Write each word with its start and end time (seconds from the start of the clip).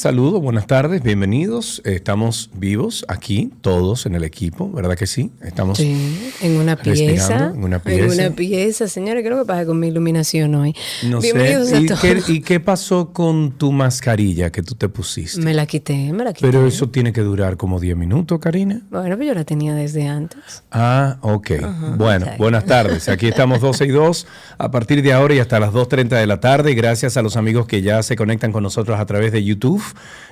Sí, 0.00 0.04
saludos, 0.04 0.40
buenas 0.40 0.66
tardes, 0.66 1.02
bienvenidos. 1.02 1.82
Estamos 1.84 2.48
vivos 2.54 3.04
aquí, 3.06 3.50
todos 3.60 4.06
en 4.06 4.14
el 4.14 4.24
equipo, 4.24 4.72
¿verdad 4.72 4.96
que 4.96 5.06
sí? 5.06 5.30
Estamos 5.42 5.76
Sí, 5.76 6.32
en 6.40 6.56
una 6.56 6.76
pieza. 6.76 7.50
en 7.54 7.62
una 7.62 7.80
pieza. 7.80 8.04
En 8.06 8.10
una 8.28 8.30
pieza. 8.34 8.88
Señores, 8.88 9.22
creo 9.22 9.38
que 9.40 9.44
pasa 9.44 9.66
con 9.66 9.78
mi 9.78 9.88
iluminación 9.88 10.54
hoy. 10.54 10.74
No 11.02 11.20
Bienvenidos 11.20 11.68
sé. 11.68 11.76
a 11.76 11.80
¿Y 11.82 11.86
todos. 11.86 12.00
qué, 12.00 12.22
y 12.28 12.40
qué 12.40 12.60
pasó 12.60 13.12
con 13.12 13.50
tu 13.58 13.72
mascarilla 13.72 14.50
que 14.50 14.62
tú 14.62 14.74
te 14.74 14.88
pusiste? 14.88 15.38
Me 15.42 15.52
la 15.52 15.66
quité, 15.66 16.14
me 16.14 16.24
la 16.24 16.32
quité. 16.32 16.46
Pero 16.50 16.66
eso 16.66 16.88
tiene 16.88 17.12
que 17.12 17.20
durar 17.20 17.58
como 17.58 17.78
10 17.78 17.94
minutos, 17.98 18.38
Karina. 18.40 18.80
Bueno, 18.90 19.16
pues 19.18 19.28
yo 19.28 19.34
la 19.34 19.44
tenía 19.44 19.74
desde 19.74 20.08
antes. 20.08 20.62
Ah, 20.72 21.18
ok. 21.20 21.50
bueno, 21.98 22.24
exacto. 22.24 22.42
buenas 22.42 22.64
tardes. 22.64 23.06
Aquí 23.10 23.26
estamos 23.28 23.60
12 23.60 23.84
y 23.84 23.88
2 23.90 24.26
a 24.56 24.70
partir 24.70 25.02
de 25.02 25.12
ahora 25.12 25.34
y 25.34 25.40
hasta 25.40 25.60
las 25.60 25.74
2.30 25.74 26.08
de 26.18 26.26
la 26.26 26.40
tarde. 26.40 26.72
Gracias 26.72 27.18
a 27.18 27.22
los 27.22 27.36
amigos 27.36 27.66
que 27.66 27.82
ya 27.82 28.02
se 28.02 28.16
conectan 28.16 28.50
con 28.50 28.62
nosotros 28.62 28.98
a 28.98 29.04
través 29.04 29.30
de 29.32 29.44
YouTube. 29.44 29.82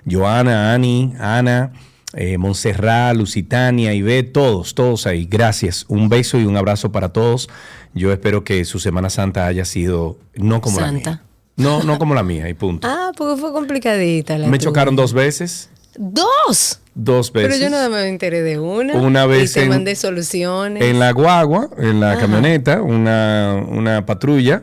Joana, 0.09 0.73
Ani, 0.75 1.15
Ana, 1.19 1.73
eh, 2.15 2.39
Montserrat, 2.39 3.15
Lusitania, 3.17 3.93
Ivette, 3.95 4.33
todos, 4.33 4.75
todos 4.75 5.07
ahí. 5.07 5.27
Gracias. 5.27 5.85
Un 5.89 6.09
beso 6.09 6.39
y 6.39 6.45
un 6.45 6.57
abrazo 6.57 6.91
para 6.93 7.11
todos. 7.11 7.49
Yo 7.95 8.13
espero 8.13 8.45
que 8.45 8.65
su 8.65 8.79
Semana 8.79 9.11
Santa 9.11 9.47
haya 9.47 9.65
sido 9.65 10.19
no 10.35 10.61
como 10.61 10.81
la 10.81 10.93
mía. 10.93 11.23
No, 11.57 11.83
no 11.83 11.99
como 11.99 12.15
la 12.15 12.23
mía, 12.23 12.49
y 12.49 12.55
punto. 12.55 12.87
Ah, 12.91 13.11
porque 13.17 13.41
fue 13.41 13.53
complicadita 13.53 14.39
la 14.39 14.47
Me 14.47 14.59
tuya. 14.59 14.69
chocaron 14.71 14.95
dos 14.97 15.13
veces. 15.13 15.71
¡Dos! 15.99 16.81
Dos 16.95 17.33
veces. 17.33 17.55
Pero 17.59 17.65
yo 17.65 17.71
nada 17.71 17.89
más 17.89 18.03
me 18.03 18.09
enteré 18.09 18.43
de 18.43 18.59
una. 18.59 18.95
Una 18.95 19.27
vez 19.27 19.51
Y 19.51 19.55
te 19.55 19.63
en- 19.65 19.69
mandé 19.71 19.95
soluciones. 19.97 20.83
En 20.83 20.99
la 21.01 21.13
guagua, 21.13 21.71
en 21.79 22.01
la 22.01 22.13
Ajá. 22.13 22.21
camioneta, 22.23 22.83
una, 22.83 23.65
una 23.69 24.07
patrulla 24.07 24.63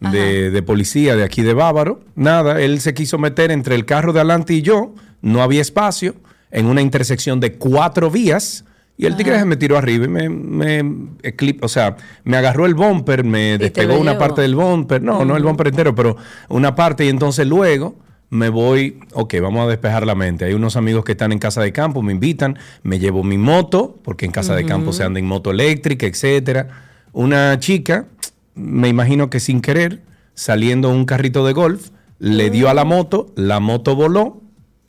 de, 0.00 0.50
de 0.50 0.62
policía 0.62 1.16
de 1.16 1.24
aquí 1.24 1.42
de 1.42 1.54
Bávaro. 1.54 2.00
Nada, 2.14 2.60
él 2.60 2.80
se 2.80 2.94
quiso 2.94 3.18
meter 3.18 3.50
entre 3.50 3.74
el 3.74 3.84
carro 3.86 4.12
de 4.12 4.20
adelante 4.20 4.52
y 4.54 4.62
yo. 4.62 4.94
No 5.22 5.42
había 5.42 5.62
espacio 5.62 6.14
en 6.50 6.66
una 6.66 6.82
intersección 6.82 7.40
de 7.40 7.54
cuatro 7.54 8.10
vías. 8.10 8.64
Y 8.96 9.06
el 9.06 9.16
tigre 9.16 9.38
se 9.40 9.44
me 9.44 9.56
tiró 9.56 9.76
arriba 9.76 10.04
y 10.04 10.08
me, 10.08 10.28
me 10.28 10.84
eclip- 10.84 11.58
o 11.62 11.68
sea, 11.68 11.96
me 12.22 12.36
agarró 12.36 12.64
el 12.64 12.74
bumper, 12.74 13.24
me 13.24 13.58
despegó 13.58 13.98
una 13.98 14.18
parte 14.18 14.42
del 14.42 14.54
bumper. 14.54 15.02
No, 15.02 15.24
no 15.24 15.36
el 15.36 15.42
bumper 15.42 15.68
entero, 15.68 15.94
pero 15.96 16.16
una 16.48 16.76
parte. 16.76 17.04
Y 17.04 17.08
entonces 17.08 17.44
luego 17.44 17.96
me 18.30 18.50
voy, 18.50 19.00
ok, 19.12 19.34
vamos 19.42 19.66
a 19.66 19.68
despejar 19.68 20.06
la 20.06 20.14
mente. 20.14 20.44
Hay 20.44 20.54
unos 20.54 20.76
amigos 20.76 21.04
que 21.04 21.12
están 21.12 21.32
en 21.32 21.40
casa 21.40 21.60
de 21.60 21.72
campo, 21.72 22.02
me 22.02 22.12
invitan, 22.12 22.56
me 22.84 23.00
llevo 23.00 23.24
mi 23.24 23.36
moto, 23.36 23.98
porque 24.04 24.26
en 24.26 24.32
casa 24.32 24.54
de 24.54 24.64
campo 24.64 24.92
se 24.92 25.02
anda 25.02 25.18
en 25.18 25.26
moto 25.26 25.50
eléctrica, 25.50 26.06
etcétera. 26.06 26.68
Una 27.12 27.58
chica, 27.58 28.06
me 28.54 28.88
imagino 28.88 29.30
que 29.30 29.40
sin 29.40 29.60
querer, 29.60 30.02
saliendo 30.34 30.90
un 30.90 31.04
carrito 31.04 31.46
de 31.46 31.52
golf, 31.52 31.90
le 32.18 32.50
dio 32.50 32.68
a 32.68 32.74
la 32.74 32.84
moto, 32.84 33.32
la 33.36 33.60
moto 33.60 33.94
voló, 33.94 34.40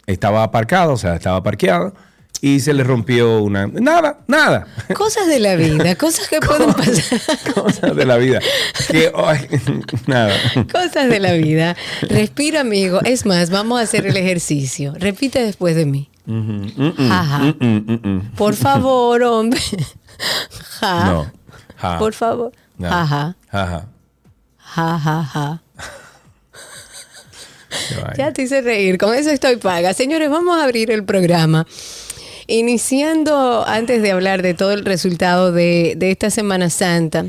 estaba 0.06 0.44
aparcada, 0.44 0.90
o 0.90 0.98
sea, 0.98 1.16
estaba 1.16 1.42
parqueada, 1.44 1.94
y 2.42 2.60
se 2.60 2.74
le 2.74 2.84
rompió 2.84 3.42
una... 3.42 3.68
Nada, 3.68 4.20
nada. 4.28 4.68
Cosas 4.94 5.28
de 5.28 5.40
la 5.40 5.56
vida, 5.56 5.96
cosas 5.98 6.28
que 6.28 6.40
pueden 6.40 6.74
pasar. 6.74 7.20
Cosas 7.54 7.96
de 7.96 8.06
la 8.06 8.18
vida. 8.18 8.40
Que, 8.90 9.12
nada. 10.08 10.34
Cosas 10.72 11.10
de 11.10 11.20
la 11.20 11.34
vida. 11.34 11.76
Respira, 12.04 12.62
amigo. 12.62 13.00
Es 13.04 13.26
más, 13.26 13.50
vamos 13.50 13.80
a 13.80 13.84
hacer 13.84 14.06
el 14.06 14.18
ejercicio. 14.18 14.94
Repite 14.98 15.44
después 15.44 15.76
de 15.76 15.86
mí. 15.86 16.10
Mm, 16.26 16.68
mm, 16.78 17.56
mm. 17.60 18.32
Por 18.36 18.56
favor, 18.56 19.24
hombre. 19.24 19.62
Ja. 20.80 21.06
No. 21.06 21.32
Ja. 21.78 21.98
Por 21.98 22.14
favor. 22.14 22.52
No. 22.78 22.90
Jaja. 22.90 23.36
Jaja. 23.52 23.86
Ja, 24.58 25.00
ja, 25.00 25.24
ja. 25.24 25.62
Ya 28.18 28.32
te 28.34 28.44
hice 28.44 28.62
reír, 28.62 28.98
con 28.98 29.14
eso 29.14 29.30
estoy 29.30 29.58
paga. 29.58 29.94
Señores, 29.94 30.30
vamos 30.30 30.58
a 30.60 30.64
abrir 30.64 30.92
el 30.92 31.04
programa. 31.04 31.68
Iniciando, 32.48 33.66
antes 33.68 34.02
de 34.02 34.12
hablar 34.12 34.42
de 34.42 34.54
todo 34.54 34.72
el 34.72 34.86
resultado 34.86 35.52
de, 35.52 35.96
de 35.98 36.12
esta 36.12 36.30
Semana 36.30 36.70
Santa, 36.70 37.26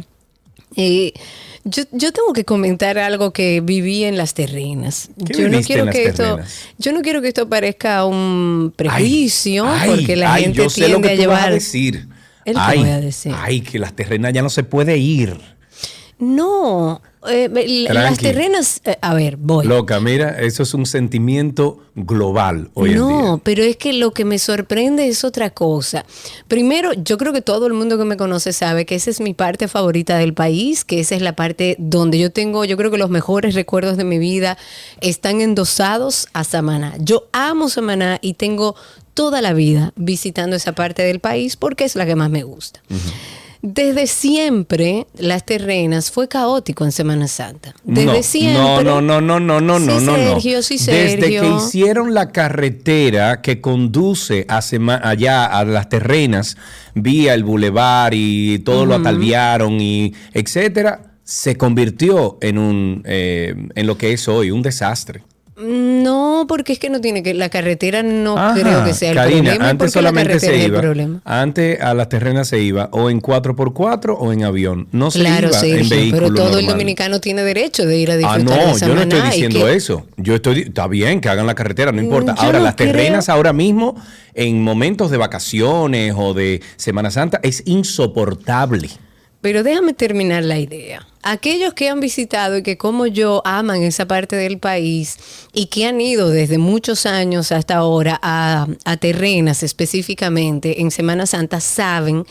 eh, 0.76 1.12
yo, 1.64 1.82
yo 1.90 2.12
tengo 2.12 2.32
que 2.32 2.44
comentar 2.44 2.96
algo 2.98 3.32
que 3.32 3.60
viví 3.60 4.04
en 4.04 4.16
las 4.16 4.34
terrenas. 4.34 5.08
¿Qué 5.26 5.34
Yo 5.42 5.48
no 5.48 5.60
quiero 5.62 5.86
que 5.90 6.04
esto, 6.06 6.22
terrenas? 6.22 6.52
yo 6.78 6.92
no 6.92 7.02
quiero 7.02 7.22
que 7.22 7.28
esto 7.28 7.48
parezca 7.48 8.04
un 8.04 8.72
prejuicio, 8.76 9.66
Ay, 9.68 9.90
porque 9.90 10.16
la 10.16 10.34
ay, 10.34 10.44
gente 10.44 10.66
tiende 10.68 11.00
que 11.08 11.10
a 11.10 11.16
llevar. 11.16 11.48
a 11.48 11.52
decir. 11.52 12.06
¿El 12.46 12.54
qué 12.54 12.60
ay, 12.62 12.78
voy 12.78 12.88
a 12.88 13.00
decir? 13.00 13.34
ay, 13.36 13.60
que 13.60 13.78
las 13.78 13.92
terrenas 13.92 14.32
ya 14.32 14.40
no 14.40 14.48
se 14.48 14.62
puede 14.64 14.96
ir. 14.96 15.38
No, 16.18 17.02
eh, 17.28 17.88
las 17.92 18.18
terrenas, 18.18 18.80
eh, 18.84 18.96
a 19.00 19.14
ver, 19.14 19.36
voy. 19.36 19.66
Loca, 19.66 20.00
mira, 20.00 20.40
eso 20.40 20.62
es 20.62 20.74
un 20.74 20.86
sentimiento 20.86 21.78
global 21.94 22.70
hoy 22.74 22.92
en 22.92 22.98
no, 22.98 23.40
pero 23.42 23.62
es 23.62 23.76
que 23.76 23.92
lo 23.92 24.12
que 24.12 24.24
me 24.24 24.38
sorprende 24.38 25.08
es 25.08 25.24
otra 25.24 25.50
cosa. 25.50 26.04
Primero, 26.48 26.92
yo 26.92 27.16
creo 27.18 27.32
que 27.32 27.42
todo 27.42 27.66
el 27.66 27.72
mundo 27.72 27.96
que 27.98 28.04
me 28.04 28.16
conoce 28.16 28.52
sabe 28.52 28.84
que 28.84 28.94
esa 28.94 29.10
es 29.10 29.20
mi 29.20 29.34
parte 29.34 29.68
favorita 29.68 30.18
del 30.18 30.34
país, 30.34 30.84
que 30.84 31.00
esa 31.00 31.14
es 31.14 31.22
la 31.22 31.34
parte 31.34 31.76
donde 31.78 32.18
yo 32.18 32.30
tengo, 32.30 32.64
yo 32.64 32.76
creo 32.76 32.90
que 32.90 32.98
los 32.98 33.10
mejores 33.10 33.54
recuerdos 33.54 33.96
de 33.96 34.04
mi 34.04 34.18
vida 34.18 34.58
están 35.00 35.40
endosados 35.40 36.28
a 36.32 36.44
Samaná. 36.44 36.94
Yo 36.98 37.28
amo 37.32 37.68
Samaná 37.68 38.18
y 38.20 38.34
tengo 38.34 38.76
toda 39.14 39.40
la 39.40 39.54
vida 39.54 39.92
visitando 39.96 40.56
esa 40.56 40.72
parte 40.72 41.02
del 41.02 41.20
país 41.20 41.56
porque 41.56 41.84
es 41.84 41.96
la 41.96 42.04
que 42.04 42.14
más 42.14 42.30
me 42.30 42.42
gusta. 42.42 42.82
Desde 43.68 44.06
siempre, 44.06 45.08
las 45.18 45.44
terrenas 45.44 46.12
fue 46.12 46.28
caótico 46.28 46.84
en 46.84 46.92
Semana 46.92 47.26
Santa. 47.26 47.74
Desde 47.82 48.06
no, 48.18 48.22
siempre. 48.22 48.84
No, 48.84 49.00
no, 49.00 49.20
no, 49.20 49.40
no, 49.40 49.60
no, 49.60 49.60
no, 49.60 49.98
Sí, 49.98 50.04
no, 50.04 50.16
no. 50.16 50.16
Sergio, 50.16 50.62
sí, 50.62 50.76
Desde 50.78 51.18
Sergio. 51.20 51.42
que 51.42 51.48
hicieron 51.56 52.14
la 52.14 52.30
carretera 52.30 53.42
que 53.42 53.60
conduce 53.60 54.44
a 54.48 54.62
Sema- 54.62 55.00
allá 55.02 55.46
a 55.46 55.64
las 55.64 55.88
terrenas, 55.88 56.56
vía 56.94 57.34
el 57.34 57.42
bulevar 57.42 58.14
y 58.14 58.60
todo 58.60 58.86
lo 58.86 58.94
atalviaron 58.94 59.80
y 59.80 60.14
etcétera, 60.32 61.14
se 61.24 61.56
convirtió 61.56 62.38
en 62.40 62.58
un 62.58 63.02
eh, 63.04 63.52
en 63.74 63.86
lo 63.88 63.98
que 63.98 64.12
es 64.12 64.28
hoy, 64.28 64.52
un 64.52 64.62
desastre. 64.62 65.22
No, 65.58 66.44
porque 66.46 66.74
es 66.74 66.78
que 66.78 66.90
no 66.90 67.00
tiene 67.00 67.22
que 67.22 67.32
la 67.32 67.48
carretera 67.48 68.02
no 68.02 68.36
Ajá, 68.36 68.60
creo 68.60 68.84
que 68.84 68.92
sea 68.92 69.10
el 69.10 69.16
Karina, 69.16 69.36
problema. 69.42 69.64
¿y 69.64 69.68
Antes 69.70 69.92
solamente 69.92 70.28
carretera 70.34 70.52
se 70.82 70.98
iba. 70.98 71.20
Antes 71.24 71.80
a 71.80 71.94
las 71.94 72.08
terrenas 72.10 72.48
se 72.48 72.60
iba 72.60 72.90
o 72.92 73.08
en 73.08 73.22
4x4 73.22 74.16
o 74.18 74.32
en 74.34 74.44
avión. 74.44 74.86
No 74.92 75.10
se 75.10 75.20
Claro, 75.20 75.48
iba 75.48 75.56
en 75.56 75.60
Sergio, 75.62 75.96
vehículo 75.96 76.22
pero 76.28 76.34
todo 76.34 76.58
el 76.58 76.66
dominicano 76.66 77.20
tiene 77.20 77.42
derecho 77.42 77.86
de 77.86 77.96
ir 77.98 78.10
a 78.10 78.14
Ah, 78.14 78.16
disfrutar 78.18 78.44
no, 78.66 78.74
de 78.74 78.80
yo 78.80 78.94
no 78.94 79.00
estoy 79.00 79.20
diciendo 79.22 79.64
que- 79.64 79.74
eso. 79.74 80.06
Yo 80.18 80.34
estoy, 80.34 80.60
está 80.60 80.86
bien 80.88 81.22
que 81.22 81.30
hagan 81.30 81.46
la 81.46 81.54
carretera, 81.54 81.90
no 81.90 82.02
importa. 82.02 82.34
Yo 82.34 82.42
ahora, 82.42 82.58
no 82.58 82.64
las 82.66 82.76
terrenas 82.76 83.24
creo- 83.24 83.36
ahora 83.36 83.52
mismo, 83.54 83.96
en 84.34 84.62
momentos 84.62 85.10
de 85.10 85.16
vacaciones 85.16 86.12
o 86.18 86.34
de 86.34 86.60
Semana 86.76 87.10
Santa, 87.10 87.40
es 87.42 87.62
insoportable. 87.64 88.90
Pero 89.40 89.62
déjame 89.62 89.92
terminar 89.92 90.42
la 90.42 90.58
idea. 90.58 91.06
Aquellos 91.22 91.74
que 91.74 91.88
han 91.88 92.00
visitado 92.00 92.56
y 92.58 92.62
que 92.62 92.76
como 92.76 93.06
yo 93.06 93.42
aman 93.44 93.82
esa 93.82 94.06
parte 94.06 94.36
del 94.36 94.58
país 94.58 95.18
y 95.52 95.66
que 95.66 95.86
han 95.86 96.00
ido 96.00 96.30
desde 96.30 96.58
muchos 96.58 97.06
años 97.06 97.52
hasta 97.52 97.76
ahora 97.76 98.18
a, 98.22 98.66
Terrenas 99.00 99.62
específicamente 99.62 100.80
en 100.80 100.90
Semana 100.90 101.26
Santa 101.26 101.60
saben 101.60 102.24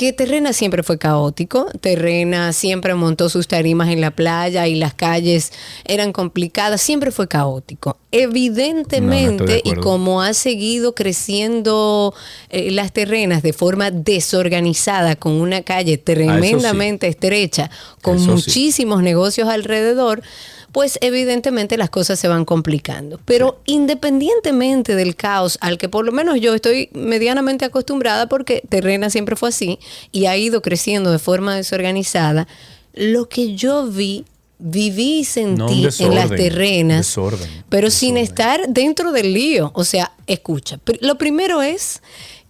que 0.00 0.14
Terrena 0.14 0.54
siempre 0.54 0.82
fue 0.82 0.96
caótico. 0.96 1.66
Terrena 1.82 2.54
siempre 2.54 2.94
montó 2.94 3.28
sus 3.28 3.46
tarimas 3.46 3.90
en 3.90 4.00
la 4.00 4.10
playa 4.10 4.66
y 4.66 4.74
las 4.76 4.94
calles 4.94 5.52
eran 5.84 6.14
complicadas. 6.14 6.80
Siempre 6.80 7.10
fue 7.10 7.28
caótico. 7.28 7.98
Evidentemente, 8.10 9.44
de 9.44 9.62
y 9.62 9.74
como 9.74 10.22
ha 10.22 10.32
seguido 10.32 10.94
creciendo 10.94 12.14
eh, 12.48 12.70
las 12.70 12.92
terrenas 12.92 13.42
de 13.42 13.52
forma 13.52 13.90
desorganizada, 13.90 15.16
con 15.16 15.32
una 15.32 15.60
calle 15.60 15.98
tremendamente 15.98 17.06
estrecha, 17.06 17.70
con 18.00 18.16
Eso 18.16 18.24
sí. 18.24 18.30
muchísimos 18.30 19.02
negocios 19.02 19.50
alrededor, 19.50 20.22
pues 20.72 20.98
evidentemente 21.00 21.76
las 21.76 21.90
cosas 21.90 22.18
se 22.18 22.28
van 22.28 22.44
complicando. 22.44 23.20
Pero 23.24 23.60
independientemente 23.66 24.94
del 24.94 25.16
caos 25.16 25.58
al 25.60 25.78
que 25.78 25.88
por 25.88 26.04
lo 26.04 26.12
menos 26.12 26.40
yo 26.40 26.54
estoy 26.54 26.90
medianamente 26.92 27.64
acostumbrada, 27.64 28.28
porque 28.28 28.62
Terrena 28.68 29.10
siempre 29.10 29.36
fue 29.36 29.48
así 29.48 29.78
y 30.12 30.26
ha 30.26 30.36
ido 30.36 30.62
creciendo 30.62 31.10
de 31.10 31.18
forma 31.18 31.56
desorganizada, 31.56 32.46
lo 32.94 33.28
que 33.28 33.54
yo 33.54 33.86
vi, 33.86 34.24
viví 34.58 35.20
y 35.20 35.24
sentí 35.24 35.82
No, 35.82 35.88
en 36.06 36.14
las 36.14 36.30
terrenas, 36.30 37.06
desorden, 37.06 37.48
pero 37.68 37.90
sin 37.90 38.16
estar 38.16 38.68
dentro 38.68 39.12
del 39.12 39.32
lío. 39.32 39.70
O 39.74 39.84
sea, 39.84 40.12
escucha, 40.26 40.78
lo 41.00 41.18
primero 41.18 41.62
es 41.62 42.02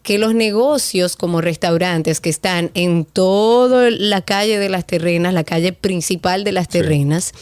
que 0.03 0.19
los 0.19 0.35
negocios 0.35 1.17
como 1.17 1.41
restaurantes 1.41 2.21
que 2.21 2.31
están 2.31 2.71
en 2.75 3.05
toda 3.05 3.91
la 3.91 4.23
calle 4.23 4.59
de 4.59 4.69
las 4.69 4.87
terrenas, 4.87 5.35
la 5.35 5.45
calle 5.45 5.73
principal 5.73 6.43
de 6.43 6.53
las 6.53 6.69
terrenas, 6.69 7.33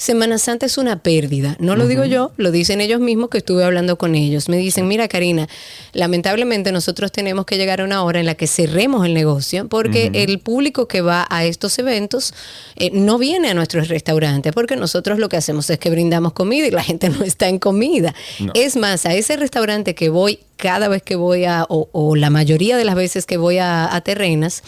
Semana 0.00 0.38
Santa 0.38 0.64
es 0.64 0.78
una 0.78 1.02
pérdida. 1.02 1.58
No 1.60 1.76
lo 1.76 1.86
digo 1.86 2.06
yo, 2.06 2.32
lo 2.38 2.50
dicen 2.50 2.80
ellos 2.80 3.00
mismos 3.00 3.28
que 3.28 3.36
estuve 3.36 3.64
hablando 3.64 3.98
con 3.98 4.14
ellos. 4.14 4.48
Me 4.48 4.56
dicen, 4.56 4.88
mira 4.88 5.08
Karina, 5.08 5.46
lamentablemente 5.92 6.72
nosotros 6.72 7.12
tenemos 7.12 7.44
que 7.44 7.58
llegar 7.58 7.82
a 7.82 7.84
una 7.84 8.02
hora 8.02 8.18
en 8.18 8.24
la 8.24 8.34
que 8.34 8.46
cerremos 8.46 9.04
el 9.04 9.12
negocio 9.12 9.68
porque 9.68 10.10
el 10.14 10.38
público 10.38 10.88
que 10.88 11.02
va 11.02 11.26
a 11.28 11.44
estos 11.44 11.78
eventos 11.78 12.32
eh, 12.76 12.90
no 12.94 13.18
viene 13.18 13.50
a 13.50 13.54
nuestros 13.54 13.88
restaurantes 13.88 14.54
porque 14.54 14.74
nosotros 14.74 15.18
lo 15.18 15.28
que 15.28 15.36
hacemos 15.36 15.68
es 15.68 15.78
que 15.78 15.90
brindamos 15.90 16.32
comida 16.32 16.66
y 16.66 16.70
la 16.70 16.82
gente 16.82 17.08
no 17.10 17.22
está 17.22 17.48
en 17.48 17.58
comida. 17.58 18.14
Es 18.54 18.76
más, 18.76 19.04
a 19.04 19.12
ese 19.12 19.36
restaurante 19.36 19.94
que 19.94 20.08
voy 20.08 20.38
cada 20.56 20.88
vez 20.88 21.02
que 21.02 21.16
voy 21.16 21.44
a, 21.44 21.66
o, 21.68 22.16
la 22.16 22.30
mayoría 22.30 22.78
de 22.78 22.86
las 22.86 22.94
veces 22.94 23.26
que 23.26 23.36
voy 23.36 23.58
a, 23.58 23.94
a 23.94 24.00
terrenas, 24.00 24.62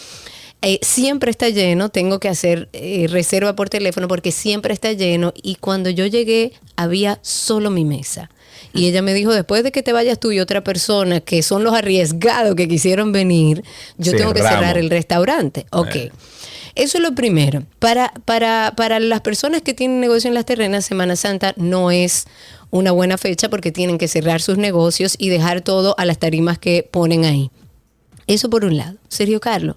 eh, 0.65 0.79
siempre 0.81 1.29
está 1.29 1.49
lleno, 1.49 1.89
tengo 1.89 2.21
que 2.21 2.29
hacer 2.29 2.69
eh, 2.71 3.07
reserva 3.09 3.53
por 3.53 3.69
teléfono 3.69 4.07
porque 4.07 4.31
siempre 4.31 4.73
está 4.73 4.93
lleno 4.93 5.33
y 5.35 5.55
cuando 5.55 5.89
yo 5.89 6.05
llegué 6.05 6.53
había 6.77 7.19
solo 7.21 7.69
mi 7.69 7.83
mesa. 7.83 8.29
Y 8.73 8.87
ella 8.87 9.01
me 9.01 9.13
dijo, 9.13 9.33
después 9.33 9.63
de 9.63 9.73
que 9.73 9.83
te 9.83 9.91
vayas 9.91 10.19
tú 10.19 10.31
y 10.31 10.39
otra 10.39 10.63
persona, 10.63 11.19
que 11.19 11.43
son 11.43 11.63
los 11.63 11.73
arriesgados 11.73 12.55
que 12.55 12.67
quisieron 12.67 13.11
venir, 13.11 13.61
yo 13.97 14.15
tengo 14.15 14.33
que 14.33 14.41
cerrar 14.41 14.77
el 14.77 14.89
restaurante. 14.89 15.67
Ok. 15.71 15.95
Eh. 15.95 16.11
Eso 16.75 16.97
es 16.97 17.03
lo 17.03 17.13
primero. 17.13 17.63
Para, 17.79 18.13
para, 18.25 18.73
para 18.75 18.99
las 18.99 19.21
personas 19.21 19.61
que 19.61 19.73
tienen 19.73 19.99
negocio 19.99 20.29
en 20.29 20.33
las 20.33 20.45
terrenas, 20.45 20.85
Semana 20.85 21.15
Santa 21.15 21.53
no 21.57 21.91
es 21.91 22.25
una 22.71 22.91
buena 22.91 23.17
fecha 23.17 23.49
porque 23.49 23.71
tienen 23.71 23.97
que 23.97 24.07
cerrar 24.07 24.41
sus 24.41 24.57
negocios 24.57 25.15
y 25.19 25.29
dejar 25.29 25.61
todo 25.61 25.93
a 25.99 26.05
las 26.05 26.17
tarimas 26.17 26.57
que 26.57 26.87
ponen 26.89 27.25
ahí. 27.25 27.51
Eso 28.25 28.49
por 28.49 28.65
un 28.65 28.77
lado. 28.77 28.97
Sergio 29.09 29.39
Carlos, 29.39 29.75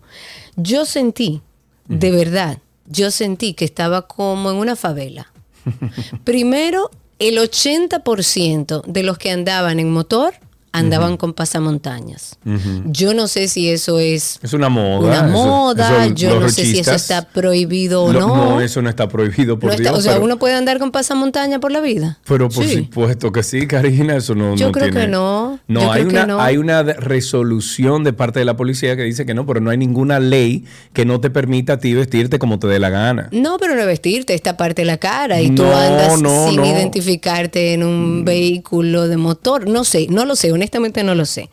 yo 0.56 0.84
sentí, 0.84 1.42
de 1.88 2.10
verdad, 2.10 2.58
yo 2.86 3.10
sentí 3.10 3.54
que 3.54 3.64
estaba 3.64 4.02
como 4.02 4.50
en 4.50 4.56
una 4.56 4.76
favela. 4.76 5.32
Primero, 6.24 6.90
el 7.18 7.38
80% 7.38 8.84
de 8.84 9.02
los 9.02 9.18
que 9.18 9.30
andaban 9.30 9.80
en 9.80 9.90
motor 9.90 10.34
andaban 10.76 11.16
con 11.16 11.32
pasamontañas. 11.32 12.38
Yo 12.86 13.14
no 13.14 13.28
sé 13.28 13.48
si 13.48 13.70
eso 13.70 13.98
es... 13.98 14.38
Es 14.42 14.52
una 14.52 14.68
moda. 14.68 15.22
Una 15.22 15.22
moda, 15.22 16.06
yo 16.08 16.38
no 16.38 16.48
sé 16.50 16.66
si 16.66 16.78
eso 16.78 16.92
está 16.92 17.22
prohibido 17.22 18.04
o 18.04 18.12
no. 18.12 18.36
No, 18.36 18.60
eso 18.60 18.82
no 18.82 18.90
está 18.90 19.08
prohibido 19.08 19.58
por 19.58 19.76
Dios. 19.76 19.96
o 19.96 20.00
sea, 20.02 20.20
uno 20.20 20.38
puede 20.38 20.54
andar 20.54 20.78
con 20.78 20.90
pasamontaña 20.90 21.58
por 21.60 21.72
la 21.72 21.80
vida. 21.80 22.18
Pero 22.26 22.48
por 22.48 22.66
supuesto 22.66 23.32
que 23.32 23.42
sí, 23.42 23.66
Karina, 23.66 24.16
eso 24.16 24.34
no 24.34 24.54
Yo 24.54 24.70
creo 24.70 24.92
que 24.92 25.08
no. 25.08 25.58
No, 25.66 25.90
hay, 25.90 26.02
una, 26.02 26.44
hay 26.44 26.58
una 26.58 26.82
resolución 26.82 28.04
de 28.04 28.12
parte 28.12 28.38
de 28.38 28.44
la 28.44 28.56
policía 28.56 28.96
que 28.96 29.02
dice 29.02 29.24
que 29.24 29.34
no, 29.34 29.46
pero 29.46 29.60
no 29.60 29.70
hay 29.70 29.78
ninguna 29.78 30.20
ley 30.20 30.64
que 30.92 31.04
no 31.04 31.20
te 31.20 31.30
permita 31.30 31.74
a 31.74 31.78
ti 31.78 31.94
vestirte 31.94 32.38
como 32.38 32.58
te 32.58 32.66
dé 32.66 32.78
la 32.78 32.90
gana. 32.90 33.28
No, 33.32 33.56
pero 33.58 33.74
no 33.74 33.86
vestirte, 33.86 34.34
esta 34.34 34.56
parte 34.56 34.82
de 34.82 34.86
la 34.86 34.98
cara 34.98 35.40
y 35.40 35.50
tú 35.50 35.64
andas 35.64 36.20
sin 36.50 36.64
identificarte 36.64 37.72
en 37.72 37.82
un 37.82 38.24
vehículo 38.24 39.08
de 39.08 39.16
motor. 39.16 39.68
No 39.68 39.84
sé, 39.84 40.06
no 40.10 40.24
lo 40.24 40.36
sé, 40.36 40.52
honestamente 40.52 40.65
honestamente 40.66 41.04
no 41.04 41.14
lo 41.14 41.24
sé. 41.24 41.48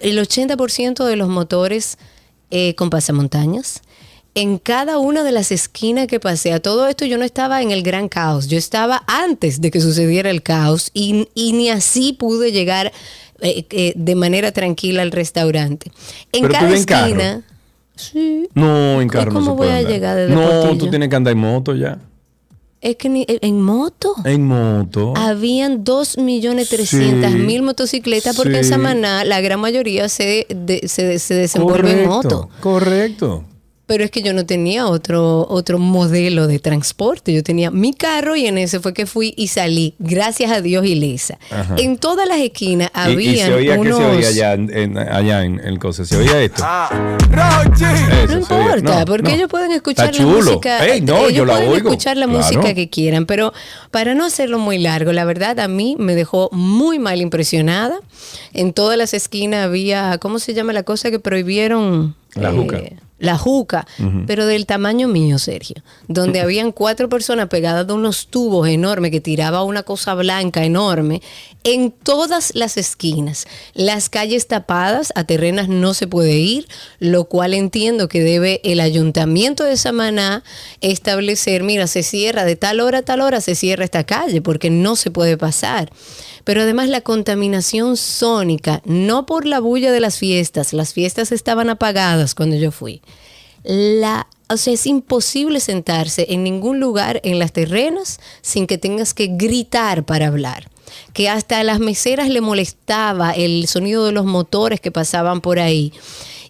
El 0.00 0.18
80% 0.18 1.04
de 1.04 1.16
los 1.16 1.28
motores 1.28 1.98
eh, 2.50 2.74
con 2.74 2.88
pasamontañas, 2.88 3.82
en 4.34 4.58
cada 4.58 4.98
una 4.98 5.22
de 5.22 5.30
las 5.30 5.52
esquinas 5.52 6.06
que 6.06 6.18
pasé, 6.18 6.52
a 6.52 6.60
todo 6.60 6.88
esto 6.88 7.04
yo 7.04 7.18
no 7.18 7.24
estaba 7.24 7.62
en 7.62 7.70
el 7.70 7.82
gran 7.82 8.08
caos, 8.08 8.48
yo 8.48 8.58
estaba 8.58 9.04
antes 9.06 9.60
de 9.60 9.70
que 9.70 9.80
sucediera 9.80 10.30
el 10.30 10.42
caos 10.42 10.90
y, 10.94 11.28
ni 11.36 11.68
así 11.68 12.14
pude 12.14 12.50
llegar 12.50 12.92
eh, 13.40 13.66
eh, 13.70 13.92
de 13.94 14.14
manera 14.14 14.52
tranquila 14.52 15.02
al 15.02 15.12
restaurante. 15.12 15.92
En 16.32 16.48
cada 16.48 16.74
esquina... 16.74 17.42
Sí. 17.96 18.48
No, 18.54 19.00
en 19.00 19.08
carro 19.08 19.32
¿Cómo 19.32 19.54
voy 19.54 19.68
a 19.68 19.82
llegar 19.82 20.16
de 20.16 20.28
No, 20.28 20.76
tú 20.76 20.90
tienes 20.90 21.08
que 21.08 21.14
andar 21.14 21.30
en 21.30 21.38
moto 21.38 21.76
ya. 21.76 22.00
Es 22.84 22.96
que 22.96 23.08
eh, 23.08 23.38
en 23.40 23.62
moto. 23.62 24.14
En 24.26 24.46
moto. 24.46 25.14
Habían 25.16 25.84
2.300.000 25.84 27.62
motocicletas 27.62 28.36
porque 28.36 28.58
en 28.58 28.64
Samaná 28.64 29.24
la 29.24 29.40
gran 29.40 29.58
mayoría 29.58 30.10
se, 30.10 30.46
se, 30.86 31.18
se 31.18 31.34
desenvuelve 31.34 32.02
en 32.02 32.08
moto. 32.08 32.50
Correcto. 32.60 33.44
Pero 33.86 34.02
es 34.02 34.10
que 34.10 34.22
yo 34.22 34.32
no 34.32 34.46
tenía 34.46 34.86
otro, 34.86 35.46
otro 35.48 35.78
modelo 35.78 36.46
de 36.46 36.58
transporte. 36.58 37.34
Yo 37.34 37.42
tenía 37.42 37.70
mi 37.70 37.92
carro 37.92 38.34
y 38.34 38.46
en 38.46 38.56
ese 38.56 38.80
fue 38.80 38.94
que 38.94 39.04
fui 39.04 39.34
y 39.36 39.48
salí. 39.48 39.94
Gracias 39.98 40.50
a 40.50 40.62
Dios 40.62 40.86
ilesa. 40.86 41.38
En 41.76 41.98
todas 41.98 42.26
las 42.26 42.38
esquinas 42.38 42.90
había. 42.94 43.32
¿Y, 43.32 43.36
se 43.36 43.54
oía 43.54 43.78
unos... 43.78 43.98
se 43.98 44.04
oía 44.04 44.28
allá 44.28 44.52
en, 44.54 44.98
allá 44.98 45.44
en 45.44 45.60
el 45.60 45.78
cosa? 45.78 46.04
¿Se 46.06 46.16
oía 46.16 46.42
esto? 46.42 46.62
Ah, 46.64 47.64
no 48.28 48.38
importa, 48.38 49.04
porque 49.04 49.34
ellos 49.34 49.50
pueden 49.50 49.72
escuchar 49.72 50.14
la 50.14 50.24
música. 50.24 50.86
ellos 50.86 51.32
yo 51.32 51.46
pueden 51.46 51.72
escuchar 51.74 52.16
la 52.16 52.26
música 52.26 52.74
que 52.74 52.88
quieran. 52.88 53.26
Pero 53.26 53.52
para 53.90 54.14
no 54.14 54.24
hacerlo 54.24 54.58
muy 54.58 54.78
largo, 54.78 55.12
la 55.12 55.24
verdad 55.24 55.60
a 55.60 55.68
mí 55.68 55.96
me 55.98 56.14
dejó 56.14 56.48
muy 56.52 56.98
mal 56.98 57.20
impresionada. 57.20 57.98
En 58.52 58.72
todas 58.72 58.96
las 58.96 59.12
esquinas 59.14 59.64
había, 59.64 60.18
¿cómo 60.18 60.38
se 60.38 60.54
llama 60.54 60.72
la 60.72 60.84
cosa 60.84 61.10
que 61.10 61.18
prohibieron? 61.18 62.16
La 62.34 62.50
juca. 62.50 62.78
Eh, 62.78 62.96
la 63.18 63.38
juca, 63.38 63.86
pero 64.26 64.44
del 64.44 64.66
tamaño 64.66 65.06
mío, 65.08 65.38
Sergio, 65.38 65.76
donde 66.08 66.40
habían 66.42 66.72
cuatro 66.72 67.08
personas 67.08 67.48
pegadas 67.48 67.86
de 67.86 67.92
unos 67.92 68.26
tubos 68.26 68.68
enormes 68.68 69.10
que 69.12 69.20
tiraba 69.20 69.62
una 69.62 69.82
cosa 69.82 70.14
blanca 70.14 70.64
enorme 70.64 71.22
en 71.62 71.92
todas 71.92 72.54
las 72.54 72.76
esquinas. 72.76 73.46
Las 73.72 74.08
calles 74.08 74.46
tapadas, 74.48 75.12
a 75.14 75.24
terrenas 75.24 75.68
no 75.68 75.94
se 75.94 76.06
puede 76.06 76.36
ir, 76.36 76.66
lo 76.98 77.24
cual 77.24 77.54
entiendo 77.54 78.08
que 78.08 78.22
debe 78.22 78.60
el 78.64 78.80
ayuntamiento 78.80 79.64
de 79.64 79.76
Samaná 79.76 80.42
establecer, 80.80 81.62
mira, 81.62 81.86
se 81.86 82.02
cierra 82.02 82.44
de 82.44 82.56
tal 82.56 82.80
hora 82.80 82.98
a 82.98 83.02
tal 83.02 83.20
hora, 83.20 83.40
se 83.40 83.54
cierra 83.54 83.84
esta 83.84 84.04
calle 84.04 84.42
porque 84.42 84.70
no 84.70 84.96
se 84.96 85.10
puede 85.10 85.38
pasar 85.38 85.90
pero 86.44 86.62
además 86.62 86.88
la 86.88 87.00
contaminación 87.00 87.96
sónica, 87.96 88.82
no 88.84 89.26
por 89.26 89.46
la 89.46 89.60
bulla 89.60 89.92
de 89.92 90.00
las 90.00 90.18
fiestas, 90.18 90.72
las 90.72 90.92
fiestas 90.92 91.32
estaban 91.32 91.70
apagadas 91.70 92.34
cuando 92.34 92.56
yo 92.56 92.70
fui. 92.70 93.02
La, 93.64 94.26
o 94.48 94.56
sea, 94.56 94.74
es 94.74 94.86
imposible 94.86 95.58
sentarse 95.60 96.26
en 96.30 96.44
ningún 96.44 96.80
lugar 96.80 97.20
en 97.24 97.38
las 97.38 97.52
terrenas 97.52 98.20
sin 98.42 98.66
que 98.66 98.78
tengas 98.78 99.14
que 99.14 99.28
gritar 99.28 100.04
para 100.04 100.26
hablar 100.26 100.68
que 101.12 101.28
hasta 101.28 101.58
a 101.58 101.64
las 101.64 101.80
meseras 101.80 102.28
le 102.28 102.40
molestaba 102.40 103.32
el 103.32 103.66
sonido 103.66 104.06
de 104.06 104.12
los 104.12 104.24
motores 104.24 104.80
que 104.80 104.90
pasaban 104.90 105.40
por 105.40 105.58
ahí. 105.58 105.92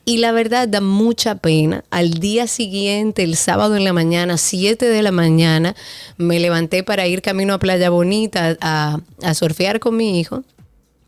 Y 0.04 0.18
la 0.18 0.32
verdad 0.32 0.68
da 0.68 0.80
mucha 0.80 1.36
pena. 1.36 1.84
Al 1.90 2.14
día 2.14 2.46
siguiente, 2.46 3.22
el 3.22 3.36
sábado 3.36 3.76
en 3.76 3.84
la 3.84 3.94
mañana, 3.94 4.36
7 4.36 4.86
de 4.86 5.02
la 5.02 5.12
mañana, 5.12 5.74
me 6.18 6.40
levanté 6.40 6.82
para 6.82 7.06
ir 7.06 7.22
camino 7.22 7.54
a 7.54 7.58
Playa 7.58 7.88
Bonita 7.88 8.56
a, 8.60 9.00
a 9.22 9.34
surfear 9.34 9.80
con 9.80 9.96
mi 9.96 10.20
hijo. 10.20 10.42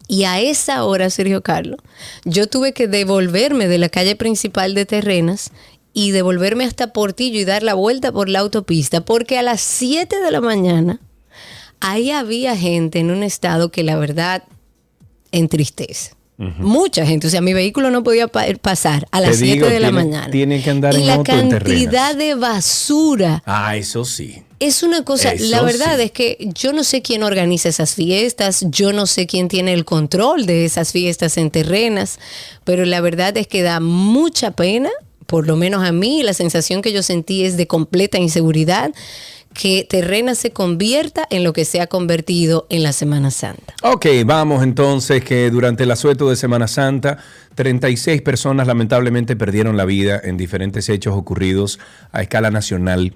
Y 0.09 0.25
a 0.25 0.41
esa 0.41 0.85
hora, 0.85 1.11
Sergio 1.11 1.43
Carlos, 1.43 1.79
yo 2.25 2.47
tuve 2.47 2.73
que 2.73 2.88
devolverme 2.88 3.69
de 3.69 3.79
la 3.79 3.88
calle 3.88 4.17
principal 4.17 4.75
de 4.75 4.87
Terrenas 4.87 5.50
y 5.93 6.12
devolverme 6.12 6.65
hasta 6.65 6.93
Portillo 6.93 7.41
y 7.41 7.45
dar 7.45 7.62
la 7.62 7.75
vuelta 7.75 8.12
por 8.12 8.29
la 8.29 8.41
autopista, 8.41 9.05
porque 9.05 9.38
a 9.38 9.43
las 9.43 9.61
7 9.61 10.21
de 10.21 10.31
la 10.31 10.41
mañana 10.41 11.00
ahí 11.81 12.11
había 12.11 12.57
gente 12.57 12.99
en 12.99 13.11
un 13.11 13.23
estado 13.23 13.71
que 13.71 13.83
la 13.83 13.97
verdad 13.97 14.45
entristece. 15.33 16.15
Mucha 16.38 17.07
gente, 17.07 17.26
o 17.28 17.31
sea, 17.31 17.40
mi 17.40 17.55
vehículo 17.55 17.90
no 17.90 18.02
podía 18.02 18.28
pasar 18.28 19.09
a 19.11 19.21
las 19.21 19.37
7 19.37 19.71
de 19.71 19.81
la 19.81 19.90
mañana. 19.90 20.31
Tienen 20.31 20.62
que 20.62 20.71
andar 20.71 20.95
y 20.95 20.99
en 20.99 21.07
la 21.07 21.23
cantidad 21.23 22.14
de 22.14 22.35
basura. 22.35 23.43
Ah, 23.47 23.75
eso 23.76 24.05
sí. 24.05 24.43
Es 24.59 24.83
una 24.83 25.02
cosa, 25.02 25.33
la 25.38 25.62
verdad 25.62 26.00
es 26.00 26.12
que 26.12 26.50
yo 26.55 26.73
no 26.73 26.83
sé 26.83 27.02
quién 27.02 27.23
organiza 27.23 27.69
esas 27.69 27.95
fiestas, 27.95 28.64
yo 28.71 28.93
no 28.93 29.07
sé 29.07 29.26
quién 29.26 29.49
tiene 29.49 29.75
el 29.75 29.85
control 29.85 30.47
de 30.47 30.64
esas 30.64 30.93
fiestas 30.93 31.37
en 31.37 31.50
terrenas, 31.50 32.19
pero 32.64 32.87
la 32.87 33.00
verdad 33.02 33.37
es 33.37 33.47
que 33.47 33.62
da 33.62 33.81
mucha 33.81 34.52
pena, 34.52 34.90
por 35.26 35.47
lo 35.47 35.57
menos 35.57 35.85
a 35.85 35.93
mí, 35.93 36.23
la 36.23 36.33
sensación 36.33 36.81
que 36.81 36.93
yo 36.93 37.02
sentí 37.02 37.45
es 37.45 37.59
de 37.59 37.66
completa 37.66 38.19
inseguridad 38.19 38.93
que 39.61 39.87
Terrena 39.89 40.35
se 40.35 40.51
convierta 40.51 41.27
en 41.31 41.45
lo 41.45 41.53
que 41.53 41.65
se 41.65 41.81
ha 41.81 41.87
convertido 41.87 42.67
en 42.71 42.83
la 42.83 42.93
Semana 42.93 43.31
Santa. 43.31 43.75
Ok, 43.83 44.07
vamos 44.25 44.63
entonces 44.63 45.25
que 45.25 45.51
durante 45.51 45.85
el 45.85 45.91
asueto 45.91 46.29
de 46.29 46.37
Semana 46.37 46.69
Santa, 46.69 47.19
36 47.55 48.23
personas 48.23 48.67
lamentablemente 48.67 49.37
perdieron 49.37 49.77
la 49.77 49.85
vida 49.85 50.21
en 50.23 50.37
diferentes 50.37 50.89
hechos 50.89 51.15
ocurridos 51.17 51.79
a 52.13 52.23
escala 52.23 52.51
nacional 52.51 53.15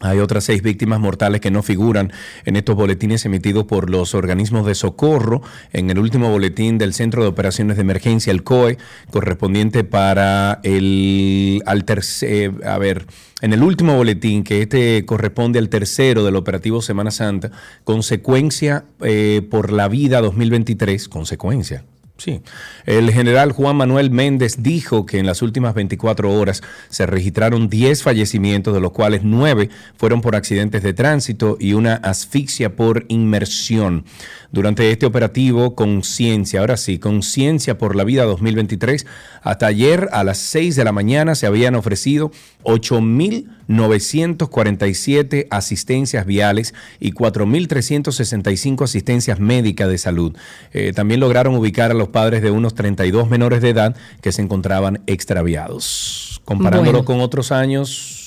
hay 0.00 0.20
otras 0.20 0.44
seis 0.44 0.62
víctimas 0.62 1.00
mortales 1.00 1.40
que 1.40 1.50
no 1.50 1.62
figuran 1.62 2.12
en 2.44 2.56
estos 2.56 2.76
boletines 2.76 3.24
emitidos 3.24 3.64
por 3.64 3.90
los 3.90 4.14
organismos 4.14 4.64
de 4.64 4.74
socorro. 4.74 5.42
En 5.72 5.90
el 5.90 5.98
último 5.98 6.30
boletín 6.30 6.78
del 6.78 6.94
Centro 6.94 7.22
de 7.22 7.28
Operaciones 7.28 7.76
de 7.76 7.82
Emergencia, 7.82 8.30
el 8.30 8.44
COE, 8.44 8.78
correspondiente 9.10 9.82
para 9.82 10.60
el 10.62 11.62
al 11.66 11.84
tercer, 11.84 12.52
a 12.64 12.78
ver, 12.78 13.06
en 13.40 13.52
el 13.52 13.62
último 13.62 13.96
boletín, 13.96 14.44
que 14.44 14.62
este 14.62 15.04
corresponde 15.04 15.58
al 15.58 15.68
tercero 15.68 16.24
del 16.24 16.36
operativo 16.36 16.80
Semana 16.80 17.10
Santa, 17.10 17.50
consecuencia 17.82 18.84
eh, 19.00 19.46
por 19.50 19.72
la 19.72 19.88
vida 19.88 20.20
2023, 20.20 21.08
consecuencia 21.08 21.84
Sí. 22.18 22.40
El 22.84 23.12
general 23.12 23.52
Juan 23.52 23.76
Manuel 23.76 24.10
Méndez 24.10 24.56
dijo 24.60 25.06
que 25.06 25.18
en 25.18 25.26
las 25.26 25.40
últimas 25.40 25.74
24 25.74 26.32
horas 26.32 26.62
se 26.88 27.06
registraron 27.06 27.68
10 27.68 28.02
fallecimientos, 28.02 28.74
de 28.74 28.80
los 28.80 28.90
cuales 28.90 29.20
9 29.22 29.70
fueron 29.96 30.20
por 30.20 30.34
accidentes 30.34 30.82
de 30.82 30.92
tránsito 30.94 31.56
y 31.60 31.74
una 31.74 31.94
asfixia 31.94 32.74
por 32.74 33.04
inmersión. 33.06 34.04
Durante 34.50 34.90
este 34.90 35.04
operativo 35.04 35.74
Conciencia, 35.74 36.60
ahora 36.60 36.78
sí, 36.78 36.98
Conciencia 36.98 37.76
por 37.76 37.94
la 37.94 38.04
Vida 38.04 38.24
2023, 38.24 39.04
hasta 39.42 39.66
ayer 39.66 40.08
a 40.10 40.24
las 40.24 40.38
6 40.38 40.74
de 40.74 40.84
la 40.84 40.92
mañana 40.92 41.34
se 41.34 41.46
habían 41.46 41.74
ofrecido 41.74 42.30
8.947 42.64 45.48
asistencias 45.50 46.24
viales 46.24 46.72
y 46.98 47.12
4.365 47.12 48.84
asistencias 48.84 49.38
médicas 49.38 49.90
de 49.90 49.98
salud. 49.98 50.34
Eh, 50.72 50.94
también 50.94 51.20
lograron 51.20 51.54
ubicar 51.54 51.90
a 51.90 51.94
los 51.94 52.08
padres 52.08 52.40
de 52.40 52.50
unos 52.50 52.74
32 52.74 53.28
menores 53.28 53.60
de 53.60 53.68
edad 53.68 53.96
que 54.22 54.32
se 54.32 54.40
encontraban 54.40 55.02
extraviados. 55.06 56.40
Comparándolo 56.46 57.04
con 57.04 57.20
otros 57.20 57.52
años, 57.52 58.17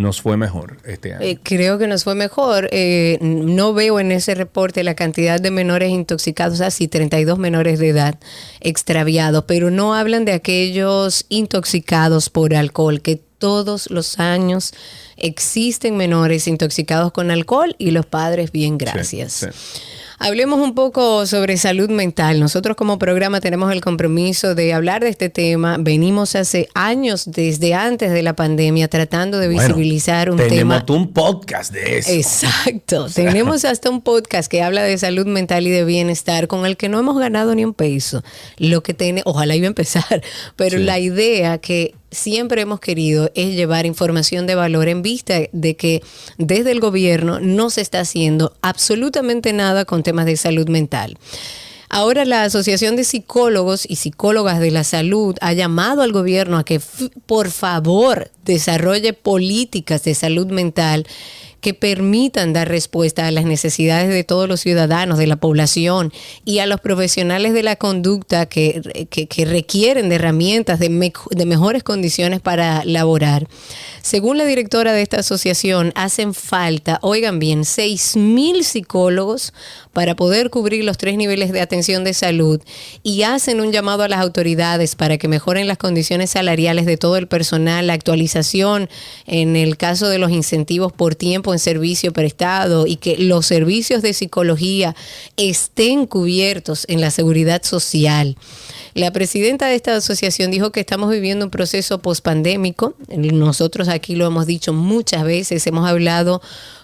nos 0.00 0.20
fue 0.20 0.36
mejor 0.36 0.78
este 0.84 1.14
año. 1.14 1.24
Eh, 1.24 1.38
creo 1.42 1.78
que 1.78 1.86
nos 1.86 2.04
fue 2.04 2.14
mejor. 2.14 2.68
Eh, 2.72 3.18
no 3.20 3.72
veo 3.74 4.00
en 4.00 4.12
ese 4.12 4.34
reporte 4.34 4.82
la 4.82 4.94
cantidad 4.94 5.40
de 5.40 5.50
menores 5.50 5.90
intoxicados, 5.90 6.60
así 6.60 6.88
32 6.88 7.38
menores 7.38 7.78
de 7.78 7.88
edad 7.90 8.18
extraviados, 8.60 9.44
pero 9.46 9.70
no 9.70 9.94
hablan 9.94 10.24
de 10.24 10.32
aquellos 10.32 11.26
intoxicados 11.28 12.30
por 12.30 12.54
alcohol, 12.54 13.00
que 13.00 13.20
todos 13.40 13.90
los 13.90 14.18
años 14.18 14.72
existen 15.16 15.96
menores 15.96 16.46
intoxicados 16.46 17.12
con 17.12 17.30
alcohol 17.30 17.74
y 17.78 17.90
los 17.90 18.06
padres 18.06 18.52
bien 18.52 18.78
gracias. 18.78 19.46
Hablemos 20.22 20.60
un 20.60 20.74
poco 20.74 21.24
sobre 21.24 21.56
salud 21.56 21.88
mental. 21.88 22.40
Nosotros 22.40 22.76
como 22.76 22.98
programa 22.98 23.40
tenemos 23.40 23.72
el 23.72 23.80
compromiso 23.80 24.54
de 24.54 24.74
hablar 24.74 25.02
de 25.02 25.08
este 25.08 25.30
tema. 25.30 25.78
Venimos 25.80 26.36
hace 26.36 26.68
años, 26.74 27.24
desde 27.24 27.72
antes 27.72 28.12
de 28.12 28.22
la 28.22 28.36
pandemia, 28.36 28.88
tratando 28.88 29.38
de 29.38 29.48
visibilizar 29.48 30.30
un 30.30 30.36
tema. 30.36 30.50
Tenemos 30.50 30.90
un 30.90 31.14
podcast 31.14 31.72
de 31.72 31.96
eso. 32.00 32.10
Exacto. 32.12 33.06
tenemos 33.14 33.64
hasta 33.64 33.88
un 33.88 34.02
podcast 34.02 34.50
que 34.50 34.62
habla 34.62 34.82
de 34.82 34.98
salud 34.98 35.24
mental 35.24 35.66
y 35.66 35.70
de 35.70 35.86
bienestar 35.86 36.48
con 36.48 36.66
el 36.66 36.76
que 36.76 36.90
no 36.90 36.98
hemos 36.98 37.18
ganado 37.18 37.54
ni 37.54 37.64
un 37.64 37.72
peso. 37.72 38.22
Lo 38.58 38.82
que 38.82 38.92
tiene, 38.92 39.22
ojalá 39.24 39.56
iba 39.56 39.64
a 39.64 39.68
empezar, 39.68 40.22
pero 40.56 40.76
la 40.76 40.98
idea 40.98 41.56
que 41.56 41.94
siempre 42.10 42.62
hemos 42.62 42.80
querido 42.80 43.30
es 43.34 43.54
llevar 43.54 43.86
información 43.86 44.46
de 44.46 44.54
valor 44.54 44.88
en 44.88 45.02
vista 45.02 45.40
de 45.52 45.76
que 45.76 46.02
desde 46.38 46.72
el 46.72 46.80
gobierno 46.80 47.40
no 47.40 47.70
se 47.70 47.80
está 47.80 48.00
haciendo 48.00 48.54
absolutamente 48.62 49.52
nada 49.52 49.84
con 49.84 50.02
temas 50.02 50.26
de 50.26 50.36
salud 50.36 50.68
mental. 50.68 51.18
Ahora 51.92 52.24
la 52.24 52.44
Asociación 52.44 52.94
de 52.94 53.02
Psicólogos 53.02 53.84
y 53.88 53.96
Psicólogas 53.96 54.60
de 54.60 54.70
la 54.70 54.84
Salud 54.84 55.34
ha 55.40 55.52
llamado 55.54 56.02
al 56.02 56.12
gobierno 56.12 56.56
a 56.56 56.64
que 56.64 56.80
por 57.26 57.50
favor 57.50 58.30
desarrolle 58.44 59.12
políticas 59.12 60.04
de 60.04 60.14
salud 60.14 60.46
mental 60.46 61.04
que 61.60 61.74
permitan 61.74 62.52
dar 62.52 62.68
respuesta 62.68 63.26
a 63.26 63.30
las 63.30 63.44
necesidades 63.44 64.08
de 64.08 64.24
todos 64.24 64.48
los 64.48 64.60
ciudadanos, 64.60 65.18
de 65.18 65.26
la 65.26 65.36
población 65.36 66.12
y 66.44 66.58
a 66.58 66.66
los 66.66 66.80
profesionales 66.80 67.52
de 67.52 67.62
la 67.62 67.76
conducta 67.76 68.46
que, 68.46 68.80
requieren 69.46 70.08
de 70.08 70.14
herramientas, 70.16 70.78
de, 70.78 71.12
de 71.30 71.46
mejores 71.46 71.82
condiciones 71.82 72.40
para 72.40 72.84
laborar. 72.84 73.48
Según 74.02 74.38
la 74.38 74.44
directora 74.44 74.92
de 74.92 75.02
esta 75.02 75.20
asociación, 75.20 75.92
hacen 75.94 76.34
falta, 76.34 76.98
oigan 77.02 77.38
bien, 77.38 77.62
6.000 77.62 78.62
psicólogos 78.62 79.52
para 79.92 80.14
poder 80.14 80.50
cubrir 80.50 80.84
los 80.84 80.98
tres 80.98 81.16
niveles 81.16 81.52
de 81.52 81.60
atención 81.60 82.04
de 82.04 82.14
salud 82.14 82.60
y 83.02 83.22
hacen 83.22 83.60
un 83.60 83.72
llamado 83.72 84.02
a 84.02 84.08
las 84.08 84.20
autoridades 84.20 84.94
para 84.94 85.18
que 85.18 85.28
mejoren 85.28 85.66
las 85.66 85.78
condiciones 85.78 86.30
salariales 86.30 86.86
de 86.86 86.96
todo 86.96 87.16
el 87.16 87.26
personal, 87.26 87.86
la 87.86 87.94
actualización 87.94 88.88
en 89.26 89.56
el 89.56 89.76
caso 89.76 90.08
de 90.08 90.18
los 90.18 90.30
incentivos 90.30 90.92
por 90.92 91.14
tiempo 91.14 91.52
en 91.52 91.58
servicio 91.58 92.12
prestado 92.12 92.86
y 92.86 92.96
que 92.96 93.16
los 93.16 93.46
servicios 93.46 94.02
de 94.02 94.12
psicología 94.12 94.94
estén 95.36 96.06
cubiertos 96.06 96.84
en 96.88 97.00
la 97.00 97.10
seguridad 97.10 97.62
social. 97.62 98.36
La 98.94 99.12
presidenta 99.12 99.66
de 99.66 99.76
esta 99.76 99.94
asociación 99.94 100.50
dijo 100.50 100.72
que 100.72 100.80
estamos 100.80 101.10
viviendo 101.10 101.44
un 101.44 101.50
proceso 101.50 102.00
pospandémico. 102.00 102.94
Nosotros 103.08 103.88
aquí 103.88 104.16
lo 104.16 104.26
hemos 104.26 104.46
dicho 104.46 104.72
muchas 104.72 105.22
veces, 105.22 105.66
hemos 105.66 105.88
hablado 105.88 106.42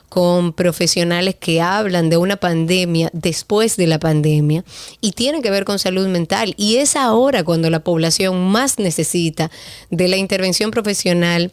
con 0.08 0.52
profesionales 0.52 1.34
que 1.34 1.60
hablan 1.60 2.10
de 2.10 2.16
una 2.16 2.36
pandemia 2.36 3.10
después 3.12 3.76
de 3.76 3.86
la 3.86 3.98
pandemia 3.98 4.64
y 5.00 5.12
tiene 5.12 5.42
que 5.42 5.50
ver 5.50 5.64
con 5.64 5.78
salud 5.78 6.06
mental. 6.08 6.54
Y 6.56 6.76
es 6.76 6.96
ahora 6.96 7.44
cuando 7.44 7.70
la 7.70 7.80
población 7.80 8.48
más 8.48 8.78
necesita 8.78 9.50
de 9.90 10.08
la 10.08 10.16
intervención 10.16 10.70
profesional 10.70 11.52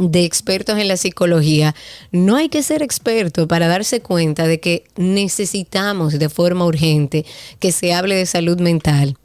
de 0.00 0.24
expertos 0.24 0.78
en 0.78 0.88
la 0.88 0.96
psicología, 0.96 1.74
no 2.10 2.36
hay 2.36 2.48
que 2.48 2.62
ser 2.62 2.82
experto 2.82 3.46
para 3.46 3.68
darse 3.68 4.00
cuenta 4.00 4.46
de 4.46 4.58
que 4.58 4.84
necesitamos 4.96 6.18
de 6.18 6.28
forma 6.28 6.64
urgente 6.64 7.26
que 7.58 7.72
se 7.72 7.92
hable 7.92 8.14
de 8.14 8.26
salud 8.26 8.58
mental. 8.60 9.16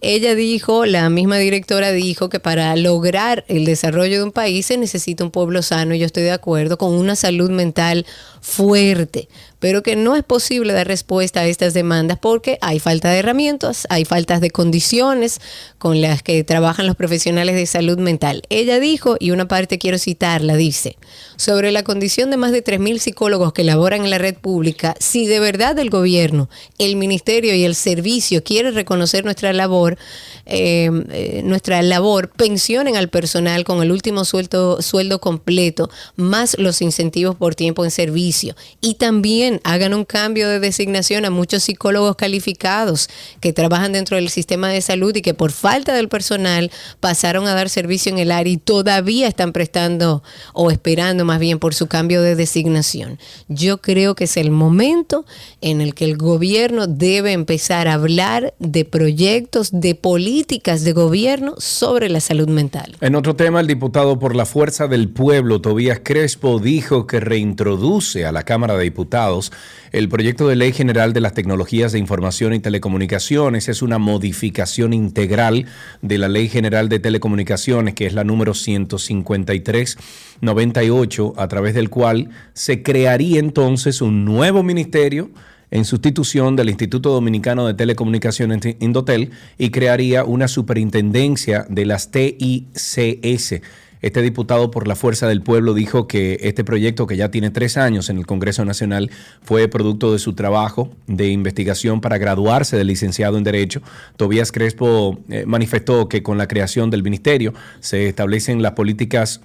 Ella 0.00 0.34
dijo, 0.34 0.86
la 0.86 1.08
misma 1.08 1.38
directora 1.38 1.92
dijo 1.92 2.28
que 2.28 2.40
para 2.40 2.74
lograr 2.76 3.44
el 3.48 3.64
desarrollo 3.64 4.18
de 4.18 4.24
un 4.24 4.32
país 4.32 4.66
se 4.66 4.76
necesita 4.76 5.24
un 5.24 5.30
pueblo 5.30 5.62
sano, 5.62 5.94
y 5.94 6.00
yo 6.00 6.06
estoy 6.06 6.24
de 6.24 6.32
acuerdo, 6.32 6.78
con 6.78 6.92
una 6.94 7.16
salud 7.16 7.50
mental 7.50 8.04
fuerte, 8.40 9.28
pero 9.64 9.82
que 9.82 9.96
no 9.96 10.14
es 10.14 10.22
posible 10.22 10.74
dar 10.74 10.86
respuesta 10.86 11.40
a 11.40 11.46
estas 11.46 11.72
demandas 11.72 12.18
porque 12.18 12.58
hay 12.60 12.80
falta 12.80 13.10
de 13.10 13.20
herramientas, 13.20 13.86
hay 13.88 14.04
faltas 14.04 14.42
de 14.42 14.50
condiciones 14.50 15.40
con 15.78 16.02
las 16.02 16.22
que 16.22 16.44
trabajan 16.44 16.86
los 16.86 16.96
profesionales 16.96 17.54
de 17.54 17.64
salud 17.64 17.96
mental. 17.96 18.42
Ella 18.50 18.78
dijo, 18.78 19.16
y 19.18 19.30
una 19.30 19.48
parte 19.48 19.78
quiero 19.78 19.96
citarla, 19.96 20.54
dice, 20.56 20.98
sobre 21.36 21.72
la 21.72 21.82
condición 21.82 22.28
de 22.30 22.36
más 22.36 22.52
de 22.52 22.62
3.000 22.62 22.98
psicólogos 22.98 23.54
que 23.54 23.64
laboran 23.64 24.04
en 24.04 24.10
la 24.10 24.18
red 24.18 24.34
pública, 24.34 24.96
si 25.00 25.26
de 25.26 25.40
verdad 25.40 25.78
el 25.78 25.88
gobierno, 25.88 26.50
el 26.76 26.96
ministerio 26.96 27.54
y 27.54 27.64
el 27.64 27.74
servicio 27.74 28.44
quieren 28.44 28.74
reconocer 28.74 29.24
nuestra 29.24 29.54
labor, 29.54 29.96
eh, 30.44 30.90
eh, 31.10 31.40
nuestra 31.42 31.80
labor, 31.80 32.28
pensionen 32.28 32.96
al 32.96 33.08
personal 33.08 33.64
con 33.64 33.82
el 33.82 33.92
último 33.92 34.26
sueldo, 34.26 34.82
sueldo 34.82 35.22
completo, 35.22 35.88
más 36.16 36.54
los 36.58 36.82
incentivos 36.82 37.34
por 37.36 37.54
tiempo 37.54 37.82
en 37.86 37.90
servicio. 37.90 38.54
Y 38.82 38.96
también 38.96 39.53
hagan 39.64 39.94
un 39.94 40.04
cambio 40.04 40.48
de 40.48 40.60
designación 40.60 41.24
a 41.24 41.30
muchos 41.30 41.62
psicólogos 41.62 42.16
calificados 42.16 43.08
que 43.40 43.52
trabajan 43.52 43.92
dentro 43.92 44.16
del 44.16 44.28
sistema 44.28 44.68
de 44.68 44.80
salud 44.80 45.14
y 45.14 45.22
que 45.22 45.34
por 45.34 45.52
falta 45.52 45.94
del 45.94 46.08
personal 46.08 46.70
pasaron 47.00 47.46
a 47.46 47.54
dar 47.54 47.68
servicio 47.68 48.10
en 48.10 48.18
el 48.18 48.32
área 48.32 48.52
y 48.52 48.56
todavía 48.56 49.28
están 49.28 49.52
prestando 49.52 50.22
o 50.52 50.70
esperando 50.70 51.24
más 51.24 51.38
bien 51.38 51.58
por 51.58 51.74
su 51.74 51.86
cambio 51.86 52.22
de 52.22 52.34
designación. 52.34 53.18
Yo 53.48 53.78
creo 53.78 54.14
que 54.14 54.24
es 54.24 54.36
el 54.36 54.50
momento 54.50 55.24
en 55.60 55.80
el 55.80 55.94
que 55.94 56.04
el 56.04 56.16
gobierno 56.16 56.86
debe 56.86 57.32
empezar 57.32 57.88
a 57.88 57.94
hablar 57.94 58.54
de 58.58 58.84
proyectos, 58.84 59.70
de 59.72 59.94
políticas 59.94 60.84
de 60.84 60.92
gobierno 60.92 61.54
sobre 61.58 62.08
la 62.08 62.20
salud 62.20 62.48
mental. 62.48 62.96
En 63.00 63.14
otro 63.14 63.36
tema, 63.36 63.60
el 63.60 63.66
diputado 63.66 64.18
por 64.18 64.34
la 64.34 64.46
Fuerza 64.46 64.88
del 64.88 65.08
Pueblo, 65.08 65.60
Tobías 65.60 66.00
Crespo, 66.02 66.58
dijo 66.58 67.06
que 67.06 67.20
reintroduce 67.20 68.24
a 68.26 68.32
la 68.32 68.42
Cámara 68.42 68.76
de 68.76 68.84
Diputados 68.84 69.43
el 69.92 70.08
proyecto 70.08 70.48
de 70.48 70.56
ley 70.56 70.72
general 70.72 71.12
de 71.12 71.20
las 71.20 71.34
tecnologías 71.34 71.92
de 71.92 71.98
información 71.98 72.54
y 72.54 72.60
telecomunicaciones. 72.60 73.68
Es 73.68 73.82
una 73.82 73.98
modificación 73.98 74.92
integral 74.92 75.66
de 76.02 76.18
la 76.18 76.28
ley 76.28 76.48
general 76.48 76.88
de 76.88 76.98
telecomunicaciones, 76.98 77.94
que 77.94 78.06
es 78.06 78.14
la 78.14 78.24
número 78.24 78.54
15398, 78.54 81.34
a 81.36 81.48
través 81.48 81.74
del 81.74 81.90
cual 81.90 82.30
se 82.52 82.82
crearía 82.82 83.40
entonces 83.40 84.00
un 84.00 84.24
nuevo 84.24 84.62
ministerio 84.62 85.30
en 85.70 85.84
sustitución 85.84 86.54
del 86.54 86.68
Instituto 86.68 87.10
Dominicano 87.10 87.66
de 87.66 87.74
Telecomunicaciones 87.74 88.76
Indotel 88.78 89.32
y 89.58 89.70
crearía 89.70 90.24
una 90.24 90.46
superintendencia 90.46 91.66
de 91.68 91.84
las 91.84 92.12
TICS 92.12 93.60
este 94.04 94.20
diputado 94.20 94.70
por 94.70 94.86
la 94.86 94.96
Fuerza 94.96 95.26
del 95.26 95.40
Pueblo 95.40 95.72
dijo 95.72 96.06
que 96.06 96.36
este 96.42 96.62
proyecto, 96.62 97.06
que 97.06 97.16
ya 97.16 97.30
tiene 97.30 97.50
tres 97.50 97.78
años 97.78 98.10
en 98.10 98.18
el 98.18 98.26
Congreso 98.26 98.62
Nacional, 98.66 99.10
fue 99.42 99.66
producto 99.66 100.12
de 100.12 100.18
su 100.18 100.34
trabajo 100.34 100.90
de 101.06 101.28
investigación 101.28 102.02
para 102.02 102.18
graduarse 102.18 102.76
de 102.76 102.84
licenciado 102.84 103.38
en 103.38 103.44
Derecho. 103.44 103.80
Tobías 104.18 104.52
Crespo 104.52 105.18
eh, 105.30 105.44
manifestó 105.46 106.10
que 106.10 106.22
con 106.22 106.36
la 106.36 106.48
creación 106.48 106.90
del 106.90 107.02
ministerio 107.02 107.54
se 107.80 108.06
establecen 108.06 108.60
las 108.60 108.72
políticas 108.72 109.40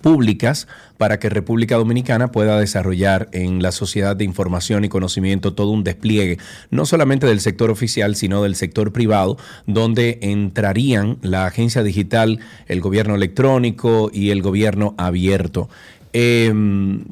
públicas 0.00 0.68
para 0.98 1.18
que 1.18 1.28
República 1.28 1.76
Dominicana 1.76 2.32
pueda 2.32 2.58
desarrollar 2.58 3.28
en 3.32 3.62
la 3.62 3.72
sociedad 3.72 4.16
de 4.16 4.24
información 4.24 4.84
y 4.84 4.88
conocimiento 4.88 5.54
todo 5.54 5.70
un 5.70 5.84
despliegue, 5.84 6.38
no 6.70 6.86
solamente 6.86 7.26
del 7.26 7.40
sector 7.40 7.70
oficial, 7.70 8.14
sino 8.16 8.42
del 8.42 8.54
sector 8.54 8.92
privado, 8.92 9.36
donde 9.66 10.18
entrarían 10.22 11.18
la 11.22 11.46
agencia 11.46 11.82
digital, 11.82 12.40
el 12.66 12.80
gobierno 12.80 13.14
electrónico 13.14 14.10
y 14.12 14.30
el 14.30 14.42
gobierno 14.42 14.94
abierto. 14.96 15.68
Eh, 16.14 16.52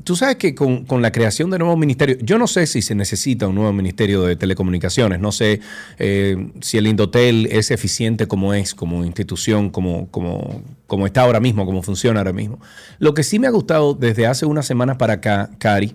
tú 0.05 0.15
sabes 0.15 0.37
que 0.37 0.55
con, 0.55 0.85
con, 0.85 1.01
la 1.01 1.11
creación 1.11 1.51
de 1.51 1.59
nuevos 1.59 1.79
ministerios, 1.79 2.19
yo 2.23 2.39
no 2.39 2.47
sé 2.47 2.67
si 2.67 2.83
se 2.83 2.95
necesita 2.95 3.49
un 3.49 3.55
nuevo 3.55 3.73
ministerio 3.73 4.23
de 4.25 4.37
telecomunicaciones, 4.37 5.21
no 5.21 5.33
sé 5.33 5.61
eh, 5.99 6.51
si 6.61 6.77
el 6.77 6.87
Indotel 6.87 7.49
es 7.51 7.71
eficiente 7.71 8.27
como 8.27 8.53
es, 8.53 8.75
como 8.75 9.05
institución, 9.05 9.71
como, 9.71 10.11
como, 10.11 10.63
como 10.87 11.07
está 11.07 11.23
ahora 11.23 11.41
mismo, 11.41 11.65
como 11.65 11.83
funciona 11.83 12.21
ahora 12.21 12.35
mismo. 12.35 12.61
Lo 12.99 13.15
que 13.15 13.23
sí 13.23 13.39
me 13.39 13.47
ha 13.47 13.51
gustado 13.51 13.95
desde 13.95 14.27
hace 14.27 14.45
unas 14.45 14.67
semanas 14.67 14.99
para 14.99 15.15
acá, 15.15 15.51
Cari, 15.59 15.95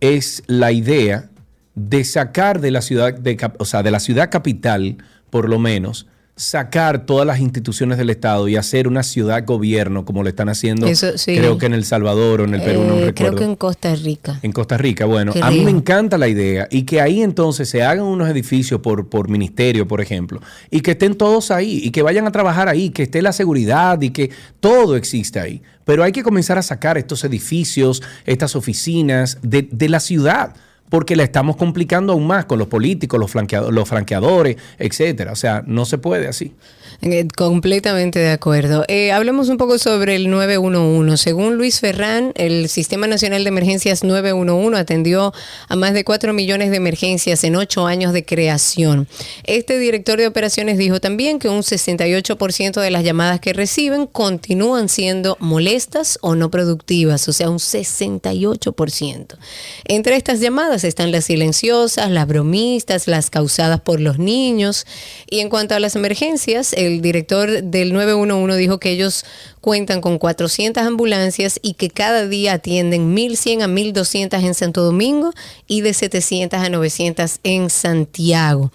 es 0.00 0.42
la 0.46 0.72
idea 0.72 1.28
de 1.74 2.02
sacar 2.04 2.60
de 2.60 2.70
la 2.70 2.80
ciudad, 2.80 3.12
de, 3.12 3.36
o 3.58 3.64
sea, 3.66 3.82
de 3.82 3.90
la 3.90 4.00
ciudad 4.00 4.30
capital, 4.30 4.96
por 5.28 5.48
lo 5.48 5.58
menos, 5.58 6.06
sacar 6.38 7.04
todas 7.04 7.26
las 7.26 7.40
instituciones 7.40 7.98
del 7.98 8.10
Estado 8.10 8.46
y 8.46 8.54
hacer 8.54 8.86
una 8.86 9.02
ciudad 9.02 9.44
gobierno 9.44 10.04
como 10.04 10.22
lo 10.22 10.28
están 10.28 10.48
haciendo, 10.48 10.86
creo 11.24 11.58
que 11.58 11.66
en 11.66 11.74
El 11.74 11.84
Salvador 11.84 12.40
o 12.40 12.44
en 12.44 12.54
el 12.54 12.62
Perú, 12.62 12.84
no 12.84 12.94
eh, 12.94 13.06
recuerdo. 13.06 13.12
Creo 13.14 13.34
que 13.34 13.44
en 13.44 13.56
Costa 13.56 13.94
Rica. 13.96 14.38
En 14.42 14.52
Costa 14.52 14.78
Rica, 14.78 15.04
bueno, 15.04 15.32
a 15.42 15.50
mí 15.50 15.64
me 15.64 15.72
encanta 15.72 16.16
la 16.16 16.28
idea 16.28 16.68
y 16.70 16.84
que 16.84 17.00
ahí 17.00 17.22
entonces 17.22 17.68
se 17.68 17.82
hagan 17.82 18.04
unos 18.04 18.28
edificios 18.30 18.80
por, 18.80 19.08
por 19.08 19.28
ministerio, 19.28 19.88
por 19.88 20.00
ejemplo, 20.00 20.40
y 20.70 20.80
que 20.80 20.92
estén 20.92 21.16
todos 21.16 21.50
ahí 21.50 21.80
y 21.82 21.90
que 21.90 22.02
vayan 22.02 22.26
a 22.26 22.30
trabajar 22.30 22.68
ahí, 22.68 22.90
que 22.90 23.02
esté 23.02 23.20
la 23.20 23.32
seguridad 23.32 24.00
y 24.00 24.10
que 24.10 24.30
todo 24.60 24.96
existe 24.96 25.40
ahí. 25.40 25.60
Pero 25.84 26.04
hay 26.04 26.12
que 26.12 26.22
comenzar 26.22 26.56
a 26.56 26.62
sacar 26.62 26.98
estos 26.98 27.24
edificios, 27.24 28.00
estas 28.26 28.54
oficinas 28.54 29.38
de, 29.42 29.68
de 29.72 29.88
la 29.88 29.98
ciudad 29.98 30.54
porque 30.90 31.16
la 31.16 31.24
estamos 31.24 31.56
complicando 31.56 32.12
aún 32.12 32.26
más 32.26 32.44
con 32.44 32.58
los 32.58 32.68
políticos, 32.68 33.18
los, 33.18 33.30
flanqueadores, 33.30 33.74
los 33.74 33.88
franqueadores, 33.88 34.56
etcétera. 34.78 35.32
O 35.32 35.36
sea, 35.36 35.62
no 35.66 35.84
se 35.84 35.98
puede 35.98 36.28
así. 36.28 36.52
Eh, 37.00 37.28
completamente 37.36 38.18
de 38.18 38.32
acuerdo. 38.32 38.84
Eh, 38.88 39.12
hablemos 39.12 39.48
un 39.48 39.56
poco 39.56 39.78
sobre 39.78 40.16
el 40.16 40.30
911. 40.30 41.16
Según 41.16 41.56
Luis 41.56 41.78
Ferrán, 41.78 42.32
el 42.34 42.68
Sistema 42.68 43.06
Nacional 43.06 43.44
de 43.44 43.48
Emergencias 43.48 44.02
911 44.02 44.76
atendió 44.76 45.32
a 45.68 45.76
más 45.76 45.92
de 45.92 46.02
4 46.02 46.32
millones 46.32 46.70
de 46.70 46.76
emergencias 46.76 47.44
en 47.44 47.54
8 47.54 47.86
años 47.86 48.12
de 48.12 48.24
creación. 48.24 49.06
Este 49.44 49.78
director 49.78 50.18
de 50.18 50.26
operaciones 50.26 50.76
dijo 50.76 51.00
también 51.00 51.38
que 51.38 51.48
un 51.48 51.62
68% 51.62 52.80
de 52.80 52.90
las 52.90 53.04
llamadas 53.04 53.38
que 53.38 53.52
reciben 53.52 54.06
continúan 54.06 54.88
siendo 54.88 55.36
molestas 55.38 56.18
o 56.20 56.34
no 56.34 56.50
productivas, 56.50 57.28
o 57.28 57.32
sea, 57.32 57.48
un 57.48 57.58
68%. 57.58 59.36
Entre 59.84 60.16
estas 60.16 60.40
llamadas 60.40 60.77
están 60.84 61.12
las 61.12 61.26
silenciosas, 61.26 62.10
las 62.10 62.26
bromistas, 62.26 63.06
las 63.06 63.30
causadas 63.30 63.80
por 63.80 64.00
los 64.00 64.18
niños. 64.18 64.86
Y 65.28 65.40
en 65.40 65.48
cuanto 65.48 65.74
a 65.74 65.80
las 65.80 65.96
emergencias, 65.96 66.72
el 66.72 67.00
director 67.00 67.62
del 67.62 67.92
911 67.92 68.56
dijo 68.56 68.78
que 68.78 68.90
ellos 68.90 69.24
cuentan 69.60 70.00
con 70.00 70.18
400 70.18 70.82
ambulancias 70.82 71.58
y 71.62 71.74
que 71.74 71.90
cada 71.90 72.26
día 72.26 72.54
atienden 72.54 73.14
1.100 73.14 73.62
a 73.62 73.66
1.200 73.66 74.44
en 74.44 74.54
Santo 74.54 74.82
Domingo 74.82 75.32
y 75.66 75.80
de 75.82 75.94
700 75.94 76.60
a 76.60 76.68
900 76.68 77.40
en 77.42 77.70
Santiago. 77.70 78.72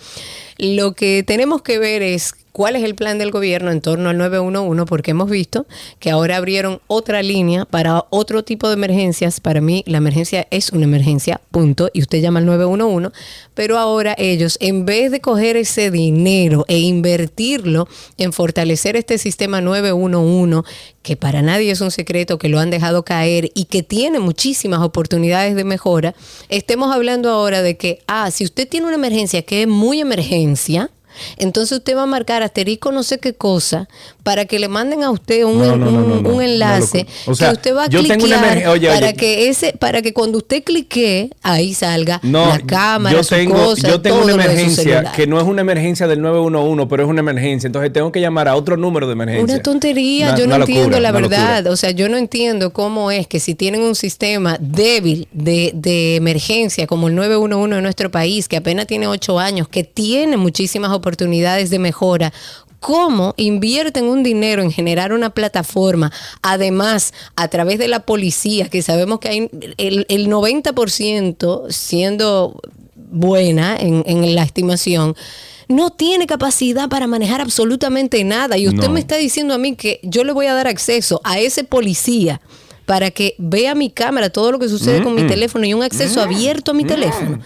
Lo 0.58 0.94
que 0.94 1.24
tenemos 1.26 1.62
que 1.62 1.80
ver 1.80 2.02
es 2.02 2.34
cuál 2.54 2.76
es 2.76 2.84
el 2.84 2.96
plan 2.96 3.18
del 3.18 3.32
gobierno 3.32 3.72
en 3.72 3.82
torno 3.82 4.10
al 4.10 4.18
911, 4.18 4.86
porque 4.86 5.12
hemos 5.12 5.30
visto 5.30 5.66
que 6.00 6.12
ahora 6.12 6.38
abrieron 6.38 6.80
otra 6.88 7.24
línea 7.24 7.66
para 7.66 8.06
otro 8.12 8.44
tipo 8.44 8.68
de 8.68 8.76
emergencias. 8.76 9.40
Para 9.40 9.60
mí 9.60 9.84
la 9.88 9.98
emergencia 9.98 10.48
es 10.52 10.70
una 10.70 10.86
emergencia, 10.86 11.42
punto, 11.52 11.90
y 11.94 12.02
usted 12.02 12.22
llama 12.22 12.40
al 12.40 12.46
911, 12.46 13.10
pero 13.56 13.80
ahora 13.80 14.16
ellos, 14.18 14.58
en 14.62 14.86
vez 14.86 15.12
de 15.12 15.20
coger 15.20 15.58
ese 15.58 15.90
dinero 15.90 16.64
e 16.68 16.78
invertirlo 16.78 17.88
en 18.18 18.32
fortalecer 18.32 18.96
este 18.96 19.18
sistema 19.18 19.60
911, 19.60 20.62
que 21.02 21.18
para 21.18 21.42
nadie 21.42 21.72
es 21.72 21.82
un 21.82 21.92
secreto, 21.92 22.38
que 22.38 22.50
lo 22.50 22.60
han 22.60 22.70
dejado 22.70 23.04
caer 23.04 23.52
y 23.56 23.66
que 23.66 23.82
tiene 23.82 24.20
muchísimas 24.20 24.82
oportunidades 24.82 25.56
de 25.56 25.64
mejora, 25.64 26.14
estemos 26.50 26.94
hablando 26.94 27.32
ahora 27.32 27.64
de 27.64 27.78
que, 27.78 28.04
ah, 28.06 28.30
si 28.30 28.44
usted 28.44 28.70
tiene 28.70 28.86
una 28.86 28.96
emergencia 28.96 29.42
que 29.42 29.64
es 29.64 29.68
muy 29.68 30.00
emergencia, 30.00 30.92
entonces 31.38 31.78
usted 31.78 31.96
va 31.96 32.04
a 32.04 32.08
marcar 32.08 32.44
asterisco 32.44 32.92
no 32.92 33.04
sé 33.04 33.20
qué 33.20 33.34
cosa 33.34 33.88
para 34.24 34.46
que 34.46 34.58
le 34.58 34.70
manden 34.70 35.04
a 35.04 35.12
usted 35.12 35.44
un, 35.44 35.62
un, 35.62 36.42
enlace 36.42 37.06
que 37.26 37.32
usted 37.32 37.76
va 37.76 37.86
a 37.86 37.90
cliquear 37.90 38.64
para 38.94 39.14
que 39.14 39.50
ese 39.50 39.74
para 39.74 40.02
que 40.02 40.14
cuando 40.14 40.38
usted 40.38 40.64
clique 40.64 41.30
ahí 41.42 41.74
salga 41.74 42.22
la 42.24 42.60
cámara, 42.66 43.16
yo 43.16 43.28
tengo, 43.28 43.76
yo 43.76 44.02
tengo 44.02 44.24
una 44.24 44.34
emergencia 44.34 45.12
que 45.14 45.28
no 45.28 45.40
es 45.40 45.44
una 45.44 45.62
emergencia 45.62 46.08
del 46.08 46.22
911, 46.22 46.88
pero 46.90 47.04
es 47.04 47.10
una 47.10 47.20
emergencia, 47.20 47.68
entonces 47.68 47.92
tengo 47.92 48.12
que 48.12 48.22
llamar 48.22 48.48
a 48.48 48.56
otro 48.56 48.78
número 48.78 49.08
de 49.08 49.14
emergencia. 49.14 49.56
Una 49.56 49.62
tontería, 49.62 50.36
yo 50.36 50.48
no 50.48 50.56
entiendo 50.56 51.00
la 51.00 51.12
verdad, 51.12 51.68
o 51.68 51.76
sea, 51.76 51.92
yo 51.92 52.08
no 52.08 52.18
entiendo 52.18 52.72
cómo 52.72 53.12
es 53.12 53.28
que 53.28 53.42
si 53.42 53.56
tienen 53.56 53.82
un 53.82 53.96
sistema 53.96 54.58
débil 54.60 55.28
de, 55.34 55.72
de 55.76 56.16
emergencia 56.16 56.88
como 56.88 57.10
el 57.10 57.16
911 57.16 57.76
en 57.76 57.84
nuestro 57.84 58.10
país, 58.10 58.48
que 58.48 58.56
apenas 58.56 58.88
tiene 58.88 59.08
ocho 59.08 59.38
años, 59.38 59.68
que 59.68 59.84
tiene 59.84 60.38
muchísimas 60.38 60.92
oportunidades 60.92 61.70
de 61.70 61.80
mejora, 61.80 62.32
cómo 62.84 63.34
invierten 63.38 64.04
un 64.04 64.24
dinero 64.24 64.62
en 64.62 64.70
generar 64.70 65.14
una 65.14 65.30
plataforma, 65.30 66.12
además 66.42 67.14
a 67.38 67.48
través 67.48 67.80
de 67.80 67.88
la 67.88 68.02
policía, 68.02 68.68
que 68.68 68.82
sabemos 68.82 69.20
que 69.20 69.30
hay 69.30 69.50
el, 69.78 70.06
el 70.10 70.28
90% 70.28 71.72
siendo 71.72 72.60
buena 72.94 73.78
en, 73.78 74.04
en, 74.06 74.36
la 74.36 74.44
estimación, 74.44 75.16
no 75.70 75.92
tiene 75.92 76.28
capacidad 76.28 76.90
para 76.90 77.08
manejar 77.08 77.40
absolutamente 77.40 78.22
nada. 78.26 78.58
Y 78.58 78.68
usted 78.68 78.90
me 78.90 79.00
está 79.00 79.16
diciendo 79.16 79.54
a 79.54 79.58
mí 79.58 79.78
que 79.78 80.02
yo 80.04 80.26
le 80.26 80.34
voy 80.34 80.48
a 80.48 80.54
dar 80.54 80.68
acceso 80.68 81.22
a 81.24 81.40
ese 81.40 81.64
policía 81.64 82.42
para 82.86 83.12
que 83.12 83.36
vea 83.38 83.76
mi 83.76 83.92
cámara, 83.92 84.30
todo 84.30 84.52
lo 84.52 84.60
que 84.60 84.68
sucede 84.68 85.02
con 85.02 85.16
mi 85.16 85.24
mm. 85.24 85.28
teléfono 85.28 85.66
y 85.66 85.74
un 85.74 85.84
acceso 85.84 86.20
mm. 86.20 86.24
abierto 86.24 86.72
a 86.72 86.74
mi 86.74 86.84
mm. 86.84 86.88
teléfono. 86.88 87.40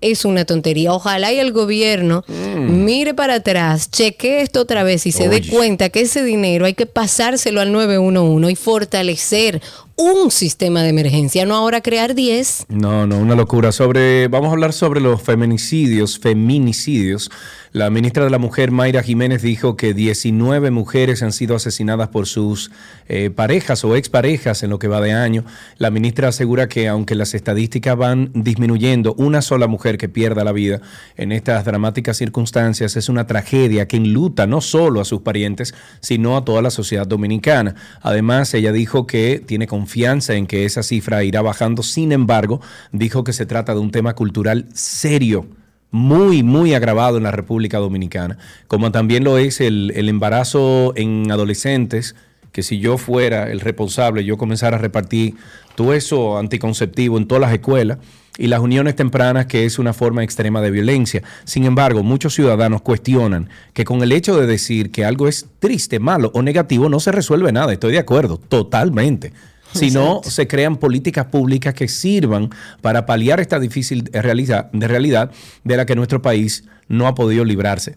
Es 0.00 0.24
una 0.24 0.44
tontería. 0.44 0.92
Ojalá 0.92 1.32
y 1.32 1.38
el 1.38 1.52
gobierno 1.52 2.24
mire 2.28 3.14
para 3.14 3.34
atrás, 3.34 3.90
cheque 3.90 4.40
esto 4.40 4.60
otra 4.60 4.82
vez 4.82 5.06
y 5.06 5.12
se 5.12 5.28
dé 5.28 5.42
cuenta 5.48 5.88
que 5.90 6.02
ese 6.02 6.22
dinero 6.22 6.66
hay 6.66 6.74
que 6.74 6.86
pasárselo 6.86 7.60
al 7.60 7.72
911 7.72 8.52
y 8.52 8.56
fortalecer 8.56 9.60
un 9.98 10.30
sistema 10.30 10.84
de 10.84 10.90
emergencia, 10.90 11.44
no 11.44 11.56
ahora 11.56 11.80
crear 11.80 12.14
10. 12.14 12.66
No, 12.68 13.04
no, 13.08 13.18
una 13.18 13.34
locura. 13.34 13.72
Sobre, 13.72 14.28
vamos 14.28 14.50
a 14.50 14.52
hablar 14.52 14.72
sobre 14.72 15.00
los 15.00 15.20
feminicidios, 15.20 16.20
feminicidios. 16.20 17.32
La 17.72 17.90
ministra 17.90 18.24
de 18.24 18.30
la 18.30 18.38
Mujer, 18.38 18.70
Mayra 18.70 19.02
Jiménez, 19.02 19.42
dijo 19.42 19.76
que 19.76 19.94
19 19.94 20.70
mujeres 20.70 21.22
han 21.22 21.32
sido 21.32 21.56
asesinadas 21.56 22.08
por 22.08 22.26
sus 22.26 22.70
eh, 23.08 23.30
parejas 23.30 23.84
o 23.84 23.96
exparejas 23.96 24.62
en 24.62 24.70
lo 24.70 24.78
que 24.78 24.86
va 24.86 25.00
de 25.00 25.12
año. 25.12 25.44
La 25.78 25.90
ministra 25.90 26.28
asegura 26.28 26.68
que 26.68 26.86
aunque 26.86 27.16
las 27.16 27.34
estadísticas 27.34 27.96
van 27.96 28.30
disminuyendo, 28.34 29.14
una 29.14 29.42
sola 29.42 29.66
mujer 29.66 29.98
que 29.98 30.08
pierda 30.08 30.44
la 30.44 30.52
vida 30.52 30.80
en 31.16 31.32
estas 31.32 31.64
dramáticas 31.64 32.16
circunstancias 32.16 32.96
es 32.96 33.08
una 33.08 33.26
tragedia 33.26 33.88
que 33.88 33.96
enluta 33.96 34.46
no 34.46 34.60
solo 34.60 35.00
a 35.00 35.04
sus 35.04 35.22
parientes, 35.22 35.74
sino 36.00 36.36
a 36.36 36.44
toda 36.44 36.62
la 36.62 36.70
sociedad 36.70 37.06
dominicana. 37.06 37.74
Además, 38.00 38.54
ella 38.54 38.70
dijo 38.70 39.06
que 39.06 39.42
tiene 39.44 39.66
confianza 39.66 39.87
en 40.28 40.46
que 40.46 40.64
esa 40.64 40.82
cifra 40.82 41.24
irá 41.24 41.42
bajando. 41.42 41.82
Sin 41.82 42.12
embargo, 42.12 42.60
dijo 42.92 43.24
que 43.24 43.32
se 43.32 43.46
trata 43.46 43.74
de 43.74 43.80
un 43.80 43.90
tema 43.90 44.14
cultural 44.14 44.66
serio 44.74 45.46
muy, 45.90 46.42
muy 46.42 46.74
agravado 46.74 47.16
en 47.16 47.22
la 47.22 47.30
República 47.30 47.78
Dominicana, 47.78 48.38
como 48.66 48.92
también 48.92 49.24
lo 49.24 49.38
es 49.38 49.60
el, 49.60 49.92
embarazo 50.08 50.92
en 50.96 51.30
adolescentes, 51.30 52.14
que 52.52 52.62
si 52.62 52.78
yo 52.78 52.98
fuera 52.98 53.50
el 53.50 53.60
responsable, 53.60 54.24
yo 54.24 54.36
comenzara 54.36 54.76
a 54.76 54.80
repartir 54.80 55.34
todo 55.74 55.94
eso 55.94 56.38
anticonceptivo 56.38 57.16
en 57.16 57.26
todas 57.26 57.40
las 57.40 57.52
escuelas 57.52 57.98
y 58.36 58.48
las 58.48 58.60
uniones 58.60 58.96
tempranas, 58.96 59.46
que 59.46 59.64
es 59.64 59.78
una 59.78 59.92
forma 59.92 60.22
extrema 60.22 60.60
de 60.60 60.70
violencia. 60.70 61.22
Sin 61.44 61.64
embargo, 61.64 62.02
muchos 62.02 62.34
ciudadanos 62.34 62.82
cuestionan 62.82 63.48
que 63.72 63.84
con 63.84 64.02
el 64.02 64.12
hecho 64.12 64.38
de 64.38 64.46
decir 64.46 64.90
que 64.90 65.04
algo 65.04 65.28
es 65.28 65.46
triste, 65.58 65.98
malo 65.98 66.30
o 66.34 66.42
negativo, 66.42 66.88
no 66.88 67.00
se 67.00 67.12
resuelve 67.12 67.52
nada. 67.52 67.72
Estoy 67.72 67.92
de 67.92 67.98
acuerdo, 67.98 68.38
totalmente 68.38 69.32
sino 69.72 70.20
se 70.22 70.46
crean 70.46 70.76
políticas 70.76 71.26
públicas 71.26 71.74
que 71.74 71.88
sirvan 71.88 72.50
para 72.80 73.06
paliar 73.06 73.40
esta 73.40 73.58
difícil 73.58 74.04
realidad, 74.12 74.70
de 74.72 74.88
realidad 74.88 75.30
de 75.64 75.76
la 75.76 75.86
que 75.86 75.94
nuestro 75.94 76.22
país 76.22 76.64
no 76.88 77.06
ha 77.06 77.14
podido 77.14 77.44
librarse. 77.44 77.96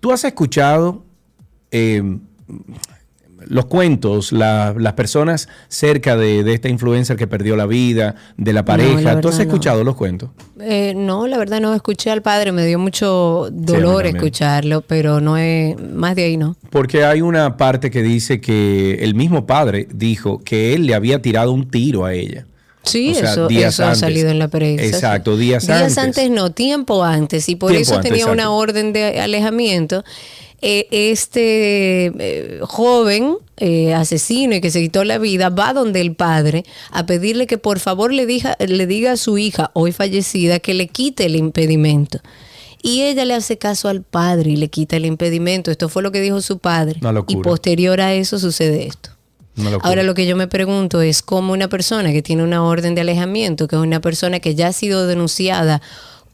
¿Tú 0.00 0.12
has 0.12 0.24
escuchado 0.24 1.04
eh, 1.70 2.18
los 3.46 3.66
cuentos, 3.66 4.32
las 4.32 4.92
personas 4.94 5.48
cerca 5.68 6.16
de, 6.16 6.52
esta 6.52 6.68
influencer 6.68 7.16
que 7.16 7.26
perdió 7.26 7.56
la 7.56 7.66
vida, 7.66 8.14
de 8.36 8.52
la 8.52 8.64
pareja. 8.64 9.20
¿Tú 9.20 9.28
has 9.28 9.38
escuchado 9.38 9.84
los 9.84 9.96
cuentos? 9.96 10.30
Eh, 10.60 10.94
no, 10.96 11.26
la 11.26 11.38
verdad 11.38 11.60
no 11.60 11.74
escuché 11.74 12.10
al 12.10 12.22
padre, 12.22 12.52
me 12.52 12.64
dio 12.66 12.78
mucho 12.78 13.48
dolor 13.52 14.06
escucharlo, 14.06 14.82
pero 14.82 15.20
no 15.20 15.36
es, 15.36 15.76
más 15.80 16.14
de 16.14 16.24
ahí 16.24 16.36
no. 16.36 16.56
Porque 16.70 17.04
hay 17.04 17.20
una 17.20 17.56
parte 17.56 17.90
que 17.90 18.02
dice 18.02 18.40
que 18.40 18.98
el 19.00 19.14
mismo 19.14 19.46
padre 19.46 19.88
dijo 19.92 20.40
que 20.42 20.74
él 20.74 20.86
le 20.86 20.94
había 20.94 21.20
tirado 21.22 21.52
un 21.52 21.70
tiro 21.70 22.04
a 22.04 22.12
ella. 22.14 22.46
Sí, 22.84 23.12
O 23.12 23.14
sea, 23.14 23.32
eso, 23.32 23.48
días 23.48 23.74
eso 23.74 23.86
ha 23.86 23.94
salido 23.94 24.28
en 24.28 24.38
la 24.38 24.48
prensa. 24.48 24.84
Exacto, 24.84 25.36
días 25.36 25.68
antes. 25.68 25.96
antes 25.96 26.30
no, 26.30 26.50
tiempo 26.50 27.02
antes. 27.02 27.48
Y 27.48 27.56
por 27.56 27.70
Tiempo 27.70 27.82
eso 27.82 27.96
antes, 27.96 28.10
tenía 28.10 28.26
una 28.26 28.50
orden 28.50 28.92
de 28.92 29.20
alejamiento. 29.20 30.04
Eh, 30.60 30.86
este 30.90 32.06
eh, 32.06 32.60
joven 32.62 33.36
eh, 33.58 33.92
asesino 33.92 34.54
y 34.54 34.60
que 34.60 34.70
se 34.70 34.80
quitó 34.80 35.04
la 35.04 35.18
vida 35.18 35.50
va 35.50 35.74
donde 35.74 36.00
el 36.00 36.14
padre 36.14 36.64
a 36.90 37.04
pedirle 37.04 37.46
que 37.46 37.58
por 37.58 37.80
favor 37.80 38.12
le 38.12 38.24
diga, 38.24 38.56
le 38.58 38.86
diga 38.86 39.12
a 39.12 39.16
su 39.16 39.36
hija, 39.36 39.70
hoy 39.74 39.92
fallecida, 39.92 40.60
que 40.60 40.72
le 40.74 40.88
quite 40.88 41.26
el 41.26 41.36
impedimento. 41.36 42.20
Y 42.82 43.02
ella 43.02 43.24
le 43.24 43.34
hace 43.34 43.56
caso 43.56 43.88
al 43.88 44.02
padre 44.02 44.50
y 44.50 44.56
le 44.56 44.68
quita 44.68 44.96
el 44.96 45.06
impedimento. 45.06 45.70
Esto 45.70 45.88
fue 45.88 46.02
lo 46.02 46.12
que 46.12 46.20
dijo 46.20 46.42
su 46.42 46.58
padre. 46.58 47.00
Y 47.28 47.36
posterior 47.36 48.00
a 48.00 48.12
eso 48.12 48.38
sucede 48.38 48.86
esto. 48.86 49.10
Ahora 49.82 50.02
lo 50.02 50.14
que 50.14 50.26
yo 50.26 50.36
me 50.36 50.48
pregunto 50.48 51.00
es 51.00 51.22
cómo 51.22 51.52
una 51.52 51.68
persona 51.68 52.12
que 52.12 52.22
tiene 52.22 52.42
una 52.42 52.64
orden 52.64 52.94
de 52.94 53.02
alejamiento, 53.02 53.68
que 53.68 53.76
es 53.76 53.82
una 53.82 54.00
persona 54.00 54.40
que 54.40 54.54
ya 54.54 54.68
ha 54.68 54.72
sido 54.72 55.06
denunciada 55.06 55.80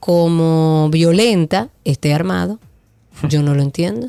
como 0.01 0.89
violenta, 0.91 1.69
esté 1.85 2.15
armado. 2.15 2.59
Yo 3.29 3.43
no 3.43 3.55
lo 3.55 3.63
entiendo. 3.63 4.09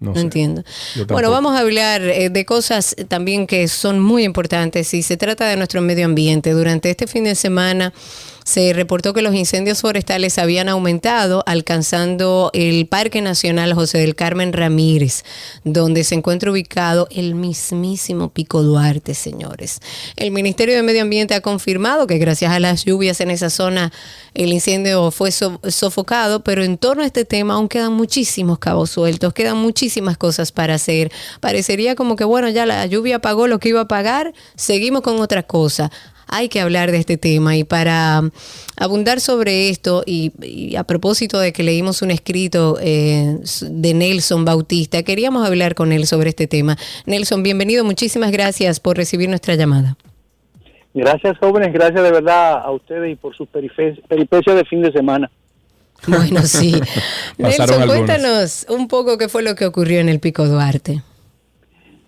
No 0.00 0.10
No, 0.10 0.14
sé. 0.16 0.20
entiendo. 0.22 0.64
Bueno, 1.08 1.30
vamos 1.30 1.54
a 1.54 1.60
hablar 1.60 2.02
eh, 2.02 2.28
de 2.28 2.44
cosas 2.44 2.96
también 3.08 3.46
que 3.46 3.68
son 3.68 4.00
muy 4.00 4.24
importantes 4.24 4.92
y 4.94 5.02
se 5.02 5.16
trata 5.16 5.46
de 5.48 5.56
nuestro 5.56 5.80
medio 5.80 6.04
ambiente. 6.06 6.50
Durante 6.50 6.90
este 6.90 7.06
fin 7.06 7.22
de 7.24 7.34
semana 7.36 7.92
se 8.44 8.72
reportó 8.72 9.12
que 9.14 9.22
los 9.22 9.34
incendios 9.34 9.80
forestales 9.80 10.38
habían 10.38 10.68
aumentado, 10.68 11.42
alcanzando 11.46 12.50
el 12.54 12.86
Parque 12.86 13.20
Nacional 13.22 13.72
José 13.74 13.98
del 13.98 14.14
Carmen 14.14 14.52
Ramírez, 14.52 15.24
donde 15.64 16.04
se 16.04 16.14
encuentra 16.14 16.50
ubicado 16.50 17.08
el 17.10 17.34
mismísimo 17.34 18.30
Pico 18.30 18.62
Duarte, 18.62 19.14
señores. 19.14 19.80
El 20.16 20.30
Ministerio 20.32 20.74
de 20.74 20.82
Medio 20.82 21.02
Ambiente 21.02 21.34
ha 21.34 21.40
confirmado 21.40 22.06
que 22.06 22.18
gracias 22.18 22.52
a 22.52 22.60
las 22.60 22.84
lluvias 22.84 23.20
en 23.20 23.30
esa 23.30 23.50
zona 23.50 23.92
el 24.34 24.52
incendio 24.52 25.10
fue 25.10 25.30
so- 25.30 25.60
sofocado, 25.68 26.42
pero 26.42 26.64
en 26.64 26.78
torno 26.78 27.02
a 27.02 27.06
este 27.06 27.24
tema 27.24 27.54
aún 27.54 27.68
quedan 27.68 27.92
muchísimos 27.92 28.58
cabos 28.58 28.90
sueltos, 28.90 29.32
quedan 29.34 29.58
muchísimas 29.58 30.16
cosas 30.16 30.52
para 30.52 30.74
hacer. 30.74 31.12
Parecería 31.40 31.94
como 31.94 32.16
que, 32.16 32.24
bueno, 32.24 32.48
ya 32.48 32.66
la 32.66 32.84
lluvia 32.86 33.20
pagó 33.20 33.46
lo 33.46 33.58
que 33.60 33.68
iba 33.68 33.82
a 33.82 33.88
pagar, 33.88 34.32
seguimos 34.56 35.02
con 35.02 35.20
otra 35.20 35.42
cosa. 35.42 35.90
Hay 36.34 36.48
que 36.48 36.60
hablar 36.60 36.90
de 36.90 36.96
este 36.98 37.18
tema 37.18 37.56
y 37.56 37.64
para 37.64 38.22
abundar 38.78 39.20
sobre 39.20 39.68
esto 39.68 40.02
y, 40.06 40.32
y 40.42 40.76
a 40.76 40.84
propósito 40.84 41.38
de 41.38 41.52
que 41.52 41.62
leímos 41.62 42.00
un 42.00 42.10
escrito 42.10 42.78
eh, 42.80 43.36
de 43.70 43.92
Nelson 43.94 44.44
Bautista, 44.46 45.02
queríamos 45.02 45.46
hablar 45.46 45.74
con 45.74 45.92
él 45.92 46.06
sobre 46.06 46.30
este 46.30 46.46
tema. 46.46 46.78
Nelson, 47.04 47.42
bienvenido, 47.42 47.84
muchísimas 47.84 48.32
gracias 48.32 48.80
por 48.80 48.96
recibir 48.96 49.28
nuestra 49.28 49.54
llamada. 49.56 49.96
Gracias, 50.94 51.36
jóvenes, 51.38 51.72
gracias 51.72 52.02
de 52.02 52.10
verdad 52.10 52.54
a 52.64 52.70
ustedes 52.70 53.12
y 53.12 53.16
por 53.16 53.34
sus 53.36 53.48
peripecias 53.48 54.56
de 54.56 54.64
fin 54.64 54.80
de 54.82 54.90
semana. 54.92 55.30
Bueno, 56.06 56.40
sí. 56.44 56.72
Nelson, 57.38 57.62
algunos. 57.70 57.86
cuéntanos 57.86 58.66
un 58.70 58.88
poco 58.88 59.18
qué 59.18 59.28
fue 59.28 59.42
lo 59.42 59.54
que 59.54 59.66
ocurrió 59.66 60.00
en 60.00 60.08
el 60.08 60.18
Pico 60.18 60.46
Duarte. 60.48 61.02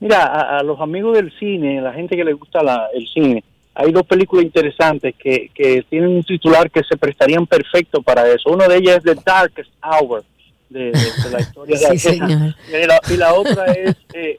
Mira, 0.00 0.24
a, 0.24 0.58
a 0.58 0.62
los 0.62 0.80
amigos 0.80 1.16
del 1.16 1.32
cine, 1.38 1.80
la 1.80 1.92
gente 1.92 2.16
que 2.16 2.24
les 2.24 2.36
gusta 2.38 2.62
la- 2.62 2.88
el 2.94 3.06
cine, 3.08 3.42
hay 3.74 3.90
dos 3.92 4.04
películas 4.04 4.44
interesantes 4.44 5.14
que, 5.18 5.50
que 5.54 5.84
tienen 5.90 6.10
un 6.10 6.22
titular 6.22 6.70
que 6.70 6.82
se 6.88 6.96
prestarían 6.96 7.46
perfecto 7.46 8.02
para 8.02 8.26
eso. 8.28 8.50
Una 8.50 8.68
de 8.68 8.76
ellas 8.76 8.98
es 8.98 9.02
The 9.14 9.20
Darkest 9.24 9.70
Hour, 9.82 10.22
de, 10.70 10.84
de- 10.86 10.90
de 10.92 11.30
la 11.32 11.40
historia 11.40 11.76
de 11.90 11.98
Sí, 11.98 11.98
señor. 11.98 12.54
Y 12.68 12.86
la, 12.86 13.00
y 13.12 13.16
la 13.16 13.34
otra 13.34 13.64
es 13.72 13.96
eh, 14.12 14.38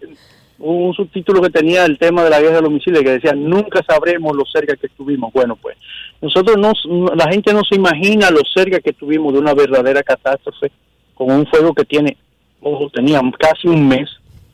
un 0.58 0.94
subtítulo 0.94 1.42
que 1.42 1.50
tenía 1.50 1.84
el 1.86 1.98
tema 1.98 2.24
de 2.24 2.30
la 2.30 2.40
guerra 2.40 2.56
de 2.58 2.62
los 2.62 2.72
misiles 2.72 3.02
que 3.04 3.12
decía, 3.12 3.34
nunca 3.34 3.82
sabremos 3.88 4.36
lo 4.36 4.46
cerca 4.46 4.76
que 4.78 4.88
estuvimos. 4.88 5.34
Bueno, 5.34 5.58
pues 5.58 5.78
nosotros 6.22 6.58
no, 6.58 6.72
la 7.16 7.30
gente 7.30 7.54
no 7.54 7.62
se 7.64 7.76
imagina 7.76 8.32
lo 8.32 8.40
cerca 8.54 8.80
que 8.80 8.92
estuvimos 8.92 9.34
de 9.34 9.40
una 9.40 9.54
verdadera 9.54 10.02
catástrofe 10.02 10.72
con 11.14 11.30
un 11.32 11.46
fuego 11.48 11.74
que 11.74 11.84
tiene, 11.84 12.16
ojo, 12.62 12.90
tenía 12.90 13.22
casi 13.38 13.68
un 13.68 13.86
mes 13.88 14.10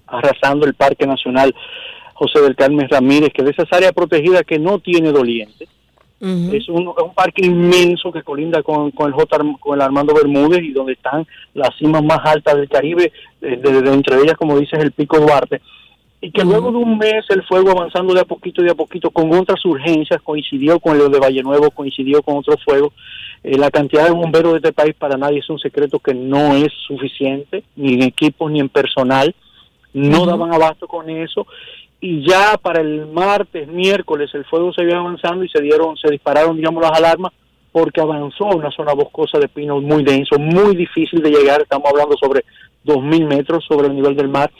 arrasando 0.07 0.65
el 0.65 0.73
Parque 0.73 1.05
Nacional 1.07 1.53
José 2.21 2.39
del 2.41 2.55
Carmen 2.55 2.87
Ramírez, 2.87 3.29
que 3.33 3.43
de 3.43 3.49
esas 3.51 3.71
áreas 3.71 3.93
protegidas 3.93 4.43
que 4.43 4.59
no 4.59 4.77
tiene 4.79 5.11
doliente. 5.11 5.67
Es 6.53 6.69
un, 6.69 6.83
es 6.95 7.03
un 7.03 7.15
parque 7.15 7.43
inmenso 7.43 8.11
que 8.11 8.21
colinda 8.21 8.61
con, 8.61 8.91
con 8.91 9.07
el 9.07 9.13
J. 9.13 9.39
Con 9.59 9.73
el 9.75 9.81
Armando 9.81 10.13
Bermúdez 10.13 10.61
y 10.61 10.71
donde 10.71 10.93
están 10.93 11.25
las 11.55 11.71
cimas 11.79 12.03
más 12.03 12.19
altas 12.23 12.57
del 12.57 12.69
Caribe, 12.69 13.11
de, 13.41 13.57
de- 13.57 13.81
de 13.81 13.91
entre 13.93 14.17
ellas, 14.21 14.35
como 14.37 14.59
dices, 14.59 14.79
el 14.79 14.91
Pico 14.91 15.17
Duarte. 15.19 15.61
Y 16.23 16.29
que 16.29 16.43
luego 16.43 16.69
de 16.69 16.77
un 16.77 16.99
mes 16.99 17.25
el 17.29 17.41
fuego 17.47 17.71
avanzando 17.71 18.13
de 18.13 18.19
a 18.21 18.25
poquito, 18.25 18.61
de 18.61 18.69
a 18.69 18.75
poquito, 18.75 19.09
con 19.09 19.33
otras 19.33 19.65
urgencias, 19.65 20.21
coincidió 20.21 20.79
con 20.79 20.95
lo 20.99 21.09
de 21.09 21.17
Valle 21.19 21.41
Nuevo, 21.41 21.71
coincidió 21.71 22.21
con 22.21 22.35
otro 22.37 22.55
fuego. 22.63 22.93
Eh, 23.43 23.57
la 23.57 23.71
cantidad 23.71 24.05
de 24.05 24.11
bomberos 24.11 24.51
de 24.51 24.57
este 24.59 24.73
país 24.73 24.93
para 24.93 25.17
nadie 25.17 25.39
es 25.39 25.49
un 25.49 25.57
secreto 25.57 25.97
que 25.97 26.13
no 26.13 26.53
es 26.55 26.71
suficiente, 26.85 27.63
ni 27.75 27.93
en 27.95 28.03
equipos 28.03 28.51
ni 28.51 28.59
en 28.59 28.69
personal. 28.69 29.33
No 29.93 30.25
daban 30.27 30.53
abasto 30.53 30.87
con 30.87 31.09
eso 31.09 31.47
y 32.01 32.27
ya 32.27 32.57
para 32.57 32.81
el 32.81 33.05
martes, 33.07 33.67
miércoles, 33.67 34.29
el 34.33 34.43
fuego 34.45 34.73
seguía 34.73 34.97
avanzando 34.97 35.43
y 35.43 35.49
se 35.49 35.61
dieron, 35.61 35.95
se 35.97 36.09
dispararon, 36.09 36.57
digamos, 36.57 36.81
las 36.81 36.97
alarmas 36.97 37.31
porque 37.71 38.01
avanzó 38.01 38.45
una 38.47 38.71
zona 38.71 38.93
boscosa 38.93 39.39
de 39.39 39.47
pinos 39.47 39.81
muy 39.81 40.03
denso, 40.03 40.37
muy 40.39 40.75
difícil 40.75 41.21
de 41.21 41.29
llegar, 41.29 41.61
estamos 41.61 41.87
hablando 41.89 42.17
sobre 42.17 42.43
2.000 42.85 43.27
metros 43.27 43.63
sobre 43.65 43.87
el 43.87 43.95
nivel 43.95 44.15
del 44.15 44.27
mar 44.27 44.51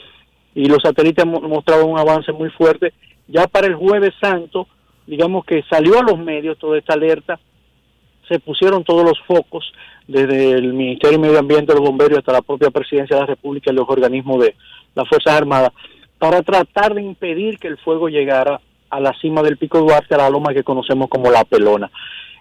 y 0.54 0.66
los 0.66 0.78
satélites 0.82 1.26
mo- 1.26 1.40
mostraban 1.40 1.88
un 1.90 1.98
avance 1.98 2.32
muy 2.32 2.48
fuerte. 2.50 2.92
Ya 3.28 3.46
para 3.48 3.66
el 3.66 3.74
jueves 3.74 4.12
santo, 4.20 4.66
digamos 5.06 5.44
que 5.44 5.62
salió 5.68 5.98
a 5.98 6.02
los 6.02 6.18
medios 6.18 6.56
toda 6.58 6.78
esta 6.78 6.94
alerta, 6.94 7.38
se 8.28 8.38
pusieron 8.38 8.84
todos 8.84 9.04
los 9.04 9.18
focos, 9.26 9.70
desde 10.06 10.52
el 10.52 10.72
Ministerio 10.72 11.18
de 11.18 11.26
Medio 11.26 11.38
Ambiente, 11.38 11.72
los 11.74 11.82
bomberos, 11.82 12.18
hasta 12.18 12.32
la 12.32 12.42
propia 12.42 12.70
Presidencia 12.70 13.16
de 13.16 13.22
la 13.22 13.26
República 13.26 13.70
y 13.72 13.74
los 13.74 13.88
organismos 13.88 14.42
de 14.42 14.54
las 14.94 15.08
Fuerzas 15.08 15.34
Armadas, 15.34 15.70
para 16.22 16.40
tratar 16.42 16.94
de 16.94 17.02
impedir 17.02 17.58
que 17.58 17.66
el 17.66 17.78
fuego 17.78 18.08
llegara 18.08 18.60
a 18.90 19.00
la 19.00 19.12
cima 19.20 19.42
del 19.42 19.56
Pico 19.56 19.80
Duarte, 19.80 20.14
a 20.14 20.18
la 20.18 20.30
loma 20.30 20.54
que 20.54 20.62
conocemos 20.62 21.08
como 21.08 21.32
La 21.32 21.42
Pelona. 21.42 21.90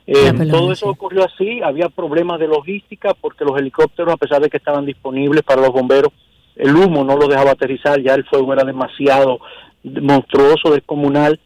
Eh, 0.06 0.32
Pelona, 0.32 0.52
todo 0.52 0.72
eso 0.72 0.86
sí. 0.86 0.92
ocurrió 0.92 1.26
así, 1.26 1.62
había 1.64 1.90
problemas 1.90 2.40
de 2.40 2.48
logística 2.48 3.16
porque 3.20 3.44
los 3.44 3.58
helicópteros, 3.58 4.14
a 4.14 4.18
pesar 4.18 4.40
de 4.40 4.52
que 4.52 4.58
estaban 4.58 4.86
disponibles 4.86 5.42
para 5.42 5.64
los 5.64 5.72
bomberos, 5.72 6.14
el 6.58 6.76
humo 6.76 7.04
no 7.04 7.18
lo 7.18 7.28
dejaba 7.28 7.54
aterrizar, 7.54 8.00
ya 8.00 8.14
el 8.14 8.24
fuego 8.26 8.54
era 8.54 8.64
demasiado 8.64 9.40
monstruoso, 9.84 10.70
descomunal. 10.70 11.40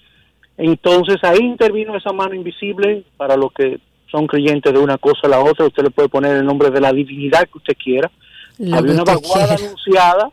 Entonces 0.57 1.15
ahí 1.23 1.39
intervino 1.39 1.95
esa 1.95 2.11
mano 2.11 2.35
invisible 2.35 3.05
para 3.15 3.37
los 3.37 3.53
que 3.53 3.79
son 4.11 4.27
creyentes 4.27 4.73
de 4.73 4.79
una 4.79 4.97
cosa 4.97 5.21
a 5.23 5.29
la 5.29 5.39
otra, 5.39 5.67
usted 5.67 5.83
le 5.83 5.89
puede 5.89 6.09
poner 6.09 6.35
el 6.35 6.45
nombre 6.45 6.69
de 6.69 6.81
la 6.81 6.91
divinidad 6.91 7.43
que 7.43 7.59
usted 7.59 7.77
quiera. 7.81 8.11
Había 8.73 8.91
una 8.91 9.05
vaguada 9.05 9.55
anunciada, 9.55 10.29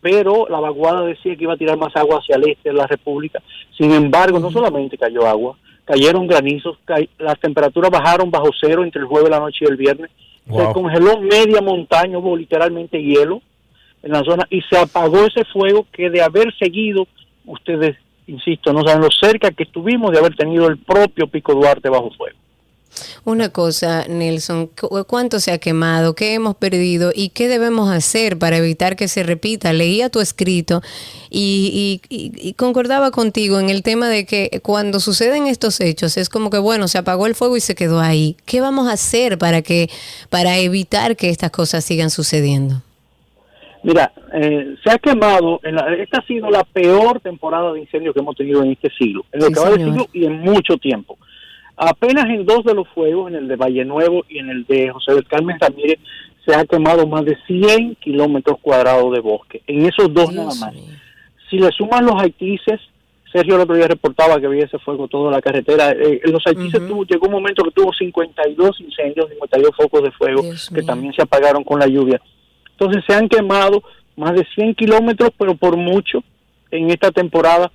pero 0.00 0.46
la 0.48 0.60
vaguada 0.60 1.02
decía 1.04 1.34
que 1.36 1.44
iba 1.44 1.54
a 1.54 1.58
tirar 1.58 1.76
más 1.76 1.94
agua 1.96 2.18
hacia 2.18 2.36
el 2.36 2.48
este 2.48 2.70
de 2.70 2.74
la 2.76 2.86
República. 2.86 3.42
Sin 3.76 3.92
embargo, 3.92 4.38
no 4.38 4.50
solamente 4.50 4.96
cayó 4.98 5.26
agua, 5.26 5.56
cayeron 5.84 6.26
granizos, 6.26 6.78
ca- 6.84 7.00
las 7.18 7.38
temperaturas 7.40 7.90
bajaron 7.90 8.30
bajo 8.30 8.50
cero 8.60 8.84
entre 8.84 9.00
el 9.00 9.06
jueves, 9.06 9.30
la 9.30 9.40
noche 9.40 9.64
y 9.64 9.70
el 9.70 9.76
viernes. 9.76 10.10
Se 10.46 10.72
congeló 10.72 11.18
media 11.20 11.60
montaña, 11.60 12.18
hubo 12.18 12.36
literalmente 12.36 13.02
hielo 13.02 13.42
en 14.02 14.12
la 14.12 14.22
zona 14.24 14.46
y 14.50 14.62
se 14.62 14.78
apagó 14.78 15.24
ese 15.24 15.44
fuego 15.44 15.86
que 15.92 16.08
de 16.10 16.22
haber 16.22 16.54
seguido, 16.58 17.06
ustedes, 17.44 17.96
insisto, 18.26 18.72
no 18.72 18.82
saben 18.86 19.02
lo 19.02 19.08
cerca 19.10 19.50
que 19.50 19.64
estuvimos 19.64 20.12
de 20.12 20.18
haber 20.20 20.34
tenido 20.36 20.68
el 20.68 20.78
propio 20.78 21.26
Pico 21.26 21.52
Duarte 21.54 21.88
bajo 21.88 22.10
fuego. 22.12 22.38
Una 23.24 23.50
cosa, 23.50 24.06
Nelson, 24.08 24.66
¿cu- 24.68 25.04
¿cuánto 25.06 25.38
se 25.40 25.52
ha 25.52 25.58
quemado? 25.58 26.14
¿Qué 26.14 26.34
hemos 26.34 26.56
perdido? 26.56 27.12
¿Y 27.14 27.28
qué 27.28 27.46
debemos 27.46 27.90
hacer 27.90 28.38
para 28.38 28.56
evitar 28.56 28.96
que 28.96 29.06
se 29.08 29.22
repita? 29.22 29.72
Leía 29.72 30.08
tu 30.08 30.20
escrito 30.20 30.82
y, 31.30 32.00
y- 32.10 32.14
y- 32.14 32.48
y 32.48 32.54
concordaba 32.54 33.10
contigo 33.10 33.60
en 33.60 33.70
el 33.70 33.82
tema 33.82 34.08
de 34.08 34.26
que 34.26 34.60
cuando 34.62 34.98
suceden 35.00 35.46
estos 35.46 35.80
hechos 35.80 36.16
es 36.16 36.28
como 36.28 36.50
que, 36.50 36.58
bueno, 36.58 36.88
se 36.88 36.98
apagó 36.98 37.26
el 37.26 37.34
fuego 37.34 37.56
y 37.56 37.60
se 37.60 37.74
quedó 37.74 38.00
ahí. 38.00 38.36
¿Qué 38.46 38.60
vamos 38.60 38.88
a 38.88 38.92
hacer 38.92 39.38
para, 39.38 39.62
que, 39.62 39.88
para 40.30 40.58
evitar 40.58 41.16
que 41.16 41.28
estas 41.28 41.50
cosas 41.50 41.84
sigan 41.84 42.10
sucediendo? 42.10 42.82
Mira, 43.84 44.12
eh, 44.34 44.74
se 44.82 44.90
ha 44.90 44.98
quemado, 44.98 45.60
en 45.62 45.76
la- 45.76 45.94
esta 45.94 46.18
ha 46.18 46.26
sido 46.26 46.50
la 46.50 46.64
peor 46.64 47.20
temporada 47.20 47.72
de 47.72 47.80
incendios 47.80 48.12
que 48.12 48.20
hemos 48.20 48.34
tenido 48.34 48.62
en 48.64 48.72
este 48.72 48.90
siglo, 48.98 49.24
en 49.30 49.40
lo 49.40 49.46
Sí, 49.46 49.52
que 49.54 49.60
va 49.60 49.70
de 49.70 49.74
señor. 49.76 49.90
siglo 49.92 50.06
y 50.12 50.24
en 50.26 50.40
mucho 50.40 50.76
tiempo. 50.78 51.16
Apenas 51.80 52.24
en 52.26 52.44
dos 52.44 52.64
de 52.64 52.74
los 52.74 52.88
fuegos, 52.88 53.30
en 53.30 53.36
el 53.36 53.48
de 53.48 53.54
Valle 53.56 53.84
Nuevo 53.84 54.24
y 54.28 54.38
en 54.38 54.50
el 54.50 54.64
de 54.64 54.90
José 54.90 55.14
del 55.14 55.26
Carmen 55.26 55.58
Ramírez, 55.60 55.98
se 56.44 56.54
ha 56.54 56.64
quemado 56.64 57.06
más 57.06 57.24
de 57.24 57.36
100 57.46 57.94
kilómetros 57.96 58.58
cuadrados 58.60 59.12
de 59.12 59.20
bosque, 59.20 59.62
en 59.66 59.86
esos 59.86 60.12
dos 60.12 60.32
nada 60.32 60.48
más. 60.60 60.74
mío. 60.74 60.82
Si 61.48 61.58
le 61.58 61.70
suman 61.70 62.04
los 62.04 62.20
haitises, 62.20 62.80
Sergio 63.32 63.54
el 63.56 63.60
otro 63.60 63.76
día 63.76 63.86
reportaba 63.86 64.40
que 64.40 64.46
había 64.46 64.64
ese 64.64 64.78
fuego 64.78 65.06
toda 65.06 65.30
la 65.30 65.40
carretera. 65.40 65.92
Eh, 65.92 66.20
en 66.24 66.32
los 66.32 66.44
haitises 66.46 66.80
Ujú. 66.80 66.88
tuvo, 66.88 67.04
llegó 67.04 67.26
un 67.26 67.32
momento 67.32 67.62
que 67.62 67.70
tuvo 67.70 67.92
52 67.92 68.80
incendios, 68.80 69.28
52 69.30 69.70
focos 69.76 70.02
de 70.02 70.10
fuego 70.12 70.42
Dios 70.42 70.68
que 70.70 70.76
mío. 70.80 70.86
también 70.86 71.12
se 71.12 71.22
apagaron 71.22 71.62
con 71.62 71.78
la 71.78 71.86
lluvia. 71.86 72.20
Entonces 72.72 73.04
se 73.06 73.14
han 73.14 73.28
quemado 73.28 73.82
más 74.16 74.32
de 74.34 74.44
100 74.54 74.74
kilómetros, 74.74 75.30
pero 75.38 75.54
por 75.54 75.76
mucho 75.76 76.24
en 76.70 76.90
esta 76.90 77.12
temporada. 77.12 77.70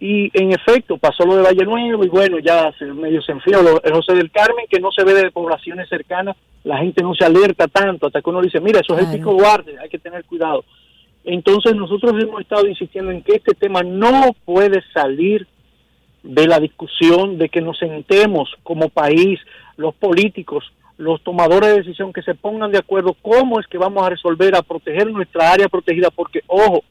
Y 0.00 0.30
en 0.38 0.52
efecto, 0.52 0.96
pasó 0.96 1.24
lo 1.24 1.36
de 1.36 1.42
Valle 1.42 1.64
Nuevo 1.64 2.04
y 2.04 2.08
bueno, 2.08 2.38
ya 2.38 2.72
se, 2.78 2.84
medio 2.86 3.20
se 3.20 3.32
enfrió 3.32 3.62
lo, 3.62 3.82
el 3.82 3.92
José 3.92 4.14
del 4.14 4.30
Carmen, 4.30 4.66
que 4.70 4.78
no 4.78 4.92
se 4.92 5.04
ve 5.04 5.14
de 5.14 5.30
poblaciones 5.32 5.88
cercanas, 5.88 6.36
la 6.62 6.78
gente 6.78 7.02
no 7.02 7.14
se 7.14 7.24
alerta 7.24 7.66
tanto, 7.66 8.06
hasta 8.06 8.22
que 8.22 8.30
uno 8.30 8.40
dice, 8.40 8.60
mira, 8.60 8.80
eso 8.80 8.96
es 8.96 9.08
el 9.08 9.18
pico 9.18 9.32
guarde, 9.32 9.76
hay 9.80 9.88
que 9.88 9.98
tener 9.98 10.24
cuidado. 10.24 10.64
Entonces 11.24 11.74
nosotros 11.74 12.14
hemos 12.22 12.40
estado 12.40 12.66
insistiendo 12.68 13.10
en 13.10 13.22
que 13.22 13.36
este 13.36 13.54
tema 13.54 13.82
no 13.82 14.34
puede 14.44 14.82
salir 14.94 15.46
de 16.22 16.46
la 16.46 16.60
discusión, 16.60 17.36
de 17.36 17.48
que 17.48 17.60
nos 17.60 17.78
sentemos 17.78 18.50
como 18.62 18.88
país, 18.88 19.40
los 19.76 19.94
políticos, 19.94 20.64
los 20.96 21.22
tomadores 21.22 21.70
de 21.70 21.76
decisión, 21.78 22.12
que 22.12 22.22
se 22.22 22.34
pongan 22.34 22.70
de 22.70 22.78
acuerdo 22.78 23.16
cómo 23.20 23.60
es 23.60 23.66
que 23.66 23.78
vamos 23.78 24.04
a 24.04 24.10
resolver, 24.10 24.54
a 24.54 24.62
proteger 24.62 25.10
nuestra 25.10 25.52
área 25.52 25.68
protegida, 25.68 26.10
porque, 26.10 26.42
ojo, 26.46 26.82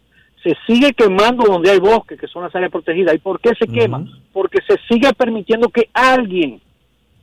se 0.43 0.55
sigue 0.65 0.93
quemando 0.93 1.43
donde 1.45 1.71
hay 1.71 1.79
bosque, 1.79 2.17
que 2.17 2.27
son 2.27 2.43
las 2.43 2.55
áreas 2.55 2.71
protegidas. 2.71 3.15
¿Y 3.15 3.19
por 3.19 3.39
qué 3.39 3.51
se 3.55 3.67
quema? 3.67 4.05
Porque 4.31 4.59
se 4.67 4.77
sigue 4.87 5.11
permitiendo 5.13 5.69
que 5.69 5.89
alguien, 5.93 6.61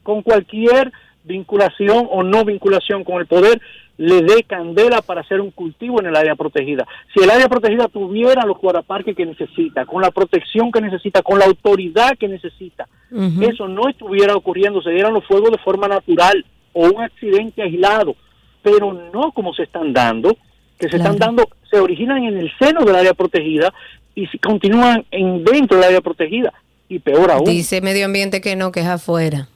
con 0.02 0.22
cualquier 0.22 0.92
vinculación 1.24 2.06
o 2.10 2.22
no 2.22 2.44
vinculación 2.44 3.04
con 3.04 3.20
el 3.20 3.26
poder, 3.26 3.60
le 3.96 4.22
dé 4.22 4.42
candela 4.42 5.00
para 5.02 5.20
hacer 5.20 5.40
un 5.40 5.50
cultivo 5.50 6.00
en 6.00 6.06
el 6.06 6.16
área 6.16 6.34
protegida. 6.34 6.86
Si 7.14 7.22
el 7.22 7.30
área 7.30 7.48
protegida 7.48 7.88
tuviera 7.88 8.44
los 8.44 8.58
guardaparques 8.58 9.16
que 9.16 9.24
necesita, 9.24 9.86
con 9.86 10.02
la 10.02 10.10
protección 10.10 10.72
que 10.72 10.80
necesita, 10.80 11.22
con 11.22 11.38
la 11.38 11.46
autoridad 11.46 12.18
que 12.18 12.28
necesita, 12.28 12.88
eso 13.40 13.68
no 13.68 13.88
estuviera 13.88 14.34
ocurriendo, 14.34 14.82
se 14.82 14.90
dieran 14.90 15.14
los 15.14 15.24
fuegos 15.24 15.52
de 15.52 15.58
forma 15.58 15.86
natural 15.86 16.44
o 16.72 16.88
un 16.88 17.02
accidente 17.02 17.62
aislado, 17.62 18.16
pero 18.62 18.92
no 18.92 19.30
como 19.30 19.54
se 19.54 19.62
están 19.62 19.92
dando, 19.92 20.36
que 20.84 20.90
se 20.90 20.96
están 20.96 21.18
dando, 21.18 21.48
se 21.70 21.78
originan 21.78 22.24
en 22.24 22.38
el 22.38 22.52
seno 22.58 22.84
del 22.84 22.96
área 22.96 23.14
protegida 23.14 23.72
y 24.14 24.26
si 24.26 24.38
continúan 24.38 25.04
en 25.10 25.44
dentro 25.44 25.76
del 25.76 25.86
área 25.86 26.00
protegida 26.00 26.52
y 26.88 26.98
peor 26.98 27.30
aún. 27.30 27.44
Dice 27.44 27.80
medio 27.80 28.06
ambiente 28.06 28.40
que 28.40 28.56
no, 28.56 28.72
que 28.72 28.80
es 28.80 28.86
afuera. 28.86 29.48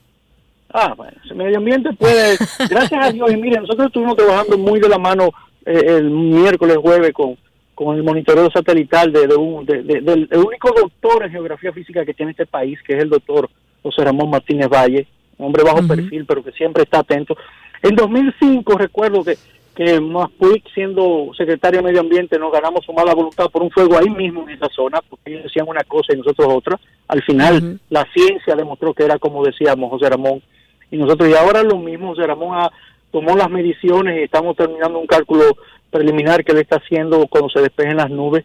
Ah, 0.71 0.95
bueno, 0.97 1.17
ese 1.25 1.35
medio 1.35 1.59
ambiente 1.59 1.91
puede, 1.93 2.37
gracias 2.71 3.07
a 3.07 3.12
Dios, 3.12 3.31
y 3.31 3.37
miren, 3.37 3.62
nosotros 3.62 3.87
estuvimos 3.87 4.17
trabajando 4.17 4.59
muy 4.59 4.81
de 4.81 4.88
la 4.88 4.99
mano 4.99 5.31
eh, 5.64 5.83
el 5.87 6.11
miércoles, 6.11 6.77
jueves 6.77 7.12
con, 7.12 7.37
con 7.75 7.97
el 7.97 8.03
monitoreo 8.03 8.51
satelital 8.51 9.12
de, 9.12 9.35
un, 9.35 9.64
del 9.64 10.29
único 10.33 10.75
doctor 10.79 11.25
en 11.25 11.31
geografía 11.31 11.73
física 11.73 12.05
que 12.05 12.14
tiene 12.14 12.33
este 12.33 12.47
país, 12.47 12.79
que 12.87 12.95
es 12.95 13.03
el 13.03 13.09
doctor 13.09 13.49
José 13.83 14.05
Ramón 14.05 14.31
Martínez 14.31 14.69
Valle, 14.69 15.07
hombre 15.38 15.62
bajo 15.62 15.87
perfil, 15.87 16.27
pero 16.27 16.43
que 16.43 16.53
siempre 16.53 16.83
está 16.83 16.99
atento. 16.99 17.37
En 17.83 17.95
2005 17.95 18.77
recuerdo 18.77 19.25
que, 19.25 19.38
que 19.79 20.01
Maspuig, 20.01 20.64
siendo 20.75 21.31
secretario 21.37 21.79
de 21.79 21.87
Medio 21.87 22.01
Ambiente, 22.01 22.37
nos 22.37 22.51
ganamos 22.51 22.85
su 22.85 22.93
mala 22.93 23.14
voluntad 23.14 23.47
por 23.49 23.62
un 23.62 23.71
fuego 23.71 23.97
ahí 23.97 24.11
mismo 24.11 24.43
en 24.43 24.57
esa 24.57 24.69
zona, 24.75 25.01
porque 25.09 25.31
ellos 25.31 25.45
decían 25.45 25.69
una 25.69 25.85
cosa 25.85 26.12
y 26.12 26.17
nosotros 26.17 26.49
otra. 26.51 26.81
Al 27.07 27.23
final, 27.23 27.79
la 27.88 28.05
ciencia 28.12 28.57
demostró 28.57 28.93
que 28.93 29.05
era 29.05 29.21
como 29.21 29.45
decíamos 29.45 29.88
José 29.91 30.11
Ramón. 30.11 30.43
Y 30.91 30.97
nosotros, 30.97 31.29
y 31.29 31.35
ahora 31.35 31.62
lo 31.62 31.77
mismo, 31.79 32.09
José 32.09 32.27
Ramón 32.27 32.69
tomó 33.12 33.37
las 33.37 33.49
mediciones 33.51 34.19
y 34.19 34.25
estamos 34.25 34.57
terminando 34.57 34.99
un 34.99 35.07
cálculo 35.07 35.45
preliminar 35.93 36.45
que 36.45 36.55
le 36.55 36.62
está 36.62 36.79
haciendo 36.85 37.29
cuando 37.29 37.49
se 37.49 37.61
despejen 37.61 37.99
las 37.99 38.11
nubes. 38.11 38.45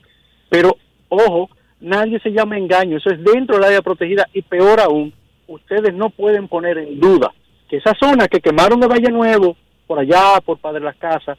Pero, 0.49 0.77
ojo, 1.09 1.49
nadie 1.81 2.19
se 2.19 2.31
llama 2.31 2.59
engaño, 2.59 2.97
eso 2.97 3.09
es 3.09 3.23
dentro 3.23 3.55
del 3.55 3.65
área 3.65 3.81
protegida 3.81 4.27
y 4.33 4.43
peor 4.43 4.79
aún, 4.79 5.11
ustedes 5.47 5.95
no 5.95 6.11
pueden 6.11 6.47
poner 6.47 6.77
en 6.77 6.99
duda 6.99 7.33
que 7.67 7.77
esa 7.77 7.95
zona 7.99 8.27
que 8.27 8.39
quemaron 8.39 8.79
de 8.79 8.85
Valle 8.85 9.11
Nuevo, 9.11 9.57
por 9.87 9.99
allá, 9.99 10.39
por 10.45 10.57
Padre 10.59 10.81
Las 10.81 10.95
Casas, 10.97 11.37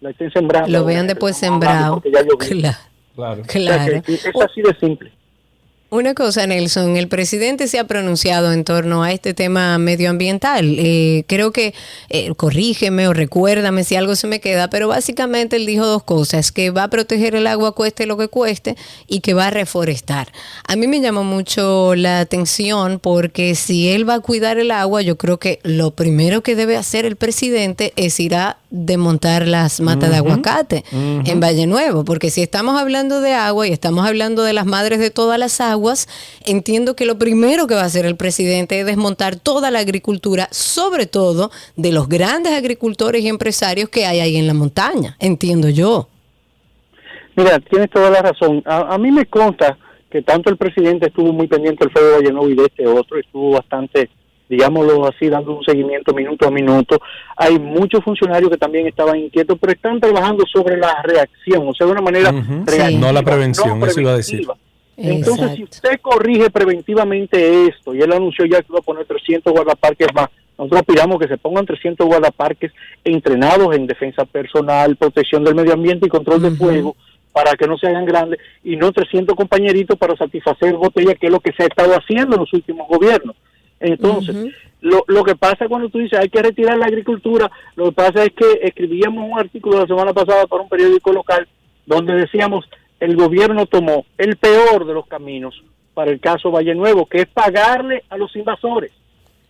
la 0.00 0.10
estén 0.10 0.30
sembrando. 0.30 0.68
Lo 0.68 0.84
vean 0.84 1.06
después 1.06 1.36
sembrado. 1.36 2.02
Claro, 3.16 3.42
claro. 3.46 4.02
es 4.06 4.26
así 4.26 4.60
de 4.60 4.74
simple. 4.78 5.10
Una 5.88 6.14
cosa, 6.14 6.44
Nelson, 6.48 6.96
el 6.96 7.06
presidente 7.06 7.68
se 7.68 7.78
ha 7.78 7.84
pronunciado 7.84 8.52
en 8.52 8.64
torno 8.64 9.04
a 9.04 9.12
este 9.12 9.34
tema 9.34 9.78
medioambiental. 9.78 10.74
Eh, 10.80 11.22
creo 11.28 11.52
que, 11.52 11.74
eh, 12.08 12.34
corrígeme 12.34 13.06
o 13.06 13.12
recuérdame 13.12 13.84
si 13.84 13.94
algo 13.94 14.16
se 14.16 14.26
me 14.26 14.40
queda, 14.40 14.68
pero 14.68 14.88
básicamente 14.88 15.54
él 15.54 15.64
dijo 15.64 15.86
dos 15.86 16.02
cosas, 16.02 16.50
que 16.50 16.70
va 16.70 16.82
a 16.82 16.90
proteger 16.90 17.36
el 17.36 17.46
agua 17.46 17.70
cueste 17.70 18.06
lo 18.06 18.16
que 18.16 18.26
cueste 18.26 18.74
y 19.06 19.20
que 19.20 19.32
va 19.32 19.46
a 19.46 19.50
reforestar. 19.52 20.32
A 20.66 20.74
mí 20.74 20.88
me 20.88 21.00
llamó 21.00 21.22
mucho 21.22 21.94
la 21.94 22.18
atención 22.18 22.98
porque 22.98 23.54
si 23.54 23.88
él 23.88 24.08
va 24.08 24.14
a 24.14 24.20
cuidar 24.20 24.58
el 24.58 24.72
agua, 24.72 25.02
yo 25.02 25.16
creo 25.16 25.38
que 25.38 25.60
lo 25.62 25.92
primero 25.92 26.42
que 26.42 26.56
debe 26.56 26.76
hacer 26.76 27.04
el 27.04 27.14
presidente 27.14 27.92
es 27.94 28.18
ir 28.18 28.34
a 28.34 28.58
desmontar 28.70 29.46
las 29.46 29.80
matas 29.80 30.10
de 30.10 30.16
aguacate 30.16 30.84
en 30.90 31.40
Valle 31.40 31.68
Nuevo, 31.68 32.04
porque 32.04 32.30
si 32.30 32.42
estamos 32.42 32.78
hablando 32.78 33.20
de 33.20 33.32
agua 33.32 33.68
y 33.68 33.72
estamos 33.72 34.04
hablando 34.04 34.42
de 34.42 34.52
las 34.52 34.66
madres 34.66 34.98
de 34.98 35.10
todas 35.10 35.38
las 35.38 35.60
aguas, 35.60 35.75
entiendo 36.44 36.96
que 36.96 37.06
lo 37.06 37.18
primero 37.18 37.66
que 37.66 37.74
va 37.74 37.82
a 37.82 37.86
hacer 37.86 38.06
el 38.06 38.16
presidente 38.16 38.80
es 38.80 38.86
desmontar 38.86 39.36
toda 39.36 39.70
la 39.70 39.80
agricultura, 39.80 40.48
sobre 40.50 41.06
todo 41.06 41.50
de 41.76 41.92
los 41.92 42.08
grandes 42.08 42.52
agricultores 42.52 43.22
y 43.22 43.28
empresarios 43.28 43.88
que 43.88 44.06
hay 44.06 44.20
ahí 44.20 44.36
en 44.36 44.46
la 44.46 44.54
montaña, 44.54 45.16
entiendo 45.18 45.68
yo. 45.68 46.08
Mira, 47.36 47.58
tienes 47.60 47.90
toda 47.90 48.10
la 48.10 48.22
razón. 48.22 48.62
A, 48.64 48.96
mí 48.96 49.10
me 49.10 49.26
consta 49.26 49.76
que 50.10 50.22
tanto 50.22 50.50
el 50.50 50.56
presidente 50.56 51.08
estuvo 51.08 51.32
muy 51.32 51.46
pendiente 51.46 51.84
del 51.84 51.92
fuego 51.92 52.18
de 52.18 52.50
y 52.50 52.54
de 52.54 52.64
este 52.64 52.86
otro, 52.86 53.18
estuvo 53.18 53.50
bastante 53.52 54.08
digámoslo 54.48 55.06
así, 55.06 55.28
dando 55.28 55.56
un 55.56 55.64
seguimiento 55.64 56.14
minuto 56.14 56.46
a 56.46 56.50
minuto. 56.50 57.00
Hay 57.36 57.58
muchos 57.58 58.02
funcionarios 58.04 58.50
que 58.50 58.56
también 58.56 58.86
estaban 58.86 59.18
inquietos, 59.18 59.56
pero 59.60 59.72
están 59.72 60.00
trabajando 60.00 60.44
sobre 60.52 60.76
la 60.76 61.02
reacción, 61.02 61.66
o 61.66 61.74
sea, 61.74 61.86
de 61.86 61.92
una 61.92 62.02
manera 62.02 62.32
No 62.32 63.12
la 63.12 63.22
prevención, 63.22 63.82
eso 63.82 64.00
iba 64.00 64.12
a 64.12 64.16
decir. 64.16 64.46
Entonces, 64.96 65.56
si 65.56 65.64
usted 65.64 66.00
corrige 66.00 66.50
preventivamente 66.50 67.66
esto, 67.66 67.94
y 67.94 68.00
él 68.00 68.12
anunció 68.12 68.46
ya 68.46 68.62
que 68.62 68.72
va 68.72 68.78
a 68.78 68.82
poner 68.82 69.04
300 69.04 69.52
guardaparques 69.52 70.08
más, 70.14 70.28
nosotros 70.56 70.80
aspiramos 70.80 71.18
que 71.18 71.28
se 71.28 71.36
pongan 71.36 71.66
300 71.66 72.06
guardaparques 72.06 72.72
entrenados 73.04 73.74
en 73.76 73.86
defensa 73.86 74.24
personal, 74.24 74.96
protección 74.96 75.44
del 75.44 75.54
medio 75.54 75.74
ambiente 75.74 76.06
y 76.06 76.08
control 76.08 76.42
de 76.42 76.50
fuego, 76.52 76.96
para 77.32 77.54
que 77.56 77.66
no 77.66 77.76
se 77.76 77.88
hagan 77.88 78.06
grandes, 78.06 78.40
y 78.64 78.76
no 78.76 78.90
300 78.90 79.36
compañeritos 79.36 79.98
para 79.98 80.16
satisfacer 80.16 80.74
botellas, 80.74 81.16
que 81.20 81.26
es 81.26 81.32
lo 81.32 81.40
que 81.40 81.52
se 81.52 81.64
ha 81.64 81.66
estado 81.66 81.92
haciendo 81.92 82.36
en 82.36 82.40
los 82.40 82.52
últimos 82.54 82.88
gobiernos. 82.88 83.36
Entonces, 83.78 84.54
lo, 84.80 85.04
lo 85.06 85.22
que 85.22 85.36
pasa 85.36 85.68
cuando 85.68 85.90
tú 85.90 85.98
dices 85.98 86.18
hay 86.18 86.30
que 86.30 86.40
retirar 86.40 86.78
la 86.78 86.86
agricultura, 86.86 87.50
lo 87.74 87.86
que 87.86 87.92
pasa 87.92 88.24
es 88.24 88.32
que 88.32 88.60
escribíamos 88.62 89.30
un 89.30 89.38
artículo 89.38 89.80
la 89.80 89.86
semana 89.86 90.14
pasada 90.14 90.46
para 90.46 90.62
un 90.62 90.68
periódico 90.70 91.12
local 91.12 91.46
donde 91.84 92.14
decíamos 92.14 92.64
el 93.00 93.16
gobierno 93.16 93.66
tomó 93.66 94.04
el 94.18 94.36
peor 94.36 94.86
de 94.86 94.94
los 94.94 95.06
caminos 95.06 95.62
para 95.94 96.10
el 96.10 96.20
caso 96.20 96.50
Valle 96.50 96.74
Nuevo, 96.74 97.06
que 97.06 97.22
es 97.22 97.26
pagarle 97.26 98.04
a 98.08 98.16
los 98.16 98.34
invasores. 98.36 98.92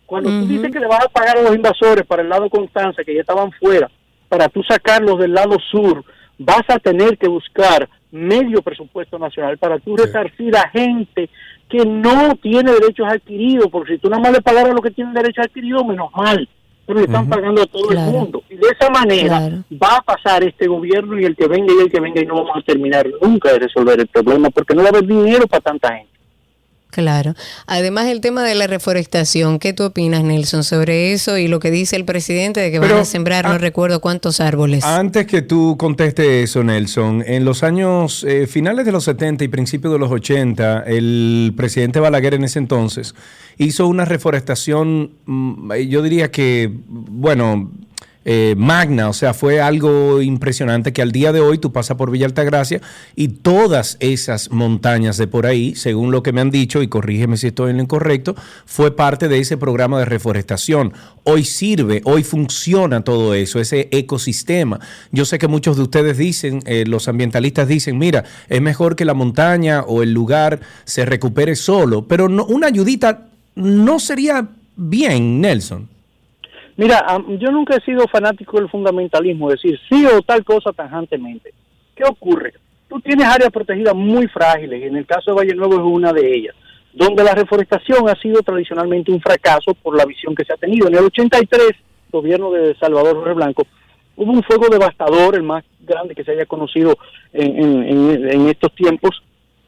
Cuando 0.05 0.29
tú 0.29 0.47
dices 0.47 0.71
que 0.71 0.79
le 0.79 0.87
vas 0.87 1.05
a 1.05 1.09
pagar 1.09 1.37
a 1.37 1.41
los 1.41 1.53
invasores 1.53 2.05
para 2.05 2.21
el 2.21 2.29
lado 2.29 2.49
Constanza, 2.49 3.03
que 3.03 3.13
ya 3.13 3.21
estaban 3.21 3.51
fuera, 3.51 3.91
para 4.29 4.47
tú 4.47 4.63
sacarlos 4.63 5.19
del 5.19 5.33
lado 5.33 5.57
sur, 5.69 6.03
vas 6.37 6.63
a 6.69 6.79
tener 6.79 7.17
que 7.17 7.27
buscar 7.27 7.89
medio 8.11 8.61
presupuesto 8.61 9.19
nacional 9.19 9.57
para 9.57 9.79
tú 9.79 9.97
resarcir 9.97 10.55
a 10.55 10.69
gente 10.69 11.29
que 11.67 11.85
no 11.85 12.35
tiene 12.41 12.71
derechos 12.71 13.07
adquiridos, 13.09 13.67
porque 13.69 13.93
si 13.93 13.99
tú 13.99 14.09
nada 14.09 14.21
más 14.21 14.31
le 14.31 14.41
pagaras 14.41 14.71
a 14.71 14.73
los 14.73 14.81
que 14.81 14.91
tienen 14.91 15.13
derechos 15.13 15.45
adquiridos, 15.45 15.85
menos 15.85 16.09
mal, 16.15 16.47
pero 16.87 16.99
le 16.99 17.05
están 17.05 17.27
pagando 17.27 17.61
a 17.61 17.65
todo 17.65 17.91
el 17.91 17.97
mundo. 17.97 18.41
Y 18.49 18.55
de 18.55 18.67
esa 18.79 18.89
manera 18.89 19.63
va 19.71 19.97
a 19.97 20.01
pasar 20.01 20.43
este 20.45 20.67
gobierno 20.67 21.19
y 21.19 21.25
el 21.25 21.35
que 21.35 21.47
venga 21.47 21.73
y 21.73 21.83
el 21.83 21.91
que 21.91 21.99
venga 21.99 22.21
y 22.21 22.25
no 22.25 22.35
vamos 22.35 22.55
a 22.55 22.61
terminar 22.61 23.05
nunca 23.21 23.51
de 23.51 23.59
resolver 23.59 23.99
el 23.99 24.07
problema, 24.07 24.49
porque 24.49 24.73
no 24.73 24.83
va 24.83 24.87
a 24.87 24.91
haber 24.91 25.05
dinero 25.05 25.45
para 25.47 25.61
tanta 25.61 25.93
gente. 25.93 26.16
Claro. 26.97 27.35
Además, 27.67 28.07
el 28.07 28.21
tema 28.21 28.43
de 28.43 28.55
la 28.55 28.65
reforestación, 28.65 29.59
¿qué 29.59 29.71
tú 29.71 29.83
opinas, 29.83 30.23
Nelson, 30.23 30.63
sobre 30.63 31.13
eso 31.13 31.37
y 31.37 31.47
lo 31.47 31.59
que 31.59 31.69
dice 31.69 31.95
el 31.95 32.05
presidente 32.05 32.59
de 32.59 32.71
que 32.71 32.79
van 32.79 32.91
a 32.91 33.05
sembrar, 33.05 33.45
no 33.45 33.59
recuerdo 33.59 34.01
cuántos 34.01 34.39
árboles? 34.39 34.83
Antes 34.83 35.27
que 35.27 35.43
tú 35.43 35.75
conteste 35.77 36.41
eso, 36.41 36.63
Nelson, 36.63 37.23
en 37.27 37.45
los 37.45 37.61
años 37.61 38.23
eh, 38.27 38.47
finales 38.47 38.83
de 38.83 38.91
los 38.91 39.03
70 39.03 39.43
y 39.43 39.47
principios 39.47 39.93
de 39.93 39.99
los 39.99 40.11
80, 40.11 40.85
el 40.87 41.53
presidente 41.55 41.99
Balaguer 41.99 42.33
en 42.33 42.45
ese 42.45 42.57
entonces 42.57 43.13
hizo 43.59 43.87
una 43.87 44.03
reforestación, 44.03 45.11
mm, 45.27 45.73
yo 45.87 46.01
diría 46.01 46.31
que, 46.31 46.71
bueno, 46.87 47.71
eh, 48.29 48.55
magna, 48.57 49.07
o 49.07 49.13
sea, 49.13 49.33
fue 49.33 49.61
algo 49.61 50.21
impresionante 50.21 50.91
que 50.91 51.01
al 51.01 51.13
día 51.13 51.31
de 51.31 51.39
hoy 51.39 51.59
tú 51.59 51.71
pasas 51.71 51.95
por 51.95 52.11
Villa 52.11 52.25
Altagracia 52.25 52.81
y 53.15 53.29
todas 53.29 53.95
esas 54.01 54.51
montañas 54.51 55.15
de 55.15 55.27
por 55.27 55.45
ahí, 55.45 55.75
según 55.75 56.11
lo 56.11 56.23
que 56.23 56.33
me 56.33 56.41
han 56.41 56.51
dicho, 56.51 56.81
y 56.81 56.89
corrígeme 56.89 57.37
si 57.37 57.47
estoy 57.47 57.71
en 57.71 57.77
lo 57.77 57.83
incorrecto, 57.83 58.35
fue 58.65 58.93
parte 58.93 59.29
de 59.29 59.39
ese 59.39 59.55
programa 59.55 59.97
de 59.99 60.03
reforestación. 60.03 60.91
Hoy 61.23 61.45
sirve, 61.45 62.01
hoy 62.03 62.25
funciona 62.25 63.01
todo 63.01 63.33
eso, 63.33 63.61
ese 63.61 63.87
ecosistema. 63.91 64.81
Yo 65.13 65.23
sé 65.23 65.39
que 65.39 65.47
muchos 65.47 65.77
de 65.77 65.83
ustedes 65.83 66.17
dicen, 66.17 66.59
eh, 66.65 66.83
los 66.85 67.07
ambientalistas 67.07 67.69
dicen, 67.69 67.97
mira, 67.97 68.25
es 68.49 68.61
mejor 68.61 68.97
que 68.97 69.05
la 69.05 69.13
montaña 69.13 69.83
o 69.83 70.03
el 70.03 70.11
lugar 70.11 70.59
se 70.83 71.05
recupere 71.05 71.55
solo, 71.55 72.09
pero 72.09 72.27
no, 72.27 72.43
una 72.43 72.67
ayudita 72.67 73.29
no 73.55 74.01
sería 74.01 74.49
bien, 74.75 75.39
Nelson. 75.39 75.96
Mira, 76.77 77.05
yo 77.39 77.51
nunca 77.51 77.75
he 77.75 77.81
sido 77.81 78.07
fanático 78.07 78.57
del 78.59 78.69
fundamentalismo, 78.69 79.49
decir 79.49 79.79
sí 79.89 80.05
o 80.05 80.21
tal 80.21 80.43
cosa 80.45 80.71
tajantemente. 80.71 81.53
¿Qué 81.95 82.03
ocurre? 82.05 82.53
tú 82.89 83.01
tienes 83.01 83.27
áreas 83.27 83.49
protegidas 83.51 83.93
muy 83.93 84.27
frágiles, 84.27 84.81
en 84.81 84.95
el 84.95 85.05
caso 85.05 85.31
de 85.31 85.35
Valle 85.37 85.53
Nuevo 85.55 85.73
es 85.75 85.81
una 85.83 86.13
de 86.13 86.33
ellas, 86.33 86.55
donde 86.93 87.21
la 87.21 87.33
reforestación 87.35 88.07
ha 88.07 88.15
sido 88.15 88.41
tradicionalmente 88.43 89.11
un 89.11 89.19
fracaso 89.19 89.73
por 89.83 89.97
la 89.97 90.05
visión 90.05 90.33
que 90.33 90.45
se 90.45 90.53
ha 90.53 90.57
tenido. 90.57 90.87
En 90.87 90.95
el 90.95 91.03
83, 91.03 91.71
gobierno 92.09 92.49
de 92.49 92.75
Salvador 92.75 93.17
Jorge 93.17 93.33
Blanco, 93.33 93.67
hubo 94.15 94.31
un 94.31 94.41
fuego 94.41 94.69
devastador, 94.69 95.35
el 95.35 95.43
más 95.43 95.65
grande 95.81 96.15
que 96.15 96.23
se 96.23 96.31
haya 96.31 96.45
conocido 96.45 96.97
en, 97.33 97.61
en- 97.61 98.29
en 98.29 98.47
estos 98.47 98.73
tiempos, 98.73 99.21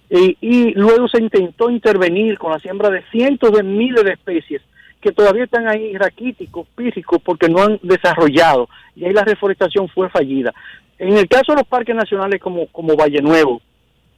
y, 0.10 0.38
y 0.40 0.72
luego 0.76 1.10
se 1.10 1.22
intentó 1.22 1.70
intervenir 1.70 2.38
con 2.38 2.54
la 2.54 2.60
siembra 2.60 2.90
de 2.90 3.04
cientos 3.12 3.52
de 3.52 3.64
miles 3.64 4.06
de 4.06 4.14
especies 4.14 4.62
que 5.02 5.12
todavía 5.12 5.46
están 5.46 5.68
ahí 5.68 5.98
raquíticos, 5.98 6.68
pírricos, 6.76 7.22
porque 7.24 7.48
no 7.48 7.62
han 7.62 7.80
desarrollado, 7.82 8.70
y 8.96 9.06
ahí 9.06 9.14
la 9.14 9.24
reforestación 9.24 9.88
fue 9.90 10.10
fallida. 10.10 10.54
En 10.98 11.18
el 11.18 11.28
caso 11.28 11.54
de 11.54 11.60
los 11.60 11.68
parques 11.68 11.96
nacionales 11.96 12.42
como, 12.42 12.68
como 12.68 12.96
Valle 12.96 13.22
Nuevo, 13.22 13.62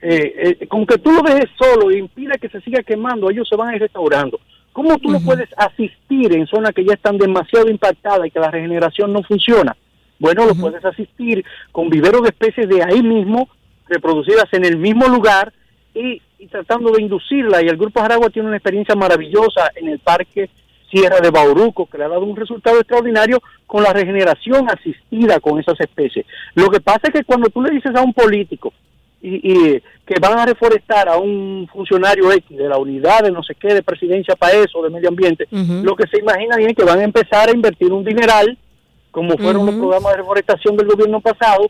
eh, 0.01 0.57
eh, 0.59 0.67
con 0.67 0.85
que 0.87 0.97
tú 0.97 1.11
lo 1.11 1.21
dejes 1.21 1.49
solo 1.55 1.91
e 1.91 1.99
impida 1.99 2.39
que 2.39 2.49
se 2.49 2.59
siga 2.61 2.81
quemando, 2.81 3.29
ellos 3.29 3.47
se 3.47 3.55
van 3.55 3.69
a 3.69 3.75
ir 3.75 3.81
restaurando. 3.81 4.39
¿Cómo 4.73 4.97
tú 4.97 5.11
lo 5.11 5.19
puedes 5.19 5.49
asistir 5.57 6.33
en 6.33 6.47
zonas 6.47 6.73
que 6.73 6.85
ya 6.85 6.93
están 6.93 7.17
demasiado 7.17 7.69
impactadas 7.69 8.25
y 8.25 8.31
que 8.31 8.39
la 8.39 8.49
regeneración 8.49 9.13
no 9.13 9.21
funciona? 9.21 9.75
Bueno, 10.17 10.45
lo 10.45 10.55
puedes 10.55 10.83
asistir 10.85 11.43
con 11.71 11.89
viveros 11.89 12.21
de 12.21 12.29
especies 12.29 12.69
de 12.69 12.81
ahí 12.83 13.03
mismo, 13.03 13.49
reproducidas 13.87 14.45
en 14.53 14.65
el 14.65 14.77
mismo 14.77 15.07
lugar 15.07 15.51
y, 15.93 16.21
y 16.39 16.47
tratando 16.47 16.91
de 16.91 17.01
inducirla. 17.01 17.61
Y 17.61 17.67
el 17.67 17.77
Grupo 17.77 18.01
Jaragua 18.01 18.29
tiene 18.29 18.47
una 18.47 18.57
experiencia 18.57 18.95
maravillosa 18.95 19.71
en 19.75 19.89
el 19.89 19.99
Parque 19.99 20.49
Sierra 20.91 21.19
de 21.21 21.31
Bauruco, 21.31 21.85
que 21.85 21.97
le 21.97 22.03
ha 22.03 22.09
dado 22.09 22.25
un 22.25 22.35
resultado 22.35 22.77
extraordinario 22.77 23.41
con 23.65 23.83
la 23.83 23.93
regeneración 23.93 24.67
asistida 24.69 25.39
con 25.39 25.59
esas 25.59 25.79
especies. 25.79 26.25
Lo 26.53 26.69
que 26.69 26.81
pasa 26.81 27.01
es 27.03 27.11
que 27.11 27.23
cuando 27.23 27.49
tú 27.49 27.61
le 27.61 27.71
dices 27.71 27.95
a 27.95 28.01
un 28.01 28.13
político 28.13 28.73
y, 29.21 29.35
y 29.51 29.81
que 30.05 30.19
van 30.19 30.37
a 30.37 30.45
reforestar 30.45 31.07
a 31.07 31.17
un 31.17 31.69
funcionario 31.71 32.31
X 32.31 32.57
de 32.57 32.67
la 32.67 32.77
unidad 32.77 33.23
de 33.23 33.31
no 33.31 33.43
sé 33.43 33.55
qué, 33.55 33.73
de 33.73 33.83
presidencia 33.83 34.35
para 34.35 34.57
eso, 34.57 34.81
de 34.81 34.89
medio 34.89 35.09
ambiente, 35.09 35.47
lo 35.51 35.95
que 35.95 36.07
se 36.07 36.19
imagina 36.19 36.57
es 36.57 36.75
que 36.75 36.83
van 36.83 36.99
a 36.99 37.03
empezar 37.03 37.47
a 37.47 37.53
invertir 37.53 37.91
un 37.93 38.03
dineral, 38.03 38.57
como 39.11 39.37
fueron 39.37 39.65
los 39.65 39.75
programas 39.75 40.11
de 40.11 40.17
reforestación 40.17 40.75
del 40.75 40.87
gobierno 40.87 41.21
pasado, 41.21 41.69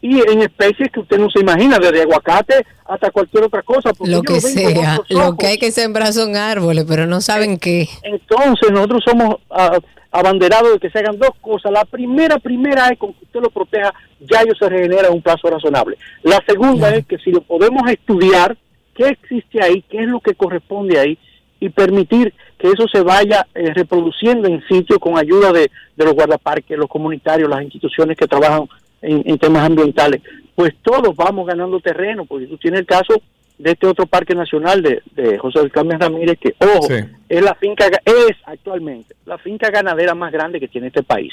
y 0.00 0.20
en 0.20 0.42
especies 0.42 0.90
que 0.92 1.00
usted 1.00 1.18
no 1.18 1.28
se 1.30 1.40
imagina, 1.40 1.78
desde 1.78 2.02
aguacate 2.02 2.64
hasta 2.86 3.10
cualquier 3.10 3.44
otra 3.44 3.62
cosa. 3.62 3.92
porque 3.92 4.10
Lo 4.10 4.18
ellos 4.18 4.26
que 4.26 4.40
sea, 4.40 5.00
lo 5.08 5.36
que 5.36 5.46
hay 5.46 5.58
que 5.58 5.72
sembrar 5.72 6.12
son 6.12 6.36
árboles, 6.36 6.84
pero 6.88 7.06
no 7.06 7.20
saben 7.20 7.58
qué. 7.58 7.88
Entonces 8.02 8.70
nosotros 8.70 9.02
somos 9.04 9.36
ah, 9.50 9.78
abanderados 10.12 10.72
de 10.72 10.78
que 10.78 10.90
se 10.90 11.00
hagan 11.00 11.18
dos 11.18 11.32
cosas. 11.40 11.72
La 11.72 11.84
primera, 11.84 12.38
primera 12.38 12.88
es 12.88 12.98
con 12.98 13.12
que 13.12 13.24
usted 13.24 13.40
lo 13.40 13.50
proteja, 13.50 13.92
ya 14.20 14.42
ello 14.42 14.54
se 14.54 14.68
regenera 14.68 15.08
en 15.08 15.14
un 15.14 15.22
plazo 15.22 15.50
razonable. 15.50 15.98
La 16.22 16.42
segunda 16.46 16.94
es 16.94 17.04
que 17.04 17.18
si 17.18 17.32
lo 17.32 17.40
podemos 17.40 17.90
estudiar, 17.90 18.56
qué 18.94 19.08
existe 19.08 19.62
ahí, 19.62 19.82
qué 19.88 19.98
es 20.02 20.08
lo 20.08 20.20
que 20.20 20.34
corresponde 20.34 20.98
ahí, 20.98 21.18
y 21.60 21.70
permitir 21.70 22.32
que 22.56 22.68
eso 22.68 22.86
se 22.86 23.00
vaya 23.00 23.44
eh, 23.52 23.74
reproduciendo 23.74 24.46
en 24.46 24.62
sitio 24.68 25.00
con 25.00 25.18
ayuda 25.18 25.52
de, 25.52 25.70
de 25.96 26.04
los 26.04 26.14
guardaparques, 26.14 26.78
los 26.78 26.88
comunitarios, 26.88 27.50
las 27.50 27.62
instituciones 27.62 28.16
que 28.16 28.28
trabajan 28.28 28.68
en, 29.02 29.22
en 29.24 29.38
temas 29.38 29.64
ambientales, 29.66 30.20
pues 30.54 30.74
todos 30.82 31.14
vamos 31.14 31.46
ganando 31.46 31.80
terreno, 31.80 32.24
porque 32.24 32.46
tú 32.46 32.56
tienes 32.58 32.80
el 32.80 32.86
caso 32.86 33.14
de 33.58 33.72
este 33.72 33.86
otro 33.86 34.06
parque 34.06 34.34
nacional 34.34 34.82
de, 34.82 35.02
de 35.14 35.36
José 35.38 35.60
del 35.60 35.72
Carmen 35.72 35.98
Ramírez, 36.00 36.38
que, 36.38 36.54
ojo, 36.60 36.86
Sí. 36.88 36.94
es 37.28 37.42
la 37.42 37.54
finca, 37.56 37.86
es 38.04 38.36
actualmente 38.44 39.14
la 39.26 39.38
finca 39.38 39.70
ganadera 39.70 40.14
más 40.14 40.32
grande 40.32 40.60
que 40.60 40.68
tiene 40.68 40.88
este 40.88 41.02
país. 41.02 41.32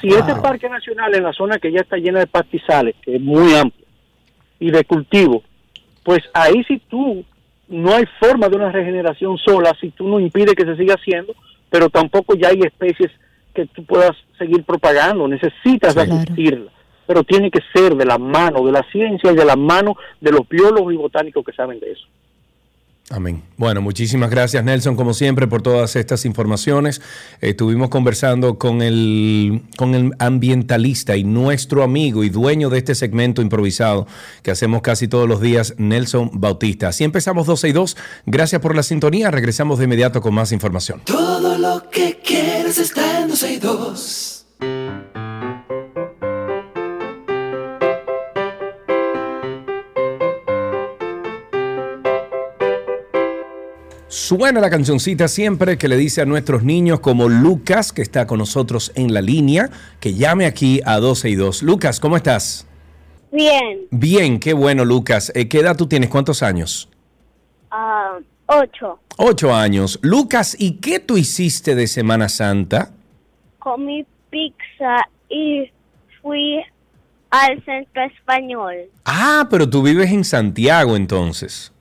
Si 0.00 0.08
Wow. 0.08 0.18
este 0.18 0.34
parque 0.36 0.68
nacional 0.68 1.14
en 1.14 1.22
la 1.22 1.32
zona 1.32 1.58
que 1.58 1.72
ya 1.72 1.80
está 1.80 1.96
llena 1.96 2.18
de 2.20 2.26
pastizales, 2.26 2.94
que 3.02 3.16
es 3.16 3.22
muy 3.22 3.54
amplia, 3.54 3.86
y 4.60 4.70
de 4.70 4.84
cultivo, 4.84 5.42
pues 6.02 6.20
ahí 6.34 6.62
si 6.64 6.78
tú 6.78 7.24
no 7.68 7.94
hay 7.94 8.04
forma 8.20 8.48
de 8.48 8.56
una 8.56 8.70
regeneración 8.70 9.38
sola, 9.38 9.72
si 9.80 9.90
tú 9.90 10.06
no 10.08 10.20
impides 10.20 10.54
que 10.54 10.64
se 10.66 10.76
siga 10.76 10.94
haciendo, 10.94 11.34
pero 11.70 11.88
tampoco 11.88 12.34
ya 12.36 12.48
hay 12.48 12.60
especies 12.60 13.10
que 13.54 13.66
tú 13.66 13.84
puedas 13.84 14.12
seguir 14.38 14.64
propagando, 14.64 15.28
necesitas 15.28 15.96
asistirla, 15.96 16.70
pero 17.06 17.22
tiene 17.22 17.50
que 17.50 17.60
ser 17.72 17.94
de 17.94 18.04
la 18.04 18.18
mano 18.18 18.64
de 18.64 18.72
la 18.72 18.82
ciencia 18.90 19.32
y 19.32 19.36
de 19.36 19.44
la 19.44 19.56
mano 19.56 19.96
de 20.20 20.32
los 20.32 20.48
biólogos 20.48 20.92
y 20.92 20.96
botánicos 20.96 21.44
que 21.44 21.52
saben 21.52 21.80
de 21.80 21.92
eso. 21.92 22.06
Amén. 23.10 23.42
Bueno, 23.58 23.82
muchísimas 23.82 24.30
gracias 24.30 24.64
Nelson, 24.64 24.96
como 24.96 25.12
siempre, 25.12 25.46
por 25.46 25.60
todas 25.60 25.94
estas 25.94 26.24
informaciones. 26.24 27.02
Estuvimos 27.42 27.90
conversando 27.90 28.58
con 28.58 28.80
el, 28.80 29.62
con 29.76 29.94
el 29.94 30.12
ambientalista 30.18 31.14
y 31.14 31.22
nuestro 31.22 31.82
amigo 31.82 32.24
y 32.24 32.30
dueño 32.30 32.70
de 32.70 32.78
este 32.78 32.94
segmento 32.94 33.42
improvisado 33.42 34.06
que 34.42 34.50
hacemos 34.50 34.80
casi 34.80 35.06
todos 35.06 35.28
los 35.28 35.42
días, 35.42 35.74
Nelson 35.76 36.30
Bautista. 36.32 36.88
Así 36.88 37.04
empezamos 37.04 37.46
12 37.46 37.68
y 37.68 37.72
2. 37.72 37.96
Gracias 38.24 38.62
por 38.62 38.74
la 38.74 38.82
sintonía. 38.82 39.30
Regresamos 39.30 39.78
de 39.78 39.84
inmediato 39.84 40.22
con 40.22 40.32
más 40.32 40.50
información. 40.52 41.02
Todo 41.04 41.58
lo 41.58 41.90
que 41.90 42.20
quieres 42.24 42.78
está 42.78 43.20
en 43.20 43.28
12 43.28 43.52
y 43.52 43.58
2. 43.58 44.34
Suena 54.14 54.60
la 54.60 54.70
cancioncita 54.70 55.26
siempre 55.26 55.76
que 55.76 55.88
le 55.88 55.96
dice 55.96 56.22
a 56.22 56.24
nuestros 56.24 56.62
niños 56.62 57.00
como 57.00 57.28
Lucas, 57.28 57.92
que 57.92 58.00
está 58.00 58.28
con 58.28 58.38
nosotros 58.38 58.92
en 58.94 59.12
la 59.12 59.20
línea, 59.20 59.70
que 59.98 60.14
llame 60.14 60.46
aquí 60.46 60.80
a 60.84 61.00
12 61.00 61.30
y 61.30 61.34
2. 61.34 61.64
Lucas, 61.64 61.98
¿cómo 61.98 62.16
estás? 62.16 62.64
Bien, 63.32 63.80
Bien, 63.90 64.38
qué 64.38 64.52
bueno, 64.52 64.84
Lucas. 64.84 65.32
Eh, 65.34 65.48
¿Qué 65.48 65.58
edad 65.58 65.76
tú 65.76 65.88
tienes? 65.88 66.10
¿Cuántos 66.10 66.44
años? 66.44 66.88
ah, 67.72 68.18
ocho. 68.46 69.00
Ocho 69.16 69.52
años. 69.52 69.98
Lucas, 70.00 70.54
¿y 70.60 70.76
qué 70.76 71.00
tú 71.00 71.16
hiciste 71.16 71.74
de 71.74 71.88
Semana 71.88 72.28
Santa? 72.28 72.92
Comí 73.58 74.06
pizza 74.30 75.08
y 75.28 75.72
fui 76.22 76.62
al 77.30 77.64
centro 77.64 78.04
español. 78.04 78.76
Ah, 79.04 79.48
pero 79.50 79.68
tú 79.68 79.82
vives 79.82 80.12
en 80.12 80.22
Santiago 80.22 80.94
entonces. 80.94 81.72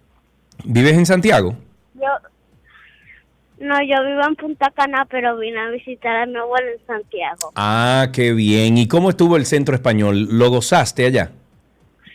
¿Vives 0.64 0.94
en 0.94 1.06
Santiago? 1.06 1.56
Yo, 2.04 3.66
no, 3.66 3.76
yo 3.82 4.04
vivo 4.06 4.22
en 4.28 4.36
Punta 4.36 4.72
Cana, 4.72 5.08
pero 5.10 5.38
vine 5.38 5.60
a 5.60 5.70
visitar 5.70 6.16
a 6.18 6.26
mi 6.26 6.36
abuelo 6.36 6.68
en 6.72 6.86
Santiago. 6.86 7.52
Ah, 7.56 8.10
qué 8.12 8.34
bien. 8.34 8.78
¿Y 8.78 8.88
cómo 8.88 9.10
estuvo 9.10 9.38
el 9.38 9.46
centro 9.46 9.74
español? 9.74 10.28
¿Lo 10.32 10.50
gozaste 10.50 11.06
allá? 11.06 11.32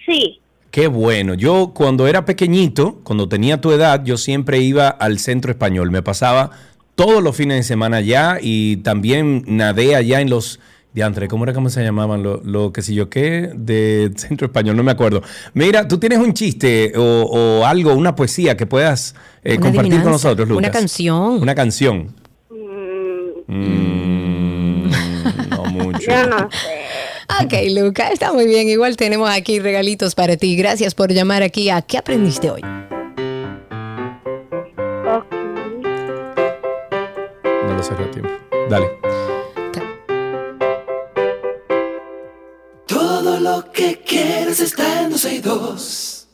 Sí, 0.04 0.40
Qué 0.70 0.86
bueno. 0.86 1.34
Yo 1.34 1.72
cuando 1.74 2.06
era 2.06 2.24
pequeñito, 2.24 3.00
cuando 3.02 3.28
tenía 3.28 3.60
tu 3.60 3.72
edad, 3.72 4.04
yo 4.04 4.16
siempre 4.16 4.58
iba 4.58 4.88
al 4.88 5.18
centro 5.18 5.50
español. 5.50 5.90
Me 5.90 6.02
pasaba 6.02 6.50
todos 6.94 7.22
los 7.22 7.36
fines 7.36 7.56
de 7.56 7.62
semana 7.62 7.98
allá 7.98 8.38
y 8.40 8.78
también 8.78 9.44
nadé 9.46 9.96
allá 9.96 10.20
en 10.20 10.30
los... 10.30 10.60
Diantre, 10.92 11.28
¿cómo 11.28 11.44
era 11.44 11.52
cómo 11.52 11.68
se 11.70 11.82
llamaban? 11.84 12.22
Lo, 12.22 12.40
lo 12.42 12.72
que 12.72 12.82
sé 12.82 12.94
yo 12.94 13.08
qué 13.10 13.50
de 13.54 14.10
centro 14.16 14.46
español, 14.46 14.76
no 14.76 14.82
me 14.82 14.90
acuerdo. 14.90 15.22
Mira, 15.54 15.86
tú 15.86 15.98
tienes 15.98 16.18
un 16.18 16.32
chiste 16.32 16.92
o, 16.96 17.02
o 17.60 17.64
algo, 17.66 17.92
una 17.94 18.14
poesía 18.14 18.56
que 18.56 18.66
puedas 18.66 19.14
eh, 19.44 19.52
Una 19.58 19.66
compartir 19.66 20.02
con 20.02 20.12
nosotros, 20.12 20.48
Lucas. 20.48 20.58
una 20.58 20.70
canción. 20.70 21.42
Una 21.42 21.54
canción. 21.54 22.14
mm, 22.50 23.48
Mm, 23.50 24.90
no 25.50 25.64
mucho. 25.66 26.00
yo 26.10 26.26
no 26.26 26.48
sé. 26.50 27.44
Ok, 27.44 27.52
Luca, 27.80 28.08
está 28.08 28.32
muy 28.32 28.46
bien. 28.46 28.68
Igual 28.68 28.96
tenemos 28.96 29.30
aquí 29.30 29.58
regalitos 29.60 30.14
para 30.14 30.36
ti. 30.36 30.56
Gracias 30.56 30.94
por 30.94 31.12
llamar 31.12 31.42
aquí 31.42 31.70
a 31.70 31.82
¿Qué 31.82 31.98
aprendiste 31.98 32.50
hoy? 32.50 32.62
No 37.44 37.74
lo 37.74 37.82
cerré 37.82 38.04
a 38.04 38.10
tiempo. 38.10 38.30
Dale. 38.70 38.86
Todo 43.38 43.56
lo 43.58 43.70
que 43.72 44.00
quieres 44.04 44.58
está 44.58 45.02
en 45.02 45.10
12 45.10 45.34
y 45.36 45.38
2. 45.38 46.28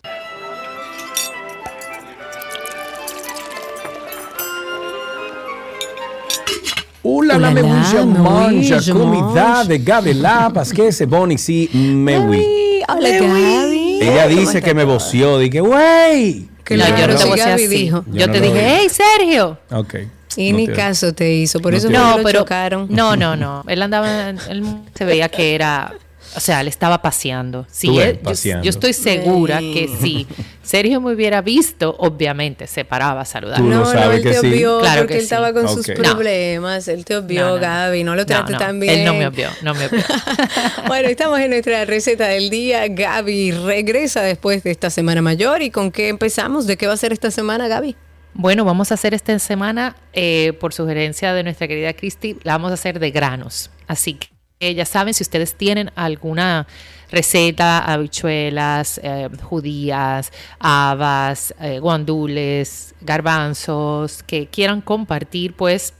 Hola, 7.02 7.38
la 7.38 7.48
Hola, 7.48 7.50
me 7.50 7.62
la, 7.62 7.68
gusta 7.76 8.04
me 8.06 8.52
gusta 8.60 8.92
comida 8.92 9.64
de 9.64 9.78
Gadela, 9.78 10.52
que 10.74 10.90
se 10.92 11.04
boni 11.04 11.36
si 11.36 11.68
me 11.74 12.12
Gaby, 12.18 12.28
oui. 12.28 12.46
Hola, 12.88 13.08
Gaby. 13.10 13.98
Ella 14.00 14.24
¿Cómo 14.24 14.40
dice 14.40 14.62
que 14.62 14.72
me 14.74 14.84
voció, 14.84 15.38
dije, 15.38 15.60
wey. 15.60 16.48
Claro, 16.62 16.92
no, 16.94 16.98
yo 17.00 17.06
no 17.08 17.12
te 17.16 17.18
sí, 17.22 17.28
voy 17.28 17.40
a 17.40 17.46
Gaby 17.48 17.64
así. 17.64 17.76
dijo. 17.76 18.04
Yo 18.06 18.14
Yo 18.20 18.26
no 18.28 18.32
te 18.32 18.40
dije, 18.40 18.60
hey, 18.78 18.86
Sergio. 18.88 19.58
Ok. 19.70 19.94
Y 20.36 20.52
No 20.52 20.58
ni 20.58 20.66
te- 20.66 20.72
caso 20.72 21.12
te 21.12 21.30
hizo, 21.34 21.60
por 21.60 21.72
no 21.72 21.78
eso 21.78 21.88
que 21.88 21.94
No, 21.94 22.16
lo 22.16 22.24
pero 22.24 22.38
chocaron. 22.40 22.86
no, 22.88 23.14
no, 23.16 23.36
no. 23.36 23.62
Él 23.68 23.82
andaba, 23.82 24.30
él 24.30 24.64
se 24.94 25.04
veía 25.04 25.28
que 25.28 25.54
era 25.54 25.92
O 26.36 26.40
sea, 26.40 26.62
le 26.62 26.70
estaba 26.70 27.00
paseando. 27.00 27.66
Sí, 27.70 27.86
Tú 27.86 27.96
ves, 27.96 28.06
él- 28.08 28.16
yo- 28.16 28.22
paseando. 28.22 28.64
yo, 28.64 28.70
estoy 28.70 28.92
segura 28.92 29.60
Sí. 29.60 29.72
que 29.72 29.88
si 30.00 30.26
Sergio 30.62 31.00
me 31.00 31.12
hubiera 31.12 31.42
visto, 31.42 31.94
obviamente 31.98 32.66
se 32.66 32.84
paraba 32.84 33.20
a 33.20 33.24
saludar. 33.24 33.60
No, 33.60 33.80
no, 33.80 33.86
sabes 33.86 34.18
él 34.18 34.22
que 34.24 34.30
te 34.32 34.40
sí. 34.40 34.46
obvió 34.48 34.80
Claro 34.80 35.02
porque 35.02 35.12
que 35.14 35.18
él 35.18 35.24
estaba 35.24 35.48
sí. 35.48 35.54
con 35.54 35.68
sus 35.68 35.86
problemas. 35.86 36.88
Él 36.88 37.04
te 37.04 37.16
obvió, 37.16 37.46
No, 37.46 37.54
no. 37.54 37.60
Gaby. 37.60 38.04
No 38.04 38.16
lo 38.16 38.26
trate 38.26 38.52
no, 38.52 38.58
tan 38.58 38.80
bien. 38.80 39.00
Él 39.00 39.04
no 39.04 39.14
me 39.14 39.26
obvió, 39.26 39.48
no 39.62 39.74
me 39.74 39.86
obvió. 39.86 40.00
bueno, 40.88 41.08
estamos 41.08 41.38
en 41.40 41.50
nuestra 41.50 41.84
receta 41.84 42.26
del 42.26 42.50
día. 42.50 42.88
Gaby 42.88 43.52
regresa 43.52 44.22
después 44.22 44.62
de 44.64 44.70
esta 44.72 44.90
semana 44.90 45.22
mayor. 45.22 45.62
¿Y 45.62 45.70
con 45.70 45.90
qué 45.92 46.08
empezamos? 46.08 46.66
¿De 46.66 46.76
qué 46.76 46.86
va 46.86 46.94
a 46.94 46.96
ser 46.96 47.12
esta 47.12 47.30
semana, 47.30 47.68
Gaby? 47.68 47.96
Bueno, 48.36 48.64
vamos 48.64 48.90
a 48.90 48.94
hacer 48.94 49.14
esta 49.14 49.38
semana, 49.38 49.94
eh, 50.12 50.52
por 50.58 50.74
sugerencia 50.74 51.32
de 51.34 51.44
nuestra 51.44 51.68
querida 51.68 51.92
Cristi, 51.92 52.36
la 52.42 52.54
vamos 52.54 52.72
a 52.72 52.74
hacer 52.74 52.98
de 52.98 53.12
granos. 53.12 53.70
Así 53.86 54.14
que 54.14 54.26
eh, 54.64 54.74
ya 54.74 54.84
saben, 54.84 55.14
si 55.14 55.22
ustedes 55.22 55.54
tienen 55.54 55.90
alguna 55.94 56.66
receta, 57.10 57.78
habichuelas, 57.78 59.00
eh, 59.02 59.28
judías, 59.42 60.32
habas, 60.58 61.54
eh, 61.60 61.78
guandules, 61.78 62.94
garbanzos, 63.00 64.22
que 64.22 64.46
quieran 64.46 64.80
compartir, 64.80 65.54
pues 65.54 65.94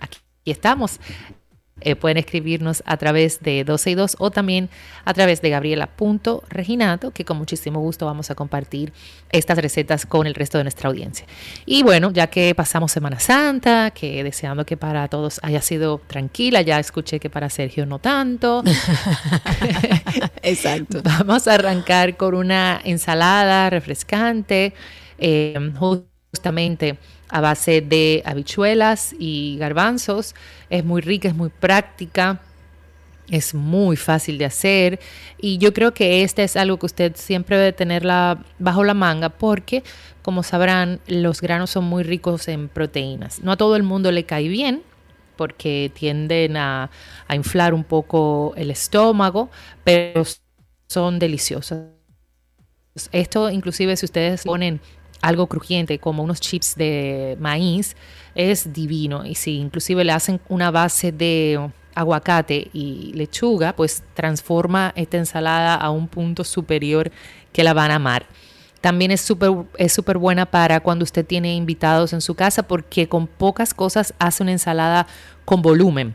aquí 0.00 0.18
estamos. 0.44 0.98
Eh, 1.82 1.94
pueden 1.94 2.16
escribirnos 2.16 2.82
a 2.86 2.96
través 2.96 3.40
de 3.40 3.62
12 3.62 3.90
y 3.90 3.94
2 3.94 4.16
o 4.18 4.30
también 4.30 4.70
a 5.04 5.12
través 5.12 5.42
de 5.42 5.50
gabriela.reginato, 5.50 7.10
que 7.10 7.26
con 7.26 7.36
muchísimo 7.36 7.80
gusto 7.80 8.06
vamos 8.06 8.30
a 8.30 8.34
compartir 8.34 8.94
estas 9.30 9.58
recetas 9.58 10.06
con 10.06 10.26
el 10.26 10.34
resto 10.34 10.56
de 10.56 10.64
nuestra 10.64 10.88
audiencia. 10.88 11.26
Y 11.66 11.82
bueno, 11.82 12.10
ya 12.12 12.28
que 12.28 12.54
pasamos 12.54 12.92
Semana 12.92 13.20
Santa, 13.20 13.90
que 13.90 14.24
deseando 14.24 14.64
que 14.64 14.78
para 14.78 15.06
todos 15.08 15.38
haya 15.42 15.60
sido 15.60 16.00
tranquila, 16.06 16.62
ya 16.62 16.80
escuché 16.80 17.20
que 17.20 17.28
para 17.28 17.50
Sergio 17.50 17.84
no 17.84 17.98
tanto. 17.98 18.64
Exacto. 20.42 21.02
Vamos 21.04 21.46
a 21.46 21.54
arrancar 21.56 22.16
con 22.16 22.34
una 22.34 22.80
ensalada 22.84 23.68
refrescante, 23.68 24.72
eh, 25.18 25.72
justamente 26.32 26.96
a 27.28 27.40
base 27.40 27.80
de 27.80 28.22
habichuelas 28.24 29.14
y 29.18 29.56
garbanzos. 29.58 30.34
Es 30.70 30.84
muy 30.84 31.00
rica, 31.00 31.28
es 31.28 31.34
muy 31.34 31.50
práctica. 31.50 32.40
Es 33.28 33.54
muy 33.54 33.96
fácil 33.96 34.38
de 34.38 34.44
hacer 34.44 35.00
y 35.38 35.58
yo 35.58 35.72
creo 35.74 35.92
que 35.92 36.22
este 36.22 36.44
es 36.44 36.56
algo 36.56 36.78
que 36.78 36.86
usted 36.86 37.12
siempre 37.16 37.56
debe 37.56 37.72
tenerla 37.72 38.38
bajo 38.60 38.84
la 38.84 38.94
manga 38.94 39.30
porque, 39.30 39.82
como 40.22 40.44
sabrán, 40.44 41.00
los 41.08 41.40
granos 41.40 41.70
son 41.70 41.86
muy 41.86 42.04
ricos 42.04 42.46
en 42.46 42.68
proteínas. 42.68 43.40
No 43.40 43.50
a 43.50 43.56
todo 43.56 43.74
el 43.74 43.82
mundo 43.82 44.12
le 44.12 44.24
cae 44.26 44.46
bien 44.46 44.84
porque 45.34 45.90
tienden 45.92 46.56
a, 46.56 46.88
a 47.26 47.34
inflar 47.34 47.74
un 47.74 47.82
poco 47.82 48.54
el 48.56 48.70
estómago, 48.70 49.50
pero 49.82 50.22
son 50.88 51.18
deliciosos. 51.18 51.80
Esto 53.12 53.50
inclusive 53.50 53.96
si 53.96 54.06
ustedes 54.06 54.44
ponen 54.44 54.80
algo 55.22 55.46
crujiente 55.46 55.98
como 55.98 56.22
unos 56.22 56.40
chips 56.40 56.74
de 56.76 57.36
maíz 57.40 57.96
es 58.34 58.72
divino 58.72 59.24
y 59.24 59.34
si 59.34 59.56
inclusive 59.56 60.04
le 60.04 60.12
hacen 60.12 60.40
una 60.48 60.70
base 60.70 61.12
de 61.12 61.70
aguacate 61.94 62.70
y 62.72 63.12
lechuga 63.14 63.74
pues 63.74 64.02
transforma 64.14 64.92
esta 64.96 65.16
ensalada 65.16 65.74
a 65.74 65.90
un 65.90 66.08
punto 66.08 66.44
superior 66.44 67.10
que 67.52 67.64
la 67.64 67.72
van 67.72 67.90
a 67.90 67.96
amar. 67.96 68.26
También 68.80 69.10
es 69.10 69.22
súper 69.22 69.50
es 69.78 69.92
súper 69.92 70.18
buena 70.18 70.46
para 70.46 70.80
cuando 70.80 71.02
usted 71.02 71.24
tiene 71.24 71.54
invitados 71.54 72.12
en 72.12 72.20
su 72.20 72.34
casa 72.34 72.62
porque 72.62 73.08
con 73.08 73.26
pocas 73.26 73.72
cosas 73.72 74.14
hace 74.18 74.42
una 74.42 74.52
ensalada 74.52 75.06
con 75.44 75.62
volumen 75.62 76.14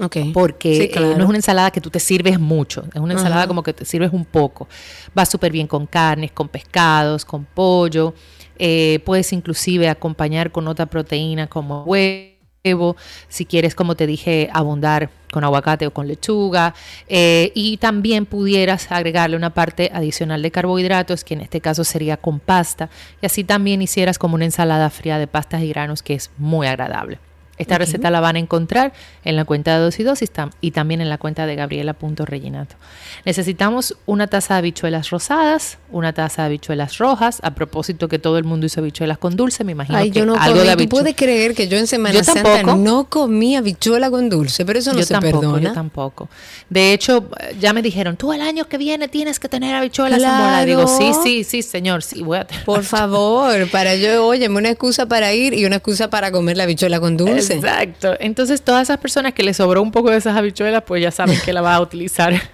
Ok. 0.00 0.16
porque 0.32 0.74
Sí, 0.76 0.90
eh, 0.98 1.14
no 1.16 1.22
es 1.24 1.28
una 1.28 1.38
ensalada 1.38 1.70
que 1.70 1.80
tú 1.80 1.90
te 1.90 2.00
sirves 2.00 2.38
mucho, 2.38 2.84
es 2.94 3.00
una 3.00 3.14
ensalada 3.14 3.42
Ajá. 3.42 3.48
como 3.48 3.62
que 3.62 3.72
te 3.72 3.84
sirves 3.84 4.12
un 4.12 4.24
poco. 4.24 4.68
Va 5.16 5.24
súper 5.26 5.52
bien 5.52 5.66
con 5.66 5.86
carnes, 5.86 6.32
con 6.32 6.48
pescados, 6.48 7.24
con 7.24 7.44
pollo. 7.44 8.14
eh, 8.58 9.00
puedes 9.04 9.32
inclusive 9.32 9.88
acompañar 9.88 10.50
con 10.50 10.66
otra 10.66 10.86
proteína 10.86 11.46
como 11.46 11.84
huevo, 11.84 12.96
si 13.28 13.46
quieres, 13.46 13.74
como 13.76 13.94
te 13.94 14.06
dije, 14.06 14.50
abundar 14.52 15.10
con 15.30 15.44
aguacate 15.44 15.86
o 15.86 15.92
con 15.92 16.08
lechuga. 16.08 16.74
eh, 17.06 17.52
y 17.54 17.76
también 17.76 18.26
pudieras 18.26 18.90
agregarle 18.90 19.36
una 19.36 19.54
parte 19.54 19.90
adicional 19.94 20.42
de 20.42 20.50
carbohidratos, 20.50 21.22
que 21.24 21.34
en 21.34 21.40
este 21.42 21.60
caso 21.60 21.84
sería 21.84 22.16
con 22.16 22.40
pasta. 22.40 22.90
Y 23.22 23.26
así 23.26 23.44
también 23.44 23.80
hicieras 23.80 24.18
como 24.18 24.34
una 24.34 24.44
ensalada 24.46 24.90
fría 24.90 25.18
de 25.18 25.26
pastas 25.28 25.62
y 25.62 25.68
granos, 25.68 26.02
que 26.02 26.14
es 26.14 26.30
muy 26.36 26.66
agradable. 26.66 27.20
Esta 27.58 27.76
receta 27.78 28.10
la 28.10 28.20
van 28.20 28.36
a 28.36 28.38
encontrar 28.38 28.92
en 29.24 29.36
la 29.36 29.44
cuenta 29.44 29.74
de 29.76 29.80
2 29.84 29.98
y 30.00 30.02
2 30.04 30.22
y, 30.22 30.26
tam- 30.26 30.50
y 30.60 30.70
también 30.70 31.00
en 31.00 31.08
la 31.08 31.18
cuenta 31.18 31.44
de 31.46 31.56
gabriela.reginato. 31.56 32.76
Necesitamos 33.24 33.96
una 34.06 34.26
taza 34.26 34.54
de 34.54 34.58
habichuelas 34.58 35.10
rosadas, 35.10 35.78
una 35.90 36.12
taza 36.12 36.42
de 36.42 36.46
habichuelas 36.46 36.98
rojas. 36.98 37.38
A 37.42 37.54
propósito 37.54 38.08
que 38.08 38.18
todo 38.18 38.38
el 38.38 38.44
mundo 38.44 38.66
hizo 38.66 38.80
habichuelas 38.80 39.18
con 39.18 39.36
dulce, 39.36 39.64
me 39.64 39.72
imagino 39.72 39.98
Ay, 39.98 40.10
que 40.10 40.20
yo 40.20 40.26
no 40.26 40.34
algo 40.36 40.58
comí. 40.60 40.68
de 40.68 40.76
¿Tú 40.76 40.88
puedes 40.88 41.16
creer 41.16 41.54
que 41.54 41.68
yo 41.68 41.76
en 41.78 41.86
Semana 41.86 42.14
Yo 42.14 42.24
Santa 42.24 42.42
tampoco. 42.42 42.76
no 42.78 43.04
comí 43.08 43.56
habichuela 43.56 44.10
con 44.10 44.28
dulce? 44.28 44.64
Pero 44.64 44.78
eso 44.78 44.92
no 44.92 45.00
yo 45.00 45.04
se 45.06 45.14
tampoco, 45.14 45.40
perdona. 45.40 45.60
yo 45.68 45.72
tampoco. 45.72 46.28
De 46.70 46.92
hecho, 46.92 47.28
eh, 47.40 47.56
ya 47.60 47.72
me 47.72 47.82
dijeron, 47.82 48.16
tú 48.16 48.32
el 48.32 48.40
año 48.40 48.66
que 48.66 48.78
viene 48.78 49.08
tienes 49.08 49.38
que 49.40 49.48
tener 49.48 49.74
habichuelas 49.74 50.22
en 50.22 50.28
bola. 50.28 50.64
Digo, 50.64 50.86
sí, 50.86 50.98
Claro. 51.08 51.22
sí, 51.22 51.44
sí, 51.44 51.62
señor, 51.62 52.02
sí, 52.02 52.22
voy 52.22 52.38
a 52.38 52.44
tener. 52.46 52.64
Por 52.64 52.82
favor, 52.84 53.68
para 53.70 53.94
yo, 53.96 54.26
óyeme, 54.26 54.56
una 54.58 54.70
excusa 54.70 55.06
para 55.06 55.32
ir 55.32 55.54
y 55.54 55.64
una 55.64 55.76
excusa 55.76 56.08
para 56.10 56.30
comer 56.30 56.56
la 56.56 56.64
habichuela 56.64 57.00
con 57.00 57.16
dulce. 57.16 57.47
Exacto. 57.54 58.14
Entonces, 58.20 58.62
todas 58.62 58.82
esas 58.82 58.98
personas 58.98 59.32
que 59.34 59.42
les 59.42 59.56
sobró 59.56 59.82
un 59.82 59.92
poco 59.92 60.10
de 60.10 60.16
esas 60.18 60.36
habichuelas, 60.36 60.82
pues 60.86 61.02
ya 61.02 61.10
saben 61.10 61.38
que 61.44 61.52
la 61.52 61.60
va 61.62 61.74
a 61.74 61.80
utilizar. 61.80 62.32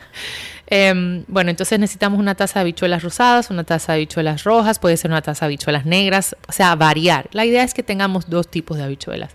Em, 0.66 1.24
bueno, 1.28 1.50
entonces 1.50 1.78
necesitamos 1.78 2.18
una 2.18 2.34
taza 2.34 2.54
de 2.54 2.60
habichuelas 2.62 3.02
rosadas, 3.02 3.50
una 3.50 3.64
taza 3.64 3.92
de 3.92 3.96
habichuelas 3.98 4.44
rojas, 4.44 4.78
puede 4.78 4.96
ser 4.96 5.10
una 5.10 5.20
taza 5.20 5.44
de 5.44 5.48
habichuelas 5.50 5.84
negras, 5.84 6.34
o 6.48 6.52
sea, 6.52 6.74
variar. 6.74 7.28
La 7.32 7.44
idea 7.44 7.62
es 7.64 7.74
que 7.74 7.82
tengamos 7.82 8.30
dos 8.30 8.48
tipos 8.50 8.78
de 8.78 8.84
habichuelas. 8.84 9.32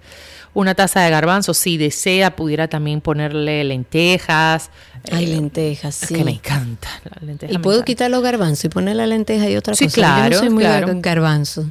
Una 0.56 0.74
taza 0.74 1.02
de 1.02 1.12
garbanzos, 1.12 1.56
si 1.58 1.78
desea, 1.78 2.36
pudiera 2.36 2.68
también 2.68 3.00
ponerle 3.02 3.64
lentejas. 3.64 4.72
Ay, 5.12 5.26
eh, 5.26 5.28
lentejas, 5.28 5.94
sí. 5.96 6.16
que 6.16 6.24
me 6.24 6.32
encanta. 6.32 6.90
la 7.04 7.26
lenteja 7.28 7.54
Y 7.54 7.58
me 7.58 7.62
puedo 7.64 7.78
encanta. 7.78 7.86
quitar 7.86 8.12
los 8.12 8.24
garbanzos 8.24 8.66
y 8.66 8.70
poner 8.70 8.96
la 8.96 9.06
lenteja 9.06 9.48
y 9.48 9.56
otra 9.56 9.76
Sí, 9.76 9.86
cosa. 9.86 9.96
Yo 9.98 10.02
claro, 10.02 10.30
no 10.36 10.40
soy 10.40 10.50
muy 10.50 10.64
claro. 10.64 10.88
garbanzo. 10.96 11.70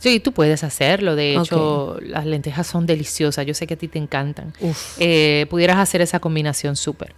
Sí, 0.00 0.18
tú 0.18 0.32
puedes 0.32 0.64
hacerlo. 0.64 1.14
De 1.14 1.36
hecho, 1.36 1.98
las 2.00 2.24
lentejas 2.24 2.66
son 2.66 2.86
deliciosas. 2.86 3.44
Yo 3.44 3.52
sé 3.52 3.66
que 3.66 3.74
a 3.74 3.76
ti 3.76 3.86
te 3.86 3.98
encantan. 3.98 4.54
Eh, 4.98 5.46
pudieras 5.50 5.76
hacer 5.76 6.00
esa 6.00 6.20
combinación 6.20 6.74
súper. 6.74 7.14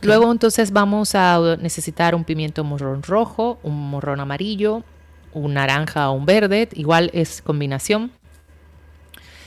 Luego 0.00 0.32
entonces 0.32 0.72
vamos 0.72 1.14
a 1.14 1.58
necesitar 1.60 2.14
un 2.14 2.24
pimiento 2.24 2.64
morrón 2.64 3.02
rojo, 3.02 3.58
un 3.62 3.90
morrón 3.90 4.18
amarillo, 4.18 4.82
un 5.34 5.54
naranja 5.54 6.08
o 6.08 6.14
un 6.14 6.24
verde. 6.24 6.70
Igual 6.72 7.10
es 7.12 7.42
combinación. 7.42 8.10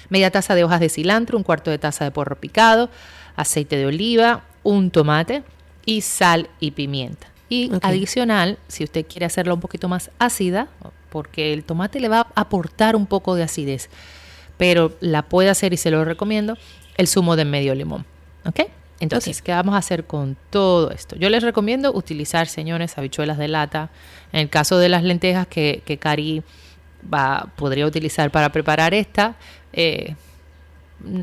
Media 0.10 0.30
taza 0.30 0.54
de 0.54 0.64
hojas 0.64 0.80
de 0.80 0.90
cilantro, 0.90 1.40
un 1.40 1.44
cuarto 1.44 1.72
de 1.72 1.80
taza 1.80 2.06
de 2.06 2.12
porro 2.12 2.36
picado, 2.36 2.92
aceite 3.36 3.78
de 3.78 3.88
oliva, 3.88 4.44
un 4.62 4.92
tomate 4.92 5.44
y 5.88 6.02
sal 6.02 6.50
y 6.60 6.70
pimienta. 6.70 7.28
Y 7.50 7.72
adicional, 7.82 8.60
si 8.68 8.84
usted 8.84 9.08
quiere 9.08 9.26
hacerla 9.26 9.56
un 9.56 9.60
poquito 9.60 9.90
más 9.90 10.12
ácida, 10.20 10.68
porque 11.16 11.54
el 11.54 11.64
tomate 11.64 12.02
le 12.02 12.10
va 12.10 12.28
a 12.36 12.42
aportar 12.42 12.94
un 12.98 13.06
poco 13.06 13.36
de 13.36 13.44
acidez, 13.44 13.90
pero 14.58 14.92
la 15.00 15.22
puede 15.22 15.50
hacer 15.50 15.72
y 15.72 15.78
se 15.78 15.90
lo 15.90 16.04
recomiendo, 16.04 16.58
el 16.98 17.08
zumo 17.08 17.38
de 17.38 17.46
medio 17.46 17.74
limón. 17.74 18.06
¿Ok? 18.44 18.64
Entonces, 19.00 19.42
¿qué 19.42 19.54
vamos 19.54 19.76
a 19.76 19.78
hacer 19.78 20.04
con 20.04 20.36
todo 20.50 20.92
esto? 20.92 21.16
Yo 21.16 21.30
les 21.30 21.42
recomiendo 21.42 21.94
utilizar, 21.94 22.48
señores, 22.48 22.98
habichuelas 22.98 23.38
de 23.38 23.48
lata. 23.48 23.92
En 24.34 24.42
el 24.42 24.50
caso 24.50 24.78
de 24.78 24.90
las 24.90 25.04
lentejas 25.04 25.48
que, 25.48 25.84
que 25.86 25.98
Cari 25.98 26.44
va, 27.14 27.48
podría 27.56 27.86
utilizar 27.86 28.30
para 28.30 28.50
preparar 28.50 28.94
esta, 28.94 29.36
eh, 29.72 30.16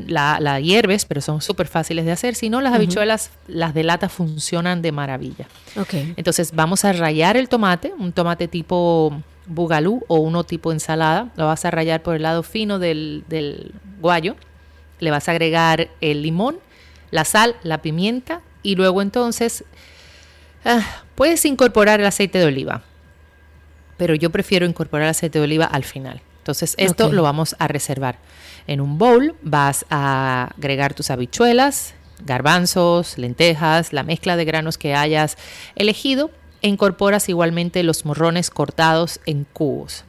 la, 0.07 0.39
la 0.39 0.59
hierves, 0.59 1.05
pero 1.05 1.21
son 1.21 1.39
súper 1.39 1.67
fáciles 1.67 2.05
de 2.05 2.13
hacer. 2.13 2.33
Si 2.33 2.49
no, 2.49 2.61
las 2.61 2.73
habichuelas, 2.73 3.29
las 3.45 3.75
de 3.75 3.83
lata 3.83 4.09
funcionan 4.09 4.81
de 4.81 4.91
maravilla. 4.91 5.45
Ok. 5.79 5.93
Entonces 6.15 6.51
vamos 6.51 6.83
a 6.83 6.93
rayar 6.93 7.37
el 7.37 7.47
tomate, 7.47 7.93
un 7.95 8.11
tomate 8.11 8.47
tipo 8.47 9.21
bugalú 9.45 10.03
o 10.07 10.17
uno 10.17 10.43
tipo 10.43 10.71
ensalada. 10.71 11.29
Lo 11.35 11.45
vas 11.45 11.65
a 11.65 11.71
rayar 11.71 12.01
por 12.01 12.15
el 12.15 12.23
lado 12.23 12.43
fino 12.43 12.79
del, 12.79 13.23
del 13.27 13.73
guayo. 13.99 14.35
Le 14.99 15.11
vas 15.11 15.27
a 15.27 15.31
agregar 15.31 15.89
el 16.01 16.21
limón, 16.21 16.57
la 17.11 17.25
sal, 17.25 17.55
la 17.63 17.81
pimienta 17.81 18.41
y 18.61 18.75
luego 18.75 19.01
entonces 19.01 19.65
ah, 20.65 20.81
puedes 21.15 21.45
incorporar 21.45 21.99
el 21.99 22.05
aceite 22.05 22.39
de 22.39 22.45
oliva. 22.45 22.83
Pero 23.97 24.15
yo 24.15 24.29
prefiero 24.29 24.65
incorporar 24.65 25.05
el 25.05 25.11
aceite 25.11 25.39
de 25.39 25.45
oliva 25.45 25.65
al 25.65 25.83
final. 25.83 26.21
Entonces 26.39 26.75
esto 26.77 27.11
lo 27.11 27.23
vamos 27.23 27.55
a 27.59 27.67
reservar. 27.67 28.17
En 28.67 28.81
un 28.81 28.97
bowl 28.97 29.35
vas 29.41 29.85
a 29.89 30.51
agregar 30.57 30.93
tus 30.93 31.09
habichuelas, 31.09 31.93
garbanzos, 32.25 33.17
lentejas, 33.17 33.93
la 33.93 34.03
mezcla 34.03 34.35
de 34.35 34.45
granos 34.45 34.77
que 34.77 34.95
hayas 34.95 35.37
elegido 35.75 36.31
incorporas 36.67 37.29
igualmente 37.29 37.83
los 37.83 38.05
morrones 38.05 38.49
cortados 38.49 39.19
en 39.25 39.45
cubos. 39.45 40.05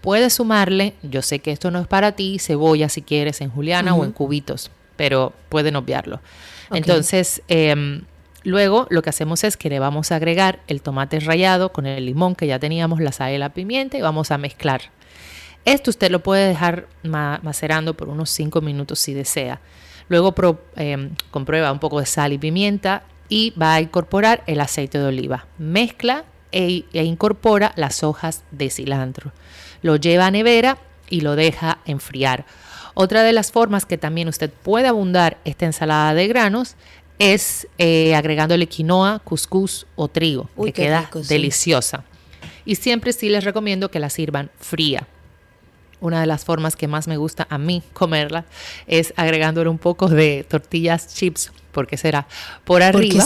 Puedes 0.00 0.34
sumarle, 0.34 0.94
yo 1.02 1.22
sé 1.22 1.40
que 1.40 1.52
esto 1.52 1.70
no 1.70 1.80
es 1.80 1.86
para 1.86 2.12
ti, 2.12 2.38
cebolla 2.38 2.88
si 2.88 3.02
quieres 3.02 3.40
en 3.40 3.50
juliana 3.50 3.94
o 3.94 4.04
en 4.04 4.12
cubitos, 4.12 4.70
pero 4.96 5.32
pueden 5.48 5.76
obviarlo. 5.76 6.20
Entonces, 6.70 7.42
em, 7.48 8.02
Luego 8.46 8.86
lo 8.90 9.02
que 9.02 9.10
hacemos 9.10 9.42
es 9.42 9.56
que 9.56 9.68
le 9.68 9.80
vamos 9.80 10.12
a 10.12 10.16
agregar 10.16 10.60
el 10.68 10.80
tomate 10.80 11.18
rallado 11.18 11.72
con 11.72 11.84
el 11.84 12.06
limón 12.06 12.36
que 12.36 12.46
ya 12.46 12.60
teníamos, 12.60 13.00
la 13.00 13.10
sal 13.10 13.32
y 13.32 13.38
la 13.38 13.48
pimienta 13.48 13.98
y 13.98 14.02
vamos 14.02 14.30
a 14.30 14.38
mezclar. 14.38 14.82
Esto 15.64 15.90
usted 15.90 16.12
lo 16.12 16.22
puede 16.22 16.46
dejar 16.46 16.86
macerando 17.02 17.94
por 17.96 18.08
unos 18.08 18.30
5 18.30 18.60
minutos 18.60 19.00
si 19.00 19.14
desea. 19.14 19.60
Luego 20.08 20.32
em, 20.76 21.10
comprueba 21.32 21.72
un 21.72 21.80
poco 21.80 21.98
de 21.98 22.06
sal 22.06 22.32
y 22.32 22.38
pimienta 22.38 23.02
y 23.28 23.52
va 23.60 23.74
a 23.74 23.80
incorporar 23.80 24.42
el 24.46 24.60
aceite 24.60 24.98
de 24.98 25.06
oliva. 25.06 25.46
Mezcla 25.58 26.24
e, 26.52 26.84
e 26.92 27.04
incorpora 27.04 27.72
las 27.76 28.02
hojas 28.02 28.42
de 28.50 28.70
cilantro. 28.70 29.32
Lo 29.82 29.96
lleva 29.96 30.26
a 30.26 30.30
nevera 30.30 30.78
y 31.08 31.20
lo 31.20 31.36
deja 31.36 31.78
enfriar. 31.84 32.46
Otra 32.94 33.22
de 33.22 33.32
las 33.32 33.52
formas 33.52 33.84
que 33.84 33.98
también 33.98 34.28
usted 34.28 34.50
puede 34.50 34.88
abundar 34.88 35.36
esta 35.44 35.66
ensalada 35.66 36.14
de 36.14 36.28
granos 36.28 36.76
es 37.18 37.66
eh, 37.78 38.14
agregándole 38.14 38.66
quinoa, 38.66 39.20
cuscús 39.20 39.86
o 39.96 40.08
trigo, 40.08 40.48
que 40.62 40.72
queda 40.72 41.10
deliciosa. 41.28 42.04
Y 42.64 42.76
siempre 42.76 43.12
sí 43.12 43.28
les 43.28 43.44
recomiendo 43.44 43.90
que 43.90 44.00
la 44.00 44.10
sirvan 44.10 44.50
fría. 44.58 45.06
Una 46.00 46.20
de 46.20 46.26
las 46.26 46.44
formas 46.44 46.76
que 46.76 46.88
más 46.88 47.08
me 47.08 47.16
gusta 47.16 47.46
a 47.48 47.58
mí 47.58 47.82
comerla 47.92 48.44
es 48.86 49.14
agregándole 49.16 49.70
un 49.70 49.78
poco 49.78 50.08
de 50.08 50.44
tortillas 50.48 51.14
chips, 51.14 51.52
porque 51.76 51.98
será 51.98 52.26
por 52.64 52.82
arriba. 52.82 53.22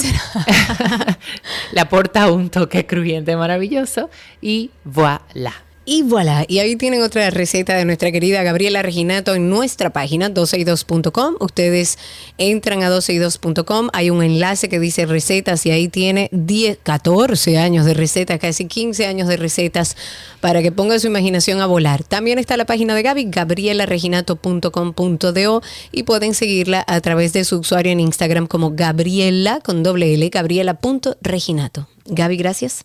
le 1.70 1.80
aporta 1.80 2.32
un 2.32 2.50
toque 2.50 2.84
crujiente 2.84 3.36
maravilloso 3.36 4.10
y 4.42 4.72
voilà. 4.82 5.54
Y 5.92 6.04
voilà, 6.04 6.44
y 6.46 6.60
ahí 6.60 6.76
tienen 6.76 7.02
otra 7.02 7.30
receta 7.30 7.74
de 7.74 7.84
nuestra 7.84 8.12
querida 8.12 8.44
Gabriela 8.44 8.80
Reginato 8.80 9.34
en 9.34 9.50
nuestra 9.50 9.90
página 9.90 10.30
12y2.com. 10.30 11.34
Ustedes 11.40 11.98
entran 12.38 12.84
a 12.84 12.90
12y2.com, 12.90 13.88
hay 13.92 14.10
un 14.10 14.22
enlace 14.22 14.68
que 14.68 14.78
dice 14.78 15.04
recetas 15.06 15.66
y 15.66 15.72
ahí 15.72 15.88
tiene 15.88 16.28
10, 16.30 16.78
14 16.84 17.58
años 17.58 17.86
de 17.86 17.94
recetas, 17.94 18.38
casi 18.38 18.66
15 18.66 19.06
años 19.06 19.26
de 19.26 19.36
recetas 19.36 19.96
para 20.40 20.62
que 20.62 20.70
ponga 20.70 20.96
su 21.00 21.08
imaginación 21.08 21.60
a 21.60 21.66
volar. 21.66 22.04
También 22.04 22.38
está 22.38 22.56
la 22.56 22.66
página 22.66 22.94
de 22.94 23.02
Gaby, 23.02 23.24
gabrielareginato.com.do 23.24 25.62
y 25.90 26.04
pueden 26.04 26.34
seguirla 26.34 26.84
a 26.86 27.00
través 27.00 27.32
de 27.32 27.42
su 27.42 27.58
usuario 27.58 27.90
en 27.90 27.98
Instagram 27.98 28.46
como 28.46 28.76
Gabriela 28.76 29.58
con 29.58 29.82
doble 29.82 30.14
L, 30.14 30.28
gabriela.reginato. 30.28 31.88
Gaby, 32.06 32.36
gracias. 32.36 32.84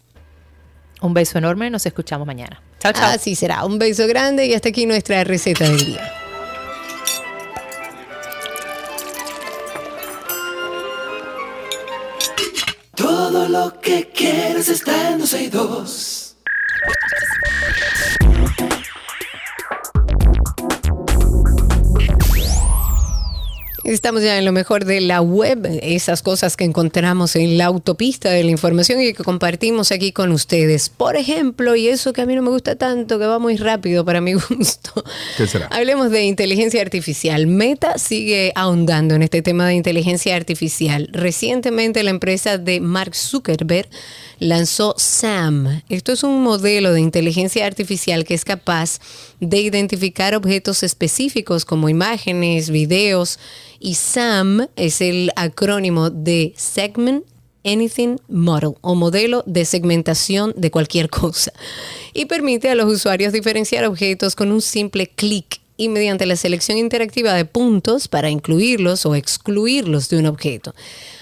Un 1.02 1.14
beso 1.14 1.38
enorme, 1.38 1.70
nos 1.70 1.86
escuchamos 1.86 2.26
mañana. 2.26 2.64
Chao, 2.86 2.94
chao. 2.94 3.16
Así 3.16 3.34
será. 3.34 3.66
Un 3.66 3.80
beso 3.80 4.06
grande 4.06 4.46
y 4.46 4.54
hasta 4.54 4.70
aquí 4.70 4.86
nuestra 4.86 5.24
receta 5.24 5.64
del 5.64 5.84
día. 5.84 6.14
Todo 12.94 13.50
lo 13.50 13.82
que 13.82 14.12
quieres 14.14 14.70
está 14.70 15.10
en 15.10 15.20
12 15.20 15.42
y 15.42 15.48
2. 15.48 16.36
Estamos 23.86 24.24
ya 24.24 24.40
en 24.40 24.46
lo 24.46 24.52
mejor 24.52 24.84
de 24.84 25.00
la 25.00 25.22
web, 25.22 25.68
esas 25.84 26.24
cosas 26.24 26.58
que 26.58 26.64
encontramos 26.64 27.36
en 27.36 27.60
la 27.60 27.66
autopista 27.66 28.32
de 28.32 28.44
la 28.44 28.50
información 28.50 29.00
y 29.00 29.14
que 29.14 29.24
compartimos 29.24 29.92
aquí 29.92 30.12
con 30.12 30.32
ustedes. 30.32 30.90
Por 30.90 31.16
ejemplo, 31.16 31.76
y 31.76 31.90
eso 31.90 32.12
que 32.12 32.22
a 32.22 32.26
mí 32.26 32.34
no 32.36 32.42
me 32.42 32.50
gusta 32.50 32.76
tanto, 32.78 33.20
que 33.20 33.28
va 33.28 33.38
muy 33.38 33.58
rápido 33.58 34.04
para 34.04 34.22
mi 34.22 34.34
gusto. 34.50 35.04
¿Qué 35.38 35.46
será? 35.46 35.68
Hablemos 35.68 36.10
de 36.10 36.24
inteligencia 36.24 36.82
artificial. 36.82 37.46
Meta 37.46 38.00
sigue 38.00 38.52
ahondando 38.56 39.14
en 39.14 39.22
este 39.22 39.44
tema 39.44 39.68
de 39.68 39.76
inteligencia 39.76 40.36
artificial. 40.36 41.08
Recientemente 41.12 42.02
la 42.02 42.10
empresa 42.10 42.58
de 42.58 42.80
Mark 42.80 43.14
Zuckerberg 43.16 43.88
lanzó 44.40 44.96
SAM. 44.98 45.84
Esto 45.90 46.12
es 46.12 46.24
un 46.24 46.42
modelo 46.42 46.92
de 46.92 47.02
inteligencia 47.02 47.68
artificial 47.68 48.26
que 48.26 48.34
es 48.34 48.46
capaz 48.46 49.00
de 49.40 49.60
identificar 49.60 50.36
objetos 50.36 50.84
específicos 50.84 51.66
como 51.66 51.90
imágenes, 51.90 52.70
videos, 52.70 53.40
y 53.80 53.96
SAM 53.96 54.68
es 54.76 55.02
el 55.02 55.32
acrónimo 55.36 56.10
de 56.10 56.54
Segment 56.56 57.26
Anything 57.66 58.18
Model 58.30 58.76
o 58.82 58.96
modelo 58.96 59.44
de 59.46 59.66
segmentación 59.66 60.54
de 60.56 60.72
cualquier 60.72 61.10
cosa 61.10 61.52
y 62.14 62.26
permite 62.26 62.70
a 62.70 62.76
los 62.76 62.92
usuarios 62.92 63.34
diferenciar 63.34 63.86
objetos 63.86 64.36
con 64.36 64.52
un 64.52 64.62
simple 64.62 65.08
clic 65.08 65.60
y 65.78 65.90
mediante 65.90 66.26
la 66.26 66.36
selección 66.36 66.78
interactiva 66.78 67.34
de 67.34 67.44
puntos 67.44 68.08
para 68.08 68.30
incluirlos 68.30 69.06
o 69.06 69.16
excluirlos 69.16 70.10
de 70.10 70.18
un 70.20 70.26
objeto. 70.28 70.74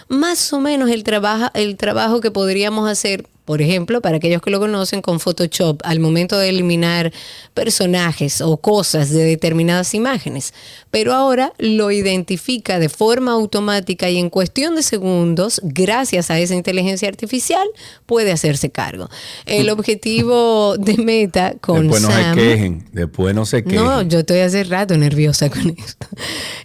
Más 0.09 0.53
o 0.53 0.59
menos 0.59 0.91
el, 0.91 1.03
trabajo, 1.03 1.49
el 1.55 1.75
trabajo 1.75 2.21
que 2.21 2.29
podríamos 2.29 2.87
hacer 2.87 3.27
por 3.45 3.61
ejemplo, 3.61 4.01
para 4.01 4.17
aquellos 4.17 4.41
que 4.41 4.51
lo 4.51 4.59
conocen 4.59 5.01
con 5.01 5.19
Photoshop, 5.19 5.81
al 5.83 5.99
momento 5.99 6.37
de 6.37 6.49
eliminar 6.49 7.11
personajes 7.53 8.41
o 8.41 8.57
cosas 8.57 9.09
de 9.09 9.23
determinadas 9.23 9.93
imágenes. 9.93 10.53
Pero 10.91 11.13
ahora 11.13 11.53
lo 11.57 11.91
identifica 11.91 12.79
de 12.79 12.87
forma 12.87 13.33
automática 13.33 14.09
y 14.09 14.17
en 14.17 14.29
cuestión 14.29 14.75
de 14.75 14.83
segundos, 14.83 15.59
gracias 15.63 16.31
a 16.31 16.39
esa 16.39 16.55
inteligencia 16.55 17.07
artificial, 17.09 17.67
puede 18.05 18.31
hacerse 18.31 18.69
cargo. 18.69 19.09
El 19.45 19.69
objetivo 19.69 20.77
de 20.77 20.97
Meta 20.97 21.55
con 21.59 21.89
después 21.89 22.01
no 22.01 22.11
se 22.11 22.35
quejen, 22.35 22.85
después 22.91 23.35
no 23.35 23.45
se 23.45 23.63
quejen. 23.63 23.83
No, 23.83 24.01
yo 24.03 24.19
estoy 24.19 24.39
hace 24.39 24.63
rato 24.63 24.97
nerviosa 24.97 25.49
con 25.49 25.75
esto. 25.77 26.07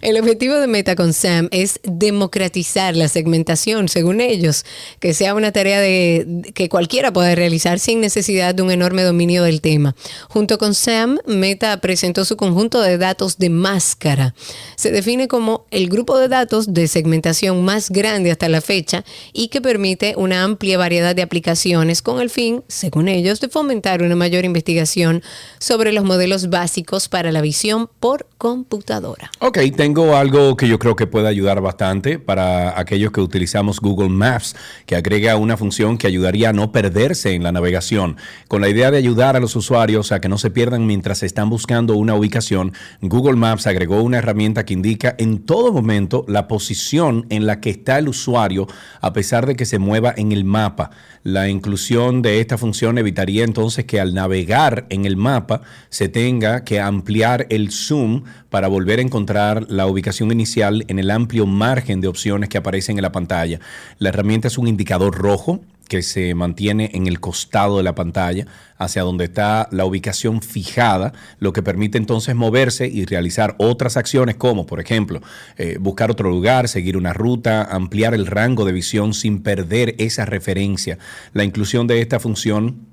El 0.01 0.17
objetivo 0.19 0.55
de 0.55 0.67
Meta 0.67 0.95
con 0.95 1.13
Sam 1.13 1.49
es 1.51 1.79
democratizar 1.83 2.95
la 2.95 3.07
segmentación, 3.07 3.89
según 3.89 4.21
ellos, 4.21 4.65
que 4.99 5.13
sea 5.13 5.33
una 5.33 5.51
tarea 5.51 5.81
de 5.81 6.43
que 6.53 6.68
cualquiera 6.69 7.11
puede 7.11 7.35
realizar 7.35 7.79
sin 7.79 7.99
necesidad 7.99 8.55
de 8.55 8.61
un 8.61 8.71
enorme 8.71 9.03
dominio 9.03 9.43
del 9.43 9.61
tema. 9.61 9.95
Junto 10.29 10.57
con 10.57 10.73
Sam, 10.73 11.19
Meta 11.25 11.81
presentó 11.81 12.25
su 12.25 12.37
conjunto 12.37 12.81
de 12.81 12.97
datos 12.97 13.37
de 13.37 13.49
máscara. 13.49 14.33
Se 14.75 14.91
define 14.91 15.27
como 15.27 15.65
el 15.71 15.89
grupo 15.89 16.17
de 16.17 16.27
datos 16.27 16.73
de 16.73 16.87
segmentación 16.87 17.63
más 17.65 17.89
grande 17.89 18.31
hasta 18.31 18.49
la 18.49 18.61
fecha 18.61 19.03
y 19.33 19.49
que 19.49 19.61
permite 19.61 20.13
una 20.15 20.43
amplia 20.43 20.77
variedad 20.77 21.15
de 21.15 21.21
aplicaciones 21.21 22.01
con 22.01 22.21
el 22.21 22.29
fin, 22.29 22.63
según 22.67 23.07
ellos, 23.07 23.39
de 23.39 23.49
fomentar 23.49 24.01
una 24.01 24.15
mayor 24.15 24.45
investigación 24.45 25.23
sobre 25.59 25.91
los 25.91 26.03
modelos 26.03 26.49
básicos 26.49 27.09
para 27.09 27.31
la 27.31 27.41
visión 27.41 27.89
por 27.99 28.27
computadora. 28.37 29.31
Ok, 29.39 29.59
tengo 29.75 30.15
algo 30.15 30.55
que 30.55 30.67
yo 30.67 30.79
creo 30.79 30.95
que 30.95 31.07
puede 31.07 31.27
ayudar 31.27 31.61
bastante 31.61 32.19
para 32.19 32.79
aquellos 32.79 33.11
que 33.11 33.21
utilizamos 33.21 33.79
Google 33.79 34.09
Maps, 34.09 34.55
que 34.85 34.95
agrega 34.95 35.35
una 35.35 35.57
función 35.57 35.97
que 35.97 36.07
ayudaría 36.07 36.49
a 36.49 36.53
no 36.59 36.73
perderse 36.73 37.35
en 37.35 37.43
la 37.43 37.53
navegación. 37.53 38.17
Con 38.49 38.59
la 38.59 38.67
idea 38.67 38.91
de 38.91 38.97
ayudar 38.97 39.37
a 39.37 39.39
los 39.39 39.55
usuarios 39.55 40.11
a 40.11 40.19
que 40.19 40.27
no 40.27 40.37
se 40.37 40.51
pierdan 40.51 40.85
mientras 40.85 41.23
están 41.23 41.49
buscando 41.49 41.95
una 41.95 42.15
ubicación, 42.15 42.73
Google 43.01 43.37
Maps 43.37 43.65
agregó 43.65 44.01
una 44.01 44.17
herramienta 44.17 44.65
que 44.65 44.73
indica 44.73 45.15
en 45.17 45.39
todo 45.39 45.71
momento 45.71 46.25
la 46.27 46.49
posición 46.49 47.25
en 47.29 47.45
la 47.45 47.61
que 47.61 47.69
está 47.69 47.97
el 47.97 48.09
usuario 48.09 48.67
a 48.99 49.13
pesar 49.13 49.45
de 49.45 49.55
que 49.55 49.65
se 49.65 49.79
mueva 49.79 50.13
en 50.17 50.33
el 50.33 50.43
mapa. 50.43 50.91
La 51.23 51.47
inclusión 51.47 52.21
de 52.21 52.41
esta 52.41 52.57
función 52.57 52.97
evitaría 52.97 53.45
entonces 53.45 53.85
que 53.85 54.01
al 54.01 54.13
navegar 54.13 54.85
en 54.89 55.05
el 55.05 55.15
mapa 55.15 55.61
se 55.89 56.09
tenga 56.09 56.65
que 56.65 56.81
ampliar 56.81 57.47
el 57.49 57.71
zoom 57.71 58.23
para 58.49 58.67
volver 58.67 58.99
a 58.99 59.03
encontrar 59.03 59.65
la 59.69 59.87
ubicación 59.87 60.29
inicial 60.33 60.83
en 60.89 60.99
el 60.99 61.09
amplio 61.09 61.45
margen 61.45 62.01
de 62.01 62.09
opciones 62.09 62.49
que 62.49 62.57
aparecen 62.57 62.97
en 62.97 63.03
la 63.03 63.13
pantalla. 63.13 63.61
La 63.97 64.09
herramienta 64.09 64.49
es 64.49 64.57
un 64.57 64.67
indicador 64.67 65.15
rojo 65.15 65.61
que 65.89 66.03
se 66.03 66.33
mantiene 66.35 66.91
en 66.93 67.07
el 67.07 67.19
costado 67.19 67.77
de 67.77 67.83
la 67.83 67.95
pantalla, 67.95 68.45
hacia 68.77 69.01
donde 69.01 69.25
está 69.25 69.67
la 69.71 69.83
ubicación 69.83 70.41
fijada, 70.41 71.11
lo 71.39 71.51
que 71.51 71.63
permite 71.63 71.97
entonces 71.97 72.35
moverse 72.35 72.87
y 72.87 73.03
realizar 73.05 73.55
otras 73.57 73.97
acciones 73.97 74.35
como, 74.35 74.65
por 74.65 74.79
ejemplo, 74.79 75.21
eh, 75.57 75.77
buscar 75.81 76.11
otro 76.11 76.29
lugar, 76.29 76.69
seguir 76.69 76.95
una 76.95 77.11
ruta, 77.11 77.63
ampliar 77.63 78.13
el 78.13 78.27
rango 78.27 78.63
de 78.63 78.71
visión 78.71 79.13
sin 79.13 79.41
perder 79.41 79.95
esa 79.97 80.25
referencia. 80.25 80.97
La 81.33 81.43
inclusión 81.43 81.87
de 81.87 82.01
esta 82.01 82.19
función 82.21 82.87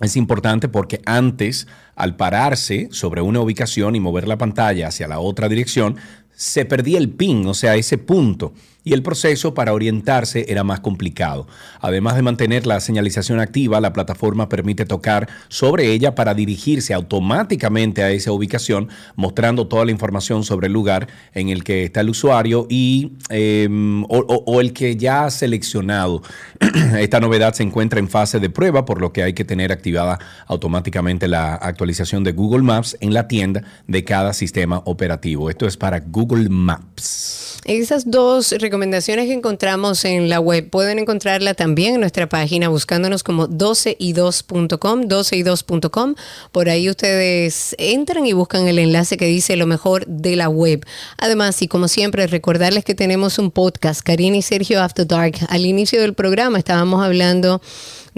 es 0.00 0.14
importante 0.14 0.68
porque 0.68 1.00
antes, 1.06 1.66
al 1.96 2.14
pararse 2.14 2.88
sobre 2.92 3.22
una 3.22 3.40
ubicación 3.40 3.96
y 3.96 4.00
mover 4.00 4.28
la 4.28 4.38
pantalla 4.38 4.88
hacia 4.88 5.08
la 5.08 5.18
otra 5.18 5.48
dirección, 5.48 5.96
se 6.36 6.64
perdía 6.64 6.98
el 6.98 7.08
pin, 7.08 7.46
o 7.48 7.54
sea, 7.54 7.74
ese 7.74 7.98
punto 7.98 8.52
y 8.84 8.94
el 8.94 9.02
proceso 9.02 9.54
para 9.54 9.74
orientarse 9.74 10.46
era 10.48 10.64
más 10.64 10.80
complicado. 10.80 11.46
Además 11.80 12.16
de 12.16 12.22
mantener 12.22 12.66
la 12.66 12.80
señalización 12.80 13.40
activa, 13.40 13.80
la 13.80 13.92
plataforma 13.92 14.48
permite 14.48 14.86
tocar 14.86 15.28
sobre 15.48 15.92
ella 15.92 16.14
para 16.14 16.34
dirigirse 16.34 16.94
automáticamente 16.94 18.02
a 18.02 18.10
esa 18.10 18.32
ubicación, 18.32 18.88
mostrando 19.14 19.66
toda 19.66 19.84
la 19.84 19.90
información 19.90 20.44
sobre 20.44 20.68
el 20.68 20.72
lugar 20.72 21.08
en 21.34 21.48
el 21.48 21.64
que 21.64 21.84
está 21.84 22.00
el 22.00 22.10
usuario 22.10 22.66
y, 22.70 23.12
em, 23.28 24.04
o, 24.08 24.60
el 24.60 24.72
que 24.72 24.96
ya 24.96 25.24
ha 25.24 25.30
seleccionado. 25.30 26.22
Esta 26.98 27.20
novedad 27.20 27.54
se 27.54 27.62
encuentra 27.62 27.98
en 27.98 28.08
fase 28.08 28.40
de 28.40 28.48
prueba, 28.48 28.84
por 28.84 29.00
lo 29.00 29.12
que 29.12 29.22
hay 29.22 29.34
que 29.34 29.44
tener 29.44 29.72
activada 29.72 30.18
automáticamente 30.46 31.28
la 31.28 31.54
actualización 31.54 32.24
de 32.24 32.32
Google 32.32 32.62
Maps 32.62 32.96
en 33.00 33.12
la 33.12 33.28
tienda 33.28 33.64
de 33.86 34.04
cada 34.04 34.32
sistema 34.32 34.82
operativo. 34.86 35.50
Esto 35.50 35.66
es 35.66 35.76
para 35.76 36.00
Google 36.00 36.48
Maps. 36.48 37.58
Esas 37.64 38.10
dos 38.10 38.52
recomendaciones 38.68 39.28
que 39.28 39.32
encontramos 39.32 40.04
en 40.04 40.28
la 40.28 40.40
web 40.40 40.68
pueden 40.68 40.98
encontrarla 40.98 41.54
también 41.54 41.94
en 41.94 42.00
nuestra 42.00 42.28
página 42.28 42.68
buscándonos 42.68 43.22
como 43.22 43.48
12y2.com, 43.48 45.04
12y2.com. 45.04 46.14
Por 46.52 46.68
ahí 46.68 46.90
ustedes 46.90 47.74
entran 47.78 48.26
y 48.26 48.34
buscan 48.34 48.68
el 48.68 48.78
enlace 48.78 49.16
que 49.16 49.24
dice 49.24 49.56
lo 49.56 49.66
mejor 49.66 50.06
de 50.06 50.36
la 50.36 50.50
web. 50.50 50.84
Además, 51.16 51.62
y 51.62 51.68
como 51.68 51.88
siempre, 51.88 52.26
recordarles 52.26 52.84
que 52.84 52.94
tenemos 52.94 53.38
un 53.38 53.52
podcast, 53.52 54.02
Karina 54.02 54.36
y 54.36 54.42
Sergio 54.42 54.82
After 54.82 55.06
Dark. 55.06 55.36
Al 55.48 55.64
inicio 55.64 56.02
del 56.02 56.12
programa 56.12 56.58
estábamos 56.58 57.02
hablando 57.02 57.62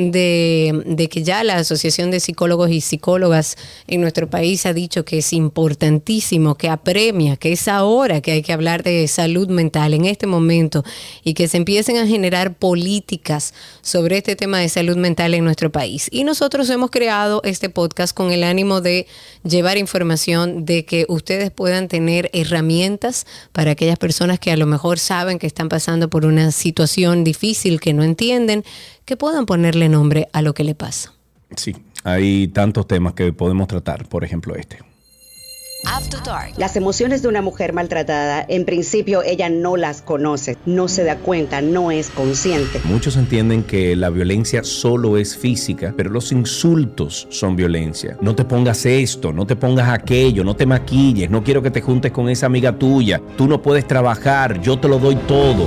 de, 0.01 1.09
que 1.11 1.23
ya 1.23 1.45
la 1.45 1.57
Asociación 1.57 2.11
de 2.11 2.21
Psicólogos 2.21 2.71
y 2.71 2.81
Psicólogas 2.81 3.57
en 3.87 4.01
nuestro 4.01 4.31
país 4.31 4.65
ha 4.65 4.73
dicho 4.73 5.05
que 5.05 5.19
es 5.19 5.33
importantísimo, 5.33 6.55
que 6.55 6.69
apremia, 6.69 7.37
que 7.37 7.53
es 7.53 7.69
ahora 7.69 8.21
que 8.21 8.33
hay 8.33 8.43
que 8.43 8.53
hablar 8.53 8.83
de 8.83 9.07
salud 9.09 9.49
mental 9.49 9.93
en 9.93 10.07
este 10.07 10.27
momento 10.27 10.85
y 11.23 11.35
que 11.35 11.49
se 11.49 11.59
empiecen 11.59 11.99
a 11.99 12.07
generar 12.07 12.55
políticas 12.55 13.53
sobre 13.83 14.17
este 14.17 14.37
tema 14.37 14.59
de 14.59 14.69
salud 14.69 14.97
mental 14.97 15.35
en 15.35 15.45
nuestro 15.45 15.71
país. 15.71 16.09
Y 16.11 16.25
nosotros 16.25 16.71
hemos 16.71 16.91
creado 16.91 17.43
este 17.45 17.69
podcast 17.69 18.17
con 18.17 18.33
el 18.33 18.45
ánimo 18.45 18.81
de 18.81 19.07
llevar 19.45 19.77
información, 19.77 20.65
de 20.65 20.85
que 20.85 21.05
ustedes 21.09 21.51
puedan 21.51 21.89
tener 21.89 22.31
herramientas 22.33 23.27
para 23.53 23.73
aquellas 23.73 23.99
personas 23.99 24.39
que 24.39 24.51
a 24.51 24.57
lo 24.57 24.67
mejor 24.67 24.99
saben 24.99 25.39
que 25.39 25.47
están 25.47 25.69
pasando 25.69 26.09
por 26.09 26.25
una 26.25 26.53
situación 26.53 27.25
difícil, 27.25 27.81
que 27.81 27.93
no 27.93 28.03
entienden, 28.03 28.65
que 29.11 29.17
puedan 29.17 29.45
ponerle 29.45 29.89
nombre 29.89 30.29
a 30.33 30.41
lo 30.41 30.55
que 30.55 30.63
le 30.63 30.77
pasa. 30.77 31.13
Sí, 31.57 31.75
hay 32.05 32.47
tantos 32.47 32.87
temas 32.87 33.15
que 33.15 33.33
podemos 33.33 33.67
tratar, 33.67 34.09
por 34.09 34.23
ejemplo 34.23 34.55
este. 34.55 34.79
Las 36.57 36.77
emociones 36.77 37.21
de 37.21 37.27
una 37.27 37.43
mujer 37.43 37.73
maltratada, 37.73 38.47
en 38.49 38.65
principio 38.65 39.25
ella 39.25 39.49
no 39.49 39.77
las 39.77 40.01
conoce, 40.01 40.59
no 40.65 40.87
se 40.87 41.03
da 41.03 41.17
cuenta, 41.17 41.61
no 41.61 41.91
es 41.91 42.09
consciente. 42.11 42.81
Muchos 42.85 43.17
entienden 43.17 43.65
que 43.65 43.97
la 43.97 44.11
violencia 44.11 44.63
solo 44.63 45.17
es 45.17 45.37
física, 45.37 45.93
pero 45.97 46.11
los 46.11 46.31
insultos 46.31 47.27
son 47.31 47.57
violencia. 47.57 48.17
No 48.21 48.37
te 48.37 48.45
pongas 48.45 48.87
esto, 48.87 49.33
no 49.33 49.45
te 49.45 49.57
pongas 49.57 49.89
aquello, 49.89 50.45
no 50.45 50.55
te 50.55 50.67
maquilles, 50.67 51.29
no 51.29 51.43
quiero 51.43 51.63
que 51.63 51.73
te 51.73 51.81
juntes 51.81 52.13
con 52.13 52.29
esa 52.29 52.47
amiga 52.47 52.79
tuya, 52.79 53.21
tú 53.37 53.49
no 53.49 53.61
puedes 53.61 53.89
trabajar, 53.89 54.61
yo 54.61 54.79
te 54.79 54.87
lo 54.87 55.01
doy 55.01 55.17
todo. 55.27 55.67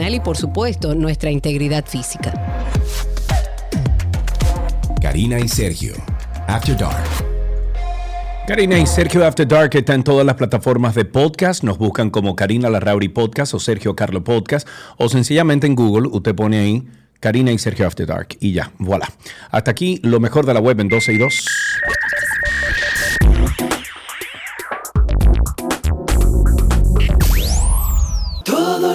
y 0.09 0.19
por 0.19 0.35
supuesto 0.35 0.95
nuestra 0.95 1.29
integridad 1.29 1.85
física. 1.85 2.33
Karina 4.99 5.39
y 5.39 5.47
Sergio, 5.47 5.93
After 6.47 6.75
Dark. 6.75 7.03
Karina 8.47 8.79
y 8.79 8.87
Sergio 8.87 9.25
After 9.25 9.47
Dark 9.47 9.75
está 9.75 9.93
en 9.93 10.03
todas 10.03 10.25
las 10.25 10.35
plataformas 10.35 10.95
de 10.95 11.05
podcast. 11.05 11.63
Nos 11.63 11.77
buscan 11.77 12.09
como 12.09 12.35
Karina 12.35 12.69
Larrauri 12.69 13.09
Podcast 13.09 13.53
o 13.53 13.59
Sergio 13.59 13.95
Carlo 13.95 14.23
Podcast. 14.23 14.67
O 14.97 15.07
sencillamente 15.07 15.67
en 15.67 15.75
Google 15.75 16.09
usted 16.11 16.35
pone 16.35 16.59
ahí 16.59 16.83
Karina 17.19 17.51
y 17.51 17.59
Sergio 17.59 17.85
After 17.85 18.07
Dark. 18.07 18.29
Y 18.39 18.53
ya, 18.53 18.71
voilà. 18.79 19.07
Hasta 19.51 19.71
aquí 19.71 19.99
lo 20.03 20.19
mejor 20.19 20.45
de 20.47 20.55
la 20.55 20.59
web 20.59 20.79
en 20.79 20.89
12 20.89 21.13
y 21.13 21.17
2. 21.19 21.45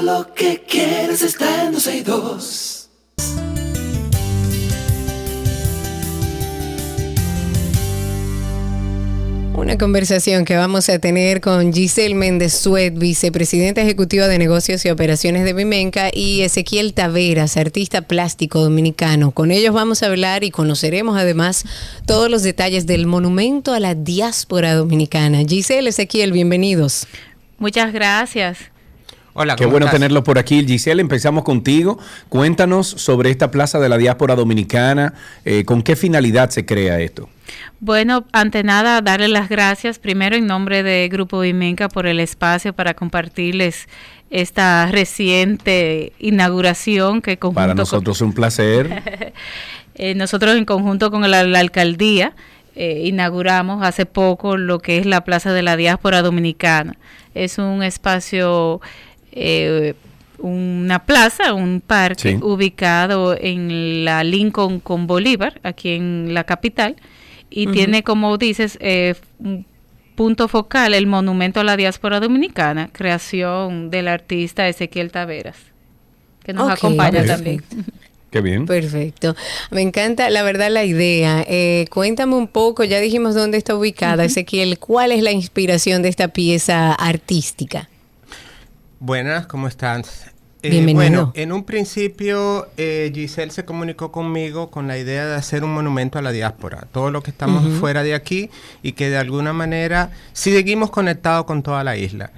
Lo 0.07 0.33
que 0.35 0.63
quieres 0.63 1.21
está 1.21 1.65
en 1.65 1.73
12 1.73 1.97
y 1.97 2.03
2. 2.03 2.91
Una 9.55 9.77
conversación 9.79 10.45
que 10.45 10.55
vamos 10.55 10.89
a 10.91 11.01
tener 11.01 11.41
con 11.41 11.73
Giselle 11.73 12.15
Méndez 12.15 12.53
Suet, 12.53 12.97
vicepresidenta 12.97 13.83
ejecutiva 13.83 14.29
de 14.29 14.39
negocios 14.39 14.85
y 14.85 14.91
operaciones 14.91 15.45
de 15.45 15.55
Vimenca, 15.55 16.11
y 16.15 16.43
Ezequiel 16.43 16.95
Taveras, 16.95 17.57
artista 17.57 18.03
plástico 18.03 18.61
dominicano. 18.61 19.33
Con 19.33 19.51
ellos 19.51 19.75
vamos 19.75 20.05
a 20.05 20.07
hablar 20.07 20.45
y 20.45 20.53
conoceremos 20.53 21.19
además 21.19 21.65
todos 22.07 22.31
los 22.31 22.45
detalles 22.45 22.87
del 22.87 23.09
monumento 23.09 23.75
a 23.75 23.81
la 23.81 23.97
diáspora 23.97 24.75
dominicana. 24.75 25.43
Giselle, 25.45 25.89
Ezequiel, 25.89 26.31
bienvenidos. 26.31 27.09
Muchas 27.59 27.93
gracias. 27.93 28.76
Hola, 29.39 29.55
Qué 29.55 29.67
bueno 29.67 29.87
tenerlo 29.91 30.25
por 30.25 30.39
aquí. 30.39 30.65
Giselle, 30.67 31.03
empezamos 31.03 31.45
contigo. 31.45 31.99
Cuéntanos 32.31 32.87
sobre 32.87 33.31
esta 33.31 33.51
Plaza 33.51 33.79
de 33.79 33.91
la 33.91 33.99
Diáspora 33.99 34.35
Dominicana. 34.35 35.13
Eh, 35.45 35.67
¿Con 35.67 35.83
qué 35.83 35.95
finalidad 35.95 36.49
se 36.49 36.65
crea 36.65 37.01
esto? 37.01 37.29
Bueno, 37.79 38.25
ante 38.33 38.63
nada, 38.63 39.03
darle 39.03 39.29
las 39.29 39.51
gracias 39.51 39.99
primero 39.99 40.37
en 40.37 40.47
nombre 40.47 40.83
de 40.83 41.07
Grupo 41.11 41.41
Vimenca 41.41 41.91
por 41.91 42.07
el 42.07 42.19
espacio 42.19 42.73
para 42.73 42.95
compartirles 42.95 43.89
esta 44.31 44.87
reciente 44.91 46.15
inauguración 46.19 47.21
que 47.21 47.37
conjunto 47.37 47.61
para 47.61 47.75
nosotros 47.75 48.17
es 48.17 48.23
un 48.23 48.33
placer. 48.33 49.35
eh, 49.97 50.15
nosotros 50.15 50.57
en 50.57 50.65
conjunto 50.65 51.11
con 51.11 51.31
la, 51.31 51.45
la 51.45 51.59
alcaldía 51.59 52.35
eh, 52.75 53.03
inauguramos 53.05 53.83
hace 53.83 54.05
poco 54.05 54.57
lo 54.59 54.81
que 54.81 54.99
es 54.99 55.07
la 55.07 55.25
Plaza 55.25 55.53
de 55.53 55.63
la 55.63 55.77
Diáspora 55.77 56.23
Dominicana. 56.23 56.97
Es 57.35 57.59
un 57.59 57.83
espacio 57.83 58.83
eh, 59.37 59.95
una 60.39 61.05
plaza, 61.05 61.55
un 61.55 61.81
parque 61.81 62.39
ubicado 62.43 63.37
en 63.39 64.05
la 64.05 64.25
Lincoln 64.25 64.81
con 64.81 65.07
Bolívar, 65.07 65.61
aquí 65.63 65.91
en 65.91 66.35
la 66.35 66.45
capital, 66.45 66.97
y 67.49 67.69
tiene, 67.69 68.03
como 68.03 68.37
dices, 68.39 68.77
eh, 68.81 69.15
un 69.39 69.67
punto 70.15 70.49
focal 70.49 70.95
el 70.95 71.07
monumento 71.07 71.61
a 71.61 71.65
la 71.65 71.77
diáspora 71.77 72.21
dominicana, 72.21 72.89
creación 72.93 73.91
del 73.91 74.09
artista 74.09 74.67
Ezequiel 74.69 75.13
Taveras, 75.13 75.57
que 76.43 76.53
nos 76.53 76.71
acompaña 76.71 77.25
también. 77.25 77.63
Qué 78.31 78.41
bien. 78.41 78.67
Perfecto. 78.67 79.37
Me 79.71 79.83
encanta, 79.83 80.29
la 80.31 80.43
verdad, 80.43 80.71
la 80.71 80.85
idea. 80.85 81.45
Eh, 81.47 81.87
cuéntame 81.91 82.35
un 82.35 82.49
poco, 82.49 82.83
ya 82.85 83.01
dijimos 83.01 83.35
dónde 83.35 83.57
está 83.57 83.77
ubicada, 83.77 84.25
Ezequiel, 84.25 84.79
¿cuál 84.79 85.13
es 85.13 85.23
la 85.23 85.33
inspiración 85.33 86.03
de 86.03 86.09
esta 86.09 86.29
pieza 86.29 86.93
artística? 86.93 87.89
Buenas, 88.99 89.47
¿cómo 89.47 89.69
están? 89.69 90.05
Eh, 90.63 90.93
bueno, 90.95 91.33
en 91.37 91.53
un 91.53 91.65
principio 91.65 92.67
eh, 92.77 93.13
Giselle 93.15 93.53
se 93.53 93.65
comunicó 93.65 94.11
conmigo 94.11 94.71
con 94.71 94.89
la 94.89 94.99
idea 94.99 95.27
de 95.27 95.35
hacer 95.35 95.65
un 95.65 95.75
monumento 95.75 96.19
a 96.19 96.23
la 96.23 96.33
diáspora, 96.33 96.89
todo 96.93 97.11
lo 97.11 97.23
que 97.23 97.31
estamos 97.31 97.79
fuera 97.79 98.03
de 98.03 98.15
aquí 98.15 98.51
y 98.83 98.93
que 98.93 99.11
de 99.11 99.19
alguna 99.19 99.53
manera 99.53 100.11
seguimos 100.33 100.91
conectados 100.91 101.45
con 101.45 101.63
toda 101.63 101.85
la 101.85 101.97
isla. 101.97 102.33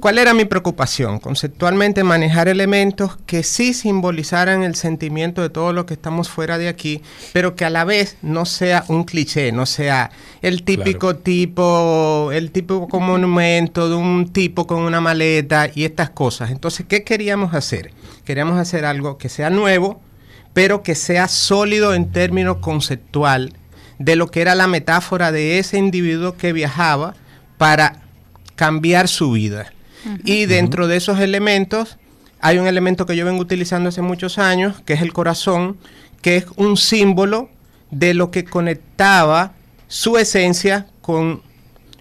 ¿Cuál 0.00 0.18
era 0.18 0.34
mi 0.34 0.44
preocupación? 0.44 1.18
Conceptualmente 1.18 2.04
manejar 2.04 2.48
elementos 2.48 3.16
que 3.24 3.42
sí 3.42 3.72
simbolizaran 3.72 4.62
el 4.62 4.74
sentimiento 4.74 5.40
de 5.40 5.48
todo 5.48 5.72
lo 5.72 5.86
que 5.86 5.94
estamos 5.94 6.28
fuera 6.28 6.58
de 6.58 6.68
aquí, 6.68 7.00
pero 7.32 7.56
que 7.56 7.64
a 7.64 7.70
la 7.70 7.84
vez 7.84 8.18
no 8.20 8.44
sea 8.44 8.84
un 8.88 9.04
cliché, 9.04 9.52
no 9.52 9.64
sea 9.64 10.10
el 10.42 10.64
típico 10.64 11.16
tipo, 11.16 12.30
el 12.32 12.50
típico 12.50 13.00
monumento 13.00 13.88
de 13.88 13.94
un 13.94 14.28
tipo 14.28 14.66
con 14.66 14.82
una 14.82 15.00
maleta 15.00 15.70
y 15.74 15.84
estas 15.84 16.10
cosas. 16.10 16.50
Entonces, 16.50 16.84
¿qué 16.86 17.02
queríamos 17.02 17.54
hacer? 17.54 17.92
Queríamos 18.24 18.58
hacer 18.58 18.84
algo 18.84 19.16
que 19.16 19.30
sea 19.30 19.48
nuevo, 19.48 20.00
pero 20.52 20.82
que 20.82 20.94
sea 20.94 21.26
sólido 21.26 21.94
en 21.94 22.12
términos 22.12 22.58
conceptual 22.58 23.54
de 23.98 24.16
lo 24.16 24.30
que 24.30 24.42
era 24.42 24.54
la 24.54 24.66
metáfora 24.66 25.32
de 25.32 25.58
ese 25.58 25.78
individuo 25.78 26.36
que 26.36 26.52
viajaba 26.52 27.14
para 27.56 28.03
cambiar 28.56 29.08
su 29.08 29.32
vida. 29.32 29.72
Y 30.24 30.46
dentro 30.46 30.86
de 30.86 30.96
esos 30.96 31.18
elementos 31.18 31.96
hay 32.40 32.58
un 32.58 32.66
elemento 32.66 33.06
que 33.06 33.16
yo 33.16 33.24
vengo 33.24 33.40
utilizando 33.40 33.88
hace 33.88 34.02
muchos 34.02 34.38
años, 34.38 34.82
que 34.84 34.92
es 34.92 35.00
el 35.00 35.14
corazón, 35.14 35.78
que 36.20 36.36
es 36.36 36.46
un 36.56 36.76
símbolo 36.76 37.48
de 37.90 38.12
lo 38.12 38.30
que 38.30 38.44
conectaba 38.44 39.52
su 39.88 40.18
esencia 40.18 40.86
con 41.00 41.40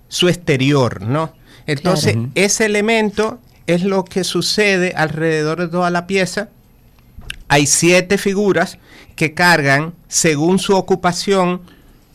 su 0.09 0.27
exterior, 0.27 1.01
¿no? 1.01 1.33
Entonces, 1.65 2.17
ese 2.35 2.65
elemento 2.65 3.39
es 3.67 3.83
lo 3.83 4.03
que 4.03 4.23
sucede 4.23 4.93
alrededor 4.95 5.59
de 5.59 5.67
toda 5.69 5.89
la 5.89 6.07
pieza. 6.07 6.49
Hay 7.47 7.65
siete 7.65 8.17
figuras 8.17 8.77
que 9.15 9.33
cargan, 9.33 9.93
según 10.07 10.59
su 10.59 10.75
ocupación, 10.75 11.61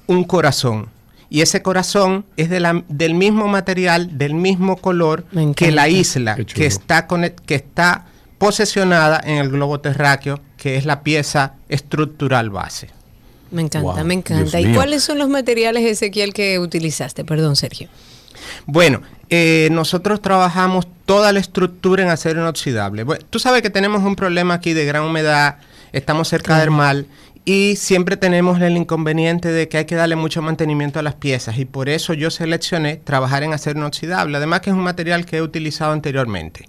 un 0.07 0.25
corazón. 0.25 0.89
Y 1.31 1.43
ese 1.43 1.63
corazón 1.63 2.25
es 2.37 2.49
de 2.51 2.61
la- 2.61 2.83
del 2.89 3.15
mismo 3.15 3.49
material, 3.49 4.17
del 4.19 4.35
mismo 4.35 4.77
color 4.77 5.25
que 5.57 5.71
la 5.73 5.89
isla 5.89 6.37
que 6.37 6.67
está, 6.67 7.07
que 7.47 7.55
está 7.55 8.07
posesionada 8.39 9.21
en 9.25 9.39
el 9.39 9.51
globo 9.51 9.81
terráqueo, 9.81 10.41
que 10.57 10.77
es 10.77 10.85
la 10.87 11.03
pieza 11.03 11.55
estructural 11.69 12.51
base. 12.51 12.89
Me 13.51 13.63
encanta, 13.63 13.81
Wow, 13.95 14.05
me 14.05 14.15
encanta. 14.15 14.45
Dios 14.59 14.63
¿Y 14.63 14.67
mío. 14.67 14.75
cuáles 14.77 15.03
son 15.03 15.19
los 15.19 15.29
materiales, 15.29 15.85
Ezequiel, 15.85 16.33
que 16.33 16.59
utilizaste? 16.59 17.25
Perdón, 17.25 17.57
Sergio. 17.57 17.89
Bueno, 18.67 19.01
eh, 19.31 19.69
nosotros 19.73 20.21
trabajamos 20.23 20.87
toda 21.07 21.33
la 21.33 21.41
estructura 21.41 22.03
en 22.03 22.11
acero 22.11 22.41
inoxidable. 22.41 23.03
Bueno, 23.05 23.25
tú 23.31 23.39
sabes 23.39 23.63
que 23.63 23.71
tenemos 23.71 24.03
un 24.03 24.17
problema 24.17 24.55
aquí 24.55 24.73
de 24.75 24.85
gran 24.85 25.03
humedad, 25.03 25.57
estamos 25.93 26.29
cerca 26.29 26.59
del 26.59 26.71
mar 26.71 27.05
y 27.45 27.77
siempre 27.77 28.17
tenemos 28.17 28.61
el 28.61 28.77
inconveniente 28.77 29.51
de 29.51 29.69
que 29.69 29.79
hay 29.79 29.85
que 29.85 29.95
darle 29.95 30.17
mucho 30.17 30.43
mantenimiento 30.43 30.99
a 30.99 31.03
las 31.03 31.15
piezas 31.15 31.59
y 31.59 31.65
por 31.65 31.89
eso 31.89 32.13
yo 32.15 32.31
seleccioné 32.31 32.97
trabajar 32.97 33.43
en 33.43 33.53
acero 33.53 33.79
inoxidable. 33.79 34.37
Además 34.37 34.61
que 34.61 34.71
es 34.71 34.77
un 34.77 34.83
material 34.83 35.25
que 35.25 35.39
he 35.39 35.43
utilizado 35.43 35.93
anteriormente. 35.93 36.69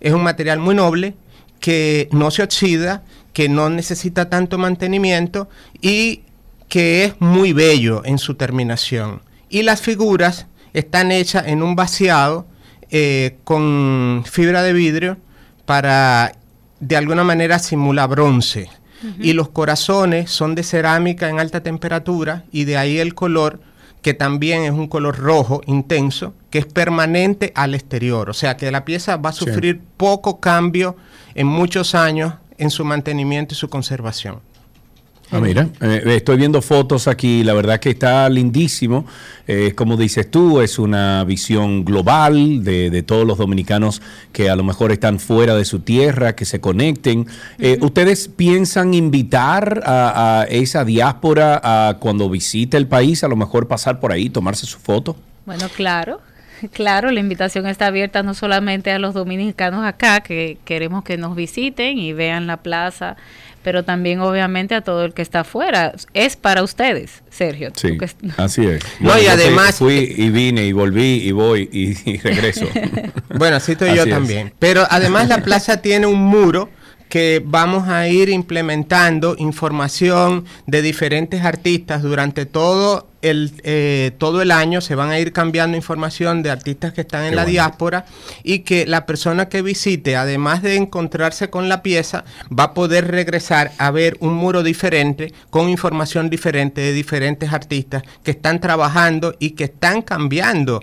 Es 0.00 0.12
un 0.12 0.22
material 0.22 0.58
muy 0.58 0.74
noble 0.74 1.14
que 1.60 2.08
no 2.12 2.30
se 2.30 2.42
oxida, 2.42 3.02
que 3.32 3.48
no 3.48 3.70
necesita 3.70 4.28
tanto 4.28 4.58
mantenimiento 4.58 5.48
y 5.80 6.22
que 6.68 7.04
es 7.04 7.20
muy 7.20 7.52
bello 7.52 8.02
en 8.04 8.18
su 8.18 8.34
terminación. 8.34 9.22
Y 9.48 9.62
las 9.62 9.80
figuras 9.80 10.46
están 10.72 11.12
hechas 11.12 11.46
en 11.46 11.62
un 11.62 11.76
vaciado 11.76 12.46
eh, 12.90 13.36
con 13.44 14.24
fibra 14.24 14.62
de 14.62 14.72
vidrio 14.72 15.16
para 15.66 16.32
de 16.80 16.96
alguna 16.96 17.24
manera 17.24 17.58
simular 17.58 18.08
bronce. 18.08 18.68
Y 19.20 19.32
los 19.32 19.48
corazones 19.48 20.30
son 20.30 20.54
de 20.54 20.62
cerámica 20.62 21.28
en 21.28 21.40
alta 21.40 21.62
temperatura 21.62 22.44
y 22.52 22.64
de 22.64 22.76
ahí 22.76 22.98
el 22.98 23.14
color 23.14 23.60
que 24.02 24.14
también 24.14 24.62
es 24.62 24.72
un 24.72 24.88
color 24.88 25.16
rojo 25.18 25.60
intenso, 25.66 26.34
que 26.50 26.58
es 26.58 26.66
permanente 26.66 27.52
al 27.54 27.74
exterior. 27.74 28.28
O 28.30 28.34
sea 28.34 28.56
que 28.56 28.70
la 28.72 28.84
pieza 28.84 29.16
va 29.16 29.30
a 29.30 29.32
Sí. 29.32 29.44
sufrir 29.44 29.80
poco 29.96 30.40
cambio 30.40 30.96
en 31.34 31.46
muchos 31.46 31.94
años 31.94 32.34
en 32.58 32.70
su 32.70 32.84
mantenimiento 32.84 33.54
y 33.54 33.56
su 33.56 33.68
conservación. 33.68 34.40
Ah, 35.32 35.40
mira, 35.40 35.68
eh, 35.80 36.02
estoy 36.08 36.36
viendo 36.36 36.60
fotos 36.60 37.08
aquí, 37.08 37.42
la 37.42 37.54
verdad 37.54 37.80
que 37.80 37.88
está 37.90 38.28
lindísimo. 38.28 39.06
Eh, 39.48 39.72
como 39.74 39.96
dices 39.96 40.30
tú, 40.30 40.60
es 40.60 40.78
una 40.78 41.24
visión 41.24 41.86
global 41.86 42.62
de, 42.62 42.90
de 42.90 43.02
todos 43.02 43.26
los 43.26 43.38
dominicanos 43.38 44.02
que 44.32 44.50
a 44.50 44.56
lo 44.56 44.62
mejor 44.62 44.92
están 44.92 45.18
fuera 45.18 45.56
de 45.56 45.64
su 45.64 45.80
tierra, 45.80 46.36
que 46.36 46.44
se 46.44 46.60
conecten. 46.60 47.26
Eh, 47.58 47.78
¿Ustedes 47.80 48.28
piensan 48.28 48.92
invitar 48.92 49.82
a, 49.86 50.42
a 50.42 50.44
esa 50.44 50.84
diáspora 50.84 51.60
a 51.62 51.98
cuando 51.98 52.28
visite 52.28 52.76
el 52.76 52.86
país, 52.86 53.24
a 53.24 53.28
lo 53.28 53.36
mejor 53.36 53.66
pasar 53.68 54.00
por 54.00 54.12
ahí, 54.12 54.28
tomarse 54.28 54.66
su 54.66 54.78
foto? 54.78 55.16
Bueno, 55.46 55.66
claro, 55.74 56.20
claro, 56.72 57.10
la 57.10 57.20
invitación 57.20 57.66
está 57.66 57.86
abierta 57.86 58.22
no 58.22 58.34
solamente 58.34 58.90
a 58.92 58.98
los 58.98 59.14
dominicanos 59.14 59.84
acá, 59.84 60.20
que 60.20 60.58
queremos 60.64 61.04
que 61.04 61.16
nos 61.16 61.34
visiten 61.34 61.98
y 61.98 62.12
vean 62.12 62.46
la 62.46 62.58
plaza, 62.58 63.16
pero 63.62 63.84
también 63.84 64.20
obviamente 64.20 64.74
a 64.74 64.80
todo 64.82 65.04
el 65.04 65.14
que 65.14 65.22
está 65.22 65.40
afuera. 65.40 65.94
Es 66.14 66.36
para 66.36 66.62
ustedes, 66.62 67.22
Sergio. 67.30 67.70
Sí, 67.74 67.96
que- 67.98 68.10
así 68.36 68.66
es. 68.66 68.82
No, 69.00 69.18
y 69.18 69.26
además- 69.26 69.76
Fui 69.78 70.14
y 70.16 70.30
vine 70.30 70.66
y 70.66 70.72
volví 70.72 71.22
y 71.26 71.32
voy 71.32 71.68
y, 71.72 72.10
y 72.10 72.18
regreso. 72.18 72.66
Bueno, 73.36 73.56
así 73.56 73.72
estoy 73.72 73.94
yo 73.96 74.02
es. 74.04 74.10
también. 74.10 74.52
Pero 74.58 74.86
además 74.90 75.28
la 75.28 75.42
plaza 75.42 75.78
tiene 75.82 76.06
un 76.06 76.20
muro 76.20 76.68
que 77.12 77.42
vamos 77.44 77.88
a 77.88 78.08
ir 78.08 78.30
implementando 78.30 79.36
información 79.36 80.46
de 80.66 80.80
diferentes 80.80 81.44
artistas 81.44 82.00
durante 82.00 82.46
todo 82.46 83.06
el, 83.20 83.52
eh, 83.64 84.12
todo 84.16 84.40
el 84.40 84.50
año. 84.50 84.80
Se 84.80 84.94
van 84.94 85.10
a 85.10 85.18
ir 85.18 85.34
cambiando 85.34 85.76
información 85.76 86.42
de 86.42 86.48
artistas 86.48 86.94
que 86.94 87.02
están 87.02 87.24
en 87.24 87.32
Qué 87.32 87.36
la 87.36 87.42
bueno. 87.42 87.52
diáspora 87.52 88.06
y 88.44 88.60
que 88.60 88.86
la 88.86 89.04
persona 89.04 89.50
que 89.50 89.60
visite, 89.60 90.16
además 90.16 90.62
de 90.62 90.76
encontrarse 90.76 91.50
con 91.50 91.68
la 91.68 91.82
pieza, 91.82 92.24
va 92.48 92.64
a 92.64 92.72
poder 92.72 93.10
regresar 93.10 93.72
a 93.76 93.90
ver 93.90 94.16
un 94.20 94.32
muro 94.32 94.62
diferente 94.62 95.34
con 95.50 95.68
información 95.68 96.30
diferente 96.30 96.80
de 96.80 96.94
diferentes 96.94 97.52
artistas 97.52 98.04
que 98.24 98.30
están 98.30 98.58
trabajando 98.58 99.34
y 99.38 99.50
que 99.50 99.64
están 99.64 100.00
cambiando 100.00 100.80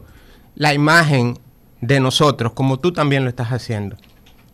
la 0.54 0.76
imagen 0.76 1.40
de 1.82 2.00
nosotros, 2.00 2.54
como 2.54 2.78
tú 2.78 2.94
también 2.94 3.24
lo 3.24 3.30
estás 3.32 3.48
haciendo. 3.48 3.98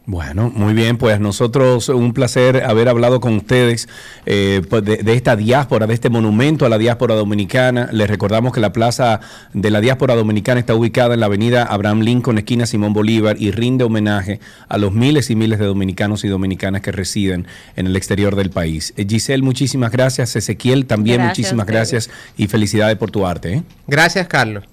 Bueno, 0.08 0.52
muy 0.54 0.76
bien, 0.76 0.98
pues 0.98 1.20
nosotros 1.20 1.90
un 1.90 2.14
placer 2.14 2.64
haber 2.64 2.90
hablado 2.90 3.20
con 3.20 3.36
ustedes 3.38 3.90
eh, 4.28 4.62
pues, 4.70 4.86
de, 4.86 4.98
de 4.98 5.14
esta 5.14 5.36
diáspora, 5.36 5.88
de 5.88 5.96
este 5.96 6.12
monumento 6.12 6.66
a 6.66 6.70
la 6.70 6.78
diáspora 6.78 7.16
dominicana. 7.16 7.90
Les 7.92 8.08
recordamos 8.08 8.54
que 8.54 8.60
la 8.60 8.72
plaza 8.72 9.20
de 9.54 9.72
la 9.72 9.82
diáspora 9.82 10.14
dominicana 10.14 10.60
está 10.60 10.76
ubicada 10.76 11.16
en 11.16 11.22
la 11.22 11.26
avenida 11.26 11.64
Abraham 11.64 12.02
Lincoln, 12.02 12.38
esquina 12.38 12.68
Simón 12.68 12.94
Bolívar, 12.94 13.38
y 13.40 13.50
rinde 13.50 13.84
homenaje 13.84 14.40
a 14.70 14.78
los 14.78 14.92
miles 14.94 15.32
y 15.32 15.36
miles 15.36 15.58
de 15.58 15.66
dominicanos 15.66 16.24
y 16.24 16.28
dominicanas 16.28 16.82
que 16.82 16.92
residen 16.92 17.48
en 17.76 17.88
el 17.88 17.96
exterior 17.96 18.36
del 18.36 18.52
país. 18.52 18.94
Eh, 18.98 19.08
Giselle, 19.10 19.42
muchísimas 19.42 19.92
gracias. 19.92 20.36
Ezequiel, 20.36 20.86
también 20.86 21.18
Gracias 21.18 21.38
muchísimas 21.38 21.66
gracias 21.66 22.10
y 22.38 22.48
felicidades 22.48 22.98
por 22.98 23.10
tu 23.10 23.26
arte. 23.26 23.54
¿eh? 23.54 23.64
Gracias, 23.88 24.28
Carlos. 24.28 24.66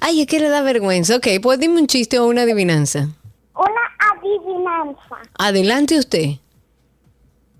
Ay, 0.00 0.20
es 0.22 0.26
que 0.26 0.40
le 0.40 0.48
da 0.48 0.62
vergüenza. 0.62 1.16
Ok, 1.16 1.26
pues 1.42 1.58
dime 1.60 1.80
un 1.80 1.86
chiste 1.86 2.18
o 2.18 2.26
una 2.26 2.42
adivinanza. 2.42 3.08
una 3.54 4.12
adivinanza. 4.12 5.16
Adelante 5.38 5.98
usted. 5.98 6.30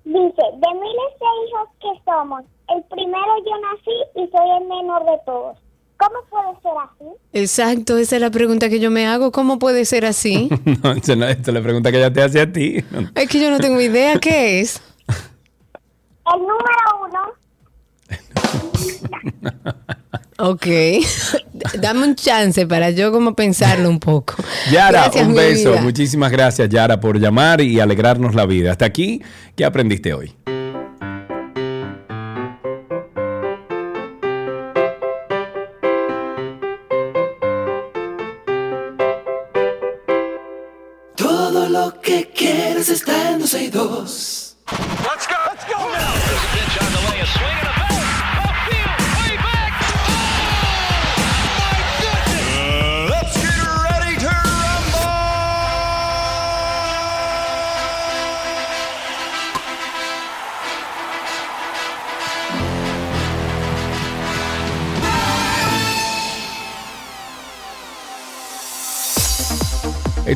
Dice, 0.04 0.42
de 0.52 0.74
miles 0.74 1.12
de 1.20 1.26
hijos 1.46 1.68
que 1.80 2.02
somos, 2.04 2.42
el 2.76 2.82
primero 2.84 3.32
yo 3.44 3.52
nací 3.60 3.96
y 4.16 4.30
soy 4.30 4.48
el 4.60 4.68
menor 4.68 5.04
de 5.04 5.18
todos. 5.26 5.58
¿Cómo 5.98 6.14
puede 6.30 6.60
ser 6.62 6.72
así? 6.82 7.04
Exacto, 7.32 7.96
esa 7.96 8.16
es 8.16 8.22
la 8.22 8.30
pregunta 8.30 8.68
que 8.68 8.80
yo 8.80 8.90
me 8.90 9.06
hago. 9.06 9.30
¿Cómo 9.30 9.58
puede 9.60 9.84
ser 9.84 10.04
así? 10.04 10.48
No, 10.82 10.92
esa 10.92 11.14
no- 11.16 11.26
es 11.28 11.46
la 11.46 11.62
pregunta 11.62 11.92
que 11.92 11.98
ella 11.98 12.12
te 12.12 12.22
hace 12.22 12.40
a 12.40 12.50
ti. 12.52 12.82
es 13.14 13.28
que 13.28 13.40
yo 13.40 13.50
no 13.50 13.58
tengo 13.60 13.80
idea 13.80 14.18
qué 14.18 14.60
es. 14.60 14.80
El 16.34 16.40
número 16.40 16.62
uno, 17.04 17.20
Ok. 20.50 20.66
Dame 21.80 22.04
un 22.04 22.14
chance 22.16 22.66
para 22.66 22.90
yo 22.90 23.12
como 23.12 23.34
pensarlo 23.36 23.88
un 23.88 24.00
poco. 24.00 24.34
Yara, 24.72 25.02
Gracias, 25.02 25.26
un 25.26 25.34
beso. 25.34 25.70
vida. 25.72 25.82
Muchísimas 25.82 26.32
gracias, 26.32 26.68
Yara, 26.68 26.98
por 26.98 27.18
llamar 27.20 27.60
y 27.60 27.78
alegrarnos 27.78 28.34
la 28.34 28.44
vida. 28.46 28.72
Hasta 28.72 28.86
aquí, 28.86 29.22
¿qué 29.54 29.64
aprendiste 29.64 30.12
hoy? 30.14 30.34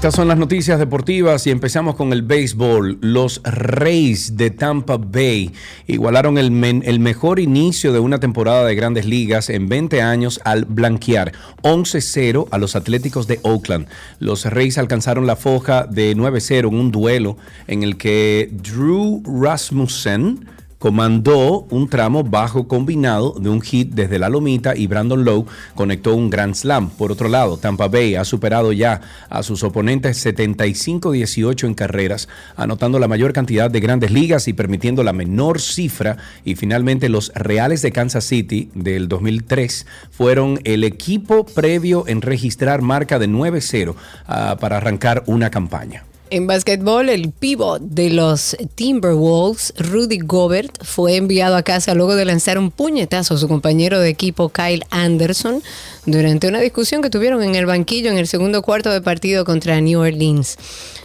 Estas 0.07 0.21
son 0.21 0.29
las 0.29 0.39
noticias 0.39 0.79
deportivas 0.79 1.49
y 1.49 1.51
empezamos 1.51 1.97
con 1.97 2.13
el 2.13 2.23
béisbol. 2.23 2.99
Los 3.01 3.41
Rays 3.43 4.37
de 4.37 4.53
Tampa 4.53 4.99
Bay 4.99 5.51
igualaron 5.89 6.39
el, 6.39 6.53
mejor 7.01 7.41
inicio 7.41 7.93
de 7.93 7.99
una 7.99 8.21
temporada 8.21 8.65
de 8.65 8.77
grandes 8.77 9.05
ligas 9.05 9.51
en 9.51 9.69
20 9.69 10.03
años 10.03 10.41
al 10.45 10.65
blanquear 10.65 11.33
11-0 11.63 12.47
a 12.53 12.59
los 12.59 12.77
Atléticos 12.77 13.27
de 13.27 13.41
Oakland. 13.43 13.89
Los 14.21 14.45
Rays 14.45 14.79
alcanzaron 14.79 15.27
la 15.27 15.35
foja 15.35 15.89
de 15.91 16.17
9-0 16.17 16.69
en 16.69 16.75
un 16.77 16.93
duelo 16.93 17.37
en 17.67 17.83
el 17.83 17.97
que 17.97 18.49
Drew 18.53 19.25
Rasmussen 19.25 20.47
comandó 20.79 21.66
un 21.70 21.89
tramo 21.89 22.22
bajo 22.22 22.68
combinado 22.68 23.35
de 23.41 23.49
un 23.49 23.61
hit 23.61 23.93
desde 23.93 24.18
la 24.18 24.29
lomita 24.29 24.77
y 24.77 24.87
Brandon 24.87 25.24
Lowe 25.24 25.47
conectó 25.74 26.14
un 26.14 26.31
Grand 26.31 26.55
Slam. 26.55 26.91
Por 26.91 27.12
otro 27.12 27.29
lado, 27.29 27.57
Tampa 27.57 27.89
Bay 27.89 28.14
ha 28.14 28.24
superado 28.24 28.72
ya 28.72 29.01
a 29.29 29.43
sus 29.43 29.62
oponentes 29.62 30.24
75-18 30.24 31.66
en 31.66 31.74
carreras, 31.74 32.29
anotando 32.57 32.99
la 32.99 33.09
mayor 33.09 33.33
cantidad 33.33 33.70
de 33.70 33.81
grandes 33.81 34.11
ligas 34.11 34.49
y 34.49 34.53
permitiendo 34.53 35.03
la 35.03 35.12
menor 35.12 35.61
cifra. 35.61 36.16
Y 36.45 36.55
finalmente 36.55 37.09
los 37.09 37.33
Reales 37.35 37.83
de 37.83 37.93
Kansas 37.93 38.24
City 38.24 38.70
del 38.74 39.09
2003 39.09 39.87
fueron 40.11 40.61
el 40.64 40.85
equipo 40.85 41.47
previo 41.47 42.05
en 42.07 42.22
registrar 42.22 42.83
marca 42.83 43.18
de 43.18 43.29
9-0 43.29 43.95
ah, 44.27 44.57
para 44.61 44.77
arrancar 44.79 45.22
una 45.27 45.51
campaña. 45.51 46.05
En 46.29 46.49
básquetbol, 46.49 47.09
el 47.09 47.31
pivot 47.31 47.81
de 47.81 48.11
los 48.11 48.57
Timberwolves, 48.74 49.72
Rudy 49.79 50.18
Gobert, 50.18 50.83
fue 50.83 51.14
enviado 51.14 51.55
a 51.55 51.62
casa 51.62 51.95
luego 51.95 52.16
de 52.16 52.24
lanzar 52.24 52.59
un 52.59 52.72
puñetazo 52.72 53.35
a 53.35 53.39
su 53.39 53.47
compañero 53.47 54.01
de 54.01 54.09
equipo 54.09 54.49
Kyle 54.49 54.85
Anderson 54.91 55.62
durante 56.05 56.49
una 56.49 56.59
discusión 56.59 57.01
que 57.01 57.11
tuvieron 57.11 57.45
en 57.45 57.55
el 57.55 57.66
banquillo 57.66 58.11
en 58.11 58.18
el 58.18 58.27
segundo 58.27 58.62
cuarto 58.62 58.91
de 58.91 59.01
partido 59.01 59.45
contra 59.45 59.81
New 59.81 60.01
Orleans. 60.01 60.59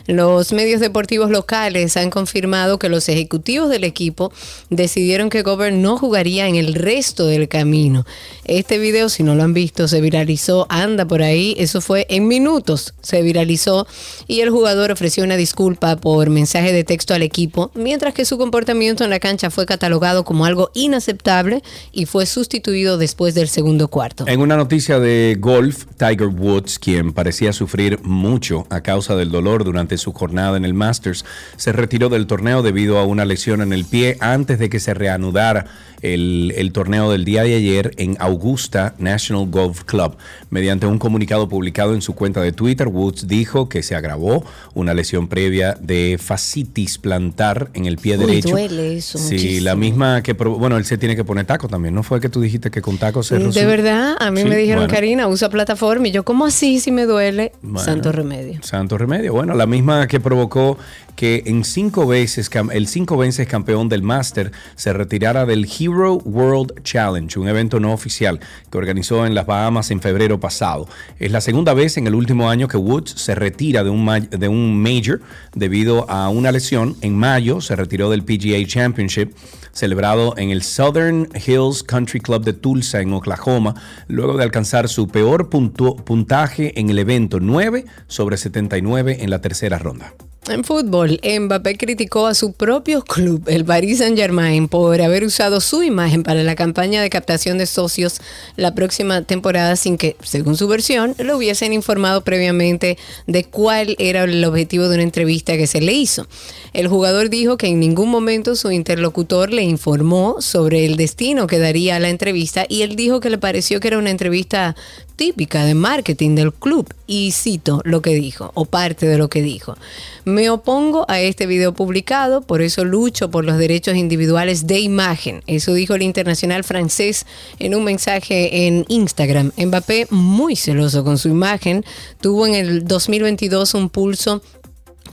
Los 0.08 0.54
medios 0.54 0.80
deportivos 0.82 1.30
locales 1.30 1.98
han 1.98 2.10
confirmado 2.10 2.80
que 2.80 2.90
los 2.90 3.08
ejecutivos 3.10 3.70
del 3.70 3.84
equipo 3.84 4.32
decidieron 4.70 5.30
que 5.30 5.44
Gobert 5.44 5.76
no 5.76 5.98
jugaría 5.98 6.48
en 6.48 6.56
el 6.56 6.74
resto 6.74 7.28
del 7.28 7.48
camino. 7.48 8.06
Este 8.46 8.80
video, 8.80 9.10
si 9.10 9.24
no 9.24 9.36
lo 9.36 9.44
han 9.44 9.54
visto, 9.54 9.88
se 9.88 10.02
viralizó, 10.02 10.66
anda 10.70 11.06
por 11.06 11.22
ahí, 11.22 11.56
eso 11.58 11.82
fue 11.82 12.06
en 12.10 12.28
minutos, 12.28 12.94
se 13.02 13.22
viralizó 13.22 13.88
y 14.28 14.42
el 14.42 14.50
jugador 14.50 14.92
ofreció 14.92 15.24
una 15.24 15.38
disculpa 15.38 15.96
por 15.96 16.30
mensaje 16.30 16.74
de 16.74 16.84
texto 16.84 17.14
al 17.14 17.22
equipo, 17.22 17.72
mientras 17.76 18.14
que 18.14 18.26
su 18.26 18.38
comportamiento 18.38 19.04
en 19.04 19.10
la 19.10 19.20
cancha 19.20 19.50
fue 19.50 19.66
catalogado 19.66 20.24
como 20.24 20.46
algo 20.46 20.72
inaceptable 20.74 21.62
y 21.92 22.06
fue 22.06 22.26
sustituido 22.26 22.98
después 22.98 23.36
del 23.36 23.48
segundo 23.48 23.88
cuarto. 23.88 24.26
En 24.28 24.42
una 24.42 24.58
noticia 24.58 25.00
de 25.00 25.38
golf, 25.40 25.86
Tiger 25.98 26.28
Woods, 26.28 26.80
quien 26.80 27.14
parecía 27.14 27.54
sufrir 27.54 28.00
mucho 28.04 28.66
a 28.70 28.82
causa 28.82 29.16
del 29.16 29.32
dolor 29.32 29.64
durante 29.64 29.91
su 29.98 30.12
jornada 30.14 30.58
en 30.58 30.66
el 30.66 30.74
Masters, 30.74 31.26
se 31.58 31.72
retiró 31.72 32.10
del 32.10 32.28
torneo 32.28 32.62
debido 32.62 32.98
a 33.00 33.06
una 33.06 33.26
lesión 33.26 33.62
en 33.62 33.74
el 33.74 33.86
pie 33.86 34.18
antes 34.20 34.60
de 34.60 34.70
que 34.70 34.80
se 34.80 34.94
reanudara 34.94 35.66
el, 36.02 36.54
el 36.58 36.72
torneo 36.72 37.12
del 37.12 37.26
día 37.26 37.44
de 37.44 37.54
ayer 37.56 37.92
en 37.98 38.18
Augusta 38.20 38.96
National 38.98 39.46
Golf 39.52 39.84
Club. 39.84 40.16
Mediante 40.50 40.88
un 40.88 40.98
comunicado 40.98 41.48
publicado 41.48 41.94
en 41.94 42.02
su 42.02 42.16
cuenta 42.16 42.42
de 42.42 42.52
Twitter, 42.52 42.88
Woods 42.88 43.28
dijo 43.28 43.70
que 43.70 43.84
se 43.84 43.96
agravó 43.96 44.44
una 44.74 44.96
lesión 44.96 45.28
previa 45.28 45.78
de 45.80 46.18
fascitis 46.20 46.98
plantar 46.98 47.70
en 47.76 47.86
el 47.86 47.98
pie 47.98 48.18
Uy, 48.18 48.26
derecho. 48.26 48.50
duele 48.50 48.98
eso 48.98 49.20
Sí, 49.20 49.36
muchísimo. 49.36 49.66
la 49.66 49.76
misma 49.76 50.24
que, 50.24 50.34
bueno, 50.34 50.78
él 50.78 50.86
se 50.86 50.98
tiene 50.98 51.16
que 51.16 51.24
poner 51.24 51.46
taco 51.46 51.68
también. 51.68 51.94
¿No 51.94 52.02
fue 52.02 52.20
que 52.20 52.30
tú 52.30 52.42
dijiste 52.42 52.72
que 52.72 52.82
con 52.82 52.98
taco 52.98 53.22
se 53.22 53.38
De 53.38 53.66
verdad, 53.66 54.16
a 54.20 54.32
mí 54.32 54.42
Sí, 54.42 54.48
me 54.50 54.56
dijeron, 54.58 54.84
bueno. 54.86 54.94
Karina, 54.94 55.28
usa 55.28 55.50
plataforma. 55.50 56.08
Y 56.08 56.12
yo, 56.12 56.24
¿cómo 56.24 56.46
así 56.48 56.80
si 56.80 56.92
me 56.92 57.06
duele? 57.06 57.52
Bueno. 57.62 57.80
Santo 57.86 58.12
remedio. 58.12 58.60
Santo 58.64 58.98
remedio. 58.98 59.34
Bueno, 59.34 59.54
la 59.54 59.68
misma 59.68 59.81
que 60.08 60.20
provocó 60.20 60.78
que 61.16 61.44
en 61.46 61.64
cinco 61.64 62.08
veces 62.08 62.50
el 62.72 62.88
cinco 62.88 63.18
veces 63.18 63.48
campeón 63.48 63.90
del 63.90 64.04
Master 64.04 64.52
se 64.76 64.94
retirara 64.94 65.46
del 65.46 65.66
Hero 65.66 66.16
World 66.16 66.84
Challenge, 66.84 67.40
un 67.40 67.48
evento 67.48 67.80
no 67.80 67.94
oficial 67.94 68.40
que 68.70 68.78
organizó 68.78 69.26
en 69.26 69.36
las 69.36 69.46
Bahamas 69.46 69.92
en 69.92 70.02
febrero 70.02 70.40
pasado. 70.40 70.88
Es 71.20 71.32
la 71.32 71.42
segunda 71.42 71.74
vez 71.74 71.98
en 71.98 72.08
el 72.08 72.16
último 72.16 72.50
año 72.50 72.68
que 72.68 72.78
Woods 72.78 73.12
se 73.12 73.36
retira 73.36 73.84
de 73.84 73.90
un, 73.90 74.06
de 74.30 74.48
un 74.48 74.82
major 74.82 75.22
debido 75.54 76.10
a 76.10 76.30
una 76.30 76.52
lesión. 76.52 76.96
En 77.02 77.16
mayo 77.16 77.62
se 77.62 77.76
retiró 77.76 78.10
del 78.10 78.24
PGA 78.24 78.66
Championship 78.66 79.34
celebrado 79.72 80.34
en 80.38 80.50
el 80.50 80.64
Southern 80.64 81.30
Hills 81.34 81.84
Country 81.84 82.20
Club 82.20 82.44
de 82.44 82.54
Tulsa, 82.54 83.02
en 83.02 83.14
Oklahoma, 83.14 83.76
luego 84.08 84.38
de 84.38 84.44
alcanzar 84.44 84.90
su 84.90 85.08
peor 85.08 85.50
puntaje 85.50 86.80
en 86.80 86.90
el 86.90 87.00
evento, 87.00 87.40
9 87.40 87.86
sobre 88.08 88.38
79 88.38 89.18
en 89.22 89.30
la 89.30 89.42
tercera 89.42 89.78
ronda. 89.78 90.14
En 90.50 90.64
fútbol, 90.64 91.20
Mbappé 91.24 91.78
criticó 91.78 92.26
a 92.26 92.34
su 92.34 92.54
propio 92.54 93.04
club, 93.04 93.44
el 93.46 93.64
Paris 93.64 94.00
Saint-Germain, 94.00 94.68
por 94.68 95.00
haber 95.00 95.24
usado 95.24 95.62
su 95.62 95.84
imagen 95.84 96.24
para 96.24 96.42
la 96.42 96.56
campaña 96.56 97.00
de 97.00 97.12
captación 97.12 97.60
de 97.60 97.68
socios 97.68 98.20
la 98.56 98.74
próxima 98.74 99.22
temporada 99.22 99.76
sin 99.76 100.00
que, 100.00 100.16
según 100.24 100.58
su 100.58 100.68
versión, 100.68 101.14
lo 101.20 101.38
hubiesen 101.38 101.74
informado 101.74 102.22
previamente 102.22 102.98
de 103.28 103.44
cuál 103.44 103.96
era 104.00 104.24
el 104.24 104.44
objetivo 104.44 104.90
de 104.90 104.96
una 104.96 105.04
entrevista 105.04 105.58
que 105.58 105.68
se 105.68 105.80
le 105.80 105.92
hizo. 105.92 106.26
El 106.74 106.88
jugador 106.88 107.30
dijo 107.30 107.56
que 107.56 107.68
en 107.68 107.80
ningún 107.80 108.10
momento 108.10 108.56
su 108.56 108.72
interlocutor 108.72 109.54
le 109.54 109.62
informó 109.62 110.42
sobre 110.42 110.88
el 110.88 110.98
destino 110.98 111.46
que 111.46 111.60
daría 111.60 111.98
a 111.98 112.00
la 112.00 112.10
entrevista 112.10 112.66
y 112.68 112.82
él 112.82 112.96
dijo 112.96 113.20
que 113.20 113.30
le 113.30 113.38
pareció 113.38 113.80
que 113.80 113.90
era 113.90 114.00
una 114.00 114.10
entrevista 114.10 114.76
típica 115.22 115.66
de 115.66 115.76
marketing 115.76 116.34
del 116.34 116.52
club. 116.52 116.92
Y 117.06 117.32
cito 117.32 117.82
lo 117.84 118.02
que 118.02 118.16
dijo, 118.16 118.50
o 118.56 118.66
parte 118.66 119.06
de 119.06 119.20
lo 119.20 119.30
que 119.30 119.44
dijo. 119.44 119.78
Me 120.26 120.50
opongo 120.50 121.06
a 121.08 121.20
este 121.20 121.46
video 121.46 121.74
publicado, 121.74 122.42
por 122.42 122.64
eso 122.64 122.86
lucho 122.86 123.30
por 123.30 123.46
los 123.46 123.60
derechos 123.60 123.96
individuales 123.96 124.66
de 124.66 124.80
imagen. 124.80 125.44
Eso 125.46 125.76
dijo 125.76 125.94
el 125.94 126.02
internacional 126.02 126.64
francés 126.64 127.28
en 127.60 127.76
un 127.76 127.84
mensaje 127.84 128.66
en 128.66 128.84
Instagram. 128.88 129.52
Mbappé, 129.58 130.08
muy 130.10 130.56
celoso 130.56 131.04
con 131.04 131.20
su 131.20 131.30
imagen, 131.30 131.86
tuvo 132.20 132.48
en 132.48 132.56
el 132.56 132.88
2022 132.88 133.76
un 133.76 133.90
pulso 133.92 134.42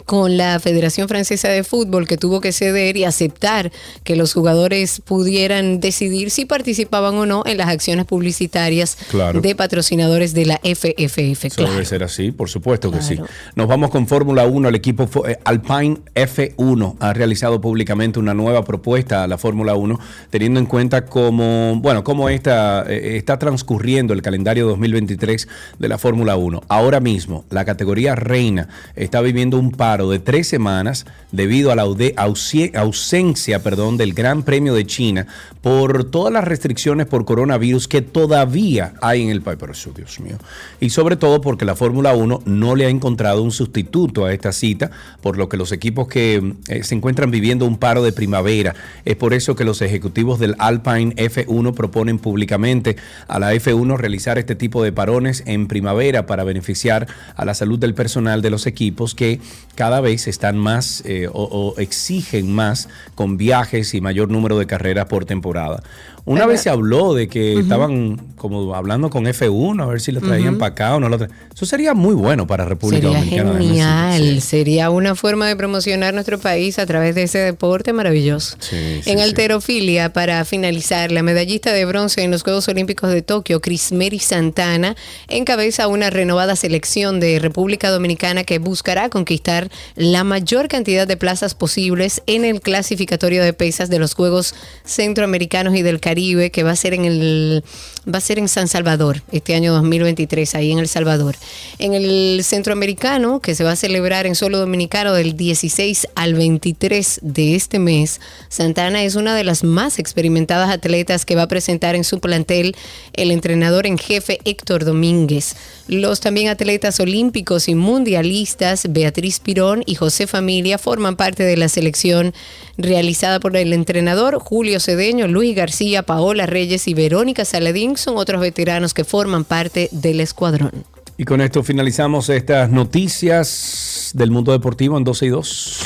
con 0.08 0.38
la 0.38 0.58
Federación 0.58 1.06
Francesa 1.06 1.48
de 1.50 1.64
Fútbol 1.64 2.08
que 2.08 2.16
tuvo 2.16 2.40
que 2.40 2.50
ceder 2.52 2.96
y 2.96 3.04
aceptar 3.04 3.70
que 4.04 4.16
los 4.16 4.32
jugadores 4.32 5.02
pudieran 5.04 5.80
decidir 5.80 6.30
si 6.30 6.46
participaban 6.46 7.14
o 7.16 7.26
no 7.26 7.42
en 7.44 7.58
las 7.58 7.68
acciones 7.68 8.06
publicitarias 8.06 8.96
Claro. 9.10 9.42
de 9.42 9.54
patrocinadores 9.54 10.32
de 10.32 10.46
la 10.46 10.60
FFF. 10.64 11.44
Eso 11.48 11.56
Claro. 11.56 11.72
debe 11.72 11.84
ser 11.84 12.02
así, 12.04 12.32
por 12.32 12.48
supuesto 12.48 12.90
que 12.90 13.02
sí. 13.02 13.18
Nos 13.54 13.68
vamos 13.68 13.90
con 13.90 14.06
Fórmula 14.08 14.46
1. 14.46 14.70
El 14.70 14.74
equipo 14.76 15.10
eh, 15.28 15.36
Alpine 15.44 15.98
F1 16.14 16.96
ha 17.00 17.12
realizado 17.12 17.60
públicamente 17.60 18.18
una 18.18 18.32
nueva 18.32 18.64
propuesta 18.64 19.24
a 19.24 19.26
la 19.26 19.36
Fórmula 19.36 19.74
1, 19.74 20.00
teniendo 20.30 20.58
en 20.58 20.64
cuenta 20.64 21.04
cómo, 21.04 21.76
bueno, 21.82 22.02
cómo 22.02 22.30
esta, 22.30 22.82
eh, 22.88 23.18
está 23.18 23.38
transcurriendo 23.38 24.14
el 24.14 24.22
calendario 24.22 24.66
2023 24.68 25.46
de 25.78 25.88
la 25.88 25.98
Fórmula 25.98 26.36
1. 26.36 26.62
Ahora 26.68 27.00
mismo, 27.00 27.44
la 27.50 27.66
categoría 27.66 28.14
reina 28.14 28.68
está 28.96 29.20
viviendo 29.20 29.58
un 29.58 29.70
paro 29.70 29.97
de 30.06 30.20
tres 30.20 30.46
semanas 30.46 31.06
debido 31.32 31.72
a 31.72 31.76
la 31.76 31.82
ausencia 31.82 33.58
del 33.58 34.14
Gran 34.14 34.44
Premio 34.44 34.74
de 34.74 34.86
China 34.86 35.26
por 35.62 36.04
todas 36.04 36.32
las 36.32 36.44
restricciones 36.44 37.06
por 37.06 37.24
coronavirus 37.24 37.88
que 37.88 38.02
todavía 38.02 38.94
hay 39.02 39.24
en 39.24 39.30
el 39.30 39.42
país. 39.42 39.58
Dios 39.94 40.20
mío. 40.20 40.36
Y 40.78 40.90
sobre 40.90 41.16
todo 41.16 41.40
porque 41.40 41.64
la 41.64 41.74
Fórmula 41.74 42.14
1 42.14 42.42
no 42.44 42.76
le 42.76 42.86
ha 42.86 42.88
encontrado 42.90 43.42
un 43.42 43.50
sustituto 43.50 44.24
a 44.24 44.32
esta 44.32 44.52
cita, 44.52 44.90
por 45.22 45.38
lo 45.38 45.48
que 45.48 45.56
los 45.56 45.72
equipos 45.72 46.06
que 46.06 46.54
eh, 46.68 46.84
se 46.84 46.94
encuentran 46.94 47.30
viviendo 47.30 47.64
un 47.64 47.78
paro 47.78 48.02
de 48.02 48.12
primavera. 48.12 48.74
Es 49.04 49.16
por 49.16 49.32
eso 49.32 49.56
que 49.56 49.64
los 49.64 49.80
ejecutivos 49.80 50.38
del 50.38 50.54
Alpine 50.58 51.14
F1 51.16 51.74
proponen 51.74 52.18
públicamente 52.18 52.96
a 53.26 53.38
la 53.38 53.54
F1 53.54 53.96
realizar 53.96 54.38
este 54.38 54.54
tipo 54.54 54.82
de 54.82 54.92
parones 54.92 55.42
en 55.46 55.66
primavera 55.66 56.26
para 56.26 56.44
beneficiar 56.44 57.06
a 57.34 57.44
la 57.44 57.54
salud 57.54 57.78
del 57.78 57.94
personal 57.94 58.42
de 58.42 58.50
los 58.50 58.66
equipos 58.66 59.14
que 59.14 59.40
cada 59.74 59.87
vez 60.00 60.28
están 60.28 60.56
más 60.58 61.02
eh, 61.06 61.28
o, 61.32 61.42
o 61.42 61.78
exigen 61.80 62.52
más 62.52 62.88
con 63.14 63.36
viajes 63.36 63.94
y 63.94 64.00
mayor 64.00 64.30
número 64.30 64.58
de 64.58 64.66
carreras 64.66 65.06
por 65.06 65.24
temporada. 65.24 65.82
Una 66.24 66.40
Pero- 66.40 66.50
vez 66.50 66.60
se 66.60 66.68
habló 66.68 67.14
de 67.14 67.26
que 67.28 67.58
estaban 67.58 68.18
como 68.36 68.74
hablando 68.74 69.08
con 69.08 69.24
F1 69.24 69.82
a 69.82 69.86
ver 69.86 70.00
si 70.02 70.12
lo 70.12 70.20
traían 70.20 70.50
Ujú. 70.50 70.58
para 70.58 70.72
acá 70.72 70.94
o 70.96 71.00
no 71.00 71.08
lo 71.08 71.16
traían. 71.16 71.34
Eso 71.54 71.64
sería 71.64 71.94
muy 71.94 72.14
bueno 72.14 72.46
para 72.46 72.66
República 72.66 73.08
Sería 73.10 73.18
Dominicana. 73.44 73.58
genial, 73.58 74.20
decirte. 74.20 74.40
sería 74.42 74.90
una 74.90 75.14
forma 75.14 75.48
de 75.48 75.56
promocionar 75.56 76.12
nuestro 76.12 76.38
país 76.38 76.78
a 76.78 76.84
través 76.84 77.14
de 77.14 77.22
ese 77.22 77.38
deporte 77.38 77.94
maravilloso. 77.94 78.56
Sí, 78.60 79.00
sí, 79.02 79.10
en 79.10 79.16
sí. 79.18 79.24
alterofilia, 79.24 80.12
para 80.12 80.44
finalizar, 80.44 81.10
la 81.12 81.22
medallista 81.22 81.72
de 81.72 81.86
bronce 81.86 82.22
en 82.22 82.30
los 82.30 82.42
Juegos 82.42 82.68
Olímpicos 82.68 83.10
de 83.10 83.22
Tokio, 83.22 83.62
Crismeri 83.62 84.18
Santana, 84.18 84.96
encabeza 85.28 85.88
una 85.88 86.10
renovada 86.10 86.56
selección 86.56 87.20
de 87.20 87.38
República 87.38 87.90
Dominicana 87.90 88.44
que 88.44 88.58
buscará 88.58 89.08
conquistar 89.08 89.67
la 89.96 90.24
mayor 90.24 90.68
cantidad 90.68 91.06
de 91.06 91.16
plazas 91.16 91.54
posibles 91.54 92.22
en 92.26 92.44
el 92.44 92.60
clasificatorio 92.60 93.42
de 93.42 93.52
pesas 93.52 93.90
de 93.90 93.98
los 93.98 94.14
Juegos 94.14 94.54
Centroamericanos 94.84 95.74
y 95.74 95.82
del 95.82 96.00
Caribe, 96.00 96.50
que 96.50 96.62
va 96.62 96.72
a 96.72 96.76
ser 96.76 96.94
en 96.94 97.04
el 97.04 97.64
va 98.12 98.18
a 98.18 98.22
ser 98.22 98.38
en 98.38 98.48
San 98.48 98.68
Salvador 98.68 99.22
este 99.32 99.54
año 99.54 99.72
2023, 99.74 100.54
ahí 100.54 100.72
en 100.72 100.78
El 100.78 100.88
Salvador. 100.88 101.36
En 101.78 101.94
el 101.94 102.40
centroamericano, 102.42 103.40
que 103.40 103.54
se 103.54 103.64
va 103.64 103.72
a 103.72 103.76
celebrar 103.76 104.26
en 104.26 104.34
suelo 104.34 104.58
dominicano 104.58 105.12
del 105.12 105.36
16 105.36 106.08
al 106.14 106.34
23 106.34 107.20
de 107.22 107.54
este 107.54 107.78
mes, 107.78 108.20
Santana 108.48 109.02
es 109.02 109.14
una 109.14 109.34
de 109.34 109.44
las 109.44 109.62
más 109.62 109.98
experimentadas 109.98 110.70
atletas 110.70 111.24
que 111.24 111.36
va 111.36 111.42
a 111.42 111.48
presentar 111.48 111.94
en 111.94 112.04
su 112.04 112.20
plantel 112.20 112.76
el 113.12 113.30
entrenador 113.30 113.86
en 113.86 113.98
jefe 113.98 114.38
Héctor 114.44 114.84
Domínguez. 114.84 115.56
Los 115.86 116.20
también 116.20 116.48
atletas 116.48 117.00
olímpicos 117.00 117.68
y 117.68 117.74
mundialistas 117.74 118.86
Beatriz 118.90 119.40
Y 119.86 119.94
José 119.96 120.26
Familia 120.26 120.78
forman 120.78 121.16
parte 121.16 121.42
de 121.42 121.56
la 121.56 121.68
selección 121.68 122.32
realizada 122.76 123.40
por 123.40 123.56
el 123.56 123.72
entrenador 123.72 124.38
Julio 124.38 124.78
Cedeño, 124.78 125.26
Luis 125.26 125.56
García, 125.56 126.04
Paola 126.04 126.46
Reyes 126.46 126.86
y 126.86 126.94
Verónica 126.94 127.44
Saladín 127.44 127.96
son 127.96 128.16
otros 128.18 128.40
veteranos 128.40 128.94
que 128.94 129.04
forman 129.04 129.44
parte 129.44 129.88
del 129.90 130.20
escuadrón. 130.20 130.84
Y 131.16 131.24
con 131.24 131.40
esto 131.40 131.64
finalizamos 131.64 132.28
estas 132.28 132.70
noticias 132.70 134.12
del 134.14 134.30
mundo 134.30 134.52
deportivo 134.52 134.96
en 134.96 135.02
12 135.02 135.26
y 135.26 135.28
2. 135.30 135.80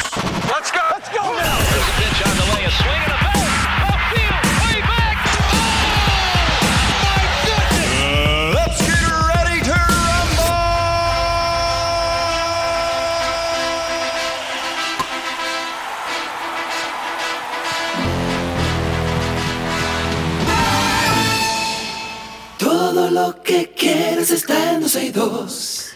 Que 23.43 23.73
quieres 23.77 24.31
está 24.31 24.75
en 24.75 24.81
12 24.81 25.05
y 25.05 25.11
2. 25.11 25.89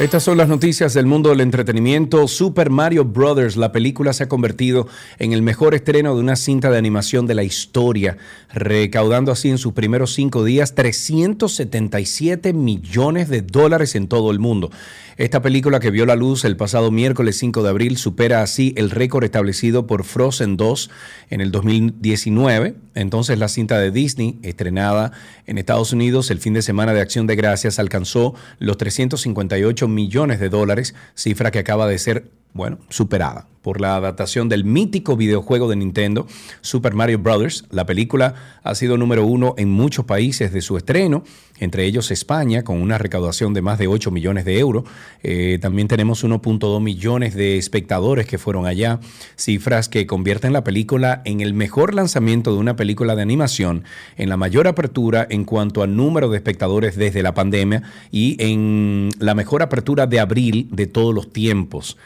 Estas 0.00 0.24
son 0.24 0.36
las 0.36 0.48
noticias 0.48 0.92
del 0.92 1.06
mundo 1.06 1.30
del 1.30 1.40
entretenimiento. 1.40 2.26
Super 2.26 2.68
Mario 2.68 3.04
Brothers, 3.04 3.56
la 3.56 3.70
película 3.70 4.12
se 4.12 4.24
ha 4.24 4.28
convertido 4.28 4.88
en 5.20 5.32
el 5.32 5.40
mejor 5.40 5.72
estreno 5.72 6.14
de 6.14 6.20
una 6.20 6.34
cinta 6.34 6.68
de 6.68 6.78
animación 6.78 7.26
de 7.28 7.34
la 7.34 7.44
historia, 7.44 8.18
recaudando 8.52 9.30
así 9.30 9.50
en 9.50 9.58
sus 9.58 9.72
primeros 9.72 10.12
cinco 10.12 10.42
días 10.42 10.74
377 10.74 12.52
millones 12.52 13.28
de 13.28 13.42
dólares 13.42 13.94
en 13.94 14.08
todo 14.08 14.32
el 14.32 14.40
mundo. 14.40 14.72
Esta 15.16 15.42
película 15.42 15.78
que 15.78 15.92
vio 15.92 16.06
la 16.06 16.16
luz 16.16 16.44
el 16.44 16.56
pasado 16.56 16.90
miércoles 16.90 17.38
5 17.38 17.62
de 17.62 17.68
abril 17.68 17.96
supera 17.98 18.42
así 18.42 18.74
el 18.76 18.90
récord 18.90 19.22
establecido 19.22 19.86
por 19.86 20.02
Frozen 20.02 20.56
2 20.56 20.90
en 21.30 21.40
el 21.40 21.52
2019. 21.52 22.74
Entonces 22.96 23.38
la 23.38 23.46
cinta 23.46 23.78
de 23.78 23.92
Disney, 23.92 24.40
estrenada 24.42 25.12
en 25.46 25.58
Estados 25.58 25.92
Unidos 25.92 26.32
el 26.32 26.40
fin 26.40 26.54
de 26.54 26.62
semana 26.62 26.94
de 26.94 27.00
Acción 27.00 27.28
de 27.28 27.36
Gracias, 27.36 27.78
alcanzó 27.78 28.34
los 28.58 28.76
358 28.76 29.86
millones 29.86 30.40
de 30.40 30.48
dólares, 30.48 30.96
cifra 31.14 31.52
que 31.52 31.60
acaba 31.60 31.86
de 31.86 31.98
ser, 31.98 32.24
bueno, 32.54 32.78
superada 32.88 33.48
por 33.64 33.80
la 33.80 33.96
adaptación 33.96 34.50
del 34.50 34.62
mítico 34.62 35.16
videojuego 35.16 35.70
de 35.70 35.76
Nintendo, 35.76 36.26
Super 36.60 36.92
Mario 36.92 37.18
Bros. 37.18 37.64
La 37.70 37.86
película 37.86 38.34
ha 38.62 38.74
sido 38.74 38.98
número 38.98 39.24
uno 39.24 39.54
en 39.56 39.70
muchos 39.70 40.04
países 40.04 40.52
de 40.52 40.60
su 40.60 40.76
estreno, 40.76 41.24
entre 41.58 41.86
ellos 41.86 42.10
España, 42.10 42.62
con 42.62 42.82
una 42.82 42.98
recaudación 42.98 43.54
de 43.54 43.62
más 43.62 43.78
de 43.78 43.86
8 43.86 44.10
millones 44.10 44.44
de 44.44 44.58
euros. 44.58 44.84
Eh, 45.22 45.58
también 45.62 45.88
tenemos 45.88 46.24
1.2 46.24 46.82
millones 46.82 47.34
de 47.34 47.56
espectadores 47.56 48.26
que 48.26 48.36
fueron 48.36 48.66
allá, 48.66 49.00
cifras 49.34 49.88
que 49.88 50.06
convierten 50.06 50.52
la 50.52 50.62
película 50.62 51.22
en 51.24 51.40
el 51.40 51.54
mejor 51.54 51.94
lanzamiento 51.94 52.52
de 52.52 52.58
una 52.58 52.76
película 52.76 53.16
de 53.16 53.22
animación, 53.22 53.84
en 54.18 54.28
la 54.28 54.36
mayor 54.36 54.68
apertura 54.68 55.26
en 55.30 55.44
cuanto 55.44 55.82
al 55.82 55.96
número 55.96 56.28
de 56.28 56.36
espectadores 56.36 56.96
desde 56.96 57.22
la 57.22 57.32
pandemia 57.32 57.82
y 58.12 58.36
en 58.40 59.08
la 59.20 59.34
mejor 59.34 59.62
apertura 59.62 60.06
de 60.06 60.20
abril 60.20 60.68
de 60.70 60.86
todos 60.86 61.14
los 61.14 61.32
tiempos. 61.32 61.96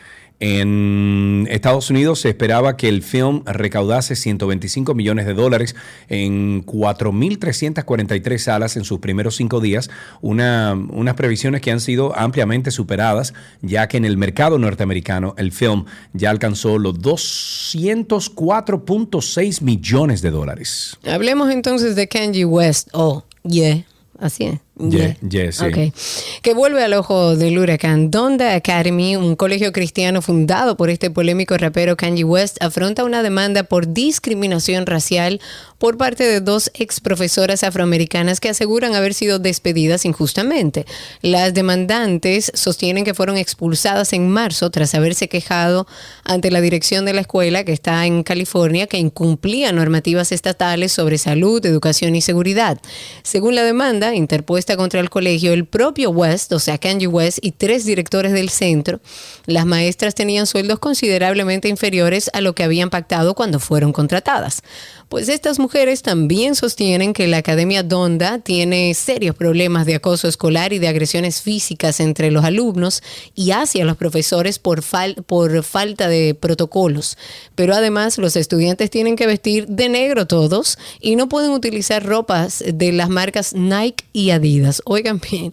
En 0.41 1.49
Estados 1.51 1.91
Unidos 1.91 2.21
se 2.21 2.29
esperaba 2.29 2.77
que 2.77 2.89
el 2.89 3.03
film 3.03 3.43
recaudase 3.45 4.15
125 4.15 4.95
millones 4.95 5.27
de 5.27 5.35
dólares 5.35 5.75
en 6.09 6.65
4.343 6.65 8.39
salas 8.39 8.77
en 8.77 8.85
sus 8.85 9.01
primeros 9.01 9.35
cinco 9.37 9.61
días, 9.61 9.91
una- 10.21 10.75
unas 10.91 11.15
previsiones 11.17 11.61
que 11.61 11.73
han 11.73 11.81
sido 11.81 12.17
ampliamente 12.17 12.71
superadas, 12.71 13.35
ya 13.63 13.89
que 13.89 13.97
en 13.97 14.05
el 14.05 14.17
mercado 14.17 14.59
norteamericano 14.59 15.35
el 15.39 15.51
film 15.53 15.87
ya 16.13 16.31
alcanzó 16.31 16.79
los 16.79 17.01
204.6 17.01 19.63
millones 19.63 20.23
de 20.23 20.31
dólares. 20.31 20.97
Hablemos 21.05 21.51
entonces 21.51 21.97
de 21.97 22.07
Kanye 22.09 22.45
West. 22.45 22.89
Oh, 22.93 23.25
yeah. 23.43 23.85
Así 24.21 24.45
es. 24.45 24.61
Yeah, 24.79 25.17
yeah, 25.29 25.51
sí. 25.51 25.65
Ok. 25.65 25.95
Que 26.43 26.55
vuelve 26.55 26.85
al 26.85 26.95
ojo 26.95 27.37
del 27.37 27.59
huracán. 27.59 28.11
Donda 28.11 28.55
Academy, 28.55 29.17
un 29.17 29.35
colegio 29.35 29.73
cristiano 29.73 30.23
fundado 30.23 30.77
por 30.77 30.89
este 30.89 31.11
polémico 31.11 31.57
rapero 31.57 31.97
Kanye 31.97 32.25
West, 32.25 32.63
afronta 32.63 33.05
una 33.05 33.23
demanda 33.23 33.65
por 33.65 33.93
discriminación 33.93 34.87
racial 34.87 35.41
por 35.79 35.97
parte 35.97 36.25
de 36.25 36.41
dos 36.41 36.71
ex 36.75 37.01
profesoras 37.01 37.65
afroamericanas 37.65 38.41
que 38.41 38.49
aseguran 38.49 38.95
haber 38.95 39.15
sido 39.15 39.39
despedidas 39.39 40.05
injustamente. 40.05 40.87
Las 41.23 41.55
demandantes 41.55 42.51
sostienen 42.55 43.05
que 43.05 43.15
fueron 43.15 43.37
expulsadas 43.37 44.13
en 44.13 44.29
marzo 44.29 44.71
tras 44.71 44.95
haberse 44.95 45.29
quejado 45.29 45.87
ante 46.25 46.51
la 46.51 46.61
dirección 46.61 47.05
de 47.05 47.15
la 47.15 47.23
escuela 47.23 47.65
que 47.65 47.73
está 47.73 48.07
en 48.07 48.23
California 48.23 48.87
que 48.87 48.99
incumplía 48.99 49.73
normativas 49.73 50.33
estatales 50.33 50.93
sobre 50.93 51.19
salud, 51.19 51.65
educación 51.65 52.15
y 52.17 52.21
seguridad. 52.21 52.81
Según 53.23 53.55
la 53.55 53.63
demanda 53.63 54.15
interpuesta 54.15 54.68
contra 54.77 55.01
el 55.01 55.11
colegio, 55.11 55.53
el 55.53 55.65
propio 55.65 56.11
West, 56.11 56.53
o 56.53 56.59
sea, 56.59 56.79
Kanye 56.79 57.07
West 57.07 57.39
y 57.43 57.53
tres 57.53 57.85
directores 57.85 58.33
del 58.33 58.51
centro, 58.51 59.01
las 59.47 59.67
maestras 59.67 60.15
tenían 60.15 60.47
sueldos 60.47 60.79
considerablemente 60.79 61.69
inferiores 61.69 62.31
a 62.33 62.41
lo 62.41 62.55
que 62.55 62.65
habían 62.65 62.91
pactado 62.91 63.35
cuando 63.35 63.61
fueron 63.61 63.93
contratadas. 63.93 64.63
Pues 65.09 65.31
estas 65.31 65.59
mujeres 65.59 66.03
también 66.03 66.55
sostienen 66.55 67.15
que 67.15 67.29
la 67.29 67.39
Academia 67.39 67.83
Donda 67.83 68.41
tiene 68.41 68.93
serios 68.93 69.35
problemas 69.35 69.87
de 69.87 69.95
acoso 69.95 70.29
escolar 70.29 70.75
y 70.75 70.79
de 70.79 70.89
agresiones 70.89 71.41
físicas 71.41 72.01
entre 72.01 72.31
los 72.31 72.45
alumnos 72.45 73.03
y 73.35 73.53
hacia 73.53 73.87
los 73.87 73.97
profesores 73.97 74.59
por, 74.59 74.83
fal- 74.83 75.23
por 75.25 75.63
falta 75.65 76.09
de 76.09 76.35
protocolos. 76.35 77.17
Pero 77.55 77.75
además 77.75 78.19
los 78.19 78.37
estudiantes 78.37 78.91
tienen 78.91 79.17
que 79.17 79.27
vestir 79.27 79.67
de 79.67 79.89
negro 79.89 80.27
todos 80.27 80.77
y 81.01 81.17
no 81.17 81.27
pueden 81.31 81.53
utilizar 81.53 82.05
ropas 82.05 82.63
de 82.67 82.93
las 82.93 83.09
marcas 83.09 83.55
Nike 83.55 84.05
y 84.13 84.29
Adidas. 84.31 84.58
Oigan 84.85 85.21
bien. 85.31 85.53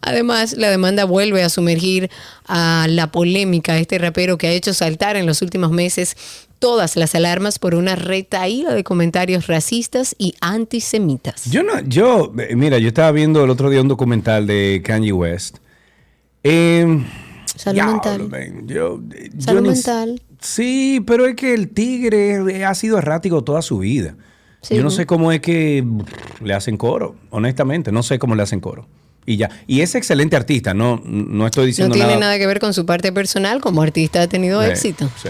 Además, 0.00 0.54
la 0.56 0.70
demanda 0.70 1.04
vuelve 1.04 1.42
a 1.42 1.48
sumergir 1.48 2.10
a 2.46 2.86
la 2.88 3.10
polémica 3.10 3.78
este 3.78 3.98
rapero 3.98 4.38
que 4.38 4.46
ha 4.48 4.52
hecho 4.52 4.74
saltar 4.74 5.16
en 5.16 5.26
los 5.26 5.42
últimos 5.42 5.70
meses 5.70 6.16
todas 6.58 6.96
las 6.96 7.14
alarmas 7.14 7.58
por 7.58 7.74
una 7.74 7.94
retaíla 7.94 8.72
de 8.72 8.84
comentarios 8.84 9.46
racistas 9.46 10.14
y 10.18 10.34
antisemitas. 10.40 11.50
Yo 11.50 11.62
no, 11.62 11.80
yo, 11.80 12.32
eh, 12.38 12.56
mira, 12.56 12.78
yo 12.78 12.88
estaba 12.88 13.12
viendo 13.12 13.44
el 13.44 13.50
otro 13.50 13.68
día 13.68 13.82
un 13.82 13.88
documental 13.88 14.46
de 14.46 14.80
Kanye 14.84 15.12
West. 15.12 15.58
Eh, 16.42 17.04
Salud 17.56 17.74
diablo, 17.74 17.92
mental. 17.92 18.28
man, 18.28 18.66
yo, 18.66 19.00
yo 19.08 19.40
Salud 19.40 19.62
mental. 19.68 20.22
Sí, 20.40 21.02
pero 21.06 21.26
es 21.26 21.36
que 21.36 21.54
el 21.54 21.68
tigre 21.70 22.64
ha 22.64 22.74
sido 22.74 22.98
errático 22.98 23.44
toda 23.44 23.62
su 23.62 23.78
vida. 23.78 24.16
Sí. 24.64 24.74
Yo 24.76 24.82
no 24.82 24.90
sé 24.90 25.06
cómo 25.06 25.30
es 25.30 25.40
que 25.40 25.84
le 26.42 26.54
hacen 26.54 26.76
coro, 26.76 27.14
honestamente, 27.30 27.92
no 27.92 28.02
sé 28.02 28.18
cómo 28.18 28.34
le 28.34 28.42
hacen 28.42 28.60
coro. 28.60 28.88
Y 29.26 29.36
ya. 29.36 29.48
Y 29.66 29.80
es 29.82 29.94
excelente 29.94 30.36
artista, 30.36 30.74
no, 30.74 31.00
no 31.04 31.46
estoy 31.46 31.62
No 31.62 31.66
diciendo 31.66 31.92
tiene 31.94 32.08
nada. 32.08 32.20
nada 32.20 32.38
que 32.38 32.46
ver 32.46 32.60
con 32.60 32.74
su 32.74 32.84
parte 32.84 33.12
personal, 33.12 33.60
como 33.60 33.80
artista 33.82 34.22
ha 34.22 34.26
tenido 34.28 34.62
Sí, 34.62 34.70
éxito. 34.70 35.08
sí. 35.22 35.28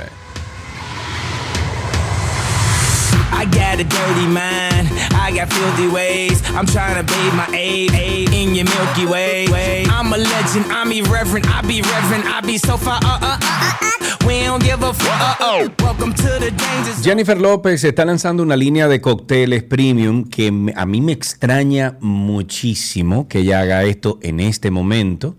I 3.44 3.46
got 3.48 3.78
a 3.78 3.84
dirty 3.84 4.26
mind, 4.26 4.88
I 5.12 5.30
got 5.36 5.52
filthy 5.52 5.86
ways. 5.86 6.40
I'm 6.56 6.64
trying 6.64 6.96
to 6.96 7.04
bathe 7.04 7.34
my 7.34 7.46
aid, 7.52 7.92
in 8.32 8.54
your 8.54 8.64
Milky 8.64 9.04
Way. 9.04 9.84
I'm 9.84 10.10
a 10.14 10.16
legend, 10.16 10.64
I'm 10.72 10.90
irreverent, 10.90 11.46
I 11.50 11.60
be 11.60 11.82
reverent, 11.82 12.24
I 12.24 12.40
be 12.40 12.56
so 12.56 12.78
far. 12.78 12.98
Uh, 13.04 13.18
uh, 13.20 13.20
uh, 13.20 13.38
uh, 13.42 13.80
uh. 13.82 14.26
We 14.26 14.44
don't 14.44 14.64
give 14.64 14.82
a 14.82 14.94
fuck. 14.94 15.36
Oh. 15.40 15.68
Welcome 15.80 16.14
to 16.14 16.38
the 16.40 16.52
danger. 16.52 17.02
Jennifer 17.02 17.38
López 17.38 17.84
está 17.84 18.06
lanzando 18.06 18.42
una 18.42 18.56
línea 18.56 18.88
de 18.88 19.02
cócteles 19.02 19.62
premium 19.62 20.24
que 20.24 20.48
a 20.74 20.86
mí 20.86 21.02
me 21.02 21.12
extraña 21.12 21.98
muchísimo 22.00 23.28
que 23.28 23.40
ella 23.40 23.60
haga 23.60 23.84
esto 23.84 24.18
en 24.22 24.40
este 24.40 24.70
momento. 24.70 25.36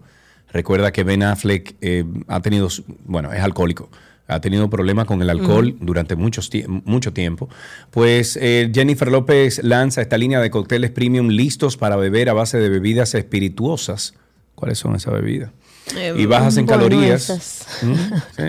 Recuerda 0.54 0.92
que 0.92 1.04
Ben 1.04 1.24
Affleck 1.24 1.76
eh, 1.82 2.06
ha 2.28 2.40
tenido, 2.42 2.70
bueno, 3.06 3.34
es 3.34 3.42
alcohólico, 3.42 3.90
ha 4.28 4.42
tenido 4.42 4.70
problemas 4.70 5.06
con 5.06 5.22
el 5.22 5.30
alcohol 5.30 5.76
durante 5.82 6.16
muchos 6.16 6.52
tie- 6.52 6.66
mucho 6.68 7.14
tiempo. 7.14 7.48
Pues 7.92 8.38
eh, 8.42 8.72
Jennifer 8.74 9.10
López 9.12 9.64
lanza 9.64 10.02
esta 10.02 10.18
línea 10.18 10.40
de 10.42 10.50
cócteles 10.50 10.90
premium 10.92 11.28
listos 11.30 11.78
para 11.78 11.96
beber 11.96 12.30
a 12.30 12.34
base 12.34 12.58
de 12.58 12.70
bebidas 12.70 13.14
espirituosas. 13.16 14.16
¿Cuáles 14.56 14.80
son 14.80 14.96
esas 14.96 15.14
bebidas? 15.14 15.52
Eh, 15.96 16.14
y 16.18 16.26
bajas 16.26 16.58
en 16.58 16.66
calorías. 16.66 17.66
Mm, 17.82 17.94
sí. 18.38 18.44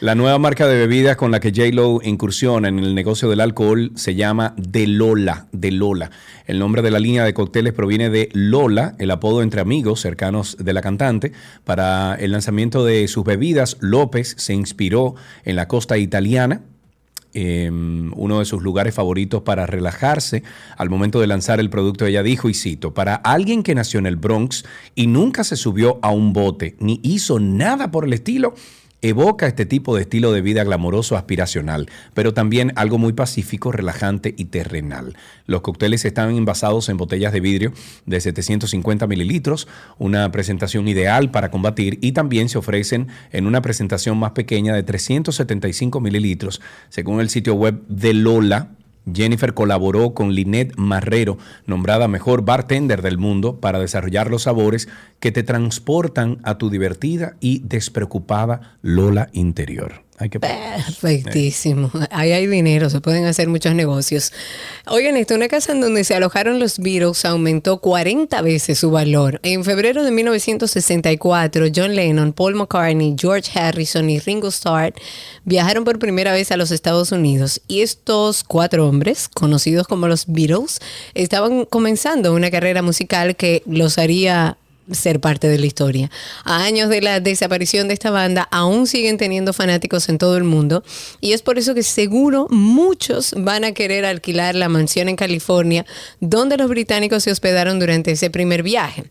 La 0.00 0.16
nueva 0.16 0.38
marca 0.38 0.66
de 0.66 0.76
bebidas 0.76 1.16
con 1.16 1.30
la 1.30 1.38
que 1.38 1.52
J-Lo 1.52 2.00
incursiona 2.02 2.68
en 2.68 2.80
el 2.80 2.94
negocio 2.94 3.30
del 3.30 3.40
alcohol 3.40 3.92
se 3.94 4.16
llama 4.16 4.54
De 4.56 4.86
Lola, 4.88 5.46
De 5.52 5.70
Lola. 5.70 6.10
El 6.46 6.58
nombre 6.58 6.82
de 6.82 6.90
la 6.90 6.98
línea 6.98 7.24
de 7.24 7.34
cócteles 7.34 7.72
proviene 7.72 8.10
de 8.10 8.28
Lola, 8.32 8.96
el 8.98 9.12
apodo 9.12 9.42
entre 9.42 9.60
amigos 9.60 10.00
cercanos 10.00 10.56
de 10.58 10.72
la 10.72 10.82
cantante. 10.82 11.32
Para 11.64 12.16
el 12.16 12.32
lanzamiento 12.32 12.84
de 12.84 13.06
sus 13.06 13.24
bebidas, 13.24 13.76
López 13.80 14.34
se 14.38 14.52
inspiró 14.52 15.14
en 15.44 15.54
la 15.54 15.68
costa 15.68 15.98
italiana, 15.98 16.62
eh, 17.34 17.70
uno 17.70 18.38
de 18.38 18.44
sus 18.44 18.62
lugares 18.62 18.94
favoritos 18.94 19.42
para 19.42 19.66
relajarse. 19.66 20.42
Al 20.76 20.90
momento 20.90 21.20
de 21.20 21.26
lanzar 21.26 21.60
el 21.60 21.70
producto, 21.70 22.06
ella 22.06 22.22
dijo, 22.22 22.48
y 22.48 22.54
cito, 22.54 22.94
para 22.94 23.14
alguien 23.14 23.62
que 23.62 23.74
nació 23.74 23.98
en 23.98 24.06
el 24.06 24.16
Bronx 24.16 24.64
y 24.94 25.06
nunca 25.06 25.44
se 25.44 25.56
subió 25.56 25.98
a 26.02 26.10
un 26.10 26.32
bote 26.32 26.76
ni 26.78 27.00
hizo 27.02 27.38
nada 27.38 27.90
por 27.90 28.04
el 28.04 28.12
estilo, 28.12 28.54
evoca 29.02 29.46
este 29.46 29.66
tipo 29.66 29.94
de 29.94 30.02
estilo 30.02 30.32
de 30.32 30.40
vida 30.40 30.64
glamoroso 30.64 31.16
aspiracional, 31.16 31.88
pero 32.14 32.32
también 32.32 32.72
algo 32.76 32.98
muy 32.98 33.12
pacífico, 33.12 33.72
relajante 33.72 34.34
y 34.36 34.46
terrenal. 34.46 35.16
Los 35.46 35.60
cócteles 35.60 36.04
están 36.04 36.34
envasados 36.34 36.88
en 36.88 36.96
botellas 36.96 37.32
de 37.32 37.40
vidrio 37.40 37.72
de 38.06 38.20
750 38.20 39.06
mililitros, 39.06 39.68
una 39.98 40.30
presentación 40.32 40.88
ideal 40.88 41.30
para 41.30 41.50
combatir 41.50 41.98
y 42.00 42.12
también 42.12 42.48
se 42.48 42.58
ofrecen 42.58 43.08
en 43.32 43.46
una 43.46 43.60
presentación 43.60 44.18
más 44.18 44.32
pequeña 44.32 44.74
de 44.74 44.84
375 44.84 46.00
mililitros. 46.00 46.60
Según 46.88 47.20
el 47.20 47.28
sitio 47.28 47.54
web 47.54 47.82
de 47.88 48.14
Lola, 48.14 48.70
Jennifer 49.12 49.54
colaboró 49.54 50.14
con 50.14 50.34
Lynette 50.34 50.76
Marrero, 50.76 51.38
nombrada 51.66 52.08
mejor 52.08 52.44
bartender 52.44 53.02
del 53.02 53.18
mundo, 53.18 53.60
para 53.60 53.78
desarrollar 53.78 54.30
los 54.30 54.42
sabores 54.42 54.88
que 55.20 55.32
te 55.32 55.42
transportan 55.42 56.38
a 56.42 56.58
tu 56.58 56.70
divertida 56.70 57.36
y 57.40 57.60
despreocupada 57.60 58.78
Lola 58.82 59.28
interior. 59.32 60.04
Hay 60.22 60.28
que 60.28 60.38
Perfectísimo. 60.38 61.90
Ahí 62.10 62.30
hay 62.30 62.46
dinero, 62.46 62.88
se 62.90 63.00
pueden 63.00 63.24
hacer 63.26 63.48
muchos 63.48 63.74
negocios. 63.74 64.32
Oigan, 64.86 65.16
esto, 65.16 65.34
una 65.34 65.48
casa 65.48 65.72
en 65.72 65.80
donde 65.80 66.04
se 66.04 66.14
alojaron 66.14 66.60
los 66.60 66.78
Beatles 66.78 67.24
aumentó 67.24 67.78
40 67.78 68.40
veces 68.42 68.78
su 68.78 68.92
valor. 68.92 69.40
En 69.42 69.64
febrero 69.64 70.04
de 70.04 70.12
1964, 70.12 71.66
John 71.74 71.96
Lennon, 71.96 72.32
Paul 72.32 72.54
McCartney, 72.54 73.16
George 73.18 73.50
Harrison 73.58 74.08
y 74.08 74.20
Ringo 74.20 74.46
Starr 74.48 74.94
viajaron 75.44 75.82
por 75.82 75.98
primera 75.98 76.32
vez 76.32 76.52
a 76.52 76.56
los 76.56 76.70
Estados 76.70 77.10
Unidos. 77.10 77.60
Y 77.66 77.80
estos 77.80 78.44
cuatro 78.44 78.88
hombres, 78.88 79.28
conocidos 79.28 79.88
como 79.88 80.06
los 80.06 80.26
Beatles, 80.28 80.78
estaban 81.14 81.64
comenzando 81.64 82.32
una 82.32 82.52
carrera 82.52 82.82
musical 82.82 83.34
que 83.34 83.64
los 83.66 83.98
haría 83.98 84.56
ser 84.90 85.20
parte 85.20 85.48
de 85.48 85.58
la 85.58 85.66
historia. 85.66 86.10
A 86.44 86.64
años 86.64 86.88
de 86.88 87.00
la 87.00 87.20
desaparición 87.20 87.88
de 87.88 87.94
esta 87.94 88.10
banda, 88.10 88.48
aún 88.50 88.86
siguen 88.86 89.16
teniendo 89.16 89.52
fanáticos 89.52 90.08
en 90.08 90.18
todo 90.18 90.36
el 90.36 90.44
mundo 90.44 90.82
y 91.20 91.32
es 91.32 91.42
por 91.42 91.58
eso 91.58 91.74
que 91.74 91.82
seguro 91.82 92.46
muchos 92.50 93.34
van 93.36 93.64
a 93.64 93.72
querer 93.72 94.04
alquilar 94.04 94.54
la 94.54 94.68
mansión 94.68 95.08
en 95.08 95.16
California 95.16 95.86
donde 96.20 96.56
los 96.56 96.68
británicos 96.68 97.22
se 97.22 97.30
hospedaron 97.30 97.78
durante 97.78 98.12
ese 98.12 98.30
primer 98.30 98.62
viaje. 98.62 99.04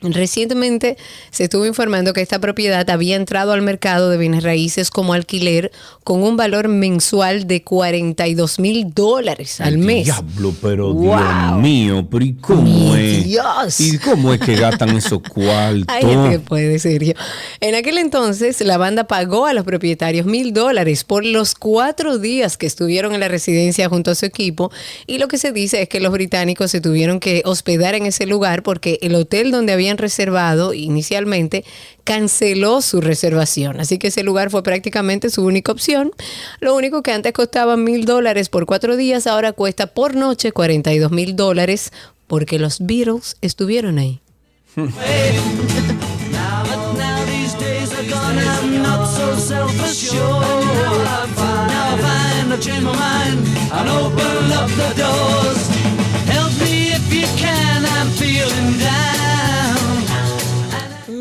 Recientemente 0.00 0.96
se 1.30 1.44
estuvo 1.44 1.66
informando 1.66 2.12
que 2.12 2.20
esta 2.20 2.38
propiedad 2.38 2.88
había 2.88 3.16
entrado 3.16 3.52
al 3.52 3.62
mercado 3.62 4.10
de 4.10 4.16
bienes 4.16 4.44
raíces 4.44 4.90
como 4.90 5.12
alquiler 5.12 5.72
con 6.04 6.22
un 6.22 6.36
valor 6.36 6.68
mensual 6.68 7.46
de 7.46 7.62
42 7.62 8.60
mil 8.60 8.94
dólares 8.94 9.60
al 9.60 9.78
mes. 9.78 10.04
Diablo, 10.04 10.54
pero 10.62 10.94
Wow. 10.94 11.16
Dios 11.18 11.56
mío, 11.60 12.08
pero 12.10 12.24
¿y 12.24 12.34
cómo 12.34 12.94
es? 12.94 13.24
Dios. 13.24 13.80
¿Y 13.80 13.98
cómo 13.98 14.32
es 14.32 14.40
que 14.40 14.54
gastan 14.56 14.96
esos 14.96 15.20
cuartos? 15.28 15.96
Que 16.30 16.38
puede, 16.38 16.78
serio. 16.78 17.14
En 17.60 17.74
aquel 17.74 17.98
entonces, 17.98 18.60
la 18.60 18.78
banda 18.78 19.04
pagó 19.04 19.46
a 19.46 19.52
los 19.52 19.64
propietarios 19.64 20.26
mil 20.26 20.52
dólares 20.52 21.04
por 21.04 21.24
los 21.24 21.54
cuatro 21.54 22.18
días 22.18 22.56
que 22.56 22.66
estuvieron 22.66 23.14
en 23.14 23.20
la 23.20 23.28
residencia 23.28 23.88
junto 23.88 24.10
a 24.10 24.14
su 24.14 24.26
equipo. 24.26 24.70
Y 25.06 25.18
lo 25.18 25.28
que 25.28 25.38
se 25.38 25.52
dice 25.52 25.82
es 25.82 25.88
que 25.88 26.00
los 26.00 26.12
británicos 26.12 26.70
se 26.70 26.80
tuvieron 26.80 27.20
que 27.20 27.42
hospedar 27.44 27.94
en 27.94 28.06
ese 28.06 28.26
lugar 28.26 28.62
porque 28.62 28.98
el 29.02 29.14
hotel 29.14 29.50
donde 29.50 29.72
habían 29.88 29.98
reservado 29.98 30.74
inicialmente 30.74 31.64
canceló 32.04 32.82
su 32.82 33.00
reservación. 33.00 33.80
Así 33.80 33.98
que 33.98 34.08
ese 34.08 34.22
lugar 34.22 34.50
fue 34.50 34.62
prácticamente 34.62 35.30
su 35.30 35.44
única 35.44 35.72
opción. 35.72 36.12
Lo 36.60 36.74
único 36.74 37.02
que 37.02 37.12
antes 37.12 37.32
costaba 37.32 37.78
mil 37.78 38.04
dólares 38.04 38.50
por 38.50 38.66
cuatro 38.66 38.96
días, 38.96 39.26
ahora 39.26 39.52
cuesta 39.52 39.86
por 39.86 40.14
noche 40.14 40.52
42 40.52 41.10
mil 41.10 41.36
dólares 41.36 41.90
porque 42.26 42.58
los 42.58 42.80
Beatles 42.80 43.36
estuvieron 43.40 43.98
ahí. 43.98 44.20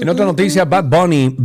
En 0.01 0.09
otra 0.09 0.25
noticia, 0.25 0.65
Bad 0.65 0.85
Bunny 0.85 1.35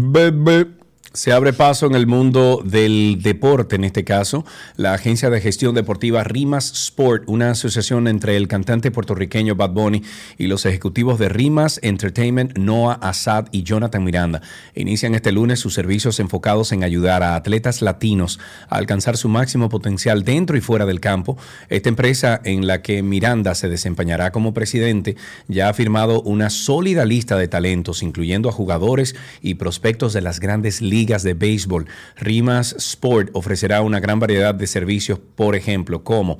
se 1.15 1.33
abre 1.33 1.53
paso 1.53 1.87
en 1.87 1.95
el 1.95 2.07
mundo 2.07 2.63
del 2.65 3.19
deporte, 3.21 3.77
en 3.77 3.85
este 3.85 4.03
caso, 4.03 4.47
la 4.77 4.95
agencia 4.95 5.29
de 5.29 5.41
gestión 5.43 5.75
deportiva 5.75 6.25
Rimas 6.25 6.73
Sport, 6.73 7.25
una 7.27 7.51
asociación 7.51 8.09
entre 8.09 8.37
el 8.37 8.49
cantante 8.49 8.91
puertorriqueño 8.91 9.55
Bad 9.55 9.73
Bunny 9.73 10.03
y 10.39 10.47
los 10.47 10.65
ejecutivos 10.65 11.19
de 11.19 11.29
Rimas 11.29 11.79
Entertainment, 11.83 12.57
Noah 12.57 12.95
Assad 12.95 13.49
y 13.53 13.63
Jonathan 13.63 14.03
Miranda. 14.03 14.41
Inician 14.75 15.15
este 15.15 15.33
lunes 15.33 15.61
sus 15.61 15.75
servicios 15.75 16.19
enfocados 16.19 16.73
en 16.73 16.83
ayudar 16.83 17.23
a 17.23 17.37
atletas 17.37 17.83
latinos 17.83 18.41
a 18.71 18.77
alcanzar 18.77 19.19
su 19.19 19.29
máximo 19.29 19.69
potencial 19.69 20.25
dentro 20.25 20.57
y 20.57 20.63
fuera 20.63 20.87
del 20.87 21.01
campo. 21.01 21.37
Esta 21.69 21.91
empresa 21.91 22.41
en 22.43 22.67
la 22.67 22.81
que 22.81 23.03
Miranda 23.03 23.55
se 23.55 23.68
desempeñará 23.68 24.33
como 24.33 24.55
presidente 24.55 25.17
ya 25.47 25.68
ha 25.68 25.75
firmado 25.75 26.22
una 26.22 26.49
sólida 26.49 27.05
lista 27.05 27.37
de 27.37 27.49
talentos, 27.49 28.03
incluyendo 28.03 28.49
a 28.49 28.53
jugadores 28.53 29.14
y 29.43 29.55
prospectos 29.55 30.14
de 30.14 30.22
las 30.22 30.41
grandes 30.41 30.80
ligas 30.80 31.01
de 31.07 31.34
béisbol. 31.34 31.87
Rimas 32.16 32.74
Sport 32.79 33.30
ofrecerá 33.33 33.83
una 33.83 34.00
gran 34.00 34.20
variedad 34.20 34.54
de 34.54 34.66
servicios, 34.66 35.18
por 35.18 35.57
ejemplo, 35.57 36.04
como 36.04 36.38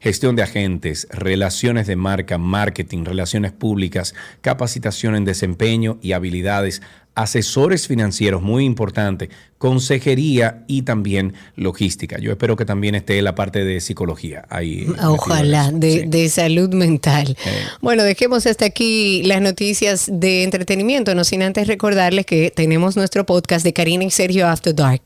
gestión 0.00 0.36
de 0.36 0.42
agentes, 0.42 1.08
relaciones 1.10 1.86
de 1.86 1.96
marca, 1.96 2.38
marketing, 2.38 3.04
relaciones 3.04 3.52
públicas, 3.52 4.14
capacitación 4.40 5.16
en 5.16 5.24
desempeño 5.24 5.98
y 6.00 6.12
habilidades, 6.12 6.80
asesores 7.14 7.86
financieros, 7.86 8.42
muy 8.42 8.64
importante, 8.64 9.30
consejería 9.58 10.64
y 10.66 10.82
también 10.82 11.34
logística. 11.56 12.18
Yo 12.18 12.30
espero 12.32 12.56
que 12.56 12.64
también 12.64 12.94
esté 12.94 13.20
la 13.22 13.34
parte 13.34 13.64
de 13.64 13.80
psicología 13.80 14.44
ahí. 14.50 14.86
Ojalá, 15.02 15.70
de, 15.72 15.90
Sí. 15.92 16.02
de 16.06 16.28
salud 16.28 16.72
mental. 16.74 17.36
Eh. 17.44 17.50
Bueno, 17.80 18.02
dejemos 18.02 18.46
hasta 18.46 18.64
aquí 18.66 19.22
las 19.24 19.40
noticias 19.40 20.08
de 20.12 20.42
entretenimiento, 20.42 21.14
no 21.14 21.24
sin 21.24 21.42
antes 21.42 21.66
recordarles 21.66 22.26
que 22.26 22.50
tenemos 22.54 22.96
nuestro 22.96 23.24
podcast 23.24 23.64
de 23.64 23.72
Karina 23.72 24.04
y 24.04 24.10
Sergio 24.10 24.46
After 24.46 24.74
Dark. 24.74 25.02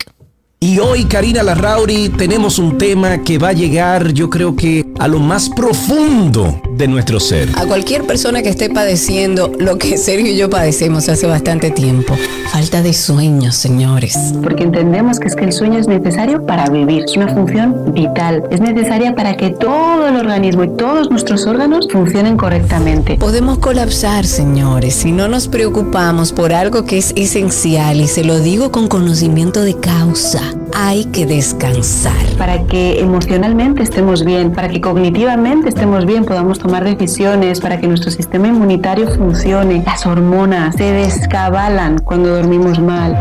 Y 0.61 0.81
hoy, 0.81 1.05
Karina 1.05 1.45
Larrauri, 1.45 2.09
tenemos 2.09 2.59
un 2.59 2.79
tema 2.79 3.19
que 3.19 3.39
va 3.39 3.51
a 3.51 3.53
llegar, 3.53 4.13
yo 4.13 4.29
creo 4.29 4.57
que 4.57 4.85
a 4.99 5.07
lo 5.07 5.21
más 5.21 5.49
profundo 5.49 6.61
de 6.73 6.89
nuestro 6.89 7.21
ser. 7.21 7.49
A 7.55 7.65
cualquier 7.65 8.05
persona 8.05 8.43
que 8.43 8.49
esté 8.49 8.69
padeciendo 8.69 9.53
lo 9.61 9.79
que 9.79 9.97
Sergio 9.97 10.33
y 10.33 10.37
yo 10.37 10.51
padecemos 10.51 11.09
hace 11.09 11.29
bastante 11.29 11.71
tiempo. 11.71 12.17
Falta 12.51 12.83
de 12.83 12.93
sueños, 12.93 13.55
señores. 13.55 14.17
Porque 14.43 14.65
entendemos 14.65 15.21
que 15.21 15.29
es 15.29 15.37
que 15.37 15.45
el 15.45 15.53
sueño 15.53 15.79
es 15.79 15.87
necesario 15.87 16.45
para 16.45 16.69
vivir, 16.69 17.05
es 17.05 17.17
una 17.17 17.29
función 17.29 17.93
vital, 17.93 18.43
es 18.51 18.61
necesaria 18.61 19.15
para 19.15 19.37
que 19.37 19.51
todo 19.51 20.09
el 20.09 20.17
organismo 20.17 20.65
y 20.65 20.77
todos 20.77 21.09
nuestros 21.09 21.47
órganos 21.47 21.87
funcionen 21.89 22.37
correctamente. 22.37 23.17
Podemos 23.17 23.59
colapsar, 23.59 24.27
señores, 24.27 24.95
si 24.95 25.13
no 25.13 25.29
nos 25.29 25.47
preocupamos 25.47 26.33
por 26.33 26.53
algo 26.53 26.85
que 26.85 26.99
es 26.99 27.13
esencial 27.15 28.01
y 28.01 28.09
se 28.09 28.25
lo 28.25 28.41
digo 28.41 28.73
con 28.73 28.89
conocimiento 28.89 29.63
de 29.63 29.75
causa. 29.79 30.48
Hay 30.75 31.05
que 31.07 31.27
descansar. 31.27 32.15
Para 32.37 32.65
que 32.67 33.01
emocionalmente 33.01 33.83
estemos 33.83 34.25
bien, 34.25 34.53
para 34.53 34.69
que 34.69 34.81
cognitivamente 34.81 35.69
estemos 35.69 36.07
bien, 36.07 36.25
podamos 36.25 36.59
tomar 36.59 36.85
decisiones, 36.85 37.61
para 37.61 37.81
que 37.81 37.87
nuestro 37.87 38.11
sistema 38.11 38.49
inmunitario 38.49 39.09
funcione. 39.15 39.83
Las 39.85 40.07
hormonas 40.07 40.77
se 40.77 40.93
descabalan 40.93 41.99
cuando 41.99 42.31
dormimos 42.37 42.79
mal. 42.79 43.19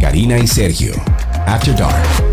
Karina 0.00 0.38
y 0.38 0.46
Sergio, 0.46 0.92
After 1.46 1.76
Dark. 1.76 2.30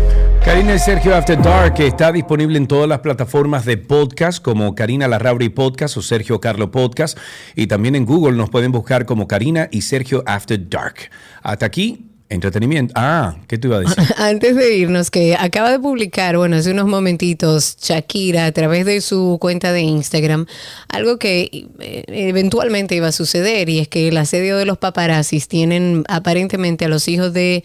Karina 0.48 0.74
y 0.74 0.78
Sergio 0.78 1.14
After 1.14 1.40
Dark 1.42 1.74
que 1.74 1.86
está 1.86 2.10
disponible 2.10 2.56
en 2.56 2.66
todas 2.66 2.88
las 2.88 3.00
plataformas 3.00 3.66
de 3.66 3.76
podcast 3.76 4.42
como 4.42 4.74
Karina 4.74 5.06
Larrauri 5.06 5.50
Podcast 5.50 5.98
o 5.98 6.02
Sergio 6.02 6.40
Carlo 6.40 6.70
Podcast 6.70 7.18
y 7.54 7.66
también 7.66 7.94
en 7.94 8.06
Google 8.06 8.34
nos 8.34 8.48
pueden 8.48 8.72
buscar 8.72 9.04
como 9.04 9.28
Karina 9.28 9.68
y 9.70 9.82
Sergio 9.82 10.22
After 10.24 10.68
Dark. 10.70 11.10
Hasta 11.42 11.66
aquí, 11.66 12.07
entretenimiento. 12.28 12.92
Ah, 12.96 13.36
¿qué 13.46 13.58
te 13.58 13.68
iba 13.68 13.78
a 13.78 13.80
decir? 13.80 13.96
Antes 14.16 14.56
de 14.56 14.76
irnos, 14.76 15.10
que 15.10 15.36
acaba 15.36 15.70
de 15.70 15.78
publicar, 15.78 16.36
bueno, 16.36 16.56
hace 16.56 16.70
unos 16.70 16.86
momentitos, 16.86 17.76
Shakira 17.80 18.46
a 18.46 18.52
través 18.52 18.84
de 18.84 19.00
su 19.00 19.38
cuenta 19.40 19.72
de 19.72 19.80
Instagram, 19.80 20.46
algo 20.88 21.18
que 21.18 21.66
eh, 21.80 22.04
eventualmente 22.08 22.94
iba 22.94 23.08
a 23.08 23.12
suceder 23.12 23.68
y 23.68 23.78
es 23.78 23.88
que 23.88 24.08
el 24.08 24.16
asedio 24.16 24.56
de 24.56 24.66
los 24.66 24.78
paparazzis 24.78 25.48
tienen 25.48 26.04
aparentemente 26.08 26.84
a 26.84 26.88
los 26.88 27.08
hijos 27.08 27.32
de 27.32 27.64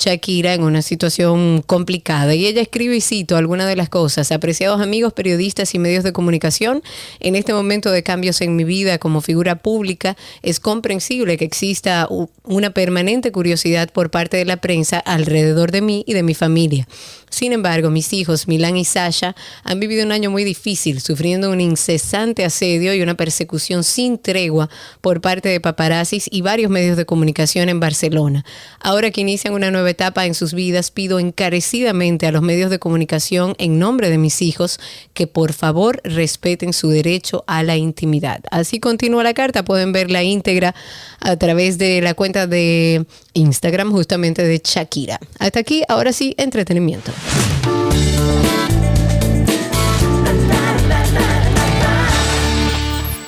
Shakira 0.00 0.54
en 0.54 0.62
una 0.62 0.82
situación 0.82 1.62
complicada. 1.66 2.34
Y 2.34 2.46
ella 2.46 2.62
escribe 2.62 2.96
y 2.96 3.00
cito 3.00 3.36
algunas 3.36 3.68
de 3.68 3.76
las 3.76 3.88
cosas. 3.88 4.32
Apreciados 4.32 4.80
amigos, 4.80 5.12
periodistas 5.12 5.74
y 5.74 5.78
medios 5.78 6.02
de 6.02 6.12
comunicación, 6.12 6.82
en 7.20 7.36
este 7.36 7.52
momento 7.52 7.90
de 7.90 8.02
cambios 8.02 8.40
en 8.40 8.56
mi 8.56 8.64
vida 8.64 8.98
como 8.98 9.20
figura 9.20 9.56
pública, 9.56 10.16
es 10.42 10.58
comprensible 10.58 11.36
que 11.36 11.44
exista 11.44 12.08
una 12.44 12.70
permanente 12.70 13.30
curiosidad 13.30 13.90
por 13.90 14.10
parte 14.10 14.36
de 14.36 14.44
la 14.46 14.56
prensa 14.56 14.98
alrededor 14.98 15.70
de 15.70 15.82
mí 15.82 16.04
y 16.06 16.14
de 16.14 16.22
mi 16.22 16.34
familia. 16.34 16.88
Sin 17.30 17.52
embargo, 17.52 17.90
mis 17.90 18.12
hijos, 18.12 18.48
Milán 18.48 18.76
y 18.76 18.84
Sasha, 18.84 19.34
han 19.62 19.80
vivido 19.80 20.04
un 20.04 20.12
año 20.12 20.30
muy 20.30 20.44
difícil, 20.44 21.00
sufriendo 21.00 21.50
un 21.50 21.60
incesante 21.60 22.44
asedio 22.44 22.92
y 22.92 23.02
una 23.02 23.16
persecución 23.16 23.84
sin 23.84 24.18
tregua 24.18 24.68
por 25.00 25.20
parte 25.20 25.48
de 25.48 25.60
paparazzis 25.60 26.28
y 26.30 26.42
varios 26.42 26.70
medios 26.70 26.96
de 26.96 27.06
comunicación 27.06 27.68
en 27.68 27.80
Barcelona. 27.80 28.44
Ahora 28.80 29.10
que 29.10 29.20
inician 29.20 29.54
una 29.54 29.70
nueva 29.70 29.90
etapa 29.90 30.26
en 30.26 30.34
sus 30.34 30.54
vidas, 30.54 30.90
pido 30.90 31.18
encarecidamente 31.20 32.26
a 32.26 32.32
los 32.32 32.42
medios 32.42 32.70
de 32.70 32.78
comunicación, 32.78 33.54
en 33.58 33.78
nombre 33.78 34.10
de 34.10 34.18
mis 34.18 34.42
hijos, 34.42 34.80
que 35.14 35.26
por 35.26 35.52
favor 35.52 36.00
respeten 36.04 36.72
su 36.72 36.88
derecho 36.90 37.44
a 37.46 37.62
la 37.62 37.76
intimidad. 37.76 38.40
Así 38.50 38.80
continúa 38.80 39.22
la 39.22 39.34
carta, 39.34 39.64
pueden 39.64 39.92
ver 39.92 40.10
la 40.10 40.22
íntegra 40.22 40.74
a 41.20 41.36
través 41.36 41.78
de 41.78 42.00
la 42.00 42.14
cuenta 42.14 42.46
de 42.46 43.06
Instagram 43.34 43.90
justamente 43.90 44.42
de 44.42 44.60
Shakira. 44.62 45.18
Hasta 45.38 45.60
aquí, 45.60 45.82
ahora 45.88 46.12
sí, 46.12 46.34
entretenimiento. 46.36 47.12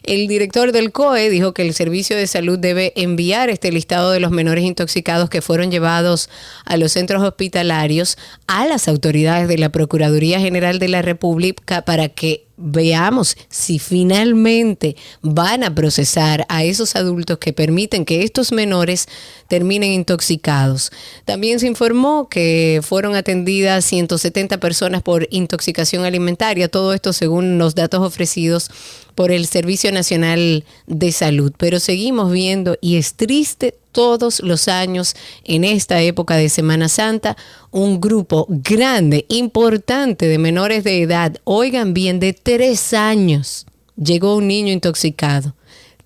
El 0.02 0.28
director 0.28 0.70
del 0.70 0.92
COE 0.92 1.30
dijo 1.30 1.52
que 1.52 1.62
el 1.62 1.74
Servicio 1.74 2.16
de 2.16 2.28
Salud 2.28 2.58
debe 2.58 2.92
enviar 2.94 3.50
este 3.50 3.72
listado 3.72 4.12
de 4.12 4.20
los 4.20 4.30
menores 4.30 4.64
intoxicados 4.64 5.30
que 5.30 5.42
fueron 5.42 5.70
llevados 5.70 6.28
a 6.64 6.76
los 6.76 6.92
centros 6.92 7.22
hospitalarios 7.24 8.16
a 8.46 8.66
las 8.66 8.86
autoridades 8.86 9.48
de 9.48 9.58
la 9.58 9.70
Procuraduría 9.70 10.38
General 10.38 10.78
de 10.78 10.88
la 10.88 11.02
República 11.02 11.82
para 11.82 12.08
que 12.08 12.45
veamos 12.56 13.36
si 13.48 13.78
finalmente 13.78 14.96
van 15.22 15.64
a 15.64 15.74
procesar 15.74 16.46
a 16.48 16.64
esos 16.64 16.96
adultos 16.96 17.38
que 17.38 17.52
permiten 17.52 18.04
que 18.04 18.22
estos 18.22 18.52
menores 18.52 19.08
terminen 19.48 19.92
intoxicados. 19.92 20.90
También 21.24 21.60
se 21.60 21.66
informó 21.66 22.28
que 22.28 22.80
fueron 22.82 23.14
atendidas 23.14 23.84
170 23.84 24.58
personas 24.58 25.02
por 25.02 25.28
intoxicación 25.30 26.04
alimentaria, 26.04 26.68
todo 26.68 26.92
esto 26.92 27.12
según 27.12 27.58
los 27.58 27.74
datos 27.74 28.00
ofrecidos 28.00 28.70
por 29.14 29.30
el 29.30 29.46
Servicio 29.46 29.92
Nacional 29.92 30.64
de 30.86 31.12
Salud. 31.12 31.52
Pero 31.56 31.80
seguimos 31.80 32.32
viendo, 32.32 32.76
y 32.80 32.96
es 32.96 33.14
triste 33.14 33.74
todos 33.96 34.40
los 34.40 34.68
años 34.68 35.16
en 35.42 35.64
esta 35.64 36.02
época 36.02 36.36
de 36.36 36.50
Semana 36.50 36.90
Santa, 36.90 37.34
un 37.70 37.98
grupo 37.98 38.44
grande, 38.46 39.24
importante 39.30 40.28
de 40.28 40.36
menores 40.36 40.84
de 40.84 41.00
edad, 41.00 41.38
oigan 41.44 41.94
bien, 41.94 42.20
de 42.20 42.34
tres 42.34 42.92
años, 42.92 43.64
llegó 43.96 44.36
un 44.36 44.48
niño 44.48 44.70
intoxicado. 44.70 45.54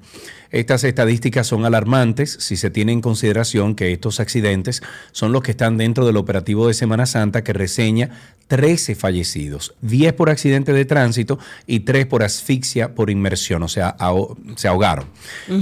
Estas 0.50 0.84
estadísticas 0.84 1.46
son 1.46 1.64
alarmantes 1.64 2.36
si 2.40 2.58
se 2.58 2.72
tiene 2.72 2.94
en 2.94 3.02
consideración 3.02 3.76
que 3.76 3.92
estos 3.92 4.20
accidentes 4.20 4.82
son 5.12 5.32
los 5.32 5.44
que 5.44 5.52
están 5.52 5.78
dentro 5.78 6.08
del 6.08 6.18
operativo 6.18 6.68
de 6.68 6.74
Semana 6.74 7.06
Santa 7.06 7.44
que 7.44 7.54
reseña 7.54 8.10
13 8.48 8.96
fallecidos, 8.96 9.76
10 9.82 10.14
por 10.14 10.32
accidente 10.32 10.74
de 10.74 10.84
tránsito 10.86 11.38
y 11.68 11.82
3 11.82 12.08
por 12.08 12.24
asfixia 12.24 12.96
por 12.96 13.12
inmersión, 13.12 13.62
o 13.62 13.68
sea, 13.68 13.96
aho- 14.00 14.36
se 14.56 14.68
ahogaron. 14.68 15.06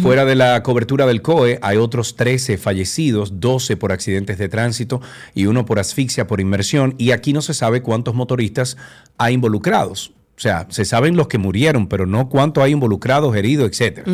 Fuera 0.01 0.23
de 0.23 0.35
la 0.35 0.63
cobertura 0.63 1.05
del 1.05 1.21
COE 1.21 1.59
hay 1.61 1.75
otros 1.75 2.15
13 2.15 2.57
fallecidos, 2.57 3.41
12 3.41 3.75
por 3.75 3.91
accidentes 3.91 4.37
de 4.37 4.47
tránsito 4.47 5.01
y 5.35 5.47
uno 5.47 5.65
por 5.65 5.79
asfixia 5.79 6.25
por 6.25 6.39
inmersión 6.39 6.95
y 6.97 7.11
aquí 7.11 7.33
no 7.33 7.41
se 7.41 7.53
sabe 7.53 7.81
cuántos 7.81 8.15
motoristas 8.15 8.77
hay 9.17 9.33
involucrados. 9.33 10.13
O 10.35 10.39
sea, 10.43 10.65
se 10.69 10.83
saben 10.83 11.15
los 11.15 11.27
que 11.27 11.37
murieron, 11.37 11.87
pero 11.87 12.05
no 12.05 12.27
cuánto 12.27 12.63
hay 12.63 12.71
involucrados, 12.71 13.35
heridos, 13.35 13.69
etcétera. 13.69 14.11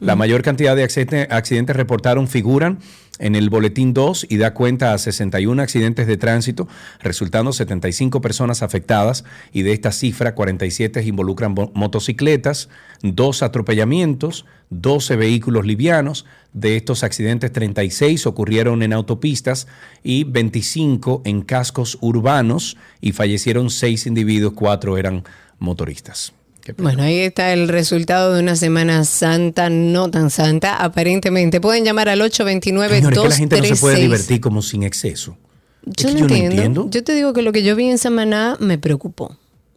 La 0.00 0.16
mayor 0.16 0.42
cantidad 0.42 0.74
de 0.74 0.82
accidente- 0.82 1.28
accidentes 1.30 1.76
reportaron 1.76 2.26
figuran 2.26 2.78
en 3.20 3.36
el 3.36 3.50
boletín 3.50 3.92
2 3.94 4.26
y 4.30 4.38
da 4.38 4.52
cuenta 4.54 4.94
a 4.94 4.98
61 4.98 5.60
accidentes 5.62 6.06
de 6.06 6.16
tránsito, 6.16 6.66
resultando 7.00 7.52
75 7.52 8.20
personas 8.20 8.62
afectadas 8.62 9.24
y 9.52 9.62
de 9.62 9.72
esta 9.72 9.92
cifra 9.92 10.34
47 10.34 11.02
involucran 11.04 11.54
motocicletas, 11.74 12.68
dos 13.02 13.42
atropellamientos, 13.42 14.46
12 14.70 15.16
vehículos 15.16 15.66
livianos. 15.66 16.24
De 16.52 16.76
estos 16.76 17.04
accidentes 17.04 17.52
36 17.52 18.26
ocurrieron 18.26 18.82
en 18.82 18.92
autopistas 18.92 19.68
y 20.02 20.24
25 20.24 21.22
en 21.24 21.42
cascos 21.42 21.98
urbanos 22.00 22.76
y 23.00 23.12
fallecieron 23.12 23.70
6 23.70 24.06
individuos, 24.06 24.54
4 24.54 24.96
eran 24.98 25.24
motoristas. 25.60 26.32
Bueno, 26.76 27.02
ahí 27.02 27.18
está 27.20 27.52
el 27.52 27.68
resultado 27.68 28.34
de 28.34 28.40
una 28.42 28.54
Semana 28.54 29.04
Santa 29.04 29.70
no 29.70 30.10
tan 30.10 30.30
santa, 30.30 30.76
aparentemente. 30.76 31.60
Pueden 31.60 31.84
llamar 31.84 32.08
al 32.08 32.20
829 32.20 32.96
Señores, 32.96 33.18
que 33.18 33.28
la 33.28 33.34
gente 33.34 33.56
no 33.56 33.64
se 33.64 33.80
puede 33.80 33.94
236 33.94 34.02
divertir 34.02 34.40
como 34.40 34.62
sin 34.62 34.82
exceso. 34.82 35.36
Yo 35.84 36.08
Es 36.08 36.14
no 36.14 36.14
que 36.14 36.20
yo 36.20 36.28
no 36.28 36.34
entiendo. 36.34 36.54
entiendo. 36.56 36.90
Yo 36.90 37.02
te 37.02 37.14
digo 37.14 37.32
que 37.32 37.42
lo 37.42 37.52
que 37.52 37.62
yo 37.62 37.74
vi 37.76 37.88
en 37.88 37.98
Samaná 37.98 38.56
me 38.60 38.78
preocupó. 38.78 39.36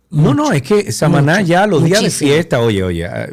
No, 0.09 0.33
no, 0.33 0.51
es 0.51 0.61
que 0.61 0.91
Samaná 0.91 1.37
Mucho, 1.39 1.47
ya 1.47 1.65
los 1.65 1.83
días 1.83 2.03
de 2.03 2.11
fiesta, 2.11 2.59
oye, 2.59 2.83
oye, 2.83 3.05
ah, 3.07 3.29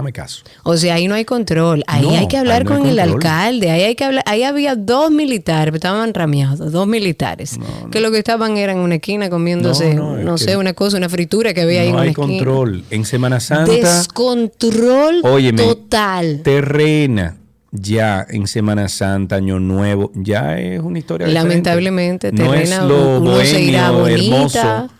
dame 0.00 0.12
caso. 0.12 0.42
O 0.64 0.76
sea, 0.76 0.94
ahí 0.94 1.06
no 1.08 1.14
hay 1.14 1.24
control. 1.24 1.84
Ahí 1.86 2.02
No, 2.02 2.10
hay 2.10 2.26
que 2.28 2.36
hablar 2.36 2.64
no 2.64 2.76
con 2.76 2.86
el 2.86 2.98
alcalde. 2.98 3.70
Ahí 3.70 3.82
hay 3.82 3.94
que 3.94 4.04
hablar. 4.04 4.24
Ahí 4.26 4.42
había 4.42 4.74
dos 4.76 5.10
militares, 5.10 5.74
estaban 5.74 6.12
rameados, 6.14 6.72
dos 6.72 6.86
militares. 6.86 7.58
Que 7.90 8.00
lo 8.00 8.10
que 8.10 8.18
estaban 8.18 8.56
eran 8.56 8.78
en 8.78 8.82
una 8.82 8.96
esquina 8.96 9.30
comiéndose, 9.30 9.94
No, 9.94 10.38
sé, 10.38 10.56
una 10.56 10.72
cosa, 10.74 10.96
una 10.96 11.08
fritura 11.08 11.54
que 11.54 11.60
había 11.62 11.82
ahí 11.82 11.86
en 11.88 11.92
no 11.92 11.98
una 11.98 12.02
hay 12.04 12.08
esquina. 12.10 12.26
control. 12.26 12.84
En 12.90 13.04
Semana 13.04 13.40
Santa, 13.40 13.70
Descontrol 13.72 15.20
Óyeme, 15.22 15.62
total. 15.62 16.40
terrena, 16.42 17.36
ya 17.72 18.26
en 18.28 18.46
Semana 18.46 18.88
Santa, 18.88 19.36
Año 19.36 19.60
Nuevo, 19.60 20.10
ya 20.14 20.58
es 20.58 20.80
una 20.80 20.98
historia 20.98 21.26
diferente. 21.26 21.48
Lamentablemente, 21.48 22.32
no 22.32 22.54
es 22.54 22.70
terrena, 22.70 22.84
lo 22.86 23.20
uno 23.20 23.40
se 23.40 23.60
irá 23.62 23.90
bonita, 23.90 24.12
hermoso 24.14 24.90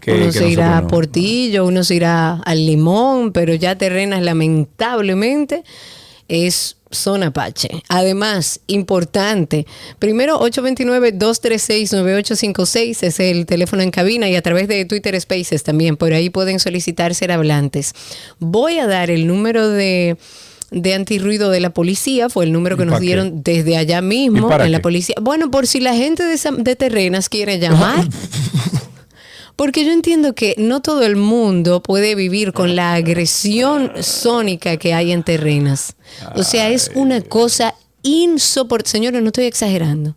que- 0.00 0.12
uno 0.12 0.26
que 0.26 0.32
se 0.32 0.48
irá 0.48 0.78
a 0.78 0.82
no. 0.82 0.88
Portillo, 0.88 1.64
uno 1.66 1.82
se 1.84 1.94
irá 1.96 2.40
al 2.44 2.64
Limón, 2.66 3.32
pero 3.32 3.54
ya 3.54 3.76
Terrenas 3.76 4.22
lamentablemente 4.22 5.64
es 6.28 6.76
zona 6.90 7.26
Apache. 7.26 7.68
Además, 7.88 8.60
importante, 8.66 9.66
primero 9.98 10.38
829-236-9856 10.40 13.02
es 13.02 13.20
el 13.20 13.46
teléfono 13.46 13.82
en 13.82 13.90
cabina 13.90 14.28
y 14.28 14.36
a 14.36 14.42
través 14.42 14.68
de 14.68 14.84
Twitter 14.84 15.18
Spaces 15.20 15.62
también, 15.62 15.96
por 15.96 16.12
ahí 16.12 16.30
pueden 16.30 16.58
solicitar 16.60 17.14
ser 17.14 17.32
hablantes. 17.32 17.92
Voy 18.38 18.78
a 18.78 18.86
dar 18.86 19.10
el 19.10 19.26
número 19.26 19.68
de 19.68 20.16
de 20.70 20.92
antirruido 20.92 21.48
de 21.48 21.60
la 21.60 21.70
policía, 21.70 22.28
fue 22.28 22.44
el 22.44 22.52
número 22.52 22.76
que 22.76 22.82
¿Y 22.82 22.86
nos 22.86 22.98
qué? 22.98 23.06
dieron 23.06 23.42
desde 23.42 23.78
allá 23.78 24.02
mismo 24.02 24.48
¿Y 24.48 24.50
para 24.50 24.66
en 24.66 24.72
la 24.72 24.82
policía. 24.82 25.14
Bueno, 25.18 25.50
por 25.50 25.66
si 25.66 25.80
la 25.80 25.94
gente 25.94 26.22
de, 26.24 26.38
de 26.58 26.76
Terrenas 26.76 27.30
quiere 27.30 27.58
llamar. 27.58 28.06
Porque 29.58 29.84
yo 29.84 29.90
entiendo 29.90 30.36
que 30.36 30.54
no 30.56 30.80
todo 30.82 31.02
el 31.02 31.16
mundo 31.16 31.82
puede 31.82 32.14
vivir 32.14 32.52
con 32.52 32.76
la 32.76 32.94
agresión 32.94 33.90
sónica 34.04 34.76
que 34.76 34.94
hay 34.94 35.10
en 35.10 35.24
Terrenas. 35.24 35.96
O 36.36 36.44
sea, 36.44 36.70
es 36.70 36.92
una 36.94 37.20
cosa 37.22 37.74
insoportable. 38.04 38.92
Señores, 38.92 39.20
no 39.20 39.30
estoy 39.30 39.46
exagerando. 39.46 40.14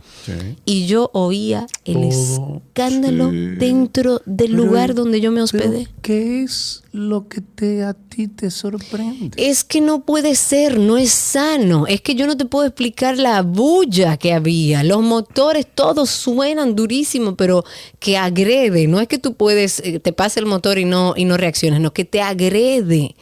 Y 0.66 0.88
yo 0.88 1.12
oía 1.14 1.68
el 1.86 2.10
Todo, 2.10 2.62
escándalo 2.68 3.30
sí. 3.30 3.38
dentro 3.60 4.22
del 4.26 4.52
Pero- 4.52 4.64
lugar 4.64 4.96
donde 4.96 5.22
yo 5.22 5.32
me 5.32 5.42
hospedé. 5.44 5.88
¿Qué 6.02 6.42
es 6.42 6.82
lo 6.94 7.28
que 7.28 7.42
te, 7.42 7.84
a 7.84 7.94
ti 7.94 8.28
te 8.28 8.50
sorprende? 8.50 9.32
Es 9.38 9.64
que 9.64 9.82
no 9.82 10.04
puede 10.04 10.34
ser, 10.34 10.80
no 10.80 10.98
es 10.98 11.12
sano. 11.12 11.86
Es 11.86 12.02
que 12.02 12.16
yo 12.16 12.26
no 12.26 12.36
te 12.36 12.46
puedo 12.46 12.66
explicar 12.66 13.20
la 13.20 13.44
bulla 13.44 14.18
que 14.18 14.34
había. 14.34 14.84
Los 14.84 15.04
motores 15.04 15.68
todos 15.74 16.10
suenan 16.10 16.76
durísimo, 16.76 17.36
pero 17.36 17.64
que 18.00 18.18
agrede. 18.18 18.88
No 18.88 19.00
es 19.00 19.08
que 19.08 19.20
tú 19.20 19.36
puedes, 19.36 19.80
eh, 19.82 20.00
te 20.00 20.12
pasa 20.12 20.40
el 20.40 20.48
motor 20.48 20.80
y 20.80 20.86
no, 20.86 21.14
y 21.16 21.26
no 21.26 21.38
reaccionas, 21.38 21.80
no, 21.80 21.94
que 21.94 22.04
te 22.04 22.20
agrede. 22.22 23.16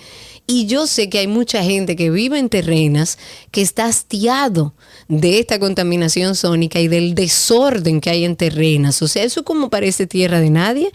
Y 0.47 0.65
yo 0.65 0.85
sé 0.87 1.09
que 1.09 1.19
hay 1.19 1.27
mucha 1.27 1.63
gente 1.63 1.95
que 1.95 2.09
vive 2.09 2.37
en 2.39 2.49
terrenas 2.49 3.17
que 3.51 3.61
está 3.61 3.85
hastiado 3.85 4.73
de 5.11 5.39
esta 5.39 5.59
contaminación 5.59 6.35
sónica 6.35 6.79
y 6.79 6.87
del 6.87 7.15
desorden 7.15 7.99
que 7.99 8.09
hay 8.09 8.23
en 8.23 8.37
terrenas. 8.37 9.01
O 9.01 9.09
sea, 9.09 9.25
eso 9.25 9.43
como 9.43 9.69
parece 9.69 10.07
tierra 10.07 10.39
de 10.39 10.49
nadie. 10.49 10.89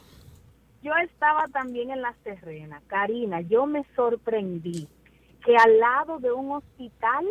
Yo 0.83 0.91
estaba 1.03 1.47
también 1.49 1.91
en 1.91 2.01
las 2.01 2.15
terrenas. 2.23 2.81
Karina, 2.87 3.41
yo 3.41 3.65
me 3.67 3.85
sorprendí 3.95 4.87
que 5.45 5.55
al 5.55 5.79
lado 5.79 6.19
de 6.19 6.31
un 6.31 6.51
hospital 6.51 7.25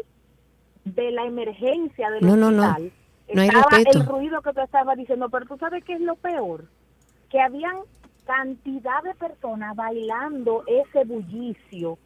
de 0.84 1.10
la 1.10 1.24
emergencia 1.24 2.10
del 2.10 2.24
No, 2.26 2.36
no, 2.36 2.50
no. 2.50 2.62
hospital 2.68 2.92
No 3.34 3.42
hay 3.42 3.48
estaba 3.48 3.66
respeto. 3.70 3.98
el 3.98 4.06
ruido 4.06 4.42
que 4.42 4.52
tú 4.52 4.60
estabas 4.60 4.96
diciendo, 4.96 5.28
pero 5.30 5.46
tú 5.46 5.56
sabes 5.58 5.84
qué 5.84 5.94
es 5.94 6.00
lo 6.00 6.16
peor, 6.16 6.64
que 7.28 7.40
habían 7.40 7.76
cantidad 8.24 9.02
de 9.02 9.14
personas 9.14 9.74
bailando 9.74 10.62
ese 10.66 11.04
bullicio 11.04 11.98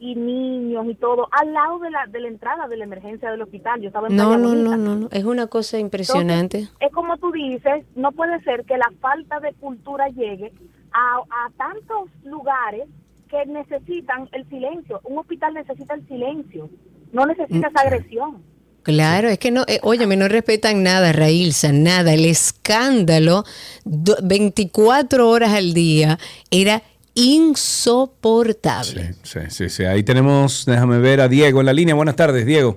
y 0.00 0.14
niños 0.16 0.86
y 0.88 0.94
todo 0.94 1.28
al 1.30 1.52
lado 1.52 1.78
de 1.78 1.90
la, 1.90 2.06
de 2.08 2.20
la 2.20 2.28
entrada 2.28 2.66
de 2.66 2.76
la 2.78 2.84
emergencia 2.84 3.30
del 3.30 3.42
hospital. 3.42 3.80
Yo 3.82 3.88
estaba 3.88 4.08
en 4.08 4.16
No, 4.16 4.36
no, 4.38 4.54
no, 4.54 4.76
no, 4.76 4.96
no. 4.96 5.08
Es 5.12 5.24
una 5.24 5.46
cosa 5.46 5.78
impresionante. 5.78 6.58
Entonces, 6.60 6.76
es 6.88 6.92
como 6.92 7.16
tú 7.18 7.30
dices, 7.30 7.84
no 7.94 8.10
puede 8.12 8.42
ser 8.42 8.64
que 8.64 8.76
la 8.78 8.90
falta 9.00 9.38
de 9.40 9.52
cultura 9.52 10.08
llegue 10.08 10.52
a, 10.92 11.18
a 11.18 11.50
tantos 11.56 12.08
lugares 12.24 12.84
que 13.28 13.44
necesitan 13.46 14.28
el 14.32 14.48
silencio. 14.48 15.00
Un 15.04 15.18
hospital 15.18 15.54
necesita 15.54 15.94
el 15.94 16.08
silencio, 16.08 16.68
no 17.12 17.26
necesita 17.26 17.68
esa 17.68 17.80
agresión. 17.82 18.42
Claro, 18.82 19.28
es 19.28 19.38
que 19.38 19.50
no, 19.50 19.64
eh, 19.68 19.78
óyeme, 19.82 20.16
no 20.16 20.26
respetan 20.26 20.82
nada, 20.82 21.12
Railsa, 21.12 21.70
nada. 21.70 22.14
El 22.14 22.24
escándalo, 22.24 23.44
do- 23.84 24.16
24 24.22 25.28
horas 25.28 25.52
al 25.52 25.74
día, 25.74 26.18
era 26.50 26.82
insoportable. 27.20 29.14
Sí, 29.22 29.40
sí, 29.48 29.68
sí. 29.68 29.84
Ahí 29.84 30.02
tenemos, 30.02 30.64
déjame 30.66 30.98
ver 30.98 31.20
a 31.20 31.28
Diego 31.28 31.60
en 31.60 31.66
la 31.66 31.72
línea. 31.72 31.94
Buenas 31.94 32.16
tardes, 32.16 32.46
Diego. 32.46 32.76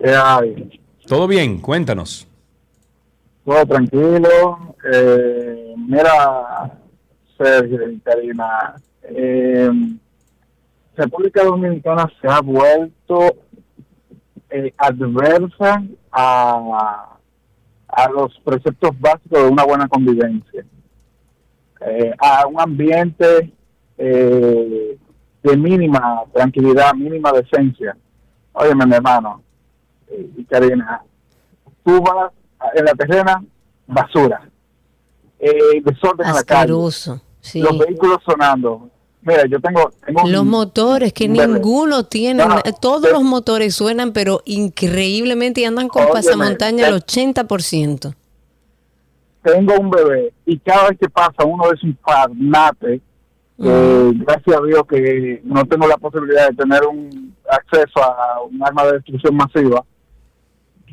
¿Qué 0.00 0.14
hay? 0.14 0.80
¿Todo 1.06 1.26
bien? 1.26 1.58
Cuéntanos. 1.60 2.26
Todo 3.44 3.66
tranquilo. 3.66 4.74
Eh, 4.92 5.74
mira, 5.76 6.78
Sergio 7.36 7.90
y 7.90 7.98
Karina, 7.98 8.74
eh, 9.02 9.70
República 10.96 11.42
Dominicana 11.42 12.10
se 12.20 12.28
ha 12.28 12.40
vuelto 12.40 13.34
eh, 14.50 14.72
adversa 14.78 15.82
a, 16.12 17.16
a 17.88 18.10
los 18.10 18.38
preceptos 18.44 18.90
básicos 18.98 19.42
de 19.42 19.48
una 19.48 19.64
buena 19.64 19.88
convivencia, 19.88 20.64
Eh, 21.86 22.14
a 22.18 22.46
un 22.46 22.58
ambiente 22.60 23.52
eh, 23.98 24.96
de 25.42 25.56
mínima 25.56 26.22
tranquilidad, 26.32 26.94
mínima 26.94 27.30
decencia. 27.32 27.96
Óyeme, 28.52 28.86
mi 28.86 28.94
hermano, 28.94 29.42
eh, 30.08 30.28
y 30.36 30.44
Karina, 30.44 31.02
tú 31.84 32.00
vas 32.00 32.30
en 32.74 32.84
la 32.86 32.94
terrena, 32.94 33.44
basura, 33.86 34.48
eh, 35.38 35.82
desorden 35.84 36.26
en 36.28 36.34
la 36.34 36.42
calle. 36.44 36.60
Sí. 37.40 37.60
los 37.60 37.78
vehículos 37.78 38.18
sonando. 38.24 38.88
Mira, 39.20 39.44
yo 39.46 39.60
tengo, 39.60 39.90
tengo 40.06 40.22
un- 40.22 40.32
Los 40.32 40.44
motores, 40.44 41.12
que 41.12 41.28
ninguno 41.28 42.04
tiene, 42.04 42.42
Ah, 42.42 42.62
todos 42.80 43.10
los 43.10 43.22
motores 43.22 43.74
suenan, 43.74 44.12
pero 44.12 44.40
increíblemente 44.46 45.60
y 45.60 45.64
andan 45.64 45.88
con 45.88 46.02
Óyeme, 46.04 46.14
pasamontaña 46.14 46.86
al 46.86 46.92
ya- 46.92 46.96
80%. 46.96 48.14
Tengo 49.44 49.74
un 49.78 49.90
bebé 49.90 50.32
y 50.46 50.58
cada 50.58 50.88
vez 50.88 50.98
que 50.98 51.08
pasa 51.08 51.44
uno 51.44 51.64
de 51.68 51.74
esos 51.74 51.84
infarnates, 51.84 53.00
eh, 53.62 54.10
gracias 54.14 54.56
a 54.56 54.64
Dios 54.66 54.82
que 54.88 55.40
no 55.44 55.64
tengo 55.66 55.86
la 55.86 55.96
posibilidad 55.96 56.48
de 56.48 56.56
tener 56.56 56.82
un 56.84 57.34
acceso 57.48 58.02
a 58.02 58.42
un 58.42 58.60
arma 58.64 58.84
de 58.86 58.92
destrucción 58.94 59.36
masiva, 59.36 59.84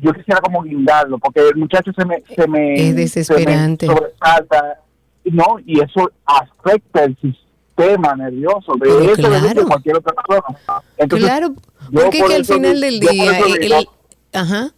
yo 0.00 0.12
quisiera 0.12 0.40
como 0.40 0.62
guindarlo, 0.62 1.18
porque 1.18 1.40
el 1.48 1.56
muchacho 1.56 1.90
se 1.96 2.04
me, 2.04 2.22
se 2.34 2.46
me, 2.48 2.74
Es 2.74 2.96
desesperante. 2.96 3.86
se 3.86 3.92
me 3.92 3.98
sobresalta, 3.98 4.78
no, 5.24 5.44
y 5.64 5.80
eso 5.80 6.10
afecta 6.24 7.04
el 7.04 7.16
sistema 7.20 8.14
nervioso 8.16 8.72
de 8.74 8.80
Pero 8.80 8.98
eso 9.00 9.14
de 9.30 9.38
claro. 9.40 9.66
cualquier 9.66 9.96
otra 9.96 10.12
persona. 10.14 10.58
Entonces, 10.98 11.28
claro, 11.28 11.54
porque 11.92 12.16
es 12.18 12.22
por 12.22 12.30
que 12.30 12.36
al 12.36 12.44
final 12.44 12.80
del 12.80 13.00
día, 13.00 13.10
digo- 13.12 13.76
el- 13.78 13.86
ajá, 14.32 14.70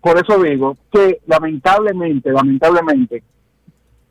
por 0.00 0.18
eso 0.18 0.42
digo 0.42 0.76
que 0.92 1.20
lamentablemente, 1.26 2.30
lamentablemente, 2.30 3.22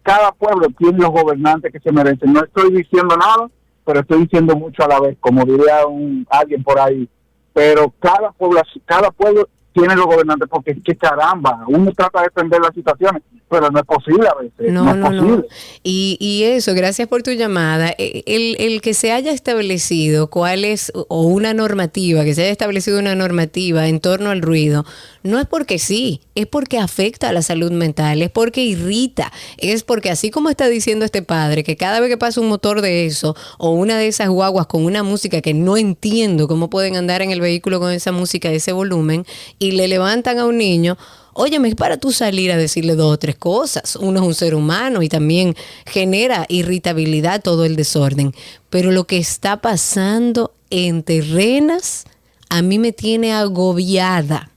cada 0.04 0.32
pueblo 0.32 0.68
tiene 0.78 1.00
los 1.00 1.12
gobernantes 1.12 1.72
que 1.72 1.80
se 1.80 1.92
merecen. 1.92 2.34
No 2.34 2.44
estoy 2.44 2.72
diciendo 2.72 3.16
nada, 3.18 3.50
pero 3.86 4.02
estoy 4.02 4.22
diciendo 4.22 4.56
mucho 4.56 4.84
a 4.84 4.88
la 4.88 5.00
vez, 5.00 5.18
como 5.20 5.46
diría 5.46 5.86
un, 5.86 6.26
alguien 6.30 6.64
por 6.64 6.80
ahí. 6.80 7.10
Pero 7.54 7.94
cada 8.00 8.32
población, 8.32 8.84
cada 8.86 9.12
pueblo 9.12 9.50
tiene 9.74 9.96
los 9.96 10.06
gobernantes, 10.06 10.48
porque 10.50 10.72
es 10.72 10.84
que 10.84 10.96
caramba, 10.96 11.64
uno 11.68 11.92
trata 11.92 12.22
de 12.22 12.30
defender 12.34 12.62
las 12.62 12.74
situaciones, 12.74 13.22
pero 13.50 13.70
no 13.72 13.80
es 13.80 13.86
posible 13.86 14.28
a 14.28 14.36
veces. 14.42 14.72
No, 14.74 14.84
No, 14.84 14.92
es 14.92 14.98
no, 14.98 15.10
no. 15.12 15.22
posible. 15.24 15.48
Y, 15.84 16.18
y 16.20 16.44
eso, 16.44 16.74
gracias 16.74 17.08
por 17.08 17.24
tu 17.24 17.32
llamada. 17.32 17.94
Eh, 17.98 18.24
El, 18.26 18.56
el 18.60 18.82
que 18.82 18.94
se 18.94 19.12
haya 19.12 19.32
establecido 19.32 20.30
cuál 20.30 20.66
es, 20.66 20.92
o 20.94 21.22
una 21.24 21.54
normativa, 21.54 22.24
que 22.24 22.34
se 22.36 22.42
haya 22.44 22.52
establecido 22.52 23.00
una 23.00 23.16
normativa 23.16 23.88
en 23.88 24.00
torno 24.00 24.30
al 24.30 24.42
ruido, 24.42 24.86
no 25.24 25.40
es 25.40 25.46
porque 25.46 25.80
sí, 25.80 26.22
es 26.36 26.46
porque 26.48 26.78
afecta 26.78 27.30
a 27.30 27.34
la 27.34 27.42
salud 27.42 27.72
mental, 27.72 28.22
es 28.22 28.30
porque 28.30 28.62
irrita, 28.62 29.32
es 29.58 29.84
porque 29.84 30.10
así 30.10 30.30
como 30.30 30.50
está 30.50 30.68
diciendo 30.68 31.06
este 31.06 31.22
padre, 31.22 31.64
que 31.64 31.76
cada 31.78 32.00
vez 32.00 32.10
que 32.10 32.18
pasa 32.18 32.40
un 32.42 32.48
motor 32.50 32.82
de 32.82 33.06
eso, 33.06 33.36
o 33.58 33.72
una 33.72 33.98
de 33.98 34.08
esas 34.08 34.30
guaguas 34.30 34.68
con 34.68 34.86
una 34.86 35.04
música 35.04 35.42
que 35.42 35.54
no 35.54 35.78
entiendo 35.78 36.48
cómo 36.48 36.70
pueden 36.70 36.96
andar 36.96 37.22
en 37.22 37.32
el 37.32 37.42
vehículo 37.42 37.80
con 37.80 37.92
esa 37.92 38.12
música, 38.12 38.50
ese 38.52 38.72
volumen, 38.72 39.26
y 39.60 39.72
le 39.72 39.88
levantan 39.88 40.38
a 40.40 40.46
un 40.46 40.58
niño, 40.58 40.98
Óyeme, 41.40 41.76
para 41.76 41.98
tú 41.98 42.12
salir 42.12 42.52
a 42.52 42.58
decirle 42.58 42.96
dos 42.96 43.14
o 43.14 43.20
tres 43.20 43.36
cosas. 43.36 43.96
Uno 43.96 44.22
es 44.22 44.26
un 44.26 44.34
ser 44.34 44.56
humano 44.56 45.04
y 45.04 45.08
también 45.08 45.56
genera 45.86 46.48
irritabilidad 46.50 47.44
todo 47.44 47.64
el 47.64 47.76
desorden. 47.76 48.34
Pero 48.72 48.92
lo 48.92 49.06
que 49.06 49.20
está 49.20 49.62
pasando 49.62 50.52
en 50.72 51.04
terrenas 51.04 52.06
a 52.50 52.64
mí 52.64 52.80
me 52.80 52.92
tiene 52.92 53.34
agobiada. 53.34 54.50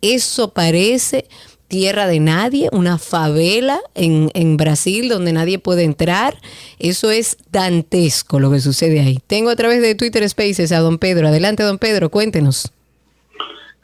Eso 0.00 0.54
parece 0.54 1.26
tierra 1.68 2.06
de 2.06 2.18
nadie, 2.18 2.70
una 2.72 2.96
favela 2.96 3.78
en, 3.94 4.30
en 4.32 4.56
Brasil 4.56 5.10
donde 5.10 5.34
nadie 5.34 5.58
puede 5.58 5.82
entrar. 5.82 6.40
Eso 6.78 7.10
es 7.10 7.36
dantesco 7.50 8.40
lo 8.40 8.50
que 8.50 8.60
sucede 8.60 9.00
ahí. 9.00 9.18
Tengo 9.26 9.50
a 9.50 9.56
través 9.56 9.82
de 9.82 9.94
Twitter 9.94 10.26
Spaces 10.26 10.72
a 10.72 10.78
don 10.78 10.96
Pedro. 10.96 11.28
Adelante, 11.28 11.62
don 11.62 11.76
Pedro, 11.76 12.10
cuéntenos. 12.10 12.72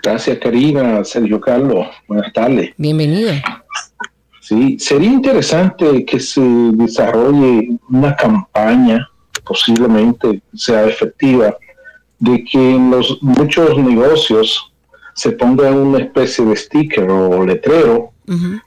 Gracias, 0.08 0.38
Karina, 0.38 1.04
Sergio 1.04 1.38
Carlos. 1.38 1.86
Buenas 2.06 2.32
tardes. 2.32 2.70
Bienvenido. 2.78 3.30
Sí, 4.40 4.78
sería 4.78 5.10
interesante 5.10 6.02
que 6.06 6.18
se 6.18 6.40
desarrolle 6.40 7.76
una 7.90 8.16
campaña, 8.16 9.06
posiblemente 9.44 10.40
sea 10.54 10.86
efectiva, 10.86 11.54
de 12.20 12.42
que 12.42 12.70
en 12.70 12.90
los 12.90 13.22
muchos 13.22 13.76
negocios 13.76 14.72
se 15.14 15.32
ponga 15.32 15.70
una 15.70 15.98
especie 15.98 16.42
de 16.46 16.56
sticker 16.56 17.10
o 17.10 17.44
letrero 17.44 18.10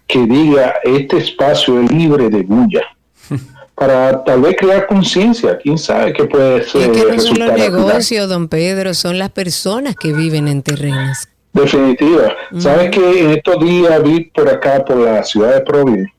que 0.06 0.20
diga 0.28 0.76
este 0.84 1.18
espacio 1.18 1.82
es 1.82 1.92
libre 1.92 2.30
de 2.30 2.44
bulla. 2.44 2.84
Para 3.74 4.24
tal 4.24 4.42
vez 4.42 4.58
crear 4.60 4.86
conciencia, 4.86 5.58
quién 5.58 5.80
sabe 5.80 6.14
qué 6.14 6.26
puede 6.26 6.64
ser. 6.66 6.92
Es 6.92 7.04
que 7.04 7.16
no 7.16 7.20
son 7.20 7.40
los 7.40 7.54
negocios, 7.54 8.30
don 8.30 8.48
Pedro, 8.48 8.94
son 8.94 9.18
las 9.18 9.32
personas 9.32 9.96
que 9.96 10.14
viven 10.14 10.48
en 10.48 10.62
terrenos. 10.62 11.31
Definitiva. 11.53 12.34
Sabes 12.60 12.91
que 12.91 13.23
en 13.23 13.32
estos 13.32 13.60
días 13.60 14.02
vi 14.03 14.22
por 14.34 14.48
acá, 14.49 14.84
por 14.86 14.98
la 14.98 15.23
ciudad 15.23 15.53
de 15.56 15.61
Providence, 15.61 16.11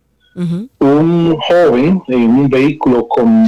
un 0.79 1.37
joven 1.49 2.03
en 2.09 2.31
un 2.31 2.49
vehículo 2.49 3.07
con, 3.09 3.45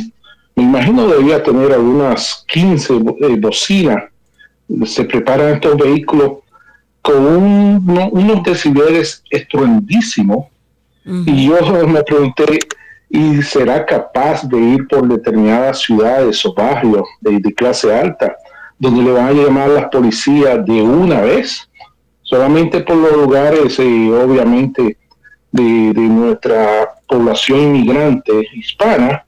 me 0.57 0.63
imagino 0.63 1.07
debía 1.09 1.43
tener 1.43 1.73
algunas 1.73 2.45
15 2.49 2.93
bo- 2.95 3.17
eh, 3.21 3.37
bocinas. 3.39 4.05
Se 4.87 5.05
preparan 5.05 5.55
estos 5.55 5.77
vehículos 5.77 6.33
con 7.03 7.17
un- 7.25 7.85
uno- 7.87 8.09
unos 8.13 8.43
decibeles 8.43 9.23
estruendísimos. 9.31 10.47
Y 11.27 11.49
yo 11.49 11.57
me 11.87 12.03
pregunté, 12.03 12.59
¿y 13.11 13.43
será 13.43 13.85
capaz 13.85 14.43
de 14.49 14.59
ir 14.59 14.89
por 14.89 15.07
determinadas 15.07 15.81
ciudades 15.83 16.45
o 16.47 16.55
barrios 16.55 17.07
de, 17.21 17.39
de 17.41 17.53
clase 17.55 17.95
alta, 17.95 18.35
donde 18.79 19.03
le 19.03 19.13
van 19.13 19.27
a 19.29 19.33
llamar 19.33 19.71
a 19.71 19.75
las 19.75 19.85
policías 19.87 20.65
de 20.65 20.83
una 20.83 21.21
vez? 21.21 21.69
Solamente 22.25 22.81
por 22.81 22.97
los 22.97 23.13
lugares, 23.13 23.79
eh, 23.79 24.11
obviamente, 24.11 24.97
de, 25.53 25.93
de 25.93 26.01
nuestra 26.01 26.91
población 27.07 27.61
inmigrante 27.61 28.33
hispana, 28.55 29.25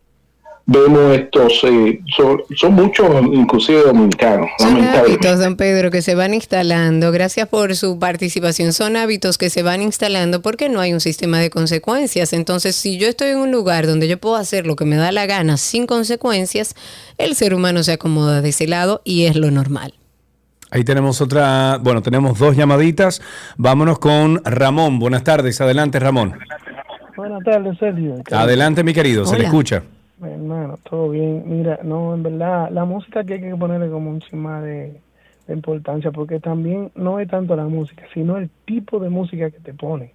vemos 0.67 1.17
estos, 1.17 1.61
eh, 1.63 2.01
son, 2.17 2.43
son 2.57 2.75
muchos, 2.75 3.09
inclusive 3.33 3.83
dominicanos, 3.83 4.49
Son 4.59 4.83
hábitos, 4.83 5.39
don 5.39 5.57
Pedro, 5.57 5.91
que 5.91 6.03
se 6.03 6.17
van 6.17 6.35
instalando. 6.35 7.13
Gracias 7.13 7.49
por 7.49 7.77
su 7.77 7.99
participación. 7.99 8.73
Son 8.73 8.97
hábitos 8.97 9.39
que 9.39 9.49
se 9.49 9.63
van 9.63 9.81
instalando 9.81 10.43
porque 10.43 10.69
no 10.69 10.81
hay 10.81 10.93
un 10.93 11.01
sistema 11.01 11.39
de 11.39 11.51
consecuencias. 11.51 12.33
Entonces, 12.33 12.75
si 12.75 12.99
yo 12.99 13.07
estoy 13.07 13.29
en 13.29 13.39
un 13.39 13.53
lugar 13.53 13.87
donde 13.87 14.09
yo 14.09 14.19
puedo 14.19 14.35
hacer 14.35 14.67
lo 14.67 14.75
que 14.75 14.85
me 14.85 14.97
da 14.97 15.13
la 15.13 15.27
gana 15.27 15.57
sin 15.57 15.87
consecuencias, 15.87 16.75
el 17.17 17.37
ser 17.37 17.55
humano 17.55 17.85
se 17.85 17.93
acomoda 17.93 18.43
de 18.43 18.49
ese 18.49 18.67
lado 18.67 19.03
y 19.05 19.25
es 19.25 19.37
lo 19.37 19.51
normal. 19.53 19.95
Ahí 20.77 20.85
tenemos 20.85 21.23
otra, 21.23 21.79
bueno, 21.81 22.03
tenemos 22.03 22.39
dos 22.39 22.55
llamaditas. 22.55 23.23
Vámonos 23.57 23.99
con 23.99 24.43
Ramón. 24.45 24.99
Buenas 24.99 25.25
tardes. 25.25 25.59
Adelante, 25.63 25.99
Ramón. 25.99 26.35
Buenas 27.17 27.43
tardes, 27.45 27.79
Sergio. 27.79 28.17
Adelante, 28.31 28.85
mi 28.85 28.93
querido. 28.93 29.25
Se 29.25 29.39
le 29.39 29.45
escucha. 29.45 29.83
Hermano, 30.23 30.79
todo 30.83 31.09
bien. 31.09 31.45
Mira, 31.47 31.79
no, 31.83 32.13
en 32.13 32.23
verdad, 32.23 32.69
la 32.71 32.85
música 32.85 33.25
que 33.25 33.33
hay 33.33 33.41
que 33.41 33.57
ponerle 33.57 33.89
como 33.89 34.11
un 34.11 34.21
cima 34.21 34.61
de, 34.61 35.01
de 35.47 35.55
importancia, 35.55 36.11
porque 36.11 36.41
también 36.41 36.93
no 36.95 37.21
es 37.21 37.29
tanto 37.31 37.57
la 37.57 37.65
música, 37.65 38.03
sino 38.13 38.37
el 38.37 38.51
tipo 38.67 38.99
de 38.99 39.09
música 39.09 39.51
que 39.51 39.61
te 39.61 39.73
pone. 39.73 40.13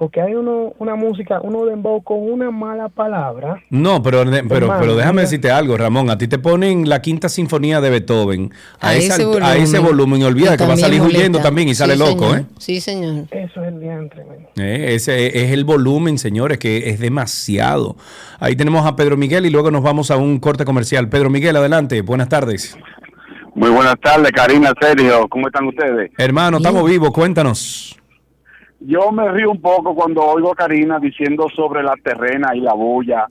Porque 0.00 0.22
hay 0.22 0.34
uno, 0.34 0.72
una 0.78 0.94
música, 0.96 1.40
uno 1.42 1.66
dembow 1.66 2.02
con 2.02 2.16
una 2.22 2.50
mala 2.50 2.88
palabra. 2.88 3.62
No, 3.68 4.02
pero, 4.02 4.24
pero, 4.48 4.72
pero 4.80 4.96
déjame 4.96 5.20
decirte 5.20 5.50
algo, 5.50 5.76
Ramón. 5.76 6.08
A 6.08 6.16
ti 6.16 6.26
te 6.26 6.38
ponen 6.38 6.88
la 6.88 7.02
quinta 7.02 7.28
sinfonía 7.28 7.82
de 7.82 7.90
Beethoven 7.90 8.50
a, 8.80 8.88
A 8.88 8.94
esa 8.94 9.16
ese 9.16 9.26
altu- 9.26 9.42
a 9.42 9.56
ese 9.56 9.78
volumen. 9.78 9.82
volumen. 9.82 10.20
Y 10.22 10.24
olvida 10.24 10.56
que 10.56 10.66
va 10.66 10.72
a 10.72 10.76
salir 10.78 11.02
huyendo 11.02 11.40
también 11.40 11.68
y 11.68 11.74
sale 11.74 11.92
Sí, 11.92 11.98
loco, 11.98 12.24
señor. 12.30 12.38
¿eh? 12.40 12.44
Sí, 12.56 12.80
señor. 12.80 13.24
Eso 13.30 13.62
es 13.62 13.68
el 13.68 13.78
diantre. 13.78 14.24
Eh, 14.56 14.94
Ese 14.94 15.44
es 15.44 15.52
el 15.52 15.64
volumen, 15.64 16.16
señores, 16.16 16.56
que 16.56 16.88
es 16.88 16.98
demasiado. 16.98 17.96
Ahí 18.38 18.56
tenemos 18.56 18.86
a 18.86 18.96
Pedro 18.96 19.18
Miguel 19.18 19.44
y 19.44 19.50
luego 19.50 19.70
nos 19.70 19.82
vamos 19.82 20.10
a 20.10 20.16
un 20.16 20.38
corte 20.40 20.64
comercial. 20.64 21.10
Pedro 21.10 21.28
Miguel, 21.28 21.54
adelante. 21.56 22.00
Buenas 22.00 22.30
tardes. 22.30 22.74
Muy 23.54 23.68
buenas 23.68 23.96
tardes, 24.00 24.32
Karina, 24.32 24.72
Sergio. 24.80 25.28
¿Cómo 25.28 25.46
están 25.48 25.66
ustedes? 25.66 26.10
Hermano, 26.16 26.56
estamos 26.56 26.88
vivos. 26.88 27.10
Cuéntanos. 27.10 27.99
Yo 28.80 29.12
me 29.12 29.30
río 29.30 29.50
un 29.50 29.60
poco 29.60 29.94
cuando 29.94 30.22
oigo 30.22 30.52
a 30.52 30.56
Karina 30.56 30.98
diciendo 30.98 31.46
sobre 31.54 31.82
la 31.82 31.94
terrena 32.02 32.54
y 32.54 32.60
la 32.60 32.72
bulla. 32.72 33.26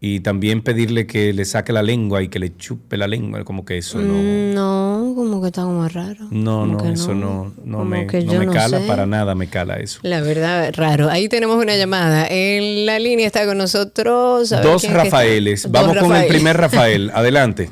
y 0.00 0.20
también 0.20 0.62
pedirle 0.62 1.08
que 1.08 1.32
le 1.32 1.44
saque 1.44 1.72
la 1.72 1.82
lengua 1.82 2.22
y 2.22 2.28
que 2.28 2.38
le 2.38 2.56
chupe 2.56 2.96
la 2.96 3.08
lengua, 3.08 3.42
como 3.42 3.64
que 3.64 3.78
eso 3.78 3.98
no, 3.98 4.12
Mm, 4.14 4.54
No, 4.54 5.12
como 5.16 5.40
que 5.40 5.48
está 5.48 5.62
como 5.62 5.88
raro. 5.88 6.28
no, 6.30 6.60
como 6.60 6.84
no, 6.84 6.92
eso 6.92 7.14
no. 7.14 7.52
no, 7.64 7.84
me, 7.84 8.04
no 8.06 8.32
me 8.38 8.46
no 8.46 8.52
cala 8.52 8.78
sé. 8.78 8.86
para 8.86 9.06
nada, 9.06 9.34
me 9.34 9.48
cala 9.48 9.78
eso. 9.78 9.98
La 10.04 10.20
verdad, 10.20 10.72
raro. 10.76 11.08
Ahí 11.10 11.28
tenemos 11.28 11.60
una 11.60 11.76
llamada. 11.76 12.28
En 12.30 12.86
la 12.86 13.00
línea 13.00 13.26
está 13.26 13.44
con 13.44 13.58
nosotros. 13.58 14.50
Dos. 14.62 14.88
Rafaeles, 14.88 15.64
Dos 15.64 15.72
vamos 15.72 15.96
con 15.96 16.14
el 16.14 16.28
primer 16.28 16.56
Rafael, 16.56 17.10
adelante. 17.14 17.70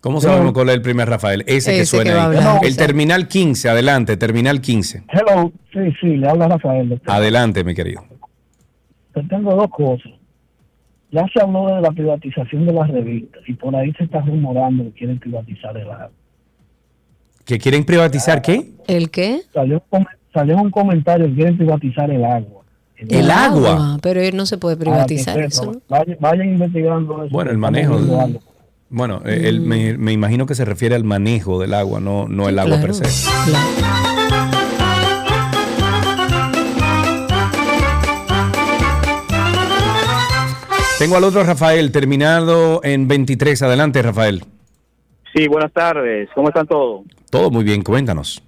¿Cómo 0.00 0.20
sabemos 0.20 0.52
cuál 0.52 0.68
es 0.70 0.74
el 0.76 0.82
primer 0.82 1.08
Rafael? 1.08 1.44
Ese, 1.46 1.72
que 1.76 1.86
suena 1.86 2.12
que 2.12 2.18
ahí. 2.18 2.24
hablar, 2.26 2.60
el 2.64 2.76
terminal 2.76 3.26
15, 3.28 3.68
adelante, 3.70 4.16
terminal 4.18 4.60
15. 4.60 5.04
Hello, 5.08 5.50
sí, 5.72 5.80
sí, 6.00 6.06
le 6.16 6.28
habla 6.28 6.48
Rafael. 6.48 6.88
doctor. 6.90 7.10
Adelante, 7.14 7.64
mi 7.64 7.74
querido. 7.74 8.04
Yo 9.14 9.22
tengo 9.28 9.54
dos 9.54 9.68
cosas. 9.70 10.12
Ya 11.10 11.24
se 11.32 11.40
habló 11.40 11.66
de 11.74 11.80
la 11.80 11.92
privatización 11.92 12.66
de 12.66 12.72
las 12.72 12.88
revistas 12.90 13.42
y 13.46 13.52
por 13.54 13.74
ahí 13.76 13.92
se 13.92 14.04
está 14.04 14.20
rumorando 14.20 14.84
que 14.84 14.92
quieren 14.92 15.18
privatizar 15.20 15.76
el 15.76 15.88
agua. 15.90 16.10
¿Que 17.44 17.58
quieren 17.58 17.84
privatizar 17.84 18.42
qué? 18.42 18.72
¿El 18.88 19.10
qué? 19.10 19.42
Salió, 19.52 19.82
salió 20.32 20.56
un 20.56 20.70
comentario 20.70 21.26
que 21.28 21.34
quieren 21.34 21.56
privatizar 21.56 22.10
el 22.10 22.24
agua. 22.24 22.62
El 22.96 23.30
agua. 23.30 23.98
Pero 24.02 24.20
él 24.20 24.36
no 24.36 24.46
se 24.46 24.58
puede 24.58 24.76
privatizar 24.76 25.36
Ah, 25.36 25.40
que 25.40 25.46
eso. 25.46 25.80
Vayan, 25.88 26.16
vayan 26.20 26.48
investigando 26.48 27.24
eso. 27.24 27.32
Bueno, 27.32 27.50
el 27.50 27.58
manejo. 27.58 27.98
Bueno, 28.88 29.22
eh, 29.24 29.48
él 29.48 29.60
me, 29.60 29.98
me 29.98 30.12
imagino 30.12 30.46
que 30.46 30.54
se 30.54 30.64
refiere 30.64 30.94
al 30.94 31.04
manejo 31.04 31.60
del 31.60 31.74
agua, 31.74 32.00
no, 32.00 32.28
no 32.28 32.48
el 32.48 32.58
agua 32.58 32.80
per 32.80 32.92
claro, 32.92 33.83
Tengo 41.04 41.18
al 41.18 41.24
otro 41.24 41.44
Rafael, 41.44 41.92
terminado 41.92 42.80
en 42.82 43.06
23. 43.06 43.60
Adelante, 43.64 44.00
Rafael. 44.00 44.40
Sí, 45.34 45.46
buenas 45.48 45.70
tardes. 45.70 46.30
¿Cómo 46.34 46.48
están 46.48 46.66
todos? 46.66 47.04
Todo 47.30 47.50
muy 47.50 47.62
bien, 47.62 47.82
cuéntanos. 47.82 48.42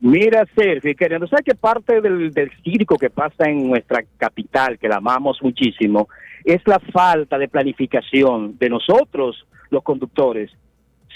Mira, 0.00 0.44
Sergio, 0.54 0.94
queriendo, 0.94 1.26
¿sabes 1.26 1.46
que 1.46 1.54
parte 1.54 2.02
del, 2.02 2.32
del 2.34 2.50
circo 2.62 2.98
que 2.98 3.08
pasa 3.08 3.48
en 3.48 3.66
nuestra 3.70 4.04
capital, 4.18 4.78
que 4.78 4.88
la 4.90 4.96
amamos 4.96 5.38
muchísimo, 5.40 6.06
es 6.44 6.60
la 6.66 6.78
falta 6.80 7.38
de 7.38 7.48
planificación 7.48 8.58
de 8.58 8.68
nosotros, 8.68 9.46
los 9.70 9.82
conductores? 9.82 10.50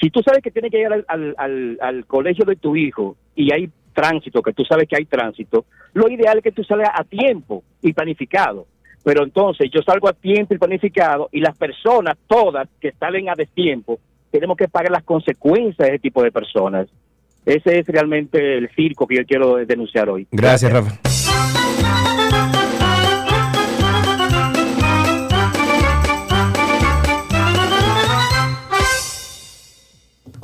Si 0.00 0.08
tú 0.08 0.22
sabes 0.24 0.42
que 0.42 0.50
tienes 0.50 0.70
que 0.70 0.80
ir 0.80 0.86
al, 0.86 1.04
al, 1.08 1.34
al- 1.36 1.78
al 1.82 2.06
colegio 2.06 2.46
de 2.46 2.56
tu 2.56 2.74
hijo 2.74 3.18
y 3.34 3.52
hay 3.52 3.68
tránsito, 3.92 4.40
que 4.40 4.54
tú 4.54 4.64
sabes 4.64 4.88
que 4.88 4.96
hay 4.96 5.04
tránsito, 5.04 5.66
lo 5.92 6.08
ideal 6.08 6.38
es 6.38 6.42
que 6.44 6.52
tú 6.52 6.64
salgas 6.64 6.92
a 6.94 7.04
tiempo 7.04 7.64
y 7.82 7.92
planificado. 7.92 8.66
Pero 9.02 9.24
entonces 9.24 9.70
yo 9.72 9.80
salgo 9.82 10.08
a 10.08 10.12
tiempo 10.12 10.54
y 10.54 10.58
planificado 10.58 11.28
y 11.32 11.40
las 11.40 11.56
personas, 11.56 12.16
todas 12.26 12.68
que 12.80 12.92
salen 12.92 13.28
a 13.28 13.34
destiempo, 13.34 13.98
tenemos 14.30 14.56
que 14.56 14.68
pagar 14.68 14.92
las 14.92 15.04
consecuencias 15.04 15.88
de 15.88 15.94
ese 15.94 15.98
tipo 15.98 16.22
de 16.22 16.30
personas. 16.30 16.88
Ese 17.46 17.78
es 17.78 17.86
realmente 17.86 18.58
el 18.58 18.68
circo 18.74 19.06
que 19.06 19.16
yo 19.16 19.24
quiero 19.24 19.56
denunciar 19.56 20.08
hoy. 20.10 20.26
Gracias, 20.30 20.70
Rafa. 20.70 20.98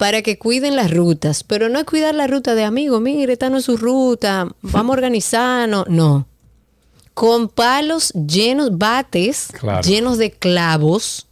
para 0.00 0.22
que 0.22 0.38
cuiden 0.38 0.76
las 0.76 0.90
rutas, 0.90 1.44
pero 1.44 1.68
no 1.68 1.78
es 1.78 1.84
cuidar 1.84 2.14
la 2.14 2.26
ruta 2.26 2.54
de 2.54 2.64
amigo, 2.64 3.00
mire, 3.00 3.34
esta 3.34 3.50
no 3.50 3.58
es 3.58 3.66
su 3.66 3.76
ruta, 3.76 4.48
vamos 4.62 4.94
a 4.94 4.96
organizarnos, 4.96 5.84
no. 5.90 6.26
Con 7.12 7.50
palos 7.50 8.10
llenos, 8.14 8.78
bates 8.78 9.48
Claro. 9.52 9.82
llenos 9.86 10.16
de 10.16 10.30
clavos 10.30 11.26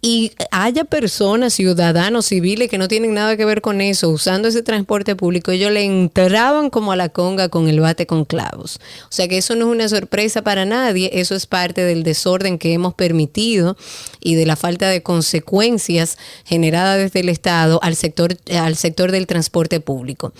y 0.00 0.32
haya 0.50 0.84
personas, 0.84 1.54
ciudadanos, 1.54 2.26
civiles 2.26 2.68
que 2.68 2.78
no 2.78 2.88
tienen 2.88 3.14
nada 3.14 3.36
que 3.36 3.44
ver 3.44 3.60
con 3.60 3.80
eso, 3.80 4.10
usando 4.10 4.48
ese 4.48 4.62
transporte 4.62 5.16
público, 5.16 5.50
ellos 5.50 5.72
le 5.72 5.84
entraban 5.84 6.70
como 6.70 6.92
a 6.92 6.96
la 6.96 7.08
conga 7.08 7.48
con 7.48 7.68
el 7.68 7.80
bate 7.80 8.06
con 8.06 8.24
clavos. 8.24 8.80
O 9.04 9.12
sea 9.12 9.28
que 9.28 9.38
eso 9.38 9.54
no 9.54 9.66
es 9.66 9.72
una 9.72 9.88
sorpresa 9.88 10.42
para 10.42 10.64
nadie, 10.64 11.10
eso 11.14 11.34
es 11.34 11.46
parte 11.46 11.82
del 11.82 12.02
desorden 12.02 12.58
que 12.58 12.72
hemos 12.72 12.94
permitido 12.94 13.76
y 14.20 14.34
de 14.34 14.46
la 14.46 14.56
falta 14.56 14.88
de 14.88 15.02
consecuencias 15.02 16.18
generadas 16.44 16.98
desde 16.98 17.20
el 17.20 17.28
Estado 17.28 17.80
al 17.82 17.96
sector, 17.96 18.36
al 18.52 18.76
sector 18.76 19.12
del 19.12 19.26
transporte 19.26 19.80
público. 19.80 20.32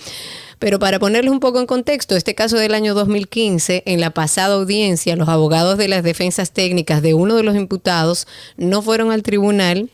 Pero 0.59 0.79
para 0.79 0.99
ponerles 0.99 1.31
un 1.31 1.39
poco 1.39 1.59
en 1.59 1.65
contexto, 1.65 2.15
este 2.15 2.35
caso 2.35 2.57
del 2.57 2.73
año 2.73 2.93
2015, 2.93 3.83
en 3.85 3.99
la 3.99 4.11
pasada 4.11 4.55
audiencia, 4.55 5.15
los 5.15 5.29
abogados 5.29 5.77
de 5.77 5.87
las 5.87 6.03
defensas 6.03 6.51
técnicas 6.51 7.01
de 7.01 7.13
uno 7.13 7.35
de 7.35 7.43
los 7.43 7.55
imputados 7.55 8.27
no 8.57 8.81
fueron 8.81 9.11
al 9.11 9.23
tribunal. 9.23 9.89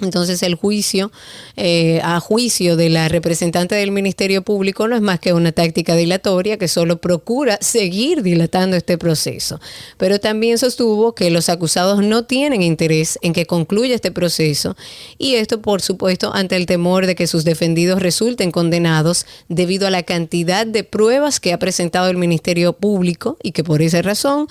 Entonces 0.00 0.42
el 0.42 0.54
juicio, 0.54 1.10
eh, 1.56 2.00
a 2.02 2.20
juicio 2.20 2.76
de 2.76 2.88
la 2.88 3.08
representante 3.08 3.74
del 3.74 3.90
Ministerio 3.90 4.42
Público, 4.42 4.88
no 4.88 4.96
es 4.96 5.02
más 5.02 5.20
que 5.20 5.32
una 5.32 5.52
táctica 5.52 5.96
dilatoria 5.96 6.58
que 6.58 6.68
solo 6.68 7.00
procura 7.00 7.58
seguir 7.60 8.22
dilatando 8.22 8.76
este 8.76 8.98
proceso. 8.98 9.60
Pero 9.96 10.18
también 10.18 10.58
sostuvo 10.58 11.14
que 11.14 11.30
los 11.30 11.48
acusados 11.48 12.02
no 12.02 12.24
tienen 12.24 12.62
interés 12.62 13.18
en 13.22 13.32
que 13.32 13.46
concluya 13.46 13.94
este 13.94 14.10
proceso 14.10 14.76
y 15.18 15.34
esto, 15.34 15.60
por 15.62 15.82
supuesto, 15.82 16.34
ante 16.34 16.56
el 16.56 16.66
temor 16.66 17.06
de 17.06 17.14
que 17.14 17.26
sus 17.26 17.44
defendidos 17.44 18.00
resulten 18.00 18.50
condenados 18.50 19.26
debido 19.48 19.86
a 19.86 19.90
la 19.90 20.02
cantidad 20.02 20.66
de 20.66 20.84
pruebas 20.84 21.40
que 21.40 21.52
ha 21.52 21.58
presentado 21.58 22.08
el 22.08 22.16
Ministerio 22.16 22.72
Público 22.72 23.36
y 23.42 23.52
que 23.52 23.64
por 23.64 23.82
esa 23.82 24.02
razón 24.02 24.48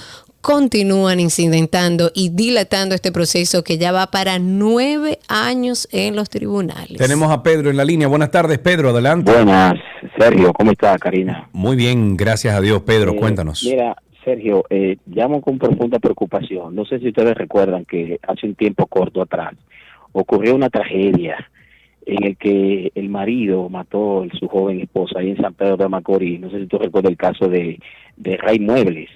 continúan 0.47 1.19
incidentando 1.19 2.09
y 2.15 2.29
dilatando 2.29 2.95
este 2.95 3.11
proceso 3.11 3.65
que 3.65 3.77
ya 3.77 3.91
va 3.91 4.07
para 4.07 4.39
nueve 4.39 5.19
años 5.27 5.89
en 5.91 6.15
los 6.15 6.29
tribunales. 6.29 6.97
Tenemos 6.97 7.29
a 7.31 7.43
Pedro 7.43 7.69
en 7.69 7.75
la 7.75 7.83
línea. 7.83 8.07
Buenas 8.07 8.31
tardes, 8.31 8.57
Pedro, 8.57 8.91
adelante. 8.91 9.29
Buenas, 9.29 9.73
Sergio, 10.17 10.53
¿cómo 10.53 10.71
está, 10.71 10.97
Karina? 10.99 11.49
Muy 11.51 11.75
bien, 11.75 12.15
gracias 12.15 12.55
a 12.55 12.61
Dios, 12.61 12.81
Pedro, 12.83 13.11
Eh, 13.11 13.15
cuéntanos. 13.17 13.61
Mira, 13.65 13.97
Sergio, 14.23 14.63
eh, 14.69 14.95
llamo 15.05 15.41
con 15.41 15.59
profunda 15.59 15.99
preocupación. 15.99 16.73
No 16.73 16.85
sé 16.85 16.99
si 16.99 17.09
ustedes 17.09 17.35
recuerdan 17.35 17.83
que 17.83 18.17
hace 18.25 18.47
un 18.47 18.55
tiempo 18.55 18.87
corto 18.87 19.21
atrás 19.21 19.53
ocurrió 20.13 20.55
una 20.55 20.69
tragedia 20.69 21.35
en 22.05 22.23
el 22.23 22.37
que 22.37 22.93
el 22.95 23.09
marido 23.09 23.67
mató 23.67 24.23
a 24.23 24.37
su 24.39 24.47
joven 24.47 24.79
esposa 24.79 25.19
ahí 25.19 25.31
en 25.31 25.41
San 25.41 25.55
Pedro 25.55 25.75
de 25.75 25.89
Macorís. 25.89 26.39
No 26.39 26.49
sé 26.49 26.61
si 26.61 26.67
tú 26.67 26.77
recuerdas 26.77 27.11
el 27.11 27.17
caso 27.17 27.49
de, 27.49 27.81
de 28.15 28.37
Ray 28.37 28.59
Muebles. 28.59 29.09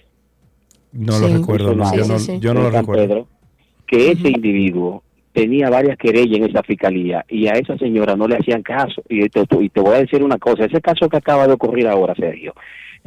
No 0.93 1.19
lo 1.19 1.27
recuerdo, 1.27 1.75
no, 1.75 1.95
yo 1.95 2.05
no, 2.05 2.17
yo 2.17 2.53
no 2.53 2.63
lo 2.63 2.71
San 2.71 2.81
recuerdo. 2.81 3.07
Pedro, 3.07 3.27
que 3.87 4.11
ese 4.11 4.29
individuo 4.29 5.03
tenía 5.33 5.69
varias 5.69 5.97
querellas 5.97 6.39
en 6.39 6.49
esa 6.49 6.61
fiscalía 6.63 7.25
y 7.29 7.47
a 7.47 7.53
esa 7.53 7.77
señora 7.77 8.15
no 8.15 8.27
le 8.27 8.35
hacían 8.37 8.61
caso. 8.61 9.01
Y 9.07 9.27
te, 9.29 9.43
y 9.59 9.69
te 9.69 9.79
voy 9.79 9.95
a 9.95 9.99
decir 9.99 10.23
una 10.23 10.37
cosa, 10.37 10.65
ese 10.65 10.81
caso 10.81 11.07
que 11.07 11.17
acaba 11.17 11.47
de 11.47 11.53
ocurrir 11.53 11.87
ahora, 11.87 12.13
Sergio, 12.15 12.53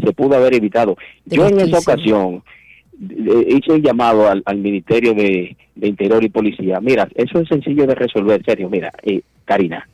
se 0.02 0.12
pudo 0.12 0.36
haber 0.36 0.55
evitado. 0.55 0.97
Yo 1.27 1.47
en 1.47 1.61
esa 1.61 1.78
ocasión 1.78 2.43
eh, 3.01 3.47
hice 3.48 3.73
un 3.73 3.82
llamado 3.82 4.28
al, 4.28 4.43
al 4.47 4.56
Ministerio 4.59 5.12
de, 5.15 5.56
de 5.74 5.89
Interior 5.89 6.24
y 6.24 6.31
Policía. 6.31 6.81
Mira, 6.81 7.09
eso 7.15 7.40
es 7.40 7.48
sencillo 7.48 7.86
de 7.86 7.94
resolver, 7.94 8.43
Sergio. 8.44 8.70
Mira, 8.70 8.90
eh, 9.02 9.20
Karina, 9.44 9.86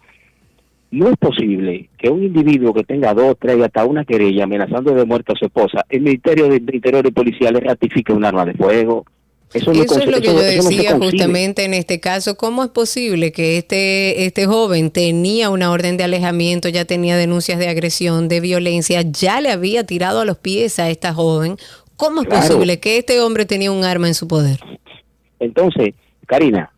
no 0.90 1.08
es 1.08 1.16
posible 1.18 1.88
que 1.98 2.08
un 2.08 2.24
individuo 2.24 2.74
que 2.74 2.82
tenga 2.84 3.14
dos, 3.14 3.36
tres 3.40 3.58
y 3.58 3.62
hasta 3.62 3.84
una 3.84 4.04
querella 4.04 4.44
amenazando 4.44 4.92
de 4.94 5.04
muerte 5.04 5.32
a 5.32 5.36
su 5.36 5.44
esposa, 5.46 5.84
el 5.88 6.00
Ministerio 6.02 6.48
de, 6.48 6.56
Interior 6.56 7.06
y 7.06 7.10
Policía 7.12 7.50
le 7.52 7.60
ratifique 7.60 8.12
un 8.12 8.24
arma 8.24 8.44
de 8.44 8.54
fuego. 8.54 9.04
Eso, 9.52 9.72
no 9.72 9.82
Eso 9.82 9.98
es 9.98 10.06
lo 10.06 10.20
que 10.20 10.28
eso- 10.28 10.32
yo 10.32 10.32
no 10.32 10.38
decía 10.68 10.96
justamente 10.96 11.64
en 11.64 11.74
este 11.74 11.98
caso. 11.98 12.36
¿Cómo 12.36 12.62
es 12.62 12.70
posible 12.70 13.32
que 13.32 13.58
este, 13.58 14.24
este 14.24 14.46
joven 14.46 14.90
tenía 14.92 15.50
una 15.50 15.72
orden 15.72 15.96
de 15.96 16.04
alejamiento, 16.04 16.68
ya 16.68 16.84
tenía 16.84 17.16
denuncias 17.16 17.58
de 17.58 17.68
agresión, 17.68 18.28
de 18.28 18.40
violencia, 18.40 19.02
ya 19.02 19.40
le 19.40 19.50
había 19.50 19.84
tirado 19.84 20.20
a 20.20 20.24
los 20.24 20.38
pies 20.38 20.78
a 20.78 20.88
esta 20.88 21.12
joven? 21.14 21.56
¿Cómo 21.96 22.22
es 22.22 22.28
Claro. 22.28 22.46
posible 22.46 22.78
que 22.78 22.98
este 22.98 23.20
hombre 23.20 23.44
tenía 23.44 23.72
un 23.72 23.84
arma 23.84 24.06
en 24.06 24.14
su 24.14 24.28
poder? 24.28 24.60
Entonces, 25.40 25.94
Karina, 26.26 26.70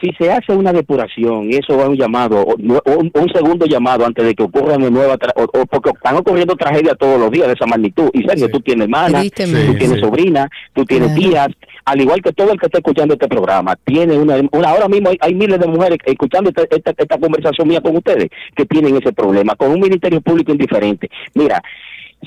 si 0.00 0.10
se 0.18 0.30
hace 0.32 0.52
una 0.52 0.72
depuración 0.72 1.50
y 1.52 1.56
eso 1.56 1.76
va 1.76 1.84
a 1.84 1.88
un 1.88 1.96
llamado, 1.96 2.40
o, 2.40 2.54
no- 2.58 2.80
o 2.84 2.92
un, 2.98 3.10
un 3.14 3.28
segundo 3.32 3.66
llamado 3.66 4.06
antes 4.06 4.24
de 4.24 4.34
que 4.34 4.42
ocurra 4.42 4.76
una 4.76 4.88
nueva, 4.90 5.16
tra- 5.18 5.32
o, 5.36 5.42
o 5.44 5.66
porque 5.66 5.90
están 5.90 6.16
ocurriendo 6.16 6.56
tragedias 6.56 6.96
todos 6.98 7.20
los 7.20 7.30
días 7.30 7.46
de 7.48 7.52
esa 7.54 7.66
magnitud. 7.66 8.08
Y 8.12 8.22
Sergio, 8.22 8.48
tú 8.50 8.60
tienes 8.60 8.84
hermana, 8.84 9.20
Tristemente. 9.20 9.66
tú 9.72 9.78
tienes 9.78 9.96
Sí. 9.98 10.04
sobrina, 10.04 10.48
tú 10.72 10.84
tienes 10.84 11.14
tías, 11.14 11.48
al 11.84 12.00
igual 12.00 12.22
que 12.22 12.32
todo 12.32 12.52
el 12.52 12.58
que 12.58 12.66
está 12.66 12.78
escuchando 12.78 13.14
este 13.14 13.28
programa, 13.28 13.76
tiene 13.84 14.16
una, 14.18 14.36
una 14.52 14.68
ahora 14.70 14.88
mismo 14.88 15.10
hay, 15.10 15.16
hay 15.20 15.34
miles 15.34 15.58
de 15.60 15.66
mujeres 15.66 15.98
escuchando 16.04 16.50
esta, 16.50 16.62
esta, 16.74 16.92
esta 16.96 17.18
conversación 17.18 17.68
mía 17.68 17.80
con 17.80 17.96
ustedes 17.96 18.28
que 18.56 18.64
tienen 18.66 18.96
ese 18.96 19.12
problema, 19.12 19.54
con 19.56 19.70
un 19.70 19.80
ministerio 19.80 20.20
público 20.20 20.52
indiferente. 20.52 21.10
Mira, 21.34 21.62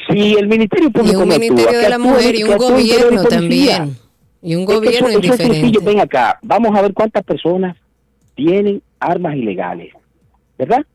si 0.10 0.34
el 0.36 0.48
ministerio 0.48 0.90
Y 0.90 0.92
público 0.92 1.22
un 1.22 1.30
no 1.30 1.36
ministerio 1.40 1.68
actúa, 1.70 1.82
de 1.84 1.90
la 1.90 2.00
mujer 2.00 2.36
y 2.36 2.44
un 2.44 2.52
y 2.52 2.56
gobierno 2.56 3.24
también. 3.26 3.96
Y 4.44 4.56
un 4.56 4.66
gobierno 4.66 5.08
eso, 5.08 5.08
eso 5.08 5.18
es 5.20 5.26
indiferente. 5.26 5.56
sencillo. 5.56 5.82
Ven 5.82 6.00
acá, 6.02 6.38
vamos 6.42 6.78
a 6.78 6.82
ver 6.82 6.94
cuántas 6.94 7.24
personas 7.24 7.78
tienen 8.36 8.82
armas 9.00 9.36
ilegales, 9.36 9.94
¿verdad? 10.58 10.86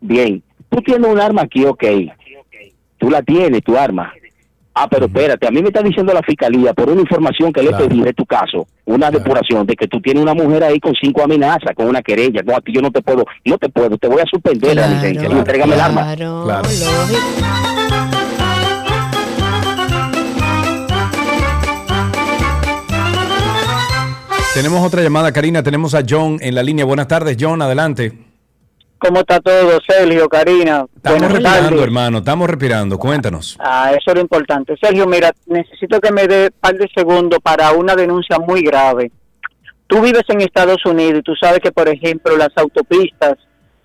Bien, 0.00 0.42
tú 0.68 0.80
tienes 0.82 1.10
un 1.10 1.20
arma 1.20 1.42
aquí, 1.42 1.64
ok. 1.64 1.84
Tú 2.98 3.10
la 3.10 3.20
tienes, 3.22 3.62
tu 3.62 3.76
arma. 3.76 4.12
Ah, 4.74 4.88
pero 4.88 5.04
espérate, 5.06 5.46
a 5.46 5.50
mí 5.50 5.60
me 5.60 5.68
está 5.68 5.82
diciendo 5.82 6.14
la 6.14 6.22
fiscalía 6.22 6.72
por 6.72 6.88
una 6.88 7.00
información 7.02 7.52
que 7.52 7.62
le 7.62 7.68
Claro. 7.68 7.88
pedí 7.88 8.00
de 8.00 8.12
tu 8.14 8.24
caso, 8.24 8.66
una 8.86 9.10
depuración 9.10 9.66
de 9.66 9.74
que 9.76 9.86
tú 9.86 10.00
tienes 10.00 10.22
una 10.22 10.32
mujer 10.34 10.64
ahí 10.64 10.80
con 10.80 10.94
cinco 10.94 11.22
amenazas, 11.22 11.74
con 11.76 11.88
una 11.88 12.00
querella. 12.00 12.40
No, 12.42 12.56
aquí 12.56 12.72
yo 12.72 12.80
no 12.80 12.90
te 12.90 13.02
puedo, 13.02 13.24
no 13.44 13.58
te 13.58 13.68
puedo, 13.68 13.98
te 13.98 14.08
voy 14.08 14.20
a 14.22 14.24
suspender 14.26 14.74
la 14.76 14.86
licencia. 14.88 15.28
y 15.28 15.32
entrégame 15.32 15.74
el 15.74 15.80
arma. 15.80 16.02
Claro, 16.14 16.44
Claro. 16.44 16.62
lógico. 16.62 18.21
Tenemos 24.54 24.84
otra 24.86 25.02
llamada, 25.02 25.32
Karina. 25.32 25.62
Tenemos 25.62 25.94
a 25.94 26.02
John 26.08 26.36
en 26.40 26.54
la 26.54 26.62
línea. 26.62 26.84
Buenas 26.84 27.08
tardes, 27.08 27.36
John, 27.40 27.62
adelante. 27.62 28.12
¿Cómo 28.98 29.20
está 29.20 29.40
todo, 29.40 29.80
Sergio, 29.86 30.28
Karina? 30.28 30.84
Estamos 30.94 31.18
Buenas 31.20 31.32
respirando, 31.32 31.68
tardes. 31.70 31.82
hermano. 31.84 32.18
Estamos 32.18 32.50
respirando. 32.50 32.98
Cuéntanos. 32.98 33.56
Ah, 33.58 33.90
eso 33.92 34.10
es 34.10 34.14
lo 34.14 34.20
importante. 34.20 34.74
Sergio, 34.80 35.06
mira, 35.06 35.32
necesito 35.46 36.00
que 36.00 36.12
me 36.12 36.26
dé 36.28 36.44
un 36.44 36.60
par 36.60 36.74
de 36.76 36.88
segundos 36.94 37.38
para 37.42 37.72
una 37.72 37.96
denuncia 37.96 38.38
muy 38.38 38.62
grave. 38.62 39.10
Tú 39.86 40.00
vives 40.02 40.22
en 40.28 40.40
Estados 40.42 40.84
Unidos 40.84 41.20
y 41.20 41.22
tú 41.22 41.32
sabes 41.40 41.60
que, 41.60 41.72
por 41.72 41.88
ejemplo, 41.88 42.36
las 42.36 42.50
autopistas 42.56 43.34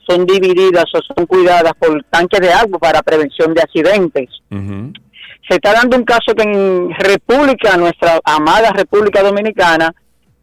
son 0.07 0.26
divididas 0.26 0.85
o 0.94 0.99
son 1.15 1.26
cuidadas 1.26 1.73
por 1.80 2.02
tanques 2.10 2.39
de 2.41 2.52
agua 2.52 2.77
para 2.77 3.02
prevención 3.02 3.53
de 3.53 3.61
accidentes. 3.61 4.30
Se 5.49 5.56
está 5.56 5.73
dando 5.73 5.98
un 5.98 6.03
caso 6.03 6.34
que 6.35 6.44
en 6.44 6.91
República, 6.94 7.76
nuestra 7.77 8.19
amada 8.23 8.72
República 8.72 9.23
Dominicana, 9.23 9.94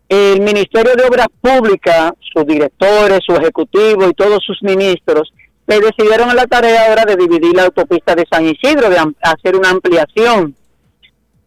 el 0.09 0.41
Ministerio 0.41 0.95
de 0.97 1.05
Obras 1.05 1.29
Públicas, 1.41 2.13
sus 2.33 2.47
directores, 2.47 3.21
su 3.27 3.33
ejecutivo 3.35 4.09
y 4.09 4.13
todos 4.15 4.43
sus 4.45 4.63
ministros, 4.63 5.33
le 5.67 5.81
decidieron 5.81 6.29
a 6.31 6.35
la 6.35 6.47
tarea 6.47 6.89
ahora 6.89 7.05
de 7.07 7.17
dividir 7.17 7.55
la 7.57 7.65
autopista 7.65 8.15
de 8.15 8.25
San 8.31 8.45
Isidro, 8.47 8.91
de 8.91 8.99
hacer 9.23 9.57
una 9.57 9.71
ampliación. 9.71 10.55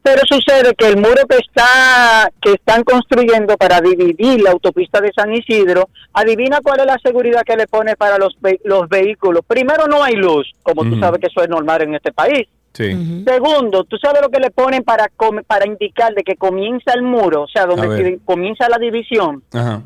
Pero 0.02 0.22
sucede 0.26 0.74
que 0.76 0.88
el 0.88 0.96
muro 0.98 1.22
que 1.30 1.36
está 1.38 2.32
que 2.42 2.54
están 2.54 2.84
construyendo 2.84 3.58
para 3.58 3.82
dividir 3.82 4.42
la 4.42 4.52
autopista 4.52 5.02
de 5.02 5.12
San 5.14 5.34
Isidro, 5.34 5.90
adivina 6.14 6.60
cuál 6.64 6.80
es 6.80 6.86
la 6.86 6.98
seguridad 7.04 7.42
que 7.46 7.58
le 7.58 7.68
pone 7.68 7.96
para 7.98 8.18
los 8.18 8.34
ve- 8.40 8.60
los 8.64 8.88
vehículos. 8.88 9.42
Primero 9.46 9.86
no 9.88 10.02
hay 10.02 10.14
luz, 10.16 10.48
como 10.64 10.84
tú 10.84 10.92
Ujú. 10.92 11.00
sabes 11.02 11.20
que 11.20 11.28
eso 11.28 11.42
es 11.44 11.50
normal 11.50 11.82
en 11.82 11.96
este 11.96 12.14
país. 12.14 12.48
Sí. 12.78 13.24
Segundo, 13.26 13.86
¿tú 13.86 13.98
sabes 13.98 14.22
lo 14.22 14.30
que 14.30 14.40
le 14.40 14.52
ponen 14.52 14.84
para 14.84 15.10
para 15.48 15.66
indicar 15.66 16.14
de 16.14 16.22
que 16.24 16.36
comienza 16.36 16.94
el 16.94 17.02
muro, 17.02 17.42
o 17.44 17.48
sea, 17.48 17.64
A 17.64 17.66
donde 17.66 18.20
comienza 18.24 18.70
la 18.70 18.78
división? 18.78 19.42
Ajá. 19.52 19.82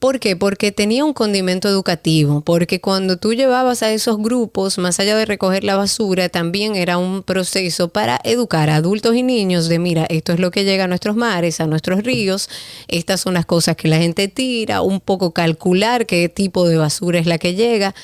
¿Por 0.01 0.19
qué? 0.19 0.35
Porque 0.35 0.73
tenía 0.73 1.05
un 1.05 1.13
condimento 1.13 1.69
educativo, 1.69 2.41
porque 2.41 2.81
cuando 2.81 3.19
tú 3.19 3.35
llevabas 3.35 3.83
a 3.83 3.93
esos 3.93 4.17
grupos, 4.17 4.79
más 4.79 4.99
allá 4.99 5.15
de 5.15 5.27
recoger 5.27 5.63
la 5.63 5.77
basura, 5.77 6.31
también 6.31 6.75
era 6.75 6.97
un 6.97 7.23
proceso 7.23 7.89
para 7.89 8.19
educar 8.25 8.71
a 8.71 8.77
adultos 8.77 9.15
y 9.15 9.23
niños 9.23 9.69
de, 9.69 9.79
mira, 9.79 10.07
esto 10.09 10.33
es 10.33 10.41
lo 10.41 10.51
que 10.51 10.65
llega 10.65 10.85
a 10.85 10.89
nuestros 10.89 11.17
mares, 11.17 11.61
a 11.61 11.67
nuestros 11.67 12.03
ríos, 12.03 12.49
estas 12.89 13.21
son 13.21 13.35
las 13.35 13.45
cosas 13.45 13.77
que 13.77 13.89
la 13.89 13.99
gente 13.99 14.29
tira, 14.29 14.81
un 14.81 15.01
poco 15.01 15.33
calcular 15.33 16.07
qué 16.07 16.31
tipo 16.31 16.67
de 16.67 16.79
basura 16.79 17.19
es 17.19 17.27
la 17.27 17.37
que 17.37 17.55
llega. 17.55 17.95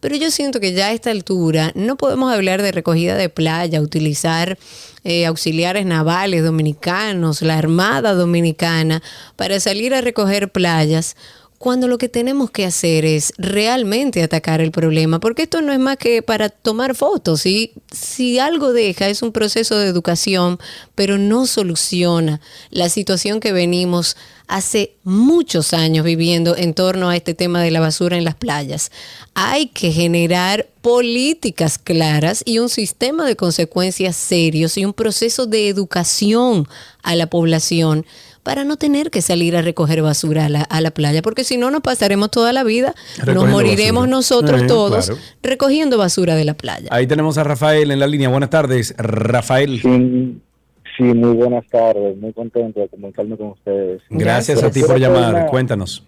Pero 0.00 0.16
yo 0.16 0.30
siento 0.30 0.58
que 0.58 0.72
ya 0.72 0.86
a 0.86 0.92
esta 0.92 1.10
altura 1.10 1.70
no 1.74 1.96
podemos 1.96 2.32
hablar 2.32 2.62
de 2.62 2.72
recogida 2.72 3.14
de 3.14 3.28
playa, 3.28 3.80
utilizar 3.80 4.58
eh, 5.04 5.26
auxiliares 5.26 5.84
navales 5.84 6.42
dominicanos, 6.42 7.42
la 7.42 7.58
Armada 7.58 8.14
Dominicana, 8.14 9.02
para 9.36 9.60
salir 9.60 9.94
a 9.94 10.00
recoger 10.00 10.50
playas, 10.50 11.14
cuando 11.62 11.86
lo 11.86 11.96
que 11.96 12.08
tenemos 12.08 12.50
que 12.50 12.66
hacer 12.66 13.04
es 13.04 13.32
realmente 13.38 14.20
atacar 14.24 14.60
el 14.60 14.72
problema, 14.72 15.20
porque 15.20 15.44
esto 15.44 15.62
no 15.62 15.72
es 15.72 15.78
más 15.78 15.96
que 15.96 16.20
para 16.20 16.48
tomar 16.48 16.96
fotos. 16.96 17.46
Y 17.46 17.70
si 17.92 18.40
algo 18.40 18.72
deja, 18.72 19.08
es 19.08 19.22
un 19.22 19.30
proceso 19.30 19.78
de 19.78 19.86
educación, 19.86 20.58
pero 20.96 21.18
no 21.18 21.46
soluciona 21.46 22.40
la 22.70 22.88
situación 22.88 23.38
que 23.38 23.52
venimos 23.52 24.16
hace 24.48 24.96
muchos 25.04 25.72
años 25.72 26.04
viviendo 26.04 26.56
en 26.56 26.74
torno 26.74 27.10
a 27.10 27.16
este 27.16 27.32
tema 27.32 27.62
de 27.62 27.70
la 27.70 27.78
basura 27.78 28.16
en 28.16 28.24
las 28.24 28.34
playas. 28.34 28.90
Hay 29.34 29.68
que 29.68 29.92
generar 29.92 30.66
políticas 30.80 31.78
claras 31.78 32.42
y 32.44 32.58
un 32.58 32.70
sistema 32.70 33.24
de 33.24 33.36
consecuencias 33.36 34.16
serios 34.16 34.76
y 34.76 34.84
un 34.84 34.94
proceso 34.94 35.46
de 35.46 35.68
educación 35.68 36.66
a 37.04 37.14
la 37.14 37.28
población 37.28 38.04
para 38.42 38.64
no 38.64 38.76
tener 38.76 39.10
que 39.10 39.22
salir 39.22 39.56
a 39.56 39.62
recoger 39.62 40.02
basura 40.02 40.46
a 40.46 40.48
la, 40.48 40.62
a 40.62 40.80
la 40.80 40.90
playa, 40.90 41.22
porque 41.22 41.44
si 41.44 41.56
no 41.58 41.70
nos 41.70 41.80
pasaremos 41.82 42.30
toda 42.30 42.52
la 42.52 42.64
vida, 42.64 42.94
nos 43.26 43.48
moriremos 43.48 44.02
basura. 44.02 44.16
nosotros 44.16 44.62
Eh, 44.62 44.66
todos 44.66 45.06
claro. 45.06 45.20
recogiendo 45.42 45.96
basura 45.98 46.34
de 46.34 46.44
la 46.44 46.54
playa. 46.54 46.88
Ahí 46.90 47.06
tenemos 47.06 47.38
a 47.38 47.44
Rafael 47.44 47.90
en 47.90 48.00
la 48.00 48.06
línea. 48.06 48.28
Buenas 48.28 48.50
tardes, 48.50 48.94
Rafael. 48.98 49.80
Sí, 49.80 51.04
muy 51.04 51.34
buenas 51.34 51.66
tardes, 51.68 52.16
muy 52.18 52.32
contento 52.34 52.80
de 52.80 52.88
comunicarme 52.88 53.36
con 53.36 53.48
ustedes. 53.48 54.02
Gracias 54.10 54.62
a 54.62 54.70
ti 54.70 54.82
por 54.82 54.98
llamar. 54.98 55.34
una- 55.34 55.46
Cuéntanos. 55.46 56.04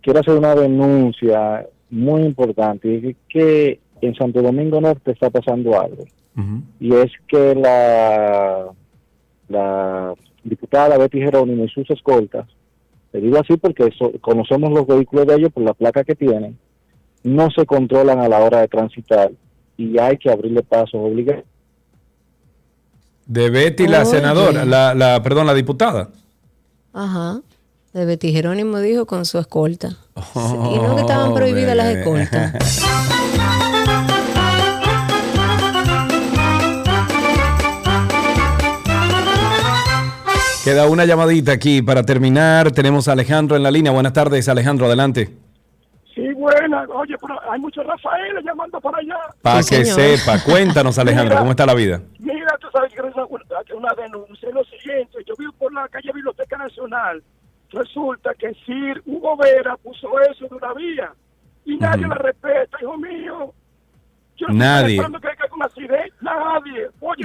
Quiero 0.00 0.20
hacer 0.20 0.34
una 0.34 0.54
denuncia 0.54 1.66
muy 1.90 2.22
importante, 2.22 3.16
que 3.28 3.80
en 4.00 4.14
Santo 4.14 4.40
Domingo 4.42 4.80
Norte 4.80 5.10
está 5.10 5.28
pasando 5.28 5.78
algo, 5.78 6.04
y 6.80 6.94
es 6.94 7.10
que 7.26 7.54
la, 7.56 8.66
la 9.48 10.14
diputada 10.48 10.96
Betty 10.98 11.18
Jerónimo 11.20 11.64
y 11.64 11.68
sus 11.68 11.88
escoltas, 11.90 12.46
le 13.12 13.20
digo 13.20 13.38
así 13.38 13.56
porque 13.56 13.90
so- 13.98 14.12
conocemos 14.20 14.70
los 14.70 14.86
vehículos 14.86 15.26
de 15.26 15.34
ellos 15.36 15.52
por 15.52 15.62
la 15.62 15.74
placa 15.74 16.04
que 16.04 16.14
tienen, 16.14 16.58
no 17.24 17.50
se 17.50 17.64
controlan 17.66 18.20
a 18.20 18.28
la 18.28 18.38
hora 18.40 18.60
de 18.60 18.68
transitar 18.68 19.30
y 19.76 19.98
hay 19.98 20.16
que 20.18 20.30
abrirle 20.30 20.62
pasos 20.62 20.94
obligados. 20.96 21.44
De 23.26 23.50
Betty, 23.50 23.86
la 23.86 24.02
Oye. 24.02 24.10
senadora, 24.10 24.64
la, 24.64 24.94
la, 24.94 25.22
perdón, 25.22 25.46
la 25.46 25.54
diputada. 25.54 26.08
Ajá. 26.92 27.40
De 27.92 28.04
Betty 28.04 28.32
Jerónimo 28.32 28.78
dijo 28.80 29.06
con 29.06 29.24
su 29.24 29.38
escolta. 29.38 29.96
y 30.34 30.78
no 30.78 30.94
que 30.94 31.00
estaban 31.02 31.34
prohibidas 31.34 31.76
las 31.76 31.96
escoltas. 31.96 32.82
Queda 40.68 40.86
una 40.86 41.06
llamadita 41.06 41.52
aquí 41.52 41.80
para 41.80 42.02
terminar. 42.02 42.70
Tenemos 42.72 43.08
a 43.08 43.12
Alejandro 43.12 43.56
en 43.56 43.62
la 43.62 43.70
línea. 43.70 43.90
Buenas 43.90 44.12
tardes, 44.12 44.50
Alejandro, 44.50 44.84
adelante. 44.84 45.30
Sí, 46.14 46.30
buena. 46.34 46.82
Oye, 46.94 47.16
pero 47.18 47.40
hay 47.50 47.58
muchos 47.58 47.86
Rafael 47.86 48.44
llamando 48.44 48.78
para 48.78 48.98
allá. 48.98 49.16
Para 49.40 49.60
que 49.60 49.86
sepa, 49.86 50.44
cuéntanos, 50.44 50.98
Alejandro, 50.98 51.30
Mira. 51.30 51.38
¿cómo 51.38 51.52
está 51.52 51.64
la 51.64 51.72
vida? 51.72 52.02
Mira, 52.18 52.54
tú 52.60 52.66
sabes 52.70 52.92
que 52.92 52.98
es 53.00 53.14
una, 53.14 53.24
una 53.24 53.94
denuncia. 53.94 54.46
Es 54.46 54.54
lo 54.54 54.62
siguiente, 54.64 55.16
yo 55.26 55.32
vivo 55.38 55.52
por 55.58 55.72
la 55.72 55.88
calle 55.88 56.12
Biblioteca 56.12 56.58
Nacional. 56.58 57.22
Resulta 57.70 58.34
que 58.34 58.52
Sir 58.66 59.02
Hugo 59.06 59.38
Vera 59.38 59.74
puso 59.78 60.20
eso 60.20 60.48
de 60.50 60.54
una 60.54 60.74
vía 60.74 61.12
y 61.64 61.78
nadie 61.78 62.06
la 62.06 62.14
respeta, 62.16 62.76
hijo 62.82 62.98
mío. 62.98 63.54
Yo 64.36 64.46
estoy 64.48 64.54
Nadie. 64.54 64.96
esperando 64.96 65.18
que 65.18 65.28
caiga 65.28 65.54
un 65.54 65.62
accidente. 65.62 66.12
Nadie. 66.20 66.88
Oye, 67.00 67.24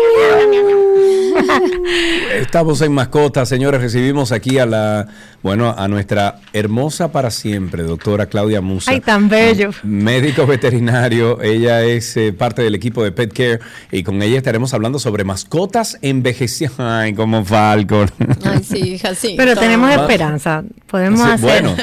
Estamos 2.41 2.81
en 2.81 2.91
mascotas, 2.91 3.47
señores. 3.47 3.79
Recibimos 3.81 4.31
aquí 4.31 4.57
a 4.57 4.65
la, 4.65 5.07
bueno, 5.43 5.75
a 5.77 5.87
nuestra 5.87 6.39
hermosa 6.53 7.11
para 7.11 7.29
siempre, 7.29 7.83
doctora 7.83 8.25
Claudia 8.25 8.61
Musa. 8.61 8.89
Ay, 8.89 8.99
tan 8.99 9.29
bello. 9.29 9.69
Médico 9.83 10.47
veterinario, 10.47 11.39
ella 11.43 11.83
es 11.83 12.17
eh, 12.17 12.33
parte 12.33 12.63
del 12.63 12.73
equipo 12.73 13.03
de 13.03 13.11
Pet 13.11 13.31
Care 13.31 13.59
y 13.91 14.01
con 14.01 14.19
ella 14.23 14.37
estaremos 14.37 14.73
hablando 14.73 14.97
sobre 14.97 15.23
mascotas 15.23 15.99
envejeciendo. 16.01 16.75
Ay, 16.79 17.13
como 17.13 17.45
Falcon. 17.45 18.09
Ay, 18.43 18.63
sí, 18.63 18.93
hija, 18.95 19.13
sí. 19.13 19.35
Pero 19.37 19.55
tenemos 19.55 19.91
esperanza. 19.91 20.63
Podemos 20.87 21.21
Sí, 21.21 21.29
hacer 21.29 21.61
bueno, 21.63 21.75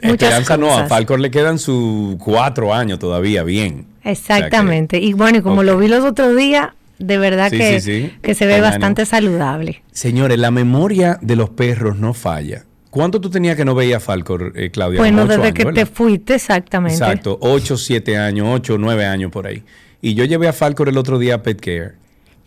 Esperanza 0.00 0.56
no, 0.56 0.76
a. 0.76 0.86
Falcon 0.88 1.22
le 1.22 1.30
quedan 1.30 1.60
sus 1.60 2.16
cuatro 2.16 2.74
años 2.74 2.98
todavía, 2.98 3.44
bien. 3.44 3.86
Exactamente. 4.02 4.98
Y 4.98 5.12
bueno, 5.12 5.38
y 5.38 5.42
como 5.42 5.62
lo 5.62 5.78
vi 5.78 5.86
los 5.86 6.04
otros 6.04 6.36
días, 6.36 6.70
de 7.04 7.18
verdad 7.18 7.50
Sí, 7.50 7.58
que, 7.58 7.80
sí, 7.80 8.02
sí. 8.02 8.12
que 8.22 8.34
se 8.34 8.46
ve 8.46 8.60
bastante 8.60 9.04
saludable. 9.06 9.82
Señores, 9.92 10.38
la 10.38 10.50
memoria 10.50 11.18
de 11.22 11.36
los 11.36 11.50
perros 11.50 11.96
no 11.98 12.14
falla. 12.14 12.64
¿Cuánto 12.90 13.20
tú 13.20 13.30
tenías 13.30 13.56
que 13.56 13.64
no 13.64 13.74
veías 13.74 13.98
a 14.02 14.04
Falcon, 14.04 14.52
eh, 14.54 14.70
Claudia? 14.70 14.98
Bueno, 14.98 15.22
ocho 15.22 15.28
desde 15.28 15.42
años, 15.44 15.54
que 15.54 15.64
¿verdad? 15.64 15.80
te 15.80 15.86
fuiste, 15.86 16.34
exactamente. 16.34 16.96
Exacto, 16.96 17.38
8, 17.40 17.76
7 17.78 18.18
años, 18.18 18.48
8, 18.50 18.76
9 18.78 19.06
años 19.06 19.30
por 19.30 19.46
ahí. 19.46 19.62
Y 20.02 20.14
yo 20.14 20.24
llevé 20.24 20.48
a 20.48 20.52
Falcon 20.52 20.88
el 20.88 20.98
otro 20.98 21.18
día 21.18 21.36
a 21.36 21.42
Pet 21.42 21.58
Care. 21.60 21.92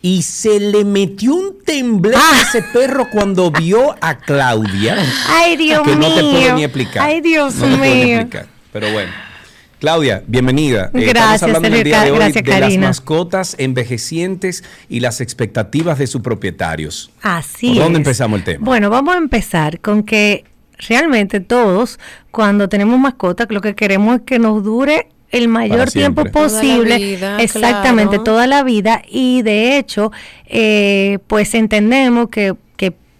Y 0.02 0.22
se 0.22 0.60
le 0.60 0.84
metió 0.84 1.34
un 1.34 1.58
temblor 1.64 2.14
a 2.14 2.40
ese 2.42 2.62
perro 2.72 3.08
cuando 3.10 3.50
vio 3.50 3.96
a 4.00 4.18
Claudia. 4.18 4.96
Ay, 5.28 5.56
Dios 5.56 5.82
que 5.82 5.96
no 5.96 6.14
te 6.14 6.22
mío. 6.22 6.30
puedo 6.32 6.54
ni 6.56 6.64
explicar. 6.64 7.02
Ay, 7.08 7.20
Dios 7.22 7.56
No 7.56 7.66
te 7.66 7.76
puedo 7.78 7.94
ni 7.94 8.04
mío. 8.04 8.16
explicar. 8.20 8.46
Pero 8.72 8.92
bueno. 8.92 9.10
Claudia, 9.78 10.22
bienvenida. 10.26 10.90
Eh, 10.94 11.04
Gracias, 11.06 11.34
estamos 11.34 11.56
hablando 11.56 11.68
en 11.68 11.74
el 11.74 11.84
día 11.84 12.04
de 12.04 12.10
hoy 12.10 12.18
gracias, 12.18 12.44
de 12.44 12.60
las 12.60 12.78
mascotas 12.78 13.56
envejecientes 13.58 14.64
y 14.88 15.00
las 15.00 15.20
expectativas 15.20 15.98
de 15.98 16.06
sus 16.06 16.22
propietarios. 16.22 17.10
Así 17.20 17.74
¿Por 17.74 17.84
dónde 17.84 17.98
es. 17.98 18.06
empezamos 18.06 18.38
el 18.38 18.44
tema? 18.44 18.64
Bueno, 18.64 18.88
vamos 18.88 19.14
a 19.14 19.18
empezar 19.18 19.80
con 19.80 20.02
que 20.02 20.44
realmente 20.88 21.40
todos, 21.40 21.98
cuando 22.30 22.70
tenemos 22.70 22.98
mascotas, 22.98 23.48
lo 23.50 23.60
que 23.60 23.74
queremos 23.74 24.16
es 24.16 24.22
que 24.22 24.38
nos 24.38 24.64
dure 24.64 25.08
el 25.30 25.48
mayor 25.48 25.90
tiempo 25.90 26.22
siempre. 26.22 26.32
Toda 26.32 26.46
la 26.46 26.48
posible, 26.48 26.96
vida, 26.96 27.42
exactamente 27.42 28.16
claro. 28.16 28.24
toda 28.24 28.46
la 28.46 28.62
vida 28.62 29.02
y 29.06 29.42
de 29.42 29.76
hecho, 29.76 30.10
eh, 30.46 31.18
pues 31.26 31.54
entendemos 31.54 32.30
que 32.30 32.54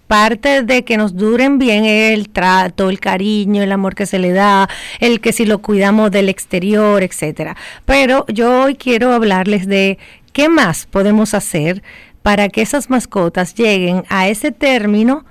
parte 0.07 0.63
de 0.63 0.85
que 0.85 0.97
nos 0.97 1.17
duren 1.17 1.59
bien 1.59 1.85
el 1.85 2.29
trato, 2.29 2.91
el 2.91 3.01
cariño, 3.01 3.63
el 3.63 3.73
amor 3.73 3.95
que 3.95 4.07
se 4.07 4.19
le 4.19 4.33
da, 4.33 4.69
el 5.01 5.21
que 5.21 5.33
si 5.33 5.47
lo 5.47 5.59
cuidamos 5.59 6.11
del 6.11 6.29
exterior, 6.29 7.03
etcétera. 7.03 7.57
Pero 7.85 8.25
yo 8.29 8.63
hoy 8.63 8.77
quiero 8.77 9.13
hablarles 9.13 9.67
de 9.67 9.99
qué 10.33 10.49
más 10.49 10.87
podemos 10.87 11.35
hacer 11.35 11.83
para 12.23 12.49
que 12.49 12.63
esas 12.63 12.91
mascotas 12.91 13.55
lleguen 13.55 14.05
a 14.09 14.29
ese 14.29 14.51
término 14.51 15.25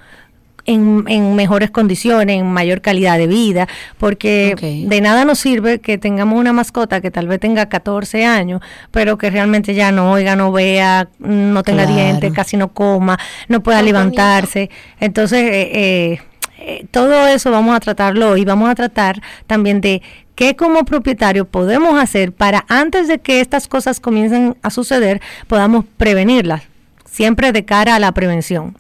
en, 0.66 1.06
en 1.08 1.36
mejores 1.36 1.72
condiciones, 1.72 2.38
en 2.40 2.48
mayor 2.52 2.82
calidad 2.82 3.18
de 3.18 3.28
vida, 3.28 3.68
porque 3.98 4.86
de 4.88 5.02
nada 5.02 5.26
nos 5.26 5.40
sirve 5.40 5.80
que 5.80 5.98
tengamos 5.98 6.40
una 6.40 6.54
mascota 6.54 7.02
que 7.02 7.12
tal 7.12 7.28
vez 7.28 7.40
tenga 7.40 7.68
14 7.68 8.26
años, 8.26 8.62
pero 8.92 9.18
que 9.18 9.30
realmente 9.30 9.74
ya 9.74 9.92
no 9.92 10.12
oiga, 10.12 10.36
no 10.36 10.52
vea, 10.52 11.08
no 11.20 11.64
tenga 11.64 11.86
Claro. 11.86 11.96
dientes, 11.96 12.34
casi 12.34 12.58
no 12.58 12.70
coma, 12.70 13.20
no 13.48 13.62
pueda 13.62 13.82
levantarse. 13.82 14.70
Entonces, 15.00 15.40
eh, 15.40 15.72
eh, 15.74 16.20
eh, 16.58 16.86
todo 16.92 17.28
eso 17.28 17.52
vamos 17.52 17.76
a 17.76 17.80
tratarlo 17.80 18.32
hoy. 18.32 18.46
Vamos 18.46 18.70
a 18.70 18.76
tratar 18.76 19.22
también 19.46 19.82
de 19.82 20.02
qué 20.36 20.56
como 20.56 20.84
propietario 20.84 21.46
podemos 21.46 22.00
hacer 22.02 22.32
para 22.32 22.66
antes 22.70 23.08
de 23.08 23.20
que 23.20 23.40
estas 23.40 23.68
cosas 23.68 24.00
comiencen 24.00 24.58
a 24.62 24.70
suceder, 24.70 25.22
podamos 25.48 25.86
prevenirlas, 25.98 26.64
siempre 27.06 27.52
de 27.52 27.66
cara 27.66 27.96
a 27.96 28.00
la 28.00 28.12
prevención. 28.14 28.78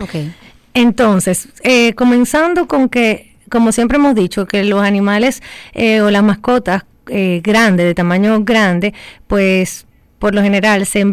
Ok. 0.00 0.14
Entonces, 0.74 1.48
eh, 1.62 1.94
comenzando 1.94 2.66
con 2.66 2.88
que, 2.88 3.36
como 3.50 3.72
siempre 3.72 3.96
hemos 3.96 4.14
dicho, 4.14 4.46
que 4.46 4.64
los 4.64 4.82
animales 4.82 5.42
eh, 5.72 6.00
o 6.00 6.10
las 6.10 6.22
mascotas 6.22 6.84
eh, 7.08 7.40
grandes, 7.42 7.86
de 7.86 7.94
tamaño 7.94 8.44
grande, 8.44 8.94
pues 9.26 9.86
por 10.18 10.34
lo 10.34 10.42
general 10.42 10.86
se, 10.86 11.04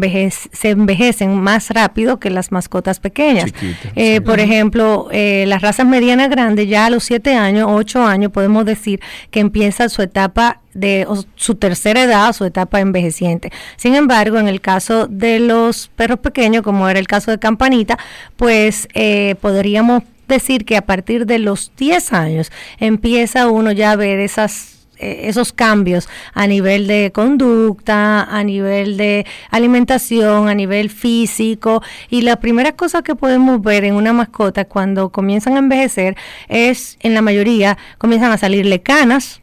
se 0.52 0.70
envejecen 0.70 1.38
más 1.38 1.68
rápido 1.68 2.18
que 2.18 2.30
las 2.30 2.50
mascotas 2.50 2.98
pequeñas. 2.98 3.52
Eh, 3.94 4.22
Por 4.22 4.40
ejemplo, 4.40 5.08
eh, 5.12 5.44
las 5.46 5.60
razas 5.60 5.86
medianas 5.86 6.30
grandes, 6.30 6.66
ya 6.66 6.86
a 6.86 6.90
los 6.90 7.04
7 7.04 7.34
años, 7.34 7.68
8 7.70 8.06
años, 8.06 8.32
podemos 8.32 8.64
decir 8.64 9.00
que 9.30 9.40
empieza 9.40 9.90
su 9.90 10.00
etapa 10.00 10.61
de 10.74 11.06
su 11.36 11.54
tercera 11.56 12.02
edad, 12.02 12.32
su 12.32 12.44
etapa 12.44 12.80
envejeciente. 12.80 13.50
Sin 13.76 13.94
embargo, 13.94 14.38
en 14.38 14.48
el 14.48 14.60
caso 14.60 15.06
de 15.06 15.40
los 15.40 15.88
perros 15.88 16.18
pequeños, 16.20 16.62
como 16.62 16.88
era 16.88 16.98
el 16.98 17.06
caso 17.06 17.30
de 17.30 17.38
Campanita, 17.38 17.98
pues 18.36 18.88
eh, 18.94 19.36
podríamos 19.40 20.02
decir 20.28 20.64
que 20.64 20.76
a 20.76 20.82
partir 20.82 21.26
de 21.26 21.38
los 21.38 21.72
10 21.76 22.12
años 22.12 22.52
empieza 22.78 23.48
uno 23.48 23.72
ya 23.72 23.92
a 23.92 23.96
ver 23.96 24.18
esas 24.18 24.72
eh, 25.02 25.28
esos 25.28 25.52
cambios 25.52 26.08
a 26.32 26.46
nivel 26.46 26.86
de 26.86 27.10
conducta, 27.12 28.22
a 28.22 28.44
nivel 28.44 28.96
de 28.96 29.26
alimentación, 29.50 30.48
a 30.48 30.54
nivel 30.54 30.90
físico. 30.90 31.82
Y 32.08 32.22
la 32.22 32.36
primera 32.36 32.72
cosa 32.76 33.02
que 33.02 33.16
podemos 33.16 33.60
ver 33.60 33.84
en 33.84 33.96
una 33.96 34.12
mascota 34.12 34.64
cuando 34.64 35.10
comienzan 35.10 35.56
a 35.56 35.58
envejecer 35.58 36.16
es, 36.48 36.98
en 37.00 37.14
la 37.14 37.22
mayoría, 37.22 37.76
comienzan 37.98 38.30
a 38.30 38.38
salirle 38.38 38.80
canas. 38.80 39.41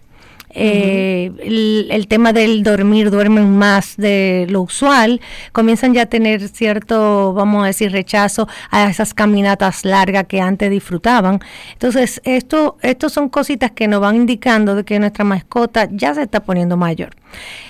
Eh, 0.52 1.32
el, 1.40 1.88
el 1.92 2.08
tema 2.08 2.34
del 2.34 2.64
dormir, 2.64 3.12
duermen 3.12 3.58
más 3.58 3.98
de 3.98 4.48
lo 4.50 4.62
usual, 4.62 5.22
comienzan 5.52 5.94
ya 5.94 6.04
a 6.04 6.06
tener 6.08 6.48
cierto, 6.50 7.34
vamos 7.34 7.64
a 7.64 7.68
decir, 7.68 7.92
rechazo 7.92 8.48
a 8.72 8.90
esas 8.90 9.14
caminatas 9.14 9.86
largas 9.86 10.26
que 10.26 10.42
antes 10.42 10.70
disfrutaban. 10.72 11.40
Entonces, 11.74 12.22
esto, 12.24 12.78
estos 12.82 13.14
son 13.14 13.30
cositas 13.30 13.72
que 13.72 13.88
nos 13.88 14.02
van 14.02 14.16
indicando 14.16 14.76
de 14.76 14.84
que 14.84 15.00
nuestra 15.00 15.24
mascota 15.24 15.88
ya 15.92 16.14
se 16.14 16.24
está 16.24 16.42
poniendo 16.42 16.78
mayor. 16.78 17.16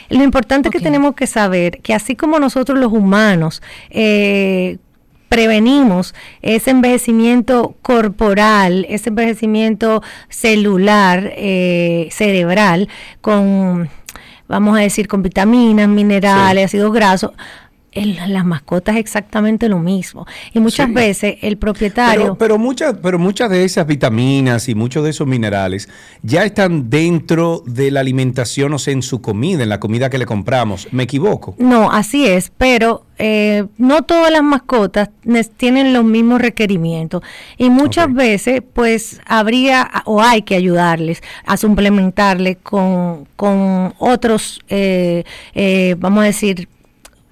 Lo 0.10 0.24
importante 0.24 0.70
que 0.70 0.80
tenemos 0.80 1.16
que 1.16 1.28
saber 1.28 1.82
que 1.82 1.94
así 1.94 2.16
como 2.16 2.40
nosotros 2.40 2.80
los 2.80 2.92
humanos 2.92 3.62
eh, 3.90 4.78
prevenimos 5.30 6.14
ese 6.42 6.72
envejecimiento 6.72 7.76
corporal, 7.82 8.86
ese 8.90 9.10
envejecimiento 9.10 10.02
celular, 10.28 11.32
eh, 11.38 12.10
cerebral, 12.12 12.90
con, 13.22 13.90
vamos 14.48 14.78
a 14.78 14.82
decir, 14.82 15.08
con 15.08 15.22
vitaminas, 15.22 15.88
minerales, 15.88 16.66
ácidos 16.66 16.92
grasos. 16.92 17.32
En 17.92 18.16
la- 18.16 18.28
las 18.28 18.46
mascotas 18.46 18.96
es 18.96 19.00
exactamente 19.02 19.68
lo 19.68 19.80
mismo. 19.80 20.28
Y 20.54 20.60
muchas 20.60 20.88
Sí. 20.88 20.94
veces 20.94 21.36
el 21.42 21.58
propietario... 21.58 22.22
Pero, 22.22 22.38
pero, 22.38 22.58
muchas, 22.60 22.96
pero 23.02 23.18
muchas 23.18 23.50
de 23.50 23.64
esas 23.64 23.88
vitaminas 23.88 24.70
y 24.70 24.76
muchos 24.76 25.04
de 25.04 25.10
esos 25.10 25.26
minerales 25.26 25.90
ya 26.22 26.44
están 26.44 26.92
dentro 26.92 27.64
de 27.66 27.90
la 27.90 28.02
alimentación, 28.02 28.74
o 28.74 28.80
sea, 28.80 28.94
en 28.94 29.02
su 29.02 29.22
comida, 29.22 29.64
en 29.64 29.70
la 29.70 29.80
comida 29.80 30.12
que 30.12 30.20
le 30.20 30.28
compramos. 30.28 30.88
¿Me 30.92 31.04
equivoco? 31.04 31.56
No, 31.58 31.92
así 31.92 32.28
es, 32.28 32.52
pero 32.56 33.06
eh, 33.22 33.66
no 33.78 34.04
todas 34.04 34.32
las 34.32 34.42
mascotas 34.42 35.10
tienen 35.58 35.94
los 35.94 36.06
mismos 36.06 36.42
requerimientos. 36.42 37.22
Y 37.58 37.70
muchas 37.70 38.12
veces 38.14 38.64
pues 38.74 39.22
habría 39.26 39.92
o 40.06 40.22
hay 40.22 40.42
que 40.42 40.56
ayudarles 40.56 41.22
a 41.46 41.58
suplementarle 41.58 42.56
con, 42.56 43.28
con 43.36 43.94
otros, 44.00 44.62
eh, 44.70 45.26
eh, 45.54 45.96
vamos 46.00 46.24
a 46.24 46.28
decir, 46.28 46.70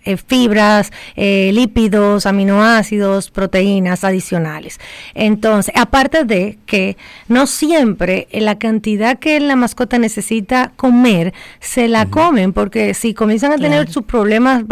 eh, 0.07 0.15
fibras, 0.15 0.91
eh, 1.17 1.51
lípidos, 1.53 2.25
aminoácidos, 2.25 3.29
proteínas 3.29 4.05
adicionales. 4.05 4.79
Entonces, 5.13 5.73
aparte 5.75 6.23
de 6.23 6.57
que 6.65 6.95
no 7.27 7.45
siempre 7.45 8.29
la 8.31 8.57
cantidad 8.57 9.19
que 9.19 9.37
la 9.41 9.57
mascota 9.57 9.99
necesita 9.99 10.71
comer 10.77 11.33
se 11.59 11.89
la 11.89 12.05
comen, 12.05 12.53
porque 12.53 12.93
si 12.93 13.13
comienzan 13.13 13.51
a 13.51 13.57
tener 13.57 13.89
sus 13.91 14.05
problemas, 14.05 14.63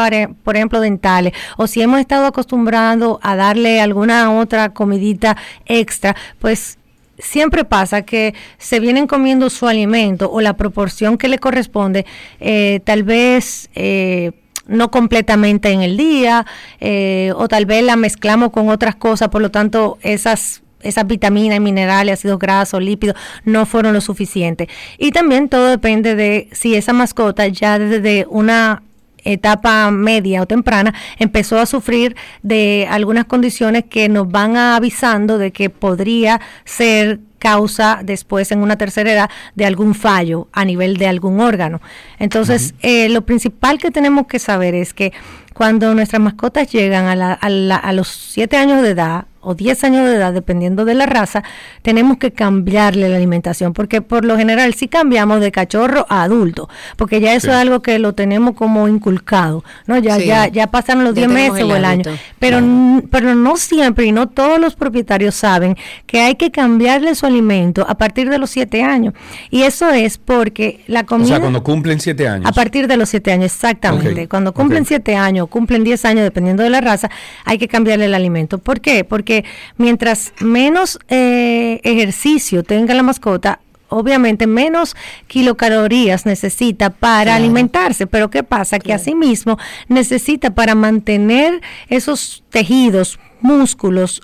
por 0.43 0.55
ejemplo, 0.55 0.79
dentales, 0.79 1.33
o 1.57 1.67
si 1.67 1.81
hemos 1.81 1.99
estado 1.99 2.27
acostumbrados 2.27 3.17
a 3.21 3.35
darle 3.35 3.81
alguna 3.81 4.31
otra 4.31 4.69
comidita 4.69 5.35
extra, 5.65 6.15
pues 6.39 6.77
siempre 7.17 7.65
pasa 7.65 8.03
que 8.03 8.33
se 8.57 8.79
vienen 8.79 9.07
comiendo 9.07 9.49
su 9.49 9.67
alimento 9.67 10.31
o 10.31 10.39
la 10.39 10.53
proporción 10.53 11.17
que 11.17 11.27
le 11.27 11.39
corresponde, 11.39 12.05
eh, 12.39 12.79
tal 12.85 13.03
vez 13.03 13.69
eh, 13.75 14.31
no 14.67 14.91
completamente 14.91 15.71
en 15.71 15.81
el 15.81 15.97
día, 15.97 16.45
eh, 16.79 17.33
o 17.35 17.47
tal 17.47 17.65
vez 17.65 17.83
la 17.83 17.95
mezclamos 17.95 18.51
con 18.51 18.69
otras 18.69 18.95
cosas, 18.95 19.29
por 19.29 19.41
lo 19.41 19.51
tanto 19.51 19.97
esas 20.01 20.61
esas 20.81 21.07
vitaminas, 21.07 21.59
minerales, 21.59 22.19
ácidos 22.19 22.37
grasos, 22.37 22.81
lípidos, 22.81 23.15
no 23.43 23.65
fueron 23.65 23.93
lo 23.93 24.01
suficiente. 24.01 24.69
Y 24.99 25.11
también 25.11 25.49
todo 25.49 25.67
depende 25.67 26.13
de 26.13 26.47
si 26.51 26.75
esa 26.75 26.93
mascota 26.93 27.47
ya 27.47 27.79
desde 27.79 28.27
una 28.29 28.83
etapa 29.23 29.89
media 29.89 30.43
o 30.43 30.45
temprana 30.45 30.93
empezó 31.17 31.57
a 31.57 31.65
sufrir 31.65 32.15
de 32.43 32.87
algunas 32.89 33.25
condiciones 33.25 33.85
que 33.89 34.07
nos 34.07 34.29
van 34.29 34.55
avisando 34.55 35.39
de 35.39 35.51
que 35.51 35.71
podría 35.71 36.39
ser 36.63 37.19
causa 37.49 37.99
después 38.03 38.51
en 38.51 38.59
una 38.59 38.75
tercera 38.77 39.11
edad 39.11 39.29
de 39.55 39.65
algún 39.65 39.93
fallo 39.93 40.47
a 40.51 40.65
nivel 40.65 40.97
de 40.97 41.07
algún 41.07 41.39
órgano. 41.39 41.79
Entonces, 42.17 42.73
eh, 42.81 43.07
lo 43.09 43.21
principal 43.21 43.77
que 43.77 43.91
tenemos 43.91 44.25
que 44.27 44.39
saber 44.39 44.73
es 44.73 44.93
que 44.93 45.11
cuando 45.53 45.93
nuestras 45.93 46.21
mascotas 46.21 46.71
llegan 46.71 47.05
a, 47.05 47.15
la- 47.15 47.33
a 47.33 47.49
la- 47.49 47.75
a 47.77 47.93
los 47.93 48.07
7 48.07 48.57
años 48.57 48.81
de 48.81 48.89
edad 48.89 49.25
o 49.45 49.55
10 49.55 49.83
años 49.83 50.05
de 50.09 50.15
edad, 50.15 50.33
dependiendo 50.33 50.83
de 50.85 50.93
la 50.95 51.05
raza, 51.05 51.43
tenemos 51.81 52.17
que 52.17 52.31
cambiarle 52.31 53.09
la 53.09 53.15
alimentación, 53.17 53.73
porque 53.73 54.01
por 54.01 54.25
lo 54.25 54.37
general 54.37 54.73
si 54.73 54.87
cambiamos 54.87 55.39
de 55.39 55.51
cachorro 55.51 56.05
a 56.09 56.23
adulto, 56.23 56.67
porque 56.97 57.21
ya 57.21 57.33
eso 57.33 57.47
Sí. 57.47 57.51
es 57.51 57.55
algo 57.57 57.81
que 57.81 57.99
lo 57.99 58.13
tenemos 58.13 58.55
como 58.55 58.87
inculcado, 58.87 59.63
¿no? 59.87 59.97
Ya, 59.97 60.17
Sí. 60.17 60.25
ya, 60.25 60.47
ya 60.47 60.67
pasaron 60.67 61.03
los 61.03 61.13
Ya 61.13 61.21
10 61.21 61.27
tenemos 61.29 61.51
meses 61.53 61.65
el 61.65 61.71
o 61.71 61.75
el 61.75 61.85
año, 61.85 62.03
pero, 62.39 62.57
n- 62.59 63.03
pero 63.11 63.35
no 63.35 63.57
siempre 63.57 64.05
y 64.05 64.11
no 64.11 64.27
todos 64.27 64.59
los 64.59 64.75
propietarios 64.75 65.35
saben 65.35 65.75
que 66.07 66.21
hay 66.21 66.35
que 66.35 66.51
cambiarle 66.51 67.13
su 67.15 67.25
alimento 67.25 67.85
a 67.87 67.95
partir 67.95 68.29
de 68.29 68.37
los 68.37 68.49
7 68.49 68.83
años, 68.83 69.13
y 69.51 69.63
eso 69.63 69.89
es 69.91 70.17
porque 70.17 70.83
la 70.87 71.01
O 71.01 71.05
comida... 71.05 71.27
sea, 71.27 71.39
cuando 71.39 71.63
cumplen 71.63 71.99
siete 71.99 72.27
años. 72.27 72.45
A 72.47 72.51
partir 72.51 72.87
de 72.87 72.97
los 72.97 73.09
7 73.09 73.31
años, 73.31 73.45
exactamente. 73.45 74.27
Cuando 74.27 74.53
cumplen 74.53 74.83
ok. 74.83 74.87
7 74.87 75.15
años, 75.15 75.47
cumplen 75.49 75.83
10 75.83 76.05
años, 76.05 76.23
dependiendo 76.23 76.63
de 76.63 76.69
la 76.69 76.81
raza, 76.81 77.09
hay 77.43 77.57
que 77.57 77.67
cambiarle 77.67 78.05
el 78.05 78.13
alimento. 78.13 78.57
¿Por 78.57 78.79
qué? 78.81 79.03
Porque 79.03 79.34
mientras 79.77 80.33
menos 80.39 80.99
eh, 81.09 81.81
ejercicio 81.83 82.63
tenga 82.63 82.93
la 82.93 83.03
mascota, 83.03 83.59
obviamente 83.89 84.47
menos 84.47 84.95
kilocalorías 85.27 86.25
necesita 86.25 86.89
para 86.89 87.35
alimentarse. 87.35 88.07
Pero 88.07 88.29
¿qué 88.29 88.43
pasa? 88.43 88.79
Que 88.79 88.93
asimismo 88.93 89.57
necesita 89.87 90.51
para 90.51 90.75
mantener 90.75 91.61
esos 91.89 92.43
tejidos, 92.49 93.19
músculos, 93.41 94.21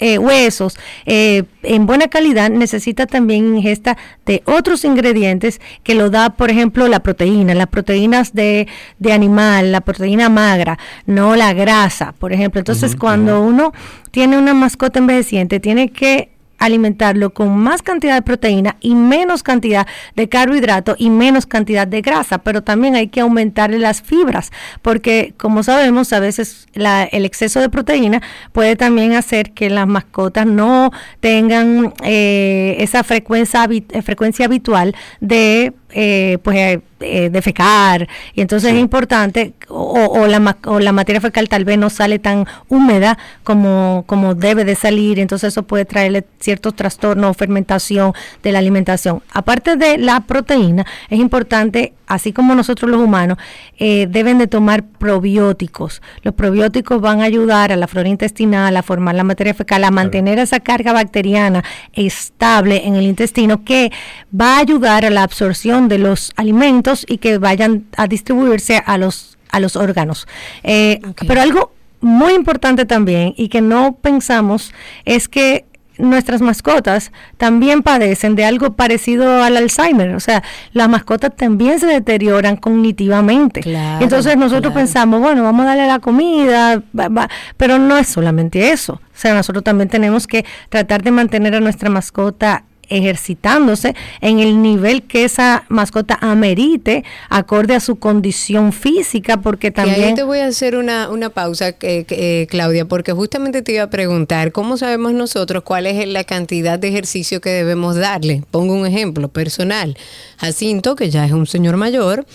eh, 0.00 0.18
huesos 0.18 0.76
eh, 1.06 1.44
en 1.62 1.86
buena 1.86 2.08
calidad 2.08 2.50
necesita 2.50 3.06
también 3.06 3.56
ingesta 3.56 3.96
de 4.26 4.42
otros 4.44 4.84
ingredientes 4.84 5.60
que 5.82 5.94
lo 5.94 6.10
da, 6.10 6.30
por 6.30 6.50
ejemplo, 6.50 6.88
la 6.88 7.00
proteína, 7.00 7.54
las 7.54 7.68
proteínas 7.68 8.34
de, 8.34 8.66
de 8.98 9.12
animal, 9.12 9.72
la 9.72 9.80
proteína 9.80 10.28
magra, 10.28 10.78
no 11.06 11.36
la 11.36 11.52
grasa, 11.52 12.12
por 12.18 12.32
ejemplo. 12.32 12.58
Entonces, 12.58 12.96
cuando 12.96 13.40
uno 13.40 13.72
tiene 14.10 14.36
una 14.36 14.52
mascota 14.52 14.98
envejeciente, 14.98 15.60
tiene 15.60 15.90
que 15.90 16.33
alimentarlo 16.64 17.30
con 17.30 17.56
más 17.56 17.82
cantidad 17.82 18.14
de 18.14 18.22
proteína 18.22 18.76
y 18.80 18.94
menos 18.94 19.42
cantidad 19.42 19.86
de 20.16 20.28
carbohidrato 20.28 20.96
y 20.98 21.10
menos 21.10 21.46
cantidad 21.46 21.86
de 21.86 22.00
grasa, 22.00 22.38
pero 22.38 22.62
también 22.62 22.94
hay 22.96 23.08
que 23.08 23.20
aumentarle 23.20 23.78
las 23.78 24.02
fibras, 24.02 24.50
porque 24.82 25.34
como 25.36 25.62
sabemos, 25.62 26.12
a 26.12 26.20
veces 26.20 26.66
la- 26.74 27.04
el 27.04 27.24
exceso 27.24 27.60
de 27.60 27.68
proteína 27.68 28.22
puede 28.52 28.76
también 28.76 29.12
hacer 29.12 29.52
que 29.52 29.70
las 29.70 29.86
mascotas 29.86 30.46
no 30.46 30.90
tengan 31.20 31.92
eh, 32.02 32.76
esa 32.78 33.02
frecuencia, 33.04 33.68
eh, 33.70 34.02
frecuencia 34.02 34.46
habitual 34.46 34.94
de 35.20 35.72
eh, 35.96 36.38
pues 36.42 36.80
eh, 37.00 37.30
defecar. 37.30 38.08
Y 38.34 38.40
entonces 38.40 38.72
es 38.72 38.78
importante 38.78 39.54
o, 39.68 40.06
o 40.06 40.26
la, 40.26 40.56
o 40.66 40.78
la 40.80 40.92
materia 40.92 41.20
fecal 41.20 41.48
tal 41.48 41.64
vez 41.64 41.78
no 41.78 41.90
sale 41.90 42.18
tan 42.18 42.46
húmeda 42.68 43.18
como, 43.42 44.04
como 44.06 44.34
debe 44.34 44.64
de 44.64 44.74
salir 44.74 45.18
entonces 45.18 45.48
eso 45.48 45.62
puede 45.64 45.84
traerle 45.84 46.24
ciertos 46.40 46.74
trastornos 46.74 47.30
o 47.30 47.34
fermentación 47.34 48.12
de 48.42 48.52
la 48.52 48.58
alimentación. 48.58 49.22
Aparte 49.32 49.76
de 49.76 49.98
la 49.98 50.20
proteína 50.20 50.86
es 51.08 51.18
importante 51.18 51.94
así 52.06 52.32
como 52.32 52.54
nosotros 52.54 52.90
los 52.90 53.00
humanos 53.00 53.38
eh, 53.78 54.06
deben 54.08 54.38
de 54.38 54.46
tomar 54.46 54.84
probióticos. 54.84 56.02
Los 56.22 56.34
probióticos 56.34 57.00
van 57.00 57.20
a 57.20 57.24
ayudar 57.24 57.72
a 57.72 57.76
la 57.76 57.86
flora 57.86 58.08
intestinal 58.08 58.76
a 58.76 58.82
formar 58.82 59.14
la 59.14 59.24
materia 59.24 59.54
fecal 59.54 59.84
a 59.84 59.90
mantener 59.90 60.38
esa 60.38 60.60
carga 60.60 60.92
bacteriana 60.92 61.64
estable 61.92 62.86
en 62.86 62.96
el 62.96 63.04
intestino 63.04 63.64
que 63.64 63.92
va 64.38 64.56
a 64.56 64.58
ayudar 64.58 65.04
a 65.04 65.10
la 65.10 65.22
absorción 65.22 65.88
de 65.88 65.98
los 65.98 66.32
alimentos 66.36 67.04
y 67.08 67.18
que 67.18 67.38
vayan 67.38 67.86
a 67.96 68.06
distribuirse 68.06 68.82
a 68.84 68.98
los, 68.98 69.38
a 69.50 69.60
los 69.60 69.76
órganos. 69.76 70.26
Eh, 70.62 71.00
Pero 71.26 71.40
algo 71.40 71.72
muy 72.00 72.34
importante 72.34 72.84
también 72.84 73.34
y 73.36 73.48
que 73.48 73.62
no 73.62 73.96
pensamos 74.00 74.72
es 75.04 75.28
que 75.28 75.64
nuestras 75.98 76.40
mascotas 76.42 77.12
también 77.36 77.82
padecen 77.82 78.34
de 78.34 78.44
algo 78.44 78.74
parecido 78.74 79.42
al 79.42 79.56
Alzheimer, 79.56 80.14
o 80.14 80.20
sea, 80.20 80.42
las 80.72 80.88
mascotas 80.88 81.34
también 81.36 81.78
se 81.78 81.86
deterioran 81.86 82.56
cognitivamente. 82.56 83.62
Entonces 84.00 84.36
nosotros 84.36 84.72
claro. 84.72 84.74
pensamos, 84.74 85.20
bueno, 85.20 85.42
vamos 85.42 85.64
a 85.64 85.68
darle 85.70 85.86
la 85.86 85.98
comida, 86.00 86.82
va- 86.98 87.08
va, 87.08 87.28
pero 87.56 87.78
no 87.78 87.96
es 87.96 88.08
solamente 88.08 88.72
eso. 88.72 88.94
O 88.94 89.16
sea, 89.16 89.34
nosotros 89.34 89.62
también 89.62 89.88
tenemos 89.88 90.26
que 90.26 90.44
tratar 90.68 91.02
de 91.02 91.10
mantener 91.12 91.54
a 91.54 91.60
nuestra 91.60 91.88
mascota 91.90 92.64
ejercitándose 92.88 93.94
en 94.20 94.38
el 94.38 94.62
nivel 94.62 95.02
que 95.02 95.24
esa 95.24 95.64
mascota 95.68 96.18
amerite 96.20 97.04
acorde 97.28 97.74
a 97.74 97.80
su 97.80 97.96
condición 97.96 98.72
física 98.72 99.38
porque 99.38 99.68
Y 99.68 99.70
también 99.70 100.08
ahí 100.08 100.14
te 100.14 100.22
voy 100.22 100.38
a 100.38 100.46
hacer 100.46 100.76
una, 100.76 101.08
una 101.08 101.30
pausa, 101.30 101.68
eh, 101.68 101.76
eh, 102.08 102.46
Claudia, 102.50 102.84
porque 102.86 103.12
justamente 103.12 103.62
te 103.62 103.72
iba 103.72 103.84
a 103.84 103.90
preguntar, 103.90 104.52
¿cómo 104.52 104.76
sabemos 104.76 105.12
nosotros 105.12 105.62
cuál 105.62 105.86
es 105.86 106.06
la 106.08 106.24
cantidad 106.24 106.78
de 106.78 106.88
ejercicio 106.88 107.40
que 107.40 107.50
debemos 107.50 107.96
darle? 107.96 108.42
Pongo 108.50 108.74
un 108.74 108.86
ejemplo 108.86 109.28
personal. 109.28 109.96
Jacinto, 110.38 110.96
que 110.96 111.10
ya 111.10 111.24
es 111.24 111.32
un 111.32 111.46
señor 111.46 111.76
mayor, 111.76 112.26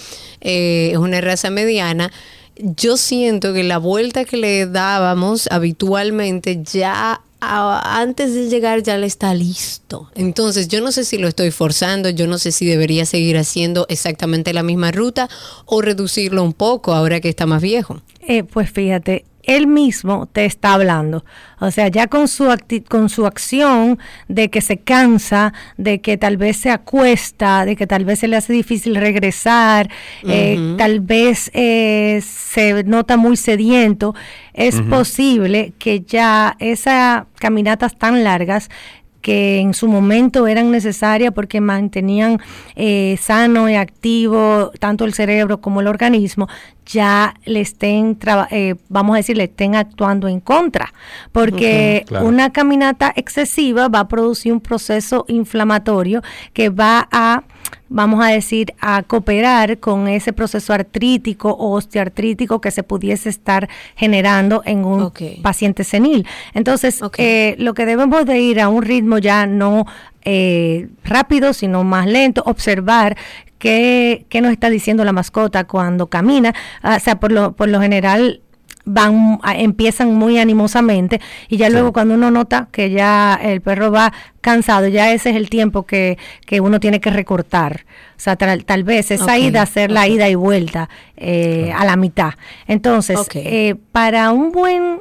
eh, 0.41 0.89
es 0.91 0.97
una 0.97 1.21
raza 1.21 1.49
mediana. 1.49 2.11
Yo 2.57 2.97
siento 2.97 3.53
que 3.53 3.63
la 3.63 3.77
vuelta 3.77 4.25
que 4.25 4.37
le 4.37 4.65
dábamos 4.65 5.47
habitualmente 5.49 6.61
ya 6.61 7.21
a- 7.41 7.99
antes 8.01 8.33
de 8.33 8.49
llegar 8.49 8.83
ya 8.83 8.97
le 8.97 9.07
está 9.07 9.33
listo. 9.33 10.09
Entonces 10.15 10.67
yo 10.67 10.81
no 10.81 10.91
sé 10.91 11.03
si 11.05 11.17
lo 11.17 11.27
estoy 11.27 11.51
forzando, 11.51 12.09
yo 12.09 12.27
no 12.27 12.37
sé 12.37 12.51
si 12.51 12.65
debería 12.65 13.05
seguir 13.05 13.37
haciendo 13.37 13.85
exactamente 13.89 14.53
la 14.53 14.63
misma 14.63 14.91
ruta 14.91 15.29
o 15.65 15.81
reducirlo 15.81 16.43
un 16.43 16.53
poco 16.53 16.93
ahora 16.93 17.19
que 17.21 17.29
está 17.29 17.45
más 17.45 17.61
viejo. 17.61 18.01
Eh, 18.27 18.43
pues 18.43 18.69
fíjate, 18.71 19.25
él 19.55 19.67
mismo 19.67 20.27
te 20.31 20.45
está 20.45 20.73
hablando. 20.73 21.23
O 21.59 21.71
sea, 21.71 21.87
ya 21.89 22.07
con 22.07 22.27
su 22.27 22.45
acti- 22.45 22.83
con 22.87 23.09
su 23.09 23.25
acción 23.25 23.99
de 24.27 24.49
que 24.49 24.61
se 24.61 24.77
cansa, 24.77 25.53
de 25.77 25.99
que 26.01 26.17
tal 26.17 26.37
vez 26.37 26.57
se 26.57 26.69
acuesta, 26.71 27.65
de 27.65 27.75
que 27.75 27.85
tal 27.87 28.05
vez 28.05 28.19
se 28.19 28.27
le 28.27 28.37
hace 28.37 28.53
difícil 28.53 28.95
regresar, 28.95 29.89
eh, 30.23 30.75
tal 30.77 30.99
vez 31.01 31.51
eh, 31.53 32.21
se 32.23 32.83
nota 32.83 33.17
muy 33.17 33.35
sediento, 33.37 34.15
es 34.53 34.81
posible 34.89 35.73
que 35.79 36.01
ya 36.01 36.55
esas 36.59 37.23
caminatas 37.39 37.97
tan 37.97 38.23
largas 38.23 38.69
que 39.21 39.59
en 39.59 39.73
su 39.73 39.89
momento 39.89 40.47
eran 40.47 40.71
necesarias 40.71 41.33
porque 41.33 41.59
mantenían 41.59 42.39
eh, 42.77 43.17
sano 43.21 43.69
y 43.69 43.75
activo 43.75 44.71
tanto 44.79 45.03
el 45.03 45.13
cerebro 45.13 45.59
como 45.59 45.81
el 45.81 45.87
organismo, 45.87 46.47
ya 46.89 47.35
le 47.45 47.61
estén, 47.61 48.17
eh, 48.49 48.75
vamos 48.89 49.13
a 49.13 49.17
decir, 49.17 49.37
le 49.37 49.43
estén 49.43 49.75
actuando 49.75 50.27
en 50.27 50.39
contra, 50.39 50.91
porque 51.31 52.03
claro. 52.07 52.25
una 52.25 52.51
caminata 52.51 53.13
excesiva 53.15 53.87
va 53.89 54.01
a 54.01 54.07
producir 54.07 54.51
un 54.51 54.59
proceso 54.59 55.23
inflamatorio 55.27 56.21
que 56.53 56.69
va 56.69 57.07
a 57.11 57.43
vamos 57.91 58.23
a 58.23 58.27
decir, 58.27 58.73
a 58.79 59.01
cooperar 59.01 59.79
con 59.79 60.07
ese 60.07 60.31
proceso 60.31 60.73
artrítico 60.73 61.49
o 61.49 61.71
osteoartrítico 61.71 62.61
que 62.61 62.69
se 62.69 62.83
pudiese 62.83 63.29
estar 63.29 63.67
generando 63.95 64.61
en 64.65 64.85
un 64.85 65.11
paciente 65.41 65.83
senil. 65.83 66.27
Entonces, 66.53 67.01
eh, 67.17 67.55
lo 67.57 67.73
que 67.73 67.87
debemos 67.87 68.25
de 68.25 68.39
ir 68.39 68.61
a 68.61 68.69
un 68.69 68.83
ritmo 68.83 69.17
ya 69.17 69.47
no 69.47 69.85
eh, 70.23 70.87
rápido, 71.03 71.53
sino 71.53 71.83
más 71.83 72.05
lento, 72.07 72.43
observar 72.45 73.17
qué, 73.57 74.25
qué 74.29 74.41
nos 74.41 74.51
está 74.51 74.69
diciendo 74.69 75.03
la 75.03 75.11
mascota 75.13 75.65
cuando 75.65 76.07
camina. 76.07 76.53
Ah, 76.81 76.95
o 76.97 76.99
sea, 76.99 77.19
por 77.19 77.31
lo, 77.31 77.53
por 77.53 77.69
lo 77.69 77.79
general 77.81 78.41
van 78.85 79.39
a- 79.43 79.55
empiezan 79.55 80.15
muy 80.15 80.39
animosamente 80.39 81.21
y 81.47 81.57
ya 81.57 81.69
luego 81.69 81.93
cuando 81.93 82.15
uno 82.15 82.31
nota 82.31 82.69
que 82.71 82.89
ya 82.89 83.39
el 83.41 83.61
perro 83.61 83.91
va 83.91 84.11
cansado, 84.41 84.87
ya 84.87 85.11
ese 85.13 85.29
es 85.29 85.35
el 85.35 85.49
tiempo 85.49 85.83
que, 85.85 86.17
que 86.45 86.59
uno 86.59 86.79
tiene 86.79 86.99
que 86.99 87.11
recortar. 87.11 87.85
O 88.17 88.21
sea, 88.21 88.35
tal, 88.35 88.65
tal 88.65 88.83
vez 88.83 89.11
esa 89.11 89.37
ida, 89.37 89.61
hacer 89.61 89.91
la 89.91 90.07
ida 90.07 90.27
y 90.27 90.35
vuelta 90.35 90.89
eh, 91.17 91.71
a 91.77 91.85
la 91.85 91.97
mitad. 91.97 92.31
Entonces, 92.67 93.17
eh, 93.45 93.75
para 93.91 94.31
un 94.31 94.51
buen 94.51 94.99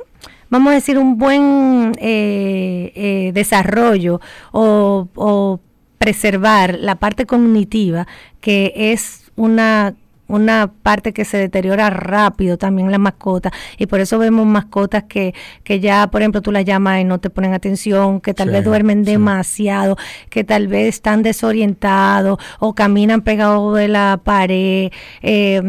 vamos 0.51 0.71
a 0.73 0.75
decir, 0.75 0.99
un 0.99 1.19
buen 1.19 1.93
eh, 1.99 2.93
eh, 2.95 3.31
desarrollo 3.35 4.21
o, 4.53 5.09
o 5.15 5.61
preservar 5.99 6.77
la 6.81 6.95
parte 6.97 7.27
cognitiva, 7.27 8.07
que 8.41 8.73
es 8.75 9.31
una 9.37 9.95
una 10.31 10.71
parte 10.83 11.15
que 11.15 11.25
se 11.25 11.39
deteriora 11.39 11.89
rápido 11.89 12.59
también 12.59 12.91
la 12.93 12.99
mascota. 12.99 13.51
Y 13.79 13.87
por 13.87 13.99
eso 14.01 14.19
vemos 14.19 14.45
mascotas 14.45 15.05
que, 15.05 15.33
que 15.65 15.81
ya 15.81 16.07
por 16.11 16.21
ejemplo 16.21 16.43
tú 16.43 16.53
las 16.53 16.67
llamas 16.67 17.01
y 17.01 17.05
no 17.05 17.19
te 17.19 17.31
ponen 17.31 17.55
atención 17.55 18.21
que 18.21 18.35
tal 18.35 18.49
Sí, 18.49 18.53
vez 18.53 18.65
duermen 18.67 19.05
demasiado 19.05 19.97
que 20.29 20.45
tal 20.45 20.69
vez 20.69 20.89
están 20.97 21.23
desorientados 21.23 22.39
o 22.59 22.75
caminan 22.75 23.23
pegados 23.23 23.75
de 23.79 23.89
la 23.89 24.21
pared. 24.23 24.91
Eh, 25.23 25.63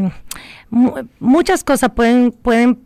mu- 0.69 0.91
muchas 1.21 1.63
cosas 1.63 1.91
pueden 1.91 2.31
pueden 2.33 2.79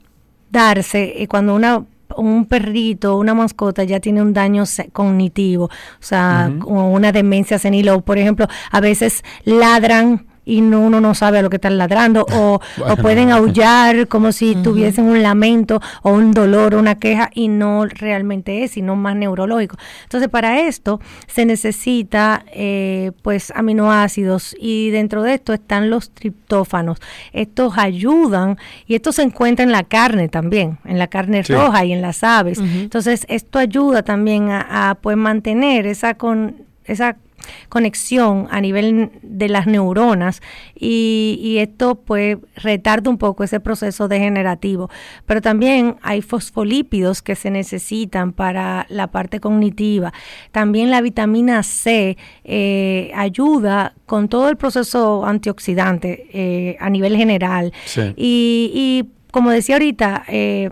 darse 0.54 1.14
y 1.18 1.28
cuando 1.28 1.54
una 1.56 1.84
un 2.16 2.46
perrito, 2.46 3.18
una 3.18 3.34
mascota 3.34 3.84
ya 3.84 4.00
tiene 4.00 4.22
un 4.22 4.34
daño 4.34 4.66
cognitivo, 4.92 5.66
o 5.66 5.72
sea, 6.00 6.52
una 6.66 7.12
demencia 7.12 7.58
senil 7.58 7.90
o 7.90 8.02
por 8.02 8.20
ejemplo, 8.20 8.48
a 8.70 8.80
veces 8.80 9.24
ladran 9.46 10.28
y 10.46 10.62
no, 10.62 10.82
uno 10.82 11.00
no 11.00 11.16
sabe 11.16 11.40
a 11.40 11.42
lo 11.42 11.50
que 11.50 11.58
están 11.58 11.78
ladrando 11.78 12.26
o, 12.34 12.60
pueden 13.02 13.32
aullar 13.32 14.08
como 14.08 14.32
si 14.32 14.56
tuviesen 14.56 15.06
un 15.06 15.22
lamento 15.24 15.82
o 16.02 16.12
un 16.12 16.32
dolor 16.32 16.76
o 16.76 16.80
una 16.80 16.96
queja 16.96 17.30
y 17.34 17.48
no 17.48 17.86
realmente 17.86 18.64
es, 18.64 18.72
sino 18.72 18.96
más 18.96 19.16
neurológico. 19.16 19.78
Entonces, 20.04 20.30
para 20.30 20.60
esto 20.62 21.00
se 21.28 21.46
necesita 21.46 22.46
eh, 22.52 23.12
pues 23.22 23.52
aminoácidos 23.56 24.56
y 24.60 24.90
dentro 24.92 25.24
de 25.24 25.36
esto 25.36 25.54
están 25.54 25.90
los 25.90 26.12
triptófanos. 26.12 27.00
Estos 27.32 27.78
ayudan 27.78 28.58
y 28.88 28.96
esto 28.96 29.12
se 29.12 29.22
encuentra 29.24 29.64
en 29.64 29.72
la 29.72 29.84
carne 29.84 30.30
también, 30.30 30.80
en 30.86 31.00
la 31.00 31.08
carne 31.08 31.44
Sí. 31.44 31.54
roja 31.54 31.84
y 31.86 31.94
en 31.94 32.02
las 32.02 32.24
aves. 32.24 32.60
Entonces, 32.60 33.26
esto 33.30 33.60
ayuda 33.60 34.04
también 34.04 34.50
a, 34.50 34.90
a, 34.92 34.96
pues 34.96 35.18
mantener 35.18 35.88
esa 35.88 36.14
con 36.16 36.64
esa 36.86 37.18
conexión 37.70 38.48
a 38.52 38.62
nivel 38.62 39.12
de 39.22 39.50
las 39.50 39.68
neuronas 39.68 40.42
y, 40.76 41.40
y 41.42 41.58
esto 41.58 41.96
pues 41.96 42.38
retarda 42.56 43.10
un 43.10 43.18
poco 43.18 43.44
ese 43.44 43.60
proceso 43.60 44.08
degenerativo. 44.08 44.90
Pero 45.26 45.42
también 45.42 45.98
hay 46.02 46.22
fosfolípidos 46.22 47.22
que 47.22 47.36
se 47.36 47.50
necesitan 47.50 48.34
para 48.34 48.86
la 48.90 49.08
parte 49.08 49.40
cognitiva. 49.40 50.14
También 50.52 50.90
la 50.90 51.02
vitamina 51.02 51.64
C 51.64 52.18
eh, 52.44 53.12
ayuda 53.16 53.94
con 54.06 54.30
todo 54.30 54.50
el 54.50 54.58
proceso 54.58 55.26
antioxidante 55.26 56.28
eh, 56.34 56.78
a 56.80 56.90
nivel 56.90 57.16
general. 57.18 57.74
Sí. 57.86 58.14
Y, 58.16 58.72
y 58.74 59.10
como 59.32 59.50
decía 59.50 59.76
ahorita, 59.76 60.26
eh, 60.28 60.70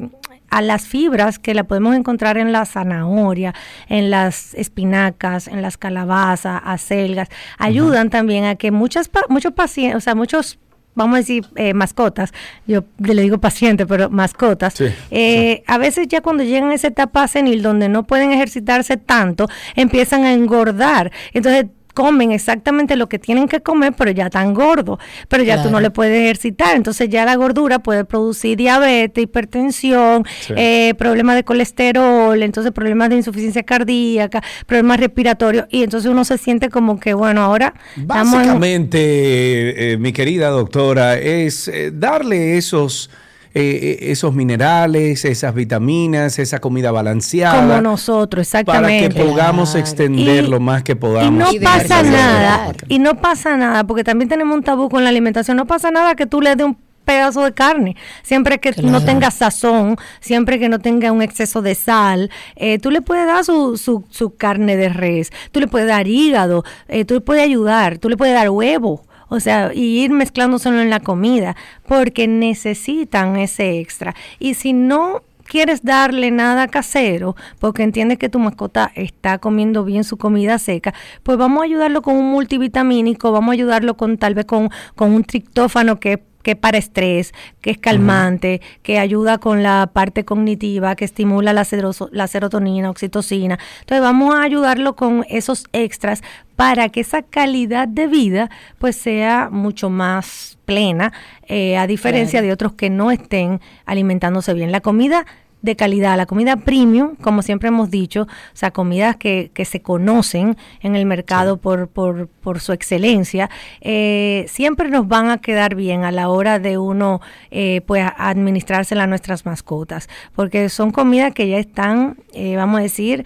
a 0.51 0.61
las 0.61 0.85
fibras 0.87 1.39
que 1.39 1.53
la 1.55 1.63
podemos 1.63 1.95
encontrar 1.95 2.37
en 2.37 2.51
la 2.51 2.65
zanahoria, 2.65 3.55
en 3.89 4.11
las 4.11 4.53
espinacas, 4.53 5.47
en 5.47 5.61
las 5.63 5.77
calabazas, 5.77 6.61
acelgas, 6.63 7.29
ayudan 7.57 8.09
también 8.11 8.45
a 8.45 8.55
que 8.55 8.69
muchas 8.71 9.09
pa- 9.09 9.25
muchos 9.29 9.53
pacientes, 9.53 9.95
o 9.97 10.01
sea, 10.01 10.13
muchos 10.13 10.59
vamos 10.93 11.15
a 11.15 11.17
decir 11.19 11.45
eh, 11.55 11.73
mascotas, 11.73 12.33
yo 12.67 12.83
le 12.99 13.21
digo 13.21 13.37
paciente, 13.37 13.85
pero 13.85 14.09
mascotas, 14.09 14.73
Sí, 14.73 14.87
eh, 15.09 15.63
a 15.65 15.77
veces 15.77 16.09
ya 16.09 16.19
cuando 16.19 16.43
llegan 16.43 16.69
a 16.69 16.73
esa 16.73 16.87
etapa 16.89 17.25
senil 17.29 17.61
donde 17.61 17.87
no 17.87 18.03
pueden 18.03 18.33
ejercitarse 18.33 18.97
tanto, 18.97 19.47
empiezan 19.75 20.25
a 20.25 20.33
engordar. 20.33 21.11
Entonces 21.33 21.67
comen 21.93 22.31
exactamente 22.31 22.95
lo 22.95 23.07
que 23.09 23.19
tienen 23.19 23.47
que 23.47 23.61
comer, 23.61 23.93
pero 23.97 24.11
ya 24.11 24.29
tan 24.29 24.53
gordo, 24.53 24.99
pero 25.27 25.43
ya 25.43 25.57
tú 25.57 25.63
no 25.63 25.69
Claro. 25.71 25.83
le 25.83 25.91
puedes 25.91 26.21
ejercitar, 26.23 26.75
entonces 26.75 27.09
ya 27.09 27.25
la 27.25 27.35
gordura 27.35 27.79
puede 27.79 28.05
producir 28.05 28.57
diabetes, 28.57 29.23
hipertensión, 29.23 30.25
Sí. 30.41 30.53
eh, 30.57 30.93
problemas 30.97 31.35
de 31.35 31.43
colesterol, 31.43 32.41
entonces 32.43 32.71
problemas 32.71 33.09
de 33.09 33.15
insuficiencia 33.17 33.63
cardíaca, 33.63 34.41
problemas 34.65 34.99
respiratorios, 34.99 35.65
y 35.69 35.83
entonces 35.83 36.09
uno 36.11 36.23
se 36.25 36.37
siente 36.37 36.69
como 36.69 36.99
que, 36.99 37.13
bueno, 37.13 37.41
ahora 37.41 37.73
en- 37.97 38.07
Básicamente, 38.07 39.93
eh, 39.93 39.97
mi 39.97 40.11
querida 40.13 40.49
doctora, 40.49 41.17
es 41.17 41.67
eh, 41.67 41.91
darle 41.93 42.57
esos, 42.57 43.09
eh, 43.53 43.97
eh, 44.01 44.11
esos 44.11 44.33
minerales, 44.33 45.25
esas 45.25 45.53
vitaminas, 45.53 46.39
esa 46.39 46.59
comida 46.59 46.91
balanceada. 46.91 47.59
como 47.61 47.81
nosotros, 47.81 48.47
para 48.49 48.87
que 48.87 49.05
exactamente. 49.05 49.23
podamos 49.23 49.75
extender 49.75 50.45
Y- 50.45 50.47
lo 50.47 50.59
más 50.59 50.83
que 50.83 50.93
Y 50.93 50.95
podamos. 50.95 51.53
no 51.53 51.59
pasa 51.61 52.01
nada, 52.03 52.73
y 52.87 52.99
no 52.99 53.15
pasa 53.19 53.57
nada, 53.57 53.83
porque 53.85 54.03
también 54.03 54.29
tenemos 54.29 54.55
un 54.55 54.63
tabú 54.63 54.89
con 54.89 55.03
la 55.03 55.09
alimentación, 55.09 55.57
no 55.57 55.67
pasa 55.67 55.91
nada 55.91 56.15
que 56.15 56.25
tú 56.25 56.39
le 56.41 56.55
des 56.55 56.65
un 56.65 56.77
pedazo 57.03 57.43
de 57.43 57.51
carne, 57.51 57.95
siempre 58.23 58.59
que 58.59 58.71
no 58.83 59.03
tenga 59.03 59.31
sazón, 59.31 59.97
siempre 60.21 60.59
que 60.59 60.69
no 60.69 60.79
tenga 60.79 61.11
un 61.11 61.21
exceso 61.21 61.61
de 61.61 61.75
sal, 61.75 62.29
eh, 62.55 62.77
tú 62.79 62.91
le 62.91 63.01
puedes 63.01 63.25
dar 63.25 63.43
su, 63.43 63.75
su, 63.77 64.05
su 64.11 64.35
carne 64.35 64.77
de 64.77 64.87
res, 64.89 65.31
tú 65.51 65.59
le 65.59 65.67
puedes 65.67 65.87
dar 65.87 66.07
hígado, 66.07 66.63
eh, 66.87 67.03
tú 67.03 67.15
le 67.15 67.21
puedes 67.21 67.43
ayudar, 67.43 67.97
tú 67.97 68.07
le 68.07 68.15
puedes 68.17 68.35
dar 68.35 68.49
huevo, 68.51 69.03
o 69.31 69.39
sea, 69.39 69.71
y 69.73 70.03
ir 70.03 70.11
mezclándoselo 70.11 70.81
en 70.81 70.89
la 70.89 70.99
comida, 70.99 71.55
porque 71.87 72.27
necesitan 72.27 73.37
ese 73.37 73.79
extra. 73.79 74.13
Y 74.39 74.55
si 74.55 74.73
no 74.73 75.23
quieres 75.45 75.83
darle 75.83 76.31
nada 76.31 76.67
casero 76.67 77.37
porque 77.59 77.83
entiendes 77.83 78.17
que 78.17 78.27
tu 78.27 78.39
mascota 78.39 78.91
está 78.93 79.37
comiendo 79.37 79.85
bien 79.85 80.03
su 80.03 80.17
comida 80.17 80.59
seca, 80.59 80.93
pues 81.23 81.37
vamos 81.37 81.61
a 81.61 81.65
ayudarlo 81.65 82.01
con 82.01 82.17
un 82.17 82.29
multivitamínico, 82.29 83.31
vamos 83.31 83.51
a 83.51 83.53
ayudarlo 83.53 83.95
con 83.95 84.17
tal 84.17 84.33
vez 84.33 84.43
con, 84.43 84.69
con 84.95 85.13
un 85.13 85.23
triptófano 85.23 85.97
que 85.97 86.21
que 86.43 86.55
para 86.55 86.77
estrés, 86.77 87.33
que 87.61 87.71
es 87.71 87.77
calmante, 87.77 88.61
que 88.83 88.99
ayuda 88.99 89.37
con 89.37 89.63
la 89.63 89.89
parte 89.93 90.25
cognitiva, 90.25 90.95
que 90.95 91.05
estimula 91.05 91.53
la, 91.53 91.65
la 92.11 92.27
serotonina, 92.27 92.89
oxitocina. 92.89 93.59
Entonces 93.81 94.01
vamos 94.01 94.35
a 94.35 94.43
ayudarlo 94.43 94.95
con 94.95 95.25
esos 95.29 95.65
extras 95.73 96.21
para 96.55 96.89
que 96.89 97.01
esa 97.01 97.23
calidad 97.23 97.87
de 97.87 98.07
vida 98.07 98.49
pues 98.77 98.95
sea 98.95 99.49
mucho 99.51 99.89
más 99.89 100.57
plena, 100.65 101.11
eh, 101.47 101.77
a 101.77 101.87
diferencia 101.87 102.39
Claro. 102.39 102.47
de 102.47 102.53
otros 102.53 102.73
que 102.73 102.89
no 102.89 103.11
estén 103.11 103.59
alimentándose 103.85 104.53
bien. 104.53 104.71
La 104.71 104.81
comida 104.81 105.25
de 105.61 105.75
calidad, 105.75 106.17
la 106.17 106.25
comida 106.25 106.57
premium, 106.57 107.15
como 107.15 107.41
siempre 107.41 107.69
hemos 107.69 107.89
dicho, 107.91 108.23
o 108.23 108.27
sea, 108.55 108.71
comidas 108.71 109.15
que, 109.15 109.51
que 109.53 109.65
se 109.65 109.81
conocen 109.81 110.57
en 110.81 110.95
el 110.95 111.05
mercado 111.05 111.57
por, 111.57 111.87
por, 111.87 112.27
por 112.27 112.59
su 112.59 112.73
excelencia, 112.73 113.49
eh, 113.81 114.45
siempre 114.47 114.89
nos 114.89 115.07
van 115.07 115.29
a 115.29 115.39
quedar 115.39 115.75
bien 115.75 116.03
a 116.03 116.11
la 116.11 116.29
hora 116.29 116.59
de 116.59 116.77
uno 116.77 117.21
eh, 117.51 117.81
pues 117.85 118.05
administrársela 118.17 119.03
a 119.03 119.07
nuestras 119.07 119.45
mascotas, 119.45 120.09
porque 120.35 120.69
son 120.69 120.91
comidas 120.91 121.33
que 121.33 121.47
ya 121.47 121.57
están, 121.57 122.17
eh, 122.33 122.55
vamos 122.55 122.79
a 122.79 122.83
decir, 122.83 123.25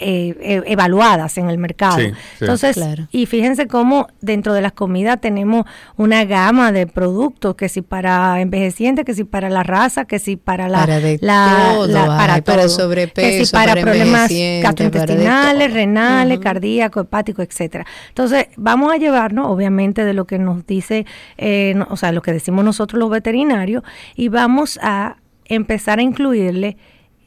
eh, 0.00 0.34
eh, 0.40 0.62
evaluadas 0.66 1.36
en 1.38 1.50
el 1.50 1.58
mercado. 1.58 1.98
Sí, 1.98 2.06
sí. 2.10 2.14
Entonces, 2.40 2.76
Claro. 2.76 3.08
y 3.10 3.26
fíjense 3.26 3.66
cómo 3.66 4.08
dentro 4.20 4.52
de 4.54 4.62
las 4.62 4.72
comidas 4.72 5.20
tenemos 5.20 5.64
una 5.96 6.24
gama 6.24 6.72
de 6.72 6.86
productos, 6.86 7.54
que 7.56 7.68
si 7.68 7.82
para 7.82 8.40
envejecientes, 8.40 9.04
que 9.04 9.14
si 9.14 9.24
para 9.24 9.50
la 9.50 9.62
raza, 9.62 10.04
que 10.04 10.18
si 10.18 10.36
para 10.36 10.68
la, 10.68 10.78
Para 10.80 11.00
de 11.00 11.18
la- 11.20 11.70
todo, 11.74 11.86
la- 11.88 12.06
para, 12.06 12.34
ay, 12.34 12.40
para 12.42 12.62
todo. 12.62 12.68
sobrepeso, 12.68 13.28
que 13.38 13.44
si 13.44 13.52
para, 13.52 13.72
para 13.72 13.82
problemas 13.82 14.30
gastrointestinales, 14.62 15.34
para 15.34 15.52
de 15.58 15.66
todo. 15.68 15.74
renales, 15.74 16.38
cardíacos, 16.40 17.04
hepáticos, 17.04 17.44
etcétera. 17.46 17.86
Entonces, 18.08 18.46
vamos 18.56 18.92
a 18.92 18.96
llevarnos, 18.96 19.46
obviamente, 19.48 20.04
de 20.04 20.14
lo 20.14 20.26
que 20.26 20.38
nos 20.38 20.66
dice, 20.66 21.06
eh, 21.36 21.72
no- 21.76 21.86
o 21.90 21.96
sea, 21.96 22.12
lo 22.12 22.22
que 22.22 22.32
decimos 22.32 22.64
nosotros 22.64 22.98
los 22.98 23.10
veterinarios, 23.10 23.82
y 24.14 24.28
vamos 24.28 24.78
a 24.82 25.16
empezar 25.46 25.98
a 25.98 26.02
incluirle 26.02 26.76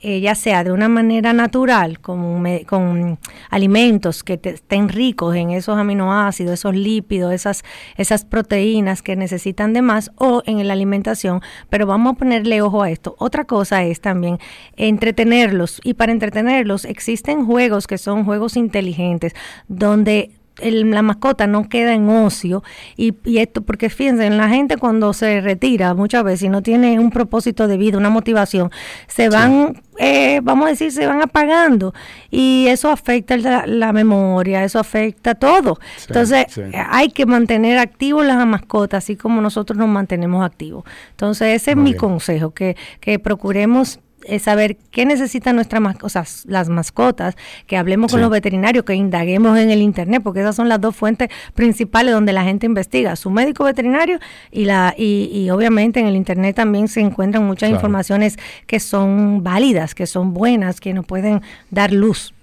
eh, 0.02 0.20
ya 0.20 0.36
sea 0.36 0.64
de 0.64 0.72
una 0.72 0.90
manera 0.90 1.34
natural, 1.34 2.00
con, 2.00 2.44
con 2.68 3.20
alimentos 3.50 4.24
que 4.24 4.38
te- 4.38 4.52
estén 4.52 4.90
ricos 4.90 5.36
en 5.36 5.52
esos 5.52 5.78
aminoácidos, 5.78 6.54
esos 6.54 6.76
lípidos, 6.76 7.34
esas, 7.34 7.64
esas 7.98 8.26
proteínas 8.26 9.02
que 9.02 9.16
necesitan 9.16 9.74
de 9.74 9.82
más, 9.82 10.12
o 10.18 10.42
en 10.46 10.68
la 10.68 10.74
alimentación, 10.74 11.42
pero 11.70 11.86
vamos 11.86 12.14
a 12.14 12.18
ponerle 12.18 12.62
ojo 12.62 12.84
a 12.84 12.90
esto. 12.90 13.16
Otra 13.20 13.46
cosa 13.46 13.84
es 13.84 14.02
también 14.02 14.40
entretenerlos, 14.76 15.80
y 15.84 15.94
para 15.94 16.12
entretenerlos 16.12 16.86
existen 16.86 17.46
juegos 17.46 17.88
que 17.88 17.98
son 17.98 18.26
juegos 18.26 18.58
inteligentes, 18.58 19.34
donde 19.68 20.32
el- 20.60 20.90
la 20.92 21.02
mascota 21.02 21.48
no 21.48 21.70
queda 21.70 21.94
en 21.94 22.10
ocio 22.10 22.64
y, 22.98 23.14
y 23.24 23.38
esto 23.40 23.62
porque 23.62 23.90
fíjense 23.90 24.30
la 24.30 24.50
gente 24.50 24.78
cuando 24.78 25.14
se 25.14 25.40
retira 25.42 25.94
muchas 25.94 26.24
veces 26.24 26.44
y 26.44 26.50
no 26.50 26.62
tiene 26.62 27.00
un 27.00 27.10
propósito 27.10 27.68
de 27.68 27.78
vida 27.78 27.98
una 27.98 28.10
motivación 28.10 28.70
se 29.08 29.30
van 29.30 29.82
eh, 29.98 30.40
vamos 30.44 30.66
a 30.68 30.70
decir 30.70 30.92
se 30.92 31.08
van 31.08 31.22
apagando 31.22 31.94
y 32.30 32.68
eso 32.68 32.92
afecta 32.92 33.38
la, 33.38 33.66
la 33.66 33.94
memoria 33.94 34.64
eso 34.64 34.80
afecta 34.80 35.36
todo 35.36 35.78
Sí, 35.98 36.06
entonces 36.10 36.46
sí. 36.50 36.62
hay 36.90 37.10
que 37.10 37.26
mantener 37.26 37.78
activos 37.78 38.26
las 38.26 38.46
mascotas 38.46 39.04
así 39.04 39.16
como 39.16 39.42
nosotros 39.42 39.78
nos 39.78 39.88
mantenemos 39.88 40.46
activos 40.46 40.84
entonces 41.12 41.56
ese 41.62 41.72
es 41.72 41.78
mi 41.78 41.92
bien. 41.92 41.98
consejo 41.98 42.52
que, 42.52 42.76
que 43.00 43.20
procuremos 43.20 44.00
eh, 44.26 44.40
saber 44.40 44.78
qué 44.92 45.06
necesitan 45.06 45.56
nuestras 45.56 45.82
o 46.02 46.10
sea, 46.10 46.26
las 46.46 46.70
mascotas, 46.70 47.36
que 47.68 47.78
hablemos 47.78 48.12
con 48.12 48.22
los 48.22 48.30
veterinarios, 48.30 48.86
que 48.86 48.94
indaguemos 48.94 49.58
en 49.58 49.70
el 49.72 49.82
internet, 49.82 50.22
porque 50.24 50.42
esas 50.42 50.56
son 50.56 50.70
las 50.70 50.80
dos 50.80 50.96
fuentes 50.96 51.30
principales 51.56 52.14
donde 52.14 52.34
la 52.34 52.44
gente 52.44 52.66
investiga, 52.66 53.16
su 53.16 53.30
médico 53.30 53.64
veterinario 53.64 54.20
y 54.52 54.66
la 54.66 54.94
y, 54.98 55.30
y 55.34 55.50
obviamente 55.50 56.00
en 56.00 56.08
el 56.08 56.16
internet 56.16 56.56
también 56.56 56.88
se 56.88 57.02
encuentran 57.02 57.46
muchas 57.46 57.70
Claro. 57.70 57.76
informaciones 57.78 58.38
que 58.68 58.80
son 58.80 59.44
válidas, 59.44 59.96
que 59.96 60.06
son 60.08 60.34
buenas, 60.34 60.80
que 60.80 60.94
nos 60.94 61.06
pueden 61.06 61.42
dar 61.70 61.92
luz. 61.92 62.34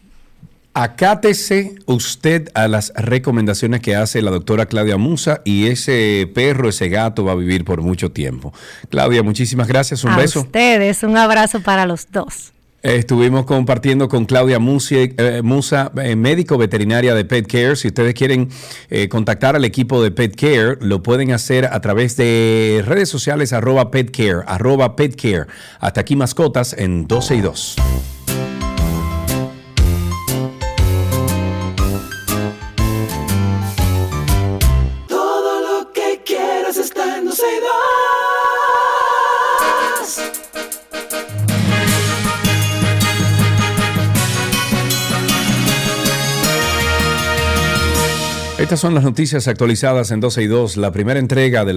Acátese 0.74 1.74
usted 1.86 2.51
a 2.55 2.69
las 2.69 2.93
recomendaciones 2.95 3.81
que 3.81 3.97
hace 3.97 4.23
la 4.23 4.31
doctora 4.31 4.66
Claudia 4.66 4.97
Musa 4.97 5.40
y 5.45 5.66
ese 5.66 6.31
perro, 6.32 6.69
ese 6.69 6.89
gato 6.89 7.24
va 7.24 7.32
a 7.32 7.36
vivir 7.36 7.65
por 7.65 7.82
mucho 7.82 8.12
tiempo. 8.12 8.53
Claudia, 8.89 9.23
muchísimas 9.23 9.66
gracias, 9.66 10.05
un 10.05 10.12
a 10.12 10.16
beso. 10.16 10.40
ustedes, 10.40 11.03
un 11.03 11.16
abrazo 11.16 11.61
para 11.61 11.85
los 11.85 12.07
dos. 12.12 12.53
Estuvimos 12.82 13.45
compartiendo 13.45 14.09
con 14.09 14.24
Claudia 14.24 14.59
eh, 14.59 15.43
Musa, 15.43 15.93
eh, 16.01 16.15
médico 16.15 16.57
veterinaria 16.59 17.12
de 17.12 17.24
Pet 17.24 17.45
Care. 17.49 17.74
Si 17.74 17.89
ustedes 17.89 18.15
quieren 18.15 18.51
eh, 18.89 19.09
contactar 19.09 19.57
al 19.57 19.65
equipo 19.65 20.01
de 20.01 20.12
Pet 20.12 20.36
Care, 20.36 20.78
lo 20.81 21.03
pueden 21.03 21.32
hacer 21.32 21.65
a 21.65 21.81
través 21.81 22.16
de 22.16 22.85
redes 22.86 23.09
sociales 23.09 23.53
arroba 23.53 23.90
Pet 23.90 24.12
Care, 24.12 24.45
arroba 24.47 24.95
Pet 24.95 25.20
Care. 25.20 25.47
Hasta 25.81 26.03
aquí 26.03 26.15
mascotas 26.15 26.73
en 26.73 27.09
12 27.09 27.35
y 27.35 27.40
2. 27.40 27.77
Está 37.39 37.56
en 37.56 37.98
Estas 48.69 48.81
son 48.81 48.95
las 48.95 49.03
noticias 49.05 49.49
actualizadas 49.49 50.11
en 50.11 50.20
12 50.20 50.43
y 50.43 50.47
2. 50.47 50.77
La 50.77 50.93
primera 50.93 51.19
entrega 51.19 51.65
de, 51.65 51.73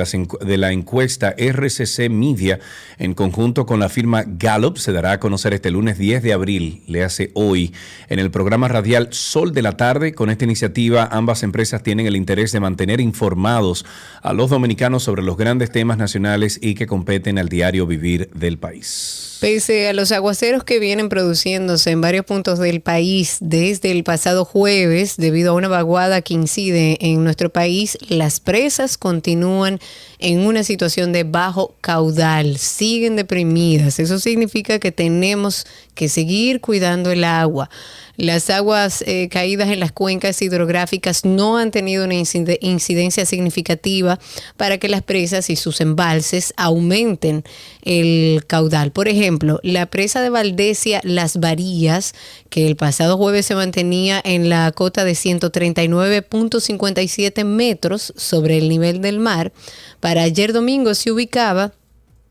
la 0.57 0.71
encuesta 0.73 1.33
RCC 1.37 2.09
Media 2.09 2.59
en 2.97 3.13
conjunto 3.13 3.65
con 3.65 3.79
la 3.79 3.87
firma 3.87 4.25
Gallup 4.27 4.75
se 4.75 4.91
dará 4.91 5.13
a 5.13 5.19
conocer 5.21 5.53
este 5.53 5.71
lunes 5.71 5.97
10 5.97 6.21
de 6.21 6.33
abril, 6.33 6.83
le 6.87 7.05
hace 7.05 7.31
hoy, 7.33 7.73
en 8.09 8.19
el 8.19 8.29
programa 8.29 8.67
radial 8.67 9.07
Sol 9.11 9.53
de 9.53 9.61
la 9.61 9.77
Tarde. 9.77 10.13
Con 10.13 10.29
esta 10.29 10.43
iniciativa, 10.43 11.07
ambas 11.09 11.43
empresas 11.43 11.81
tienen 11.81 12.07
el 12.07 12.17
interés 12.17 12.51
de 12.51 12.59
mantener 12.59 12.99
informados 12.99 13.85
a 14.21 14.33
los 14.33 14.49
dominicanos 14.49 15.03
sobre 15.03 15.23
los 15.23 15.37
grandes 15.37 15.71
temas 15.71 15.97
nacionales 15.97 16.59
y 16.61 16.75
que 16.75 16.87
competen 16.87 17.39
al 17.39 17.47
diario 17.47 17.87
vivir 17.87 18.29
del 18.33 18.57
país. 18.57 19.37
Pese 19.39 19.87
a 19.87 19.93
los 19.93 20.11
aguaceros 20.11 20.63
que 20.63 20.77
vienen 20.77 21.09
produciéndose 21.09 21.89
en 21.89 21.99
varios 21.99 22.25
puntos 22.25 22.59
del 22.59 22.79
país 22.79 23.37
desde 23.39 23.89
el 23.89 24.03
pasado 24.03 24.45
jueves, 24.45 25.17
debido 25.17 25.53
a 25.53 25.55
una 25.55 25.67
vaguada 25.67 26.21
que 26.21 26.35
incide 26.35 26.80
en 26.99 27.23
nuestro 27.23 27.49
país, 27.49 27.97
las 28.09 28.39
presas 28.39 28.97
continúan 28.97 29.79
en 30.19 30.39
una 30.39 30.63
situación 30.63 31.11
de 31.11 31.23
bajo 31.23 31.75
caudal, 31.81 32.57
siguen 32.57 33.15
deprimidas. 33.15 33.99
Eso 33.99 34.19
significa 34.19 34.79
que 34.79 34.91
tenemos 34.91 35.65
que 36.01 36.09
seguir 36.09 36.61
cuidando 36.61 37.11
el 37.11 37.23
agua. 37.23 37.69
Las 38.17 38.49
aguas 38.49 39.03
eh, 39.05 39.29
caídas 39.29 39.69
en 39.69 39.79
las 39.79 39.91
cuencas 39.91 40.41
hidrográficas 40.41 41.25
no 41.25 41.59
han 41.59 41.69
tenido 41.69 42.05
una 42.05 42.15
incide- 42.15 42.57
incidencia 42.61 43.23
significativa 43.27 44.17
para 44.57 44.79
que 44.79 44.89
las 44.89 45.03
presas 45.03 45.51
y 45.51 45.55
sus 45.55 45.79
embalses 45.79 46.55
aumenten 46.57 47.43
el 47.83 48.43
caudal. 48.47 48.91
Por 48.91 49.09
ejemplo, 49.09 49.59
la 49.61 49.85
presa 49.85 50.23
de 50.23 50.31
Valdesia 50.31 51.01
Las 51.03 51.39
Varillas, 51.39 52.15
que 52.49 52.65
el 52.65 52.75
pasado 52.75 53.15
jueves 53.15 53.45
se 53.45 53.53
mantenía 53.53 54.19
en 54.25 54.49
la 54.49 54.71
cota 54.71 55.05
de 55.05 55.11
139.57 55.13 57.45
metros 57.45 58.11
sobre 58.17 58.57
el 58.57 58.69
nivel 58.69 59.01
del 59.01 59.19
mar, 59.19 59.53
para 59.99 60.23
ayer 60.23 60.51
domingo 60.51 60.95
se 60.95 61.11
ubicaba 61.11 61.73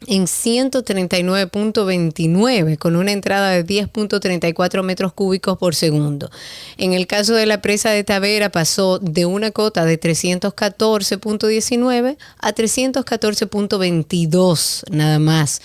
en 0.06 0.24
139.29 0.24 2.78
con 2.78 2.96
una 2.96 3.12
entrada 3.12 3.50
de 3.50 3.66
10.34 3.66 4.82
metros 4.82 5.12
cúbicos 5.12 5.58
por 5.58 5.74
segundo. 5.74 6.30
En 6.78 6.94
el 6.94 7.06
caso 7.06 7.34
de 7.34 7.44
la 7.46 7.60
presa 7.60 7.90
de 7.90 8.04
Tavera 8.04 8.48
pasó 8.50 8.98
de 8.98 9.26
una 9.26 9.50
cota 9.50 9.84
de 9.84 10.00
314.19 10.00 12.16
a 12.38 12.54
314.22 12.54 14.84
nada 14.90 15.18
más. 15.18 15.60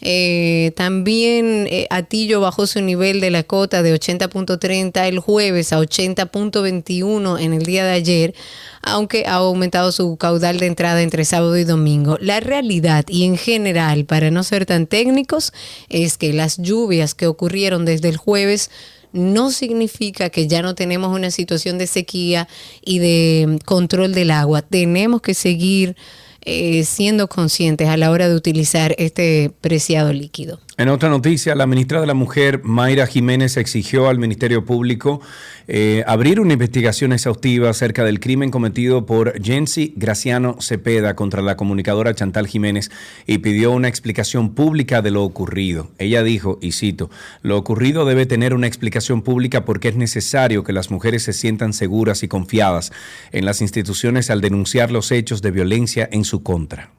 Eh, 0.00 0.72
también 0.76 1.66
eh, 1.70 1.86
Atillo 1.90 2.40
bajó 2.40 2.66
su 2.66 2.80
nivel 2.80 3.20
de 3.20 3.30
la 3.30 3.42
cota 3.42 3.82
de 3.82 3.94
80.30 3.94 5.08
el 5.08 5.18
jueves 5.18 5.72
a 5.72 5.80
80.21 5.80 7.40
en 7.40 7.52
el 7.52 7.62
día 7.64 7.84
de 7.84 7.92
ayer, 7.92 8.34
aunque 8.82 9.24
ha 9.26 9.34
aumentado 9.34 9.92
su 9.92 10.16
caudal 10.16 10.58
de 10.58 10.66
entrada 10.66 11.02
entre 11.02 11.24
sábado 11.24 11.56
y 11.56 11.64
domingo. 11.64 12.18
La 12.20 12.40
realidad 12.40 13.04
y 13.08 13.24
en 13.24 13.36
general, 13.36 14.04
para 14.04 14.30
no 14.30 14.42
ser 14.42 14.66
tan 14.66 14.86
técnicos, 14.86 15.52
es 15.88 16.18
que 16.18 16.32
las 16.32 16.58
lluvias 16.58 17.14
que 17.14 17.26
ocurrieron 17.26 17.84
desde 17.84 18.08
el 18.08 18.16
jueves 18.16 18.70
no 19.14 19.52
significa 19.52 20.28
que 20.28 20.48
ya 20.48 20.60
no 20.60 20.74
tenemos 20.74 21.14
una 21.14 21.30
situación 21.30 21.78
de 21.78 21.86
sequía 21.86 22.48
y 22.84 22.98
de 22.98 23.46
mm, 23.46 23.56
control 23.64 24.12
del 24.12 24.32
agua. 24.32 24.60
Tenemos 24.60 25.22
que 25.22 25.34
seguir 25.34 25.96
eh, 26.44 26.84
siendo 26.84 27.28
conscientes 27.28 27.88
a 27.88 27.96
la 27.96 28.10
hora 28.10 28.28
de 28.28 28.34
utilizar 28.34 28.94
este 28.98 29.50
preciado 29.60 30.12
líquido. 30.12 30.60
En 30.76 30.88
otra 30.88 31.08
noticia, 31.08 31.54
la 31.54 31.68
ministra 31.68 32.00
de 32.00 32.08
la 32.08 32.14
Mujer, 32.14 32.62
Mayra 32.64 33.06
Jiménez, 33.06 33.56
exigió 33.56 34.08
al 34.08 34.18
Ministerio 34.18 34.64
Público 34.64 35.20
eh, 35.68 36.02
abrir 36.08 36.40
una 36.40 36.54
investigación 36.54 37.12
exhaustiva 37.12 37.70
acerca 37.70 38.02
del 38.02 38.18
crimen 38.18 38.50
cometido 38.50 39.06
por 39.06 39.40
Jensi 39.40 39.94
Graciano 39.94 40.56
Cepeda 40.60 41.14
contra 41.14 41.42
la 41.42 41.56
comunicadora 41.56 42.12
Chantal 42.12 42.48
Jiménez 42.48 42.90
y 43.24 43.38
pidió 43.38 43.70
una 43.70 43.86
explicación 43.86 44.56
pública 44.56 45.00
de 45.00 45.12
lo 45.12 45.22
ocurrido. 45.22 45.92
Ella 45.98 46.24
dijo, 46.24 46.58
y 46.60 46.72
cito, 46.72 47.08
lo 47.42 47.56
ocurrido 47.56 48.04
debe 48.04 48.26
tener 48.26 48.52
una 48.52 48.66
explicación 48.66 49.22
pública 49.22 49.64
porque 49.64 49.86
es 49.86 49.96
necesario 49.96 50.64
que 50.64 50.72
las 50.72 50.90
mujeres 50.90 51.22
se 51.22 51.34
sientan 51.34 51.72
seguras 51.72 52.24
y 52.24 52.28
confiadas 52.28 52.90
en 53.30 53.44
las 53.44 53.60
instituciones 53.60 54.28
al 54.28 54.40
denunciar 54.40 54.90
los 54.90 55.12
hechos 55.12 55.40
de 55.40 55.52
violencia 55.52 56.08
en 56.10 56.24
su 56.24 56.42
contra. 56.42 56.90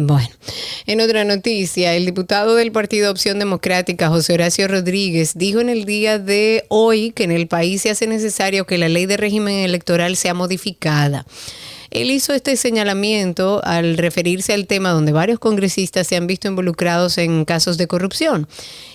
Bueno, 0.00 0.28
en 0.86 1.00
otra 1.00 1.24
noticia, 1.24 1.92
el 1.92 2.06
diputado 2.06 2.54
del 2.54 2.70
Partido 2.70 3.10
Opción 3.10 3.40
Democrática, 3.40 4.08
José 4.08 4.34
Horacio 4.34 4.68
Rodríguez, 4.68 5.32
dijo 5.34 5.58
en 5.58 5.68
el 5.68 5.86
día 5.86 6.20
de 6.20 6.64
hoy 6.68 7.10
que 7.10 7.24
en 7.24 7.32
el 7.32 7.48
país 7.48 7.82
se 7.82 7.90
hace 7.90 8.06
necesario 8.06 8.64
que 8.64 8.78
la 8.78 8.88
ley 8.88 9.06
de 9.06 9.16
régimen 9.16 9.56
electoral 9.56 10.14
sea 10.14 10.34
modificada. 10.34 11.26
Él 11.90 12.10
hizo 12.10 12.34
este 12.34 12.56
señalamiento 12.56 13.60
al 13.64 13.96
referirse 13.96 14.52
al 14.52 14.66
tema 14.66 14.90
donde 14.90 15.12
varios 15.12 15.38
congresistas 15.38 16.06
se 16.06 16.16
han 16.16 16.26
visto 16.26 16.48
involucrados 16.48 17.16
en 17.18 17.44
casos 17.44 17.78
de 17.78 17.86
corrupción 17.86 18.46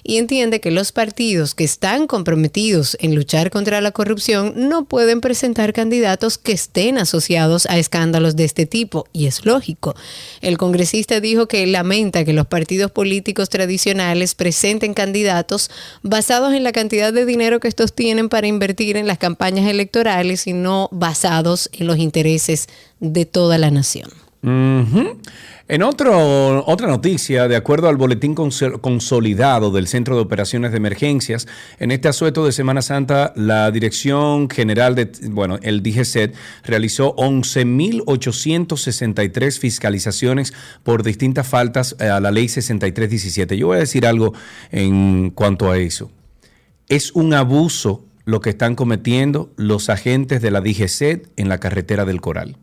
y 0.03 0.18
entiende 0.18 0.60
que 0.60 0.70
los 0.70 0.91
partidos 0.91 1.56
que 1.56 1.64
están 1.64 2.07
comprometidos 2.07 2.98
en 2.99 3.15
luchar 3.15 3.49
contra 3.49 3.82
la 3.82 3.91
corrupción 3.91 4.53
no 4.56 4.86
pueden 4.86 5.22
presentar 5.22 5.74
candidatos 5.74 6.38
que 6.38 6.52
estén 6.52 6.98
asociados 6.98 7.65
a 7.68 7.78
escándalos 7.78 8.36
de 8.36 8.44
este 8.44 8.65
tipo 8.65 9.07
y 9.14 9.28
es 9.28 9.45
lógico. 9.45 9.95
El 10.41 10.57
congresista 10.57 11.20
dijo 11.20 11.48
que 11.48 11.65
lamenta 11.65 12.26
que 12.26 12.34
los 12.34 12.45
partidos 12.48 12.91
políticos 12.91 13.49
tradicionales 13.49 14.36
presenten 14.36 14.94
candidatos 14.94 15.72
basados 16.02 16.53
en 16.53 16.64
la 16.64 16.74
cantidad 16.74 17.14
de 17.14 17.26
dinero 17.26 17.60
que 17.60 17.70
estos 17.70 17.94
tienen 17.94 18.30
para 18.30 18.48
invertir 18.48 18.98
en 18.98 19.07
las 19.07 19.18
campañas 19.18 19.70
electorales 19.70 20.48
y 20.48 20.53
no 20.53 20.90
basados 20.91 21.70
en 21.74 21.88
los 21.88 21.98
intereses 21.98 22.68
de 23.03 23.25
toda 23.25 23.59
la 23.59 23.69
nación. 23.69 24.09
En 24.45 25.81
otro, 25.84 26.65
otra 26.67 26.88
noticia, 26.88 27.47
de 27.47 27.55
acuerdo 27.55 27.88
al 27.88 27.95
boletín 27.95 28.35
consol- 28.35 28.81
consolidado 28.81 29.71
del 29.71 29.88
Centro 29.88 30.17
de 30.17 30.21
Operaciones 30.21 30.71
de 30.71 30.77
Emergencias, 30.77 31.47
en 31.80 31.91
este 31.91 32.09
asueto 32.09 32.45
de 32.45 32.51
Semana 32.51 32.81
Santa, 32.81 33.31
la 33.38 33.71
Dirección 33.71 34.49
General 34.49 34.95
de, 34.95 35.09
bueno, 35.30 35.59
el 35.61 35.81
DGCET 35.81 36.35
realizó 36.65 37.15
11.863 37.15 39.57
fiscalizaciones 39.59 40.53
por 40.84 41.03
distintas 41.03 41.47
faltas 41.47 41.95
a 42.01 42.19
la 42.19 42.31
ley 42.31 42.49
6317. 42.49 43.57
Yo 43.57 43.67
voy 43.67 43.77
a 43.77 43.81
decir 43.81 44.05
algo 44.05 44.34
en 44.71 45.30
cuanto 45.30 45.71
a 45.71 45.77
eso. 45.77 46.11
Es 46.89 47.13
un 47.13 47.34
abuso 47.34 48.03
lo 48.25 48.41
que 48.41 48.49
están 48.49 48.75
cometiendo 48.75 49.51
los 49.55 49.89
agentes 49.89 50.41
de 50.41 50.51
la 50.51 50.59
DGCET 50.59 51.30
en 51.38 51.47
la 51.49 51.59
carretera 51.59 52.03
del 52.03 52.19
Coral. 52.19 52.57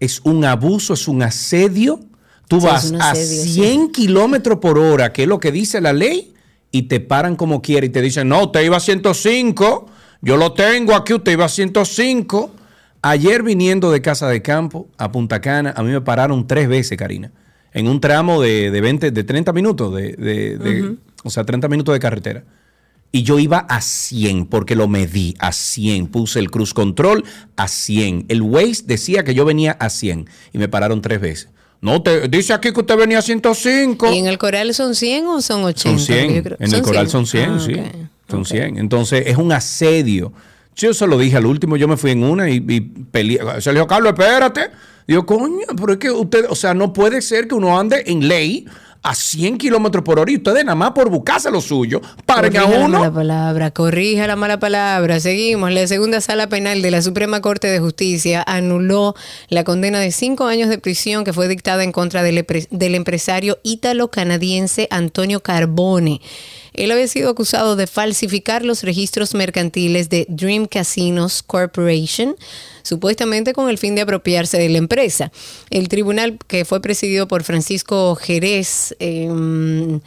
Es 0.00 0.20
un 0.24 0.44
abuso, 0.44 0.94
es 0.94 1.08
un 1.08 1.22
asedio. 1.22 2.00
Tú 2.48 2.60
Sí, 2.60 2.66
vas 2.66 2.92
a 2.98 3.10
asedio, 3.12 3.42
sí. 3.44 3.48
100 3.54 3.92
kilómetros 3.92 4.58
por 4.58 4.78
hora, 4.78 5.12
que 5.12 5.22
es 5.22 5.28
lo 5.28 5.38
que 5.38 5.52
dice 5.52 5.80
la 5.80 5.92
ley, 5.92 6.32
y 6.72 6.82
te 6.82 7.00
paran 7.00 7.36
como 7.36 7.62
quiera 7.62 7.86
y 7.86 7.90
te 7.90 8.00
dicen, 8.02 8.28
no, 8.28 8.44
usted 8.44 8.62
iba 8.62 8.76
a 8.76 8.80
105, 8.80 9.86
yo 10.22 10.36
lo 10.36 10.52
tengo 10.52 10.94
aquí, 10.94 11.14
usted 11.14 11.32
iba 11.32 11.44
a 11.44 11.48
105. 11.48 12.52
Ayer 13.02 13.42
viniendo 13.42 13.90
de 13.90 14.02
Casa 14.02 14.28
de 14.28 14.42
Campo 14.42 14.88
a 14.98 15.10
Punta 15.10 15.40
Cana, 15.40 15.72
a 15.76 15.82
mí 15.82 15.90
me 15.90 16.00
pararon 16.02 16.46
tres 16.46 16.68
veces, 16.68 16.98
Karina, 16.98 17.30
en 17.72 17.88
un 17.88 18.00
tramo 18.00 18.42
de, 18.42 18.70
de 18.70 18.80
20, 18.80 19.10
de 19.10 19.24
30 19.24 19.52
minutos, 19.52 19.94
de, 19.94 20.12
de- 20.12 20.58
de- 20.58 20.96
o 21.24 21.30
sea, 21.30 21.44
30 21.44 21.68
minutos 21.68 21.94
de 21.94 21.98
carretera. 22.00 22.44
Y 23.12 23.22
yo 23.24 23.38
iba 23.40 23.58
a 23.58 23.80
100 23.80 24.46
porque 24.46 24.76
lo 24.76 24.86
medí 24.86 25.34
a 25.40 25.52
100. 25.52 26.06
Puse 26.08 26.38
el 26.38 26.50
cruise 26.50 26.72
control 26.74 27.24
a 27.56 27.66
100. 27.66 28.26
El 28.28 28.42
Waze 28.42 28.84
decía 28.86 29.24
que 29.24 29.34
yo 29.34 29.44
venía 29.44 29.72
a 29.72 29.90
100 29.90 30.28
y 30.52 30.58
me 30.58 30.68
pararon 30.68 31.00
tres 31.02 31.20
veces. 31.20 31.48
No, 31.80 32.02
te, 32.02 32.28
dice 32.28 32.52
aquí 32.52 32.72
que 32.72 32.80
usted 32.80 32.96
venía 32.96 33.18
a 33.18 33.22
105. 33.22 34.12
¿Y 34.12 34.18
en 34.18 34.26
el 34.26 34.38
coral 34.38 34.72
son 34.74 34.94
100 34.94 35.26
o 35.26 35.40
son 35.40 35.64
80? 35.64 35.98
Son 35.98 35.98
100. 35.98 36.34
Yo 36.34 36.42
creo- 36.42 36.56
En 36.60 36.72
el 36.74 36.82
coral 36.82 37.08
son 37.08 37.26
100, 37.26 37.50
Ah, 37.50 37.58
sí. 37.58 37.72
Son 38.28 38.44
100. 38.44 38.76
Entonces 38.78 39.24
es 39.26 39.36
un 39.36 39.50
asedio. 39.50 40.32
Yo 40.76 40.94
se 40.94 41.06
lo 41.06 41.18
dije 41.18 41.36
al 41.36 41.46
último, 41.46 41.76
yo 41.76 41.88
me 41.88 41.96
fui 41.96 42.12
en 42.12 42.22
una 42.22 42.48
y, 42.48 42.64
y 42.68 42.80
peleé. 42.80 43.40
Se 43.60 43.70
le 43.72 43.80
dijo, 43.80 43.86
Carlos, 43.88 44.12
espérate. 44.12 44.70
Digo, 45.08 45.26
coño, 45.26 45.66
pero 45.76 45.94
es 45.94 45.98
que 45.98 46.10
usted, 46.10 46.46
o 46.48 46.54
sea, 46.54 46.74
no 46.74 46.92
puede 46.92 47.20
ser 47.22 47.48
que 47.48 47.54
uno 47.56 47.76
ande 47.78 48.04
en 48.06 48.28
ley 48.28 48.66
a 49.02 49.14
100 49.14 49.58
kilómetros 49.58 50.04
por 50.04 50.18
hora 50.18 50.30
y 50.30 50.36
ustedes 50.36 50.64
nada 50.64 50.74
más 50.74 50.90
por 50.92 51.08
buscarse 51.08 51.50
lo 51.50 51.60
suyo, 51.60 52.00
paren 52.26 52.56
a 52.56 52.62
Corrija 52.62 52.78
la 52.78 52.84
uno. 52.84 52.98
mala 52.98 53.12
palabra, 53.12 53.70
corrija 53.70 54.26
la 54.26 54.36
mala 54.36 54.58
palabra. 54.58 55.20
Seguimos. 55.20 55.72
La 55.72 55.86
segunda 55.86 56.20
sala 56.20 56.48
penal 56.48 56.82
de 56.82 56.90
la 56.90 57.00
Suprema 57.02 57.40
Corte 57.40 57.68
de 57.68 57.80
Justicia 57.80 58.44
anuló 58.46 59.14
la 59.48 59.64
condena 59.64 60.00
de 60.00 60.12
cinco 60.12 60.46
años 60.46 60.68
de 60.68 60.78
prisión 60.78 61.24
que 61.24 61.32
fue 61.32 61.48
dictada 61.48 61.82
en 61.84 61.92
contra 61.92 62.22
del, 62.22 62.46
del 62.70 62.94
empresario 62.94 63.58
ítalo-canadiense 63.62 64.86
Antonio 64.90 65.40
Carbone. 65.40 66.20
Él 66.74 66.90
había 66.90 67.08
sido 67.08 67.30
acusado 67.30 67.76
de 67.76 67.86
falsificar 67.86 68.64
los 68.64 68.82
registros 68.82 69.34
mercantiles 69.34 70.08
de 70.08 70.26
Dream 70.28 70.66
Casinos 70.66 71.42
Corporation, 71.42 72.36
supuestamente 72.82 73.52
con 73.52 73.68
el 73.68 73.78
fin 73.78 73.94
de 73.94 74.02
apropiarse 74.02 74.58
de 74.58 74.68
la 74.68 74.78
empresa. 74.78 75.32
El 75.70 75.88
tribunal, 75.88 76.38
que 76.46 76.64
fue 76.64 76.80
presidido 76.80 77.28
por 77.28 77.44
Francisco 77.44 78.14
Jerez, 78.14 78.94
em, 78.98 80.00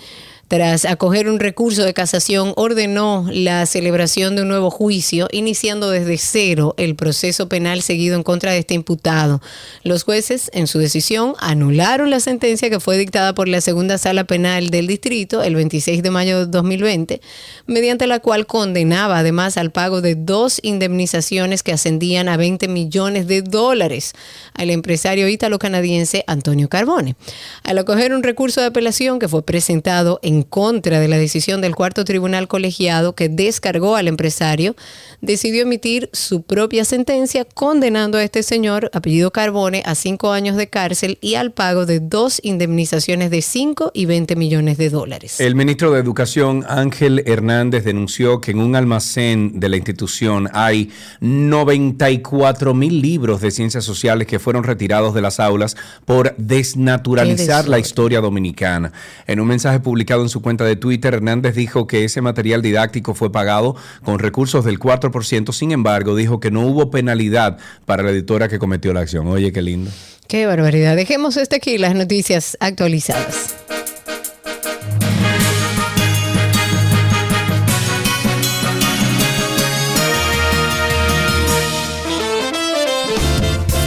tras 0.48 0.86
acoger 0.86 1.30
un 1.30 1.40
recurso 1.40 1.84
de 1.84 1.94
casación, 1.94 2.54
ordenó 2.56 3.26
la 3.32 3.66
celebración 3.66 4.36
de 4.36 4.44
un 4.44 4.50
nuevo 4.50 4.70
juicio, 4.70 5.28
iniciando 5.32 5.90
desde 5.90 6.18
cero 6.18 6.76
el 6.78 6.96
proceso 6.96 7.50
penal 7.50 7.82
seguido 7.82 8.16
en 8.16 8.24
contra 8.24 8.52
de 8.52 8.60
este 8.60 8.76
imputado. 8.76 9.42
Los 9.84 10.04
jueces, 10.04 10.52
en 10.54 10.68
su 10.68 10.78
decisión, 10.78 11.34
anularon 11.40 12.10
la 12.12 12.20
sentencia 12.20 12.70
que 12.70 12.80
fue 12.80 12.98
dictada 12.98 13.34
por 13.34 13.48
la 13.48 13.62
segunda 13.62 13.98
sala 13.98 14.26
penal 14.26 14.70
del 14.70 14.86
distrito 14.86 15.42
el 15.42 15.56
26 15.56 16.04
de 16.04 16.12
mayo 16.12 16.40
de 16.40 16.46
2020, 16.46 17.22
mediante 17.66 18.06
la 18.06 18.20
cual 18.20 18.46
condenaba 18.46 19.20
además 19.20 19.58
al 19.58 19.72
pago 19.72 20.02
de 20.02 20.16
dos 20.16 20.60
indemnizaciones 20.62 21.64
que 21.64 21.74
ascendían 21.74 22.30
a 22.30 22.38
20 22.38 22.68
millones 22.68 23.28
de 23.28 23.42
dólares 23.42 24.14
al 24.54 24.70
empresario 24.70 25.28
ítalo-canadiense 25.28 26.24
Antonio 26.28 26.70
Carbone. 26.70 27.16
Al 27.64 27.80
acoger 27.80 28.14
un 28.14 28.22
recurso 28.22 28.62
de 28.62 28.68
apelación 28.68 29.18
que 29.18 29.28
fue 29.28 29.44
presentado 29.44 30.20
en 30.22 30.43
contra 30.46 31.00
de 31.00 31.08
la 31.08 31.18
decisión 31.18 31.62
del 31.62 31.76
cuarto 31.76 32.06
tribunal 32.06 32.48
colegiado 32.48 33.14
que 33.14 33.30
descargó 33.30 33.96
al 33.96 34.08
empresario, 34.08 34.76
decidió 35.24 35.64
emitir 35.64 36.10
su 36.12 36.44
propia 36.44 36.84
sentencia 36.84 37.46
condenando 37.46 38.18
a 38.18 38.24
este 38.24 38.44
señor, 38.44 38.92
apellido 38.94 39.32
Carbone, 39.32 39.82
a 39.86 39.96
cinco 39.96 40.34
años 40.34 40.58
de 40.58 40.68
cárcel 40.68 41.18
y 41.22 41.36
al 41.36 41.54
pago 41.54 41.86
de 41.86 42.02
dos 42.02 42.42
indemnizaciones 42.44 43.32
de 43.32 43.42
5 43.42 43.92
y 43.94 44.06
20 44.06 44.36
millones 44.36 44.78
de 44.78 44.90
dólares. 44.90 45.40
El 45.40 45.56
ministro 45.56 45.92
de 45.92 46.02
Educación, 46.02 46.66
Ángel 46.68 47.24
Hernández, 47.26 47.86
denunció 47.86 48.42
que 48.42 48.52
en 48.52 48.60
un 48.60 48.76
almacén 48.76 49.62
de 49.62 49.70
la 49.70 49.78
institución 49.78 50.50
hay 50.52 50.92
94 51.22 52.74
mil 52.74 53.02
libros 53.02 53.40
de 53.40 53.52
ciencias 53.52 53.86
sociales 53.86 54.28
que 54.28 54.40
fueron 54.40 54.66
retirados 54.66 55.14
de 55.14 55.22
las 55.22 55.40
aulas 55.40 55.78
por 56.04 56.36
desnaturalizar 56.36 57.70
la 57.70 57.80
historia 57.80 58.20
dominicana. 58.20 58.92
En 59.26 59.40
un 59.40 59.48
mensaje 59.48 59.80
publicado 59.80 60.22
en 60.22 60.30
su 60.30 60.42
cuenta 60.42 60.66
de 60.66 60.76
Twitter, 60.76 61.14
Hernández 61.14 61.56
dijo 61.56 61.88
que 61.88 62.04
ese 62.04 62.20
material 62.20 62.62
didáctico 62.62 63.14
fue 63.14 63.32
pagado 63.32 63.78
con 64.04 64.20
recursos 64.20 64.66
del 64.66 64.80
4%, 64.80 65.13
sin 65.54 65.72
embargo, 65.72 66.16
dijo 66.16 66.40
que 66.40 66.50
no 66.50 66.62
hubo 66.62 66.90
penalidad 66.90 67.58
para 67.86 68.04
la 68.04 68.10
editora 68.12 68.50
que 68.50 68.60
cometió 68.60 68.94
la 68.94 69.02
acción. 69.02 69.28
Oye, 69.28 69.52
qué 69.52 69.62
lindo. 69.62 69.92
Qué 70.28 70.46
barbaridad. 70.46 70.96
Dejemos 70.96 71.38
este 71.38 71.58
aquí 71.58 71.78
las 71.78 71.94
noticias 71.94 72.58
actualizadas. 72.60 73.56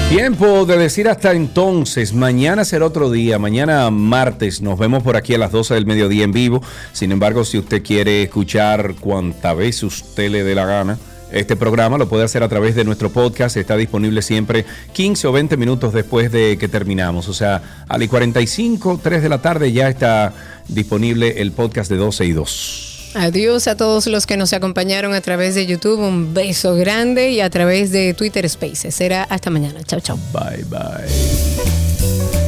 Tiempo 0.09 0.65
de 0.65 0.78
decir 0.78 1.09
hasta 1.09 1.32
entonces, 1.32 2.15
mañana 2.15 2.65
será 2.65 2.86
otro 2.86 3.11
día, 3.11 3.40
mañana 3.40 3.90
martes 3.90 4.62
nos 4.62 4.78
vemos 4.78 5.03
por 5.03 5.16
aquí 5.16 5.35
a 5.35 5.39
las 5.39 5.51
12 5.51 5.74
del 5.74 5.85
mediodía 5.85 6.23
en 6.23 6.31
vivo. 6.31 6.62
Sin 6.93 7.11
embargo, 7.11 7.44
si 7.44 7.59
usted 7.59 7.82
quiere 7.82 8.23
escuchar 8.23 8.94
cuanta 9.01 9.53
vez 9.53 9.82
usted 9.82 10.31
le 10.31 10.44
dé 10.44 10.55
la 10.55 10.65
gana, 10.65 10.97
este 11.32 11.57
programa 11.57 11.98
lo 11.98 12.09
puede 12.09 12.24
hacer 12.24 12.43
a 12.43 12.48
través 12.48 12.74
de 12.74 12.85
nuestro 12.85 13.11
podcast, 13.11 13.57
está 13.57 13.77
disponible 13.77 14.23
siempre 14.23 14.65
15 14.93 15.27
o 15.27 15.32
20 15.32 15.57
minutos 15.57 15.93
después 15.93 16.31
de 16.32 16.57
que 16.59 16.69
terminamos. 16.69 17.28
O 17.28 17.35
sea, 17.35 17.85
a 17.89 17.98
las 17.98 18.09
45, 18.09 19.01
3 19.03 19.23
de 19.23 19.28
la 19.28 19.43
tarde 19.43 19.73
ya 19.73 19.89
está 19.89 20.32
disponible 20.69 21.40
el 21.40 21.53
podcast 21.53 21.90
de 21.90 21.97
12 21.97 22.24
y 22.27 22.32
2. 22.32 22.86
Adiós 23.15 23.66
a 23.66 23.77
todos 23.77 24.07
los 24.09 24.27
que 24.27 24.36
nos 24.36 24.53
acompañaron 24.53 25.15
a 25.15 25.20
través 25.23 25.55
de 25.55 25.66
YouTube. 25.66 26.01
Un 26.01 26.35
beso 26.35 26.74
grande 26.74 27.31
y 27.31 27.40
a 27.40 27.48
través 27.48 27.90
de 27.90 28.12
Twitter 28.12 28.48
Spaces. 28.48 28.94
Será 28.94 29.23
hasta 29.23 29.48
mañana. 29.48 29.82
Chao, 29.85 30.01
chao. 30.01 30.19
Bye, 30.32 30.65
bye. 30.65 32.45